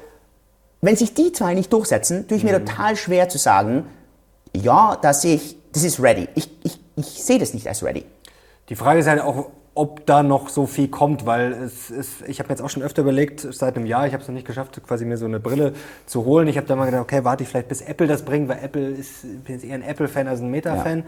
wenn 0.81 0.97
sich 0.97 1.15
die 1.15 1.33
zwei 1.33 1.55
nicht 1.55 1.73
durchsetzen, 1.73 2.27
tue 2.27 2.37
ich 2.37 2.45
mir 2.45 2.59
mhm. 2.59 2.67
total 2.67 2.97
schwer 2.97 3.29
zu 3.29 3.39
sagen, 3.39 3.87
ja, 4.53 4.97
da 5.01 5.13
sehe 5.13 5.37
ich, 5.37 5.57
das 5.73 5.85
ist 5.85 6.01
ready. 6.03 6.29
Ich, 6.35 6.51
ich, 6.65 6.81
ich 6.97 7.23
sehe 7.23 7.39
das 7.39 7.55
nicht 7.55 7.69
als 7.69 7.83
ready. 7.83 8.05
Die 8.69 8.77
Frage 8.77 9.01
ist 9.01 9.07
halt 9.07 9.21
auch, 9.21 9.51
ob 9.77 10.07
da 10.07 10.23
noch 10.23 10.49
so 10.49 10.67
viel 10.67 10.89
kommt, 10.89 11.27
weil 11.27 11.53
es 11.53 11.91
ist, 11.91 12.23
ich 12.27 12.41
habe 12.41 12.49
jetzt 12.49 12.63
auch 12.63 12.71
schon 12.71 12.83
öfter 12.83 13.03
überlegt, 13.03 13.41
seit 13.41 13.77
einem 13.77 13.85
Jahr, 13.85 14.07
ich 14.07 14.15
habe 14.15 14.23
es 14.23 14.29
noch 14.29 14.35
nicht 14.35 14.47
geschafft, 14.47 14.81
quasi 14.83 15.05
mir 15.05 15.19
so 15.19 15.27
eine 15.27 15.39
Brille 15.39 15.75
zu 16.07 16.25
holen. 16.25 16.49
Ich 16.49 16.57
habe 16.57 16.67
dann 16.67 16.79
mal 16.79 16.87
gedacht, 16.87 17.03
okay, 17.03 17.25
warte 17.25 17.43
ich 17.43 17.51
vielleicht, 17.51 17.69
bis 17.69 17.83
Apple 17.83 18.07
das 18.07 18.23
bringt, 18.23 18.49
weil 18.49 18.59
Apple 18.63 18.89
ist, 18.89 19.25
ich 19.25 19.41
bin 19.41 19.55
jetzt 19.55 19.65
eher 19.65 19.75
ein 19.75 19.83
Apple-Fan 19.83 20.27
als 20.29 20.41
ein 20.41 20.51
Meta-Fan. 20.51 21.01
Ja. 21.01 21.05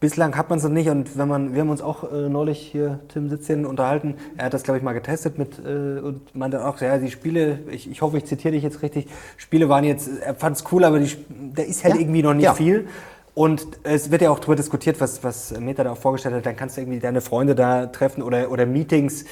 Bislang 0.00 0.36
hat 0.36 0.48
man 0.48 0.58
es 0.58 0.64
noch 0.64 0.70
nicht 0.70 0.88
und 0.88 1.16
wenn 1.18 1.28
man, 1.28 1.54
wir 1.54 1.60
haben 1.60 1.70
uns 1.70 1.82
auch 1.82 2.10
äh, 2.10 2.28
neulich 2.28 2.58
hier, 2.58 3.00
Tim 3.08 3.28
sitzt 3.28 3.46
hier, 3.46 3.68
unterhalten, 3.68 4.14
er 4.36 4.46
hat 4.46 4.54
das 4.54 4.62
glaube 4.62 4.78
ich 4.78 4.84
mal 4.84 4.92
getestet 4.92 5.38
mit 5.38 5.58
äh, 5.58 6.00
und 6.00 6.34
meinte 6.34 6.66
auch, 6.66 6.80
ja, 6.80 6.98
die 6.98 7.10
Spiele, 7.10 7.60
ich, 7.70 7.90
ich 7.90 8.02
hoffe, 8.02 8.18
ich 8.18 8.26
zitiere 8.26 8.52
dich 8.52 8.62
jetzt 8.62 8.82
richtig, 8.82 9.08
Spiele 9.36 9.68
waren 9.68 9.84
jetzt, 9.84 10.08
er 10.20 10.34
fand 10.34 10.56
es 10.56 10.64
cool, 10.70 10.84
aber 10.84 11.00
die, 11.00 11.10
da 11.54 11.62
ist 11.62 11.84
halt 11.84 11.94
ja. 11.94 12.00
irgendwie 12.00 12.22
noch 12.22 12.34
nicht 12.34 12.44
ja. 12.44 12.54
viel. 12.54 12.88
Und 13.36 13.66
es 13.82 14.10
wird 14.10 14.22
ja 14.22 14.30
auch 14.30 14.38
darüber 14.38 14.56
diskutiert, 14.56 14.98
was, 14.98 15.22
was 15.22 15.50
Meta 15.60 15.84
da 15.84 15.92
auch 15.92 15.98
vorgestellt 15.98 16.34
hat. 16.34 16.46
Dann 16.46 16.56
kannst 16.56 16.78
du 16.78 16.80
irgendwie 16.80 17.00
deine 17.00 17.20
Freunde 17.20 17.54
da 17.54 17.84
treffen 17.84 18.22
oder, 18.22 18.50
oder 18.50 18.64
Meetings. 18.64 19.26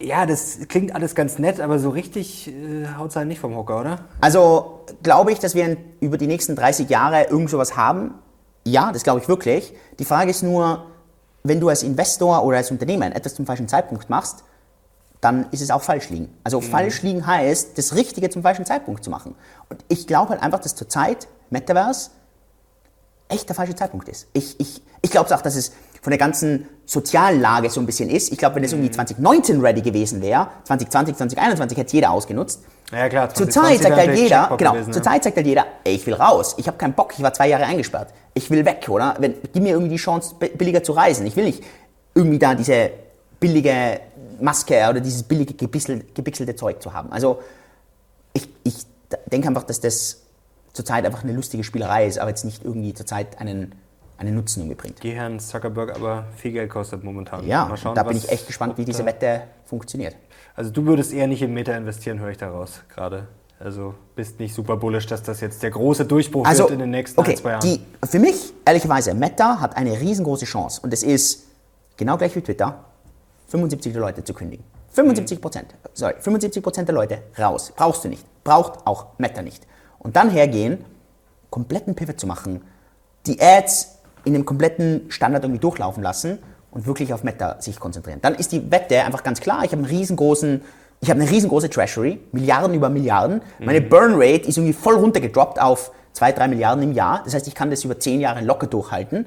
Ja, 0.00 0.26
das 0.26 0.60
klingt 0.68 0.94
alles 0.94 1.16
ganz 1.16 1.40
nett, 1.40 1.60
aber 1.60 1.80
so 1.80 1.90
richtig 1.90 2.46
äh, 2.46 2.86
haut 2.96 3.10
es 3.10 3.16
halt 3.16 3.26
nicht 3.26 3.40
vom 3.40 3.56
Hocker, 3.56 3.80
oder? 3.80 3.98
Also 4.20 4.84
glaube 5.02 5.32
ich, 5.32 5.40
dass 5.40 5.56
wir 5.56 5.76
über 5.98 6.18
die 6.18 6.28
nächsten 6.28 6.54
30 6.54 6.88
Jahre 6.88 7.24
irgend 7.24 7.50
sowas 7.50 7.76
haben. 7.76 8.14
Ja, 8.64 8.92
das 8.92 9.02
glaube 9.02 9.18
ich 9.18 9.26
wirklich. 9.26 9.74
Die 9.98 10.04
Frage 10.04 10.30
ist 10.30 10.44
nur, 10.44 10.86
wenn 11.42 11.58
du 11.58 11.68
als 11.68 11.82
Investor 11.82 12.44
oder 12.44 12.58
als 12.58 12.70
Unternehmen 12.70 13.10
etwas 13.10 13.34
zum 13.34 13.44
falschen 13.44 13.66
Zeitpunkt 13.66 14.08
machst, 14.08 14.44
dann 15.20 15.48
ist 15.50 15.62
es 15.62 15.72
auch 15.72 15.82
falsch 15.82 16.10
liegen. 16.10 16.32
Also 16.44 16.60
mhm. 16.60 16.66
falsch 16.66 17.02
liegen 17.02 17.26
heißt, 17.26 17.76
das 17.76 17.96
Richtige 17.96 18.30
zum 18.30 18.42
falschen 18.42 18.64
Zeitpunkt 18.64 19.02
zu 19.02 19.10
machen. 19.10 19.34
Und 19.68 19.84
ich 19.88 20.06
glaube 20.06 20.30
halt 20.30 20.44
einfach, 20.44 20.60
dass 20.60 20.76
zurzeit 20.76 21.26
Metaverse 21.50 22.10
echt 23.28 23.48
der 23.48 23.56
falsche 23.56 23.74
Zeitpunkt 23.74 24.08
ist. 24.08 24.28
Ich, 24.32 24.58
ich, 24.60 24.82
ich 25.02 25.10
glaube 25.10 25.34
auch, 25.34 25.42
dass 25.42 25.56
es 25.56 25.72
von 26.00 26.10
der 26.10 26.18
ganzen 26.18 26.68
Soziallage 26.84 27.68
so 27.68 27.80
ein 27.80 27.86
bisschen 27.86 28.08
ist. 28.08 28.30
Ich 28.32 28.38
glaube, 28.38 28.56
wenn 28.56 28.64
es 28.64 28.72
irgendwie 28.72 28.90
2019 28.90 29.60
ready 29.60 29.82
gewesen 29.82 30.22
wäre, 30.22 30.48
2020, 30.64 31.16
2021 31.16 31.78
hätte 31.78 31.92
jeder 31.94 32.12
ausgenutzt. 32.12 32.62
Ja 32.92 33.08
klar, 33.08 33.34
Zurzeit 33.34 33.82
sagt 33.82 33.96
halt 33.96 34.16
jeder, 34.16 34.54
genau, 34.56 34.72
gewesen, 34.74 34.92
zurzeit 34.92 35.24
sagt 35.24 35.36
halt 35.36 35.46
jeder, 35.46 35.66
ey, 35.82 35.94
ich 35.96 36.06
will 36.06 36.14
raus, 36.14 36.54
ich 36.58 36.68
habe 36.68 36.78
keinen 36.78 36.94
Bock, 36.94 37.12
ich 37.16 37.22
war 37.24 37.32
zwei 37.32 37.48
Jahre 37.48 37.64
eingesperrt, 37.64 38.14
ich 38.34 38.48
will 38.48 38.64
weg, 38.64 38.86
oder? 38.88 39.16
Wenn, 39.18 39.34
gib 39.52 39.60
mir 39.60 39.70
irgendwie 39.70 39.90
die 39.90 39.96
Chance, 39.96 40.36
billiger 40.36 40.84
zu 40.84 40.92
reisen. 40.92 41.26
Ich 41.26 41.34
will 41.34 41.46
nicht 41.46 41.64
irgendwie 42.14 42.38
da 42.38 42.54
diese 42.54 42.90
billige 43.40 44.00
Maske 44.40 44.86
oder 44.88 45.00
dieses 45.00 45.24
billige 45.24 45.54
gepixelte 45.54 46.54
Zeug 46.54 46.80
zu 46.80 46.92
haben. 46.92 47.10
Also 47.10 47.40
ich, 48.32 48.48
ich 48.62 48.86
denke 49.32 49.48
einfach, 49.48 49.64
dass 49.64 49.80
das 49.80 50.22
zurzeit 50.76 51.04
einfach 51.04 51.24
eine 51.24 51.32
lustige 51.32 51.64
Spielerei 51.64 52.06
ist, 52.06 52.18
aber 52.18 52.30
jetzt 52.30 52.44
nicht 52.44 52.64
irgendwie 52.64 52.94
zurzeit 52.94 53.40
einen, 53.40 53.74
einen 54.18 54.34
Nutzen 54.34 54.60
irgendwie 54.60 54.76
bringt. 54.76 55.02
Die 55.02 55.12
Herrn 55.12 55.40
Zuckerberg 55.40 55.96
aber 55.96 56.26
viel 56.36 56.52
Geld 56.52 56.70
kostet 56.70 57.02
momentan. 57.02 57.46
Ja, 57.46 57.66
Mal 57.66 57.76
schauen, 57.76 57.94
da 57.94 58.02
bin 58.04 58.16
ich 58.16 58.28
echt 58.28 58.46
gespannt, 58.46 58.78
wie 58.78 58.84
diese 58.84 59.04
Wette 59.04 59.42
funktioniert. 59.64 60.16
Also 60.54 60.70
du 60.70 60.86
würdest 60.86 61.12
eher 61.12 61.26
nicht 61.26 61.42
in 61.42 61.52
Meta 61.52 61.74
investieren, 61.74 62.20
höre 62.20 62.30
ich 62.30 62.38
daraus 62.38 62.82
gerade. 62.88 63.26
Also 63.58 63.94
bist 64.14 64.38
nicht 64.38 64.54
super 64.54 64.76
bullish, 64.76 65.06
dass 65.06 65.22
das 65.22 65.40
jetzt 65.40 65.62
der 65.62 65.70
große 65.70 66.04
Durchbruch 66.04 66.46
also, 66.46 66.64
wird 66.64 66.72
in 66.72 66.78
den 66.80 66.90
nächsten 66.90 67.18
okay, 67.18 67.30
ein, 67.30 67.36
zwei 67.38 67.50
Jahren. 67.52 67.60
Die, 67.62 67.80
für 68.06 68.18
mich, 68.18 68.52
ehrlicherweise, 68.64 69.14
Meta 69.14 69.60
hat 69.60 69.76
eine 69.76 69.98
riesengroße 69.98 70.44
Chance 70.44 70.80
und 70.82 70.92
es 70.92 71.02
ist 71.02 71.46
genau 71.96 72.18
gleich 72.18 72.36
wie 72.36 72.42
Twitter, 72.42 72.84
75 73.48 73.92
der 73.92 74.02
Leute 74.02 74.22
zu 74.22 74.34
kündigen. 74.34 74.64
75 74.90 75.40
Prozent, 75.40 75.74
sorry, 75.94 76.14
75 76.18 76.62
Prozent 76.62 76.88
der 76.88 76.94
Leute 76.94 77.22
raus. 77.38 77.72
Brauchst 77.74 78.04
du 78.04 78.08
nicht. 78.08 78.24
Braucht 78.44 78.86
auch 78.86 79.06
Meta 79.18 79.42
nicht. 79.42 79.66
Und 79.98 80.16
dann 80.16 80.30
hergehen, 80.30 80.84
kompletten 81.50 81.94
Pivot 81.94 82.20
zu 82.20 82.26
machen, 82.26 82.62
die 83.26 83.40
Ads 83.40 83.98
in 84.24 84.32
dem 84.32 84.44
kompletten 84.44 85.06
Standard 85.08 85.44
irgendwie 85.44 85.60
durchlaufen 85.60 86.02
lassen 86.02 86.38
und 86.70 86.86
wirklich 86.86 87.12
auf 87.14 87.24
Meta 87.24 87.60
sich 87.60 87.80
konzentrieren. 87.80 88.20
Dann 88.20 88.34
ist 88.34 88.52
die 88.52 88.70
Wette 88.70 89.02
einfach 89.02 89.22
ganz 89.22 89.40
klar. 89.40 89.64
Ich 89.64 89.72
habe 89.72 89.82
einen 89.82 89.86
riesengroßen, 89.86 90.60
ich 91.00 91.10
habe 91.10 91.20
eine 91.20 91.30
riesengroße 91.30 91.70
Treasury, 91.70 92.20
Milliarden 92.32 92.74
über 92.74 92.88
Milliarden. 92.88 93.40
Meine 93.58 93.80
mhm. 93.80 93.88
Burn 93.88 94.12
Rate 94.14 94.48
ist 94.48 94.58
irgendwie 94.58 94.74
voll 94.74 94.94
runtergedroppt 94.96 95.60
auf 95.60 95.92
2, 96.12 96.32
3 96.32 96.48
Milliarden 96.48 96.82
im 96.82 96.92
Jahr. 96.92 97.22
Das 97.24 97.34
heißt, 97.34 97.46
ich 97.46 97.54
kann 97.54 97.70
das 97.70 97.84
über 97.84 97.98
10 97.98 98.20
Jahre 98.20 98.42
locker 98.42 98.66
durchhalten. 98.66 99.26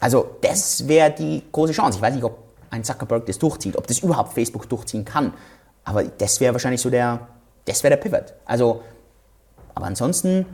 Also 0.00 0.36
das 0.40 0.88
wäre 0.88 1.10
die 1.10 1.42
große 1.52 1.72
Chance. 1.72 1.98
Ich 1.98 2.02
weiß 2.02 2.14
nicht, 2.14 2.24
ob 2.24 2.38
ein 2.70 2.82
Zuckerberg 2.84 3.26
das 3.26 3.38
durchzieht, 3.38 3.76
ob 3.76 3.86
das 3.86 3.98
überhaupt 3.98 4.32
Facebook 4.32 4.68
durchziehen 4.68 5.04
kann. 5.04 5.34
Aber 5.84 6.04
das 6.04 6.40
wäre 6.40 6.54
wahrscheinlich 6.54 6.80
so 6.80 6.88
der, 6.88 7.28
das 7.66 7.82
wäre 7.82 7.96
der 7.96 8.02
Pivot. 8.02 8.34
Also, 8.44 8.82
aber 9.74 9.86
ansonsten, 9.86 10.46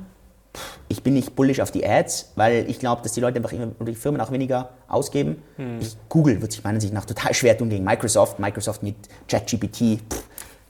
ich 0.88 1.02
bin 1.02 1.14
nicht 1.14 1.36
bullish 1.36 1.60
auf 1.60 1.70
die 1.70 1.86
Ads, 1.86 2.32
weil 2.36 2.68
ich 2.68 2.78
glaube, 2.78 3.02
dass 3.02 3.12
die 3.12 3.20
Leute 3.20 3.36
einfach 3.36 3.52
immer, 3.52 3.68
die 3.80 3.94
Firmen 3.94 4.20
auch 4.20 4.30
weniger 4.30 4.70
ausgeben. 4.88 5.42
Hm. 5.56 5.80
Ich, 5.80 5.96
Google 6.08 6.40
wird 6.40 6.52
sich 6.52 6.64
meiner 6.64 6.76
Ansicht 6.76 6.94
nach 6.94 7.04
total 7.04 7.34
schwer 7.34 7.56
tun 7.56 7.68
gegen 7.68 7.84
Microsoft. 7.84 8.38
Microsoft 8.38 8.82
mit 8.82 8.96
ChatGPT. 9.28 10.00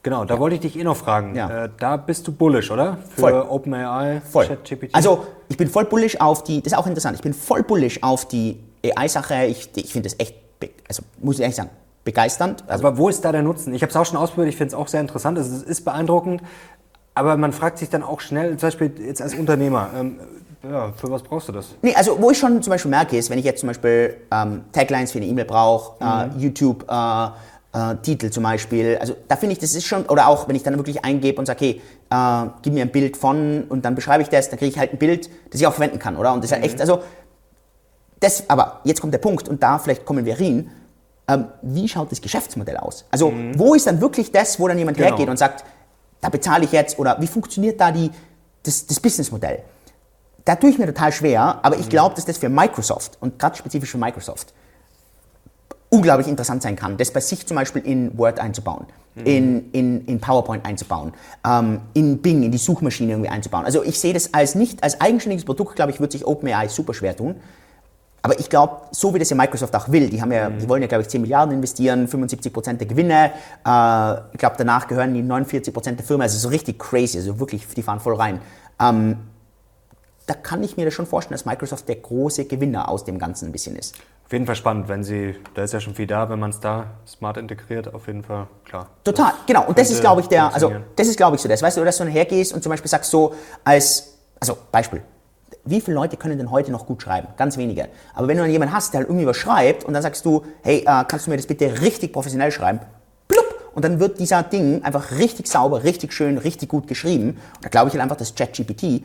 Genau, 0.03 0.25
da 0.25 0.35
ja. 0.35 0.41
wollte 0.41 0.55
ich 0.55 0.61
dich 0.61 0.79
eh 0.79 0.85
noch 0.85 0.97
fragen. 0.97 1.35
Ja. 1.35 1.65
Äh, 1.65 1.71
da 1.79 1.97
bist 1.97 2.27
du 2.29 2.33
bullish, 2.33 2.71
oder? 2.71 2.99
Für 3.11 3.21
voll. 3.21 3.33
OpenAI, 3.49 4.23
ChatGPT. 4.33 4.95
Also 4.95 5.27
ich 5.49 5.57
bin 5.57 5.69
voll 5.69 5.85
bullish 5.85 6.21
auf 6.21 6.45
die, 6.45 6.63
das 6.63 6.73
ist 6.73 6.79
auch 6.79 6.87
interessant, 6.87 7.17
ich 7.17 7.23
bin 7.23 7.35
voll 7.35 7.63
bullish 7.63 8.03
auf 8.03 8.27
die 8.29 8.61
AI-Sache. 8.85 9.47
Ich, 9.47 9.71
ich 9.75 9.93
finde 9.93 10.09
das 10.09 10.19
echt, 10.21 10.37
also 10.89 11.03
muss 11.19 11.37
ich 11.37 11.41
ehrlich 11.41 11.57
sagen, 11.57 11.71
begeisternd. 12.05 12.65
Also 12.69 12.87
aber 12.87 12.97
wo 12.97 13.09
ist 13.09 13.25
da 13.25 13.33
der 13.33 13.43
Nutzen? 13.43 13.75
Ich 13.75 13.83
habe 13.83 13.91
es 13.91 13.97
auch 13.97 14.07
schon 14.07 14.17
ausprobiert, 14.17 14.49
ich 14.49 14.57
finde 14.57 14.69
es 14.69 14.75
auch 14.75 14.89
sehr 14.89 15.01
interessant, 15.01 15.37
es 15.39 15.49
ist 15.49 15.85
beeindruckend, 15.85 16.41
aber 17.17 17.37
man 17.39 17.53
fragt 17.53 17.79
sich 17.79 17.89
dann 17.89 18.03
auch 18.03 18.21
schnell, 18.21 18.51
zum 18.59 18.67
Beispiel 18.69 18.93
jetzt 19.05 19.23
als 19.23 19.35
Unternehmer, 19.35 19.89
ähm, 19.99 20.21
ja, 20.63 20.93
für 20.97 21.11
was 21.11 21.23
brauchst 21.23 21.49
du 21.49 21.53
das? 21.53 21.75
Nee, 21.81 21.95
also 21.95 22.21
wo 22.21 22.31
ich 22.31 22.39
schon 22.39 22.63
zum 22.63 22.71
Beispiel 22.71 22.91
merke, 22.91 23.17
ist, 23.17 23.31
wenn 23.31 23.39
ich 23.39 23.45
jetzt 23.45 23.61
zum 23.61 23.69
Beispiel 23.69 24.19
ähm, 24.31 24.65
Taglines 24.73 25.13
für 25.13 25.19
eine 25.19 25.27
E-Mail 25.27 25.47
brauche, 25.47 26.05
äh, 26.05 26.27
mhm. 26.27 26.39
YouTube, 26.39 26.85
äh, 26.91 27.27
äh, 27.73 27.97
Titel 28.03 28.29
zum 28.29 28.43
Beispiel, 28.43 28.99
also 29.01 29.17
da 29.29 29.37
finde 29.37 29.55
ich, 29.55 29.59
das 29.59 29.75
ist 29.75 29.87
schon, 29.87 30.05
oder 30.07 30.29
auch 30.29 30.47
wenn 30.47 30.57
ich 30.57 30.63
dann 30.63 30.77
wirklich 30.77 31.05
eingebe 31.07 31.39
und 31.39 31.47
sage, 31.47 31.57
okay, 31.57 31.81
äh, 32.11 32.51
gib 32.61 32.75
mir 32.75 32.83
ein 32.83 32.93
Bild 32.93 33.17
von 33.17 33.65
und 33.69 33.87
dann 33.87 33.95
beschreibe 33.95 34.23
ich 34.23 34.29
das, 34.29 34.51
dann 34.51 34.59
kriege 34.59 34.71
ich 34.71 34.79
halt 34.79 34.93
ein 34.93 34.99
Bild, 34.99 35.31
das 35.51 35.61
ich 35.61 35.67
auch 35.67 35.73
verwenden 35.73 35.99
kann, 35.99 36.17
oder? 36.17 36.35
Und 36.35 36.41
das 36.41 36.51
ist 36.51 36.53
halt 36.53 36.65
mhm. 36.65 36.69
echt, 36.69 36.81
also 36.83 37.03
das, 38.21 38.45
aber 38.51 38.81
jetzt 38.85 39.01
kommt 39.01 39.15
der 39.15 39.19
Punkt 39.19 39.49
und 39.49 39.63
da 39.63 39.79
vielleicht 39.79 40.05
kommen 40.05 40.27
wir 40.27 40.39
rein. 40.39 40.71
Ähm, 41.29 41.47
wie 41.63 41.89
schaut 41.89 42.13
das 42.13 42.21
Geschäftsmodell 42.21 42.77
aus? 42.77 43.07
Also 43.11 43.31
mhm. 43.31 43.59
wo 43.59 43.75
ist 43.75 43.87
dann 43.87 44.03
wirklich 44.03 44.33
das, 44.33 44.61
wo 44.61 44.69
dann 44.69 44.79
jemand 44.79 44.99
genau. 44.99 45.11
hergeht 45.11 45.29
und 45.29 45.39
sagt, 45.39 45.65
da 46.21 46.29
bezahle 46.29 46.65
ich 46.65 46.73
jetzt 46.73 46.99
oder 46.99 47.21
wie 47.21 47.27
funktioniert 47.27 47.81
da 47.81 47.91
die, 47.91 48.11
das, 48.63 48.87
das 48.87 49.01
Businessmodell? 49.01 49.63
Da 50.45 50.57
tue 50.57 50.71
ich 50.71 50.79
mir 50.79 50.87
total 50.87 51.13
schwer, 51.13 51.61
aber 51.63 51.77
ich 51.77 51.87
mhm. 51.87 51.91
glaube, 51.91 52.15
dass 52.15 52.25
das 52.25 52.39
für 52.39 52.49
Microsoft 52.49 53.19
und 53.21 53.39
gerade 53.39 53.57
spezifisch 53.57 53.91
für 53.91 53.99
Microsoft 53.99 54.55
unglaublich 55.89 56.29
interessant 56.29 56.63
sein 56.63 56.77
kann, 56.77 56.97
das 56.97 57.11
bei 57.11 57.21
sich 57.21 57.47
zum 57.47 57.57
Beispiel 57.57 57.83
in 57.83 58.17
Word 58.19 58.41
einzubauen, 58.41 58.87
mhm. 59.15 59.25
in, 59.25 59.73
in, 59.73 60.05
in 60.07 60.21
PowerPoint 60.21 60.65
einzubauen, 60.65 61.13
ähm, 61.47 61.81
in 61.95 62.19
Bing, 62.19 62.43
in 62.43 62.51
die 62.51 62.59
Suchmaschine 62.59 63.13
irgendwie 63.13 63.31
einzubauen. 63.31 63.65
Also 63.65 63.83
ich 63.83 63.99
sehe 63.99 64.13
das 64.13 64.35
als 64.35 64.55
nicht 64.55 64.83
als 64.83 65.01
eigenständiges 65.01 65.45
Produkt, 65.45 65.77
glaube 65.77 65.93
ich, 65.93 66.01
wird 66.01 66.13
sich 66.13 66.27
OpenAI 66.27 66.69
super 66.69 66.95
schwer 66.95 67.17
tun. 67.17 67.37
Aber 68.27 68.41
ich 68.41 68.51
glaube, 68.51 68.79
so 68.91 69.15
wie 69.15 69.21
das 69.21 69.31
ja 69.31 69.37
Microsoft 69.37 69.73
auch 69.77 69.89
will, 69.89 70.11
die, 70.11 70.21
haben 70.21 70.33
ja, 70.33 70.51
die 70.51 70.69
wollen 70.69 70.83
ja, 70.83 70.89
glaube 70.89 71.03
ich, 71.03 71.09
10 71.09 71.21
Milliarden 71.21 71.55
investieren, 71.55 72.09
75 72.09 72.53
Prozent 72.53 72.81
der 72.81 72.89
Gewinne. 72.89 73.31
Äh, 73.65 74.15
ich 74.33 74.39
glaube, 74.39 74.57
danach 74.59 74.89
gehören 74.89 75.15
die 75.15 75.23
49 75.23 75.73
Prozent 75.73 76.01
der 76.01 76.05
Firma. 76.05 76.25
Also 76.25 76.37
so 76.37 76.49
richtig 76.49 76.77
crazy, 76.77 77.19
also 77.19 77.39
wirklich, 77.39 77.65
die 77.69 77.83
fahren 77.83 78.01
voll 78.01 78.17
rein. 78.17 78.41
Ähm, 78.81 79.19
da 80.27 80.35
kann 80.35 80.65
ich 80.65 80.77
mir 80.77 80.85
das 80.87 80.93
schon 80.93 81.07
vorstellen, 81.07 81.39
dass 81.39 81.47
Microsoft 81.47 81.89
der 81.89 81.95
große 81.95 82.47
Gewinner 82.47 82.89
aus 82.89 83.05
dem 83.05 83.21
Ganzen 83.21 83.47
ein 83.47 83.53
bisschen 83.53 83.77
ist. 83.77 83.95
Auf 84.25 84.33
jeden 84.33 84.45
Fall 84.45 84.57
spannend, 84.57 84.89
wenn 84.89 85.05
sie, 85.05 85.37
da 85.55 85.63
ist 85.63 85.73
ja 85.73 85.79
schon 85.79 85.95
viel 85.95 86.09
da, 86.09 86.29
wenn 86.29 86.41
man 86.41 86.51
es 86.51 86.59
da 86.59 86.87
smart 87.07 87.37
integriert, 87.37 87.95
auf 87.95 88.09
jeden 88.09 88.25
Fall, 88.25 88.49
klar. 88.65 88.89
Total, 89.05 89.35
genau. 89.47 89.67
Und 89.67 89.79
das 89.79 89.89
ist, 89.89 90.01
glaube 90.01 90.21
ich, 90.21 90.27
der, 90.27 90.53
also 90.53 90.73
das 90.97 91.07
ist, 91.07 91.17
glaube 91.17 91.37
ich, 91.37 91.43
so 91.43 91.49
das. 91.49 91.63
Weißt 91.63 91.77
du, 91.77 91.85
dass 91.85 91.97
du 91.99 92.07
hergehst 92.07 92.53
und 92.53 92.61
zum 92.61 92.71
Beispiel 92.71 92.91
sagst 92.91 93.09
so 93.09 93.37
als, 93.63 94.19
also 94.41 94.59
Beispiel, 94.73 95.01
wie 95.67 95.81
viele 95.81 95.95
Leute 95.95 96.17
können 96.17 96.39
denn 96.39 96.51
heute 96.51 96.73
noch 96.73 96.87
gut 96.87 97.03
schreiben? 97.03 97.29
Ganz 97.37 97.57
wenige. 97.57 97.89
Aber 98.15 98.29
wenn 98.29 98.37
du 98.37 98.43
dann 98.43 98.51
jemanden 98.51 98.75
hast, 98.75 98.93
der 98.93 99.01
halt 99.01 99.09
irgendwie 99.09 99.27
was 99.27 99.37
schreibt 99.37 99.85
und 99.85 99.93
dann 99.93 100.03
sagst 100.03 100.25
du, 100.25 100.45
hey, 100.63 100.79
äh, 100.79 101.05
kannst 101.07 101.27
du 101.27 101.31
mir 101.31 101.37
das 101.37 101.47
bitte 101.47 101.81
richtig 101.81 102.13
professionell 102.13 102.51
schreiben? 102.53 102.81
Plupp! 103.29 103.47
Und 103.75 103.85
dann 103.85 104.01
wird 104.01 104.19
dieser 104.19 104.43
Ding 104.43 104.83
einfach 104.83 105.13
richtig 105.13 105.49
sauber, 105.49 105.85
richtig 105.85 106.13
schön, 106.13 106.39
richtig 106.39 106.69
gut 106.69 106.87
geschrieben. 106.87 107.39
Und 107.57 107.65
da 107.65 107.69
glaube 107.69 107.89
ich 107.89 107.95
halt 107.95 108.03
einfach, 108.03 108.17
dass 108.17 108.35
ChatGPT 108.35 109.05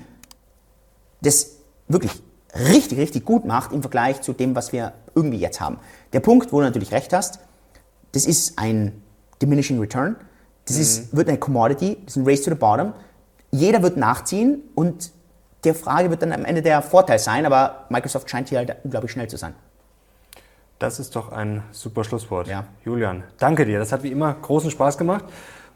das 1.21 1.57
wirklich 1.87 2.11
richtig, 2.55 2.97
richtig 2.97 3.25
gut 3.25 3.45
macht 3.45 3.71
im 3.71 3.81
Vergleich 3.81 4.21
zu 4.21 4.33
dem, 4.33 4.55
was 4.55 4.71
wir 4.71 4.93
irgendwie 5.15 5.39
jetzt 5.39 5.61
haben. 5.61 5.79
Der 6.13 6.19
Punkt, 6.19 6.51
wo 6.51 6.59
du 6.59 6.65
natürlich 6.65 6.91
recht 6.91 7.13
hast, 7.13 7.39
das 8.11 8.25
ist 8.25 8.57
ein 8.57 9.01
diminishing 9.41 9.79
return. 9.79 10.15
Das 10.65 10.75
mhm. 10.75 10.81
ist, 10.81 11.15
wird 11.15 11.27
eine 11.29 11.37
Commodity, 11.37 11.97
das 12.05 12.15
ist 12.15 12.23
ein 12.23 12.27
Race 12.27 12.41
to 12.41 12.51
the 12.51 12.55
bottom. 12.55 12.93
Jeder 13.51 13.81
wird 13.81 13.97
nachziehen 13.97 14.61
und 14.75 15.11
der 15.63 15.75
Frage 15.75 16.09
wird 16.09 16.21
dann 16.21 16.33
am 16.33 16.45
Ende 16.45 16.61
der 16.61 16.81
Vorteil 16.81 17.19
sein, 17.19 17.45
aber 17.45 17.85
Microsoft 17.89 18.29
scheint 18.29 18.49
hier 18.49 18.59
halt 18.59 18.75
unglaublich 18.83 19.11
schnell 19.11 19.27
zu 19.27 19.37
sein. 19.37 19.53
Das 20.79 20.99
ist 20.99 21.15
doch 21.15 21.31
ein 21.31 21.63
super 21.71 22.03
Schlusswort. 22.03 22.47
Ja. 22.47 22.65
Julian, 22.83 23.23
danke 23.37 23.65
dir. 23.65 23.77
Das 23.77 23.91
hat 23.91 24.01
wie 24.01 24.11
immer 24.11 24.33
großen 24.33 24.71
Spaß 24.71 24.97
gemacht. 24.97 25.25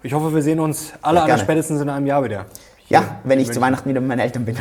Ich 0.01 0.13
hoffe, 0.13 0.33
wir 0.33 0.41
sehen 0.41 0.59
uns 0.59 0.93
alle, 1.01 1.19
ja, 1.19 1.25
alle 1.25 1.37
spätestens 1.37 1.81
in 1.81 1.89
einem 1.89 2.07
Jahr 2.07 2.23
wieder. 2.23 2.45
Ja, 2.87 3.19
wenn 3.23 3.39
ich 3.39 3.51
zu 3.51 3.59
Weihnachten 3.59 3.89
wieder 3.89 3.99
mit 3.99 4.09
meinen 4.09 4.19
Eltern 4.19 4.45
bin. 4.45 4.55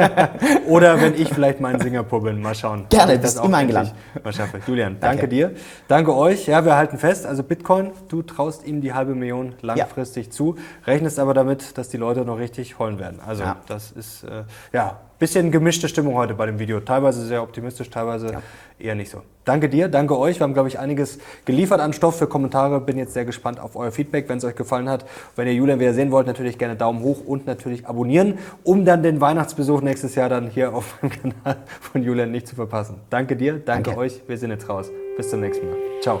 Oder 0.68 1.00
wenn 1.00 1.14
ich 1.14 1.28
vielleicht 1.28 1.60
mal 1.60 1.74
in 1.74 1.80
Singapur 1.80 2.22
bin. 2.22 2.40
Mal 2.40 2.54
schauen. 2.54 2.86
Gerne, 2.88 3.18
das 3.18 3.34
ist 3.34 3.44
immer 3.44 3.58
eingeladen. 3.58 3.90
Mal 4.24 4.32
schaffe. 4.32 4.60
Julian, 4.66 4.96
danke. 4.98 5.16
danke. 5.16 5.28
dir. 5.28 5.54
Danke 5.86 6.14
euch. 6.14 6.46
Ja, 6.46 6.64
wir 6.64 6.76
halten 6.76 6.96
fest. 6.96 7.26
Also 7.26 7.42
Bitcoin, 7.42 7.92
du 8.08 8.22
traust 8.22 8.66
ihm 8.66 8.80
die 8.80 8.94
halbe 8.94 9.14
Million 9.14 9.54
langfristig 9.60 10.26
ja. 10.26 10.32
zu, 10.32 10.56
rechnest 10.86 11.18
aber 11.18 11.34
damit, 11.34 11.76
dass 11.76 11.90
die 11.90 11.98
Leute 11.98 12.24
noch 12.24 12.38
richtig 12.38 12.78
heulen 12.78 12.98
werden. 12.98 13.20
Also 13.24 13.42
ja. 13.42 13.56
das 13.66 13.92
ist, 13.92 14.24
äh, 14.24 14.44
ja, 14.72 15.00
bisschen 15.18 15.50
gemischte 15.50 15.88
Stimmung 15.88 16.14
heute 16.14 16.34
bei 16.34 16.46
dem 16.46 16.58
Video. 16.58 16.80
Teilweise 16.80 17.24
sehr 17.26 17.42
optimistisch, 17.42 17.90
teilweise 17.90 18.32
ja. 18.32 18.42
eher 18.78 18.94
nicht 18.94 19.10
so. 19.10 19.22
Danke 19.44 19.68
dir, 19.68 19.88
danke 19.88 20.16
euch. 20.18 20.38
Wir 20.38 20.44
haben, 20.44 20.54
glaube 20.54 20.68
ich, 20.68 20.78
einiges 20.78 21.18
geliefert 21.44 21.80
an 21.80 21.92
Stoff 21.92 22.18
für 22.18 22.26
Kommentare. 22.26 22.80
Bin 22.80 22.98
jetzt 22.98 23.14
sehr 23.14 23.24
gespannt 23.24 23.58
auf 23.60 23.76
euer 23.76 23.90
Feedback, 23.90 24.28
wenn 24.28 24.38
es 24.38 24.44
euch 24.44 24.54
gefallen 24.54 24.88
hat. 24.88 25.06
Wenn 25.36 25.46
ihr 25.46 25.54
Julian 25.54 25.80
wieder 25.80 25.94
sehen 25.94 26.10
wollt, 26.10 26.26
natürlich 26.26 26.58
gerne 26.58 26.76
Daumen 26.76 27.02
hoch 27.02 27.24
und 27.26 27.46
natürlich 27.46 27.86
abonnieren, 27.86 28.38
um 28.62 28.84
dann 28.84 29.02
den 29.02 29.20
Weihnachtsbesuch 29.20 29.80
nächstes 29.80 30.14
Jahr 30.14 30.28
dann 30.28 30.48
hier 30.48 30.74
auf 30.74 30.98
dem 31.00 31.10
Kanal 31.34 31.56
von 31.80 32.02
Julian 32.02 32.30
nicht 32.30 32.46
zu 32.46 32.54
verpassen. 32.54 33.00
Danke 33.10 33.36
dir, 33.36 33.54
danke, 33.54 33.90
danke. 33.90 33.98
euch. 33.98 34.20
Wir 34.26 34.38
sind 34.38 34.50
jetzt 34.50 34.68
raus. 34.68 34.90
Bis 35.16 35.30
zum 35.30 35.40
nächsten 35.40 35.66
Mal. 35.66 35.76
Ciao. 36.00 36.20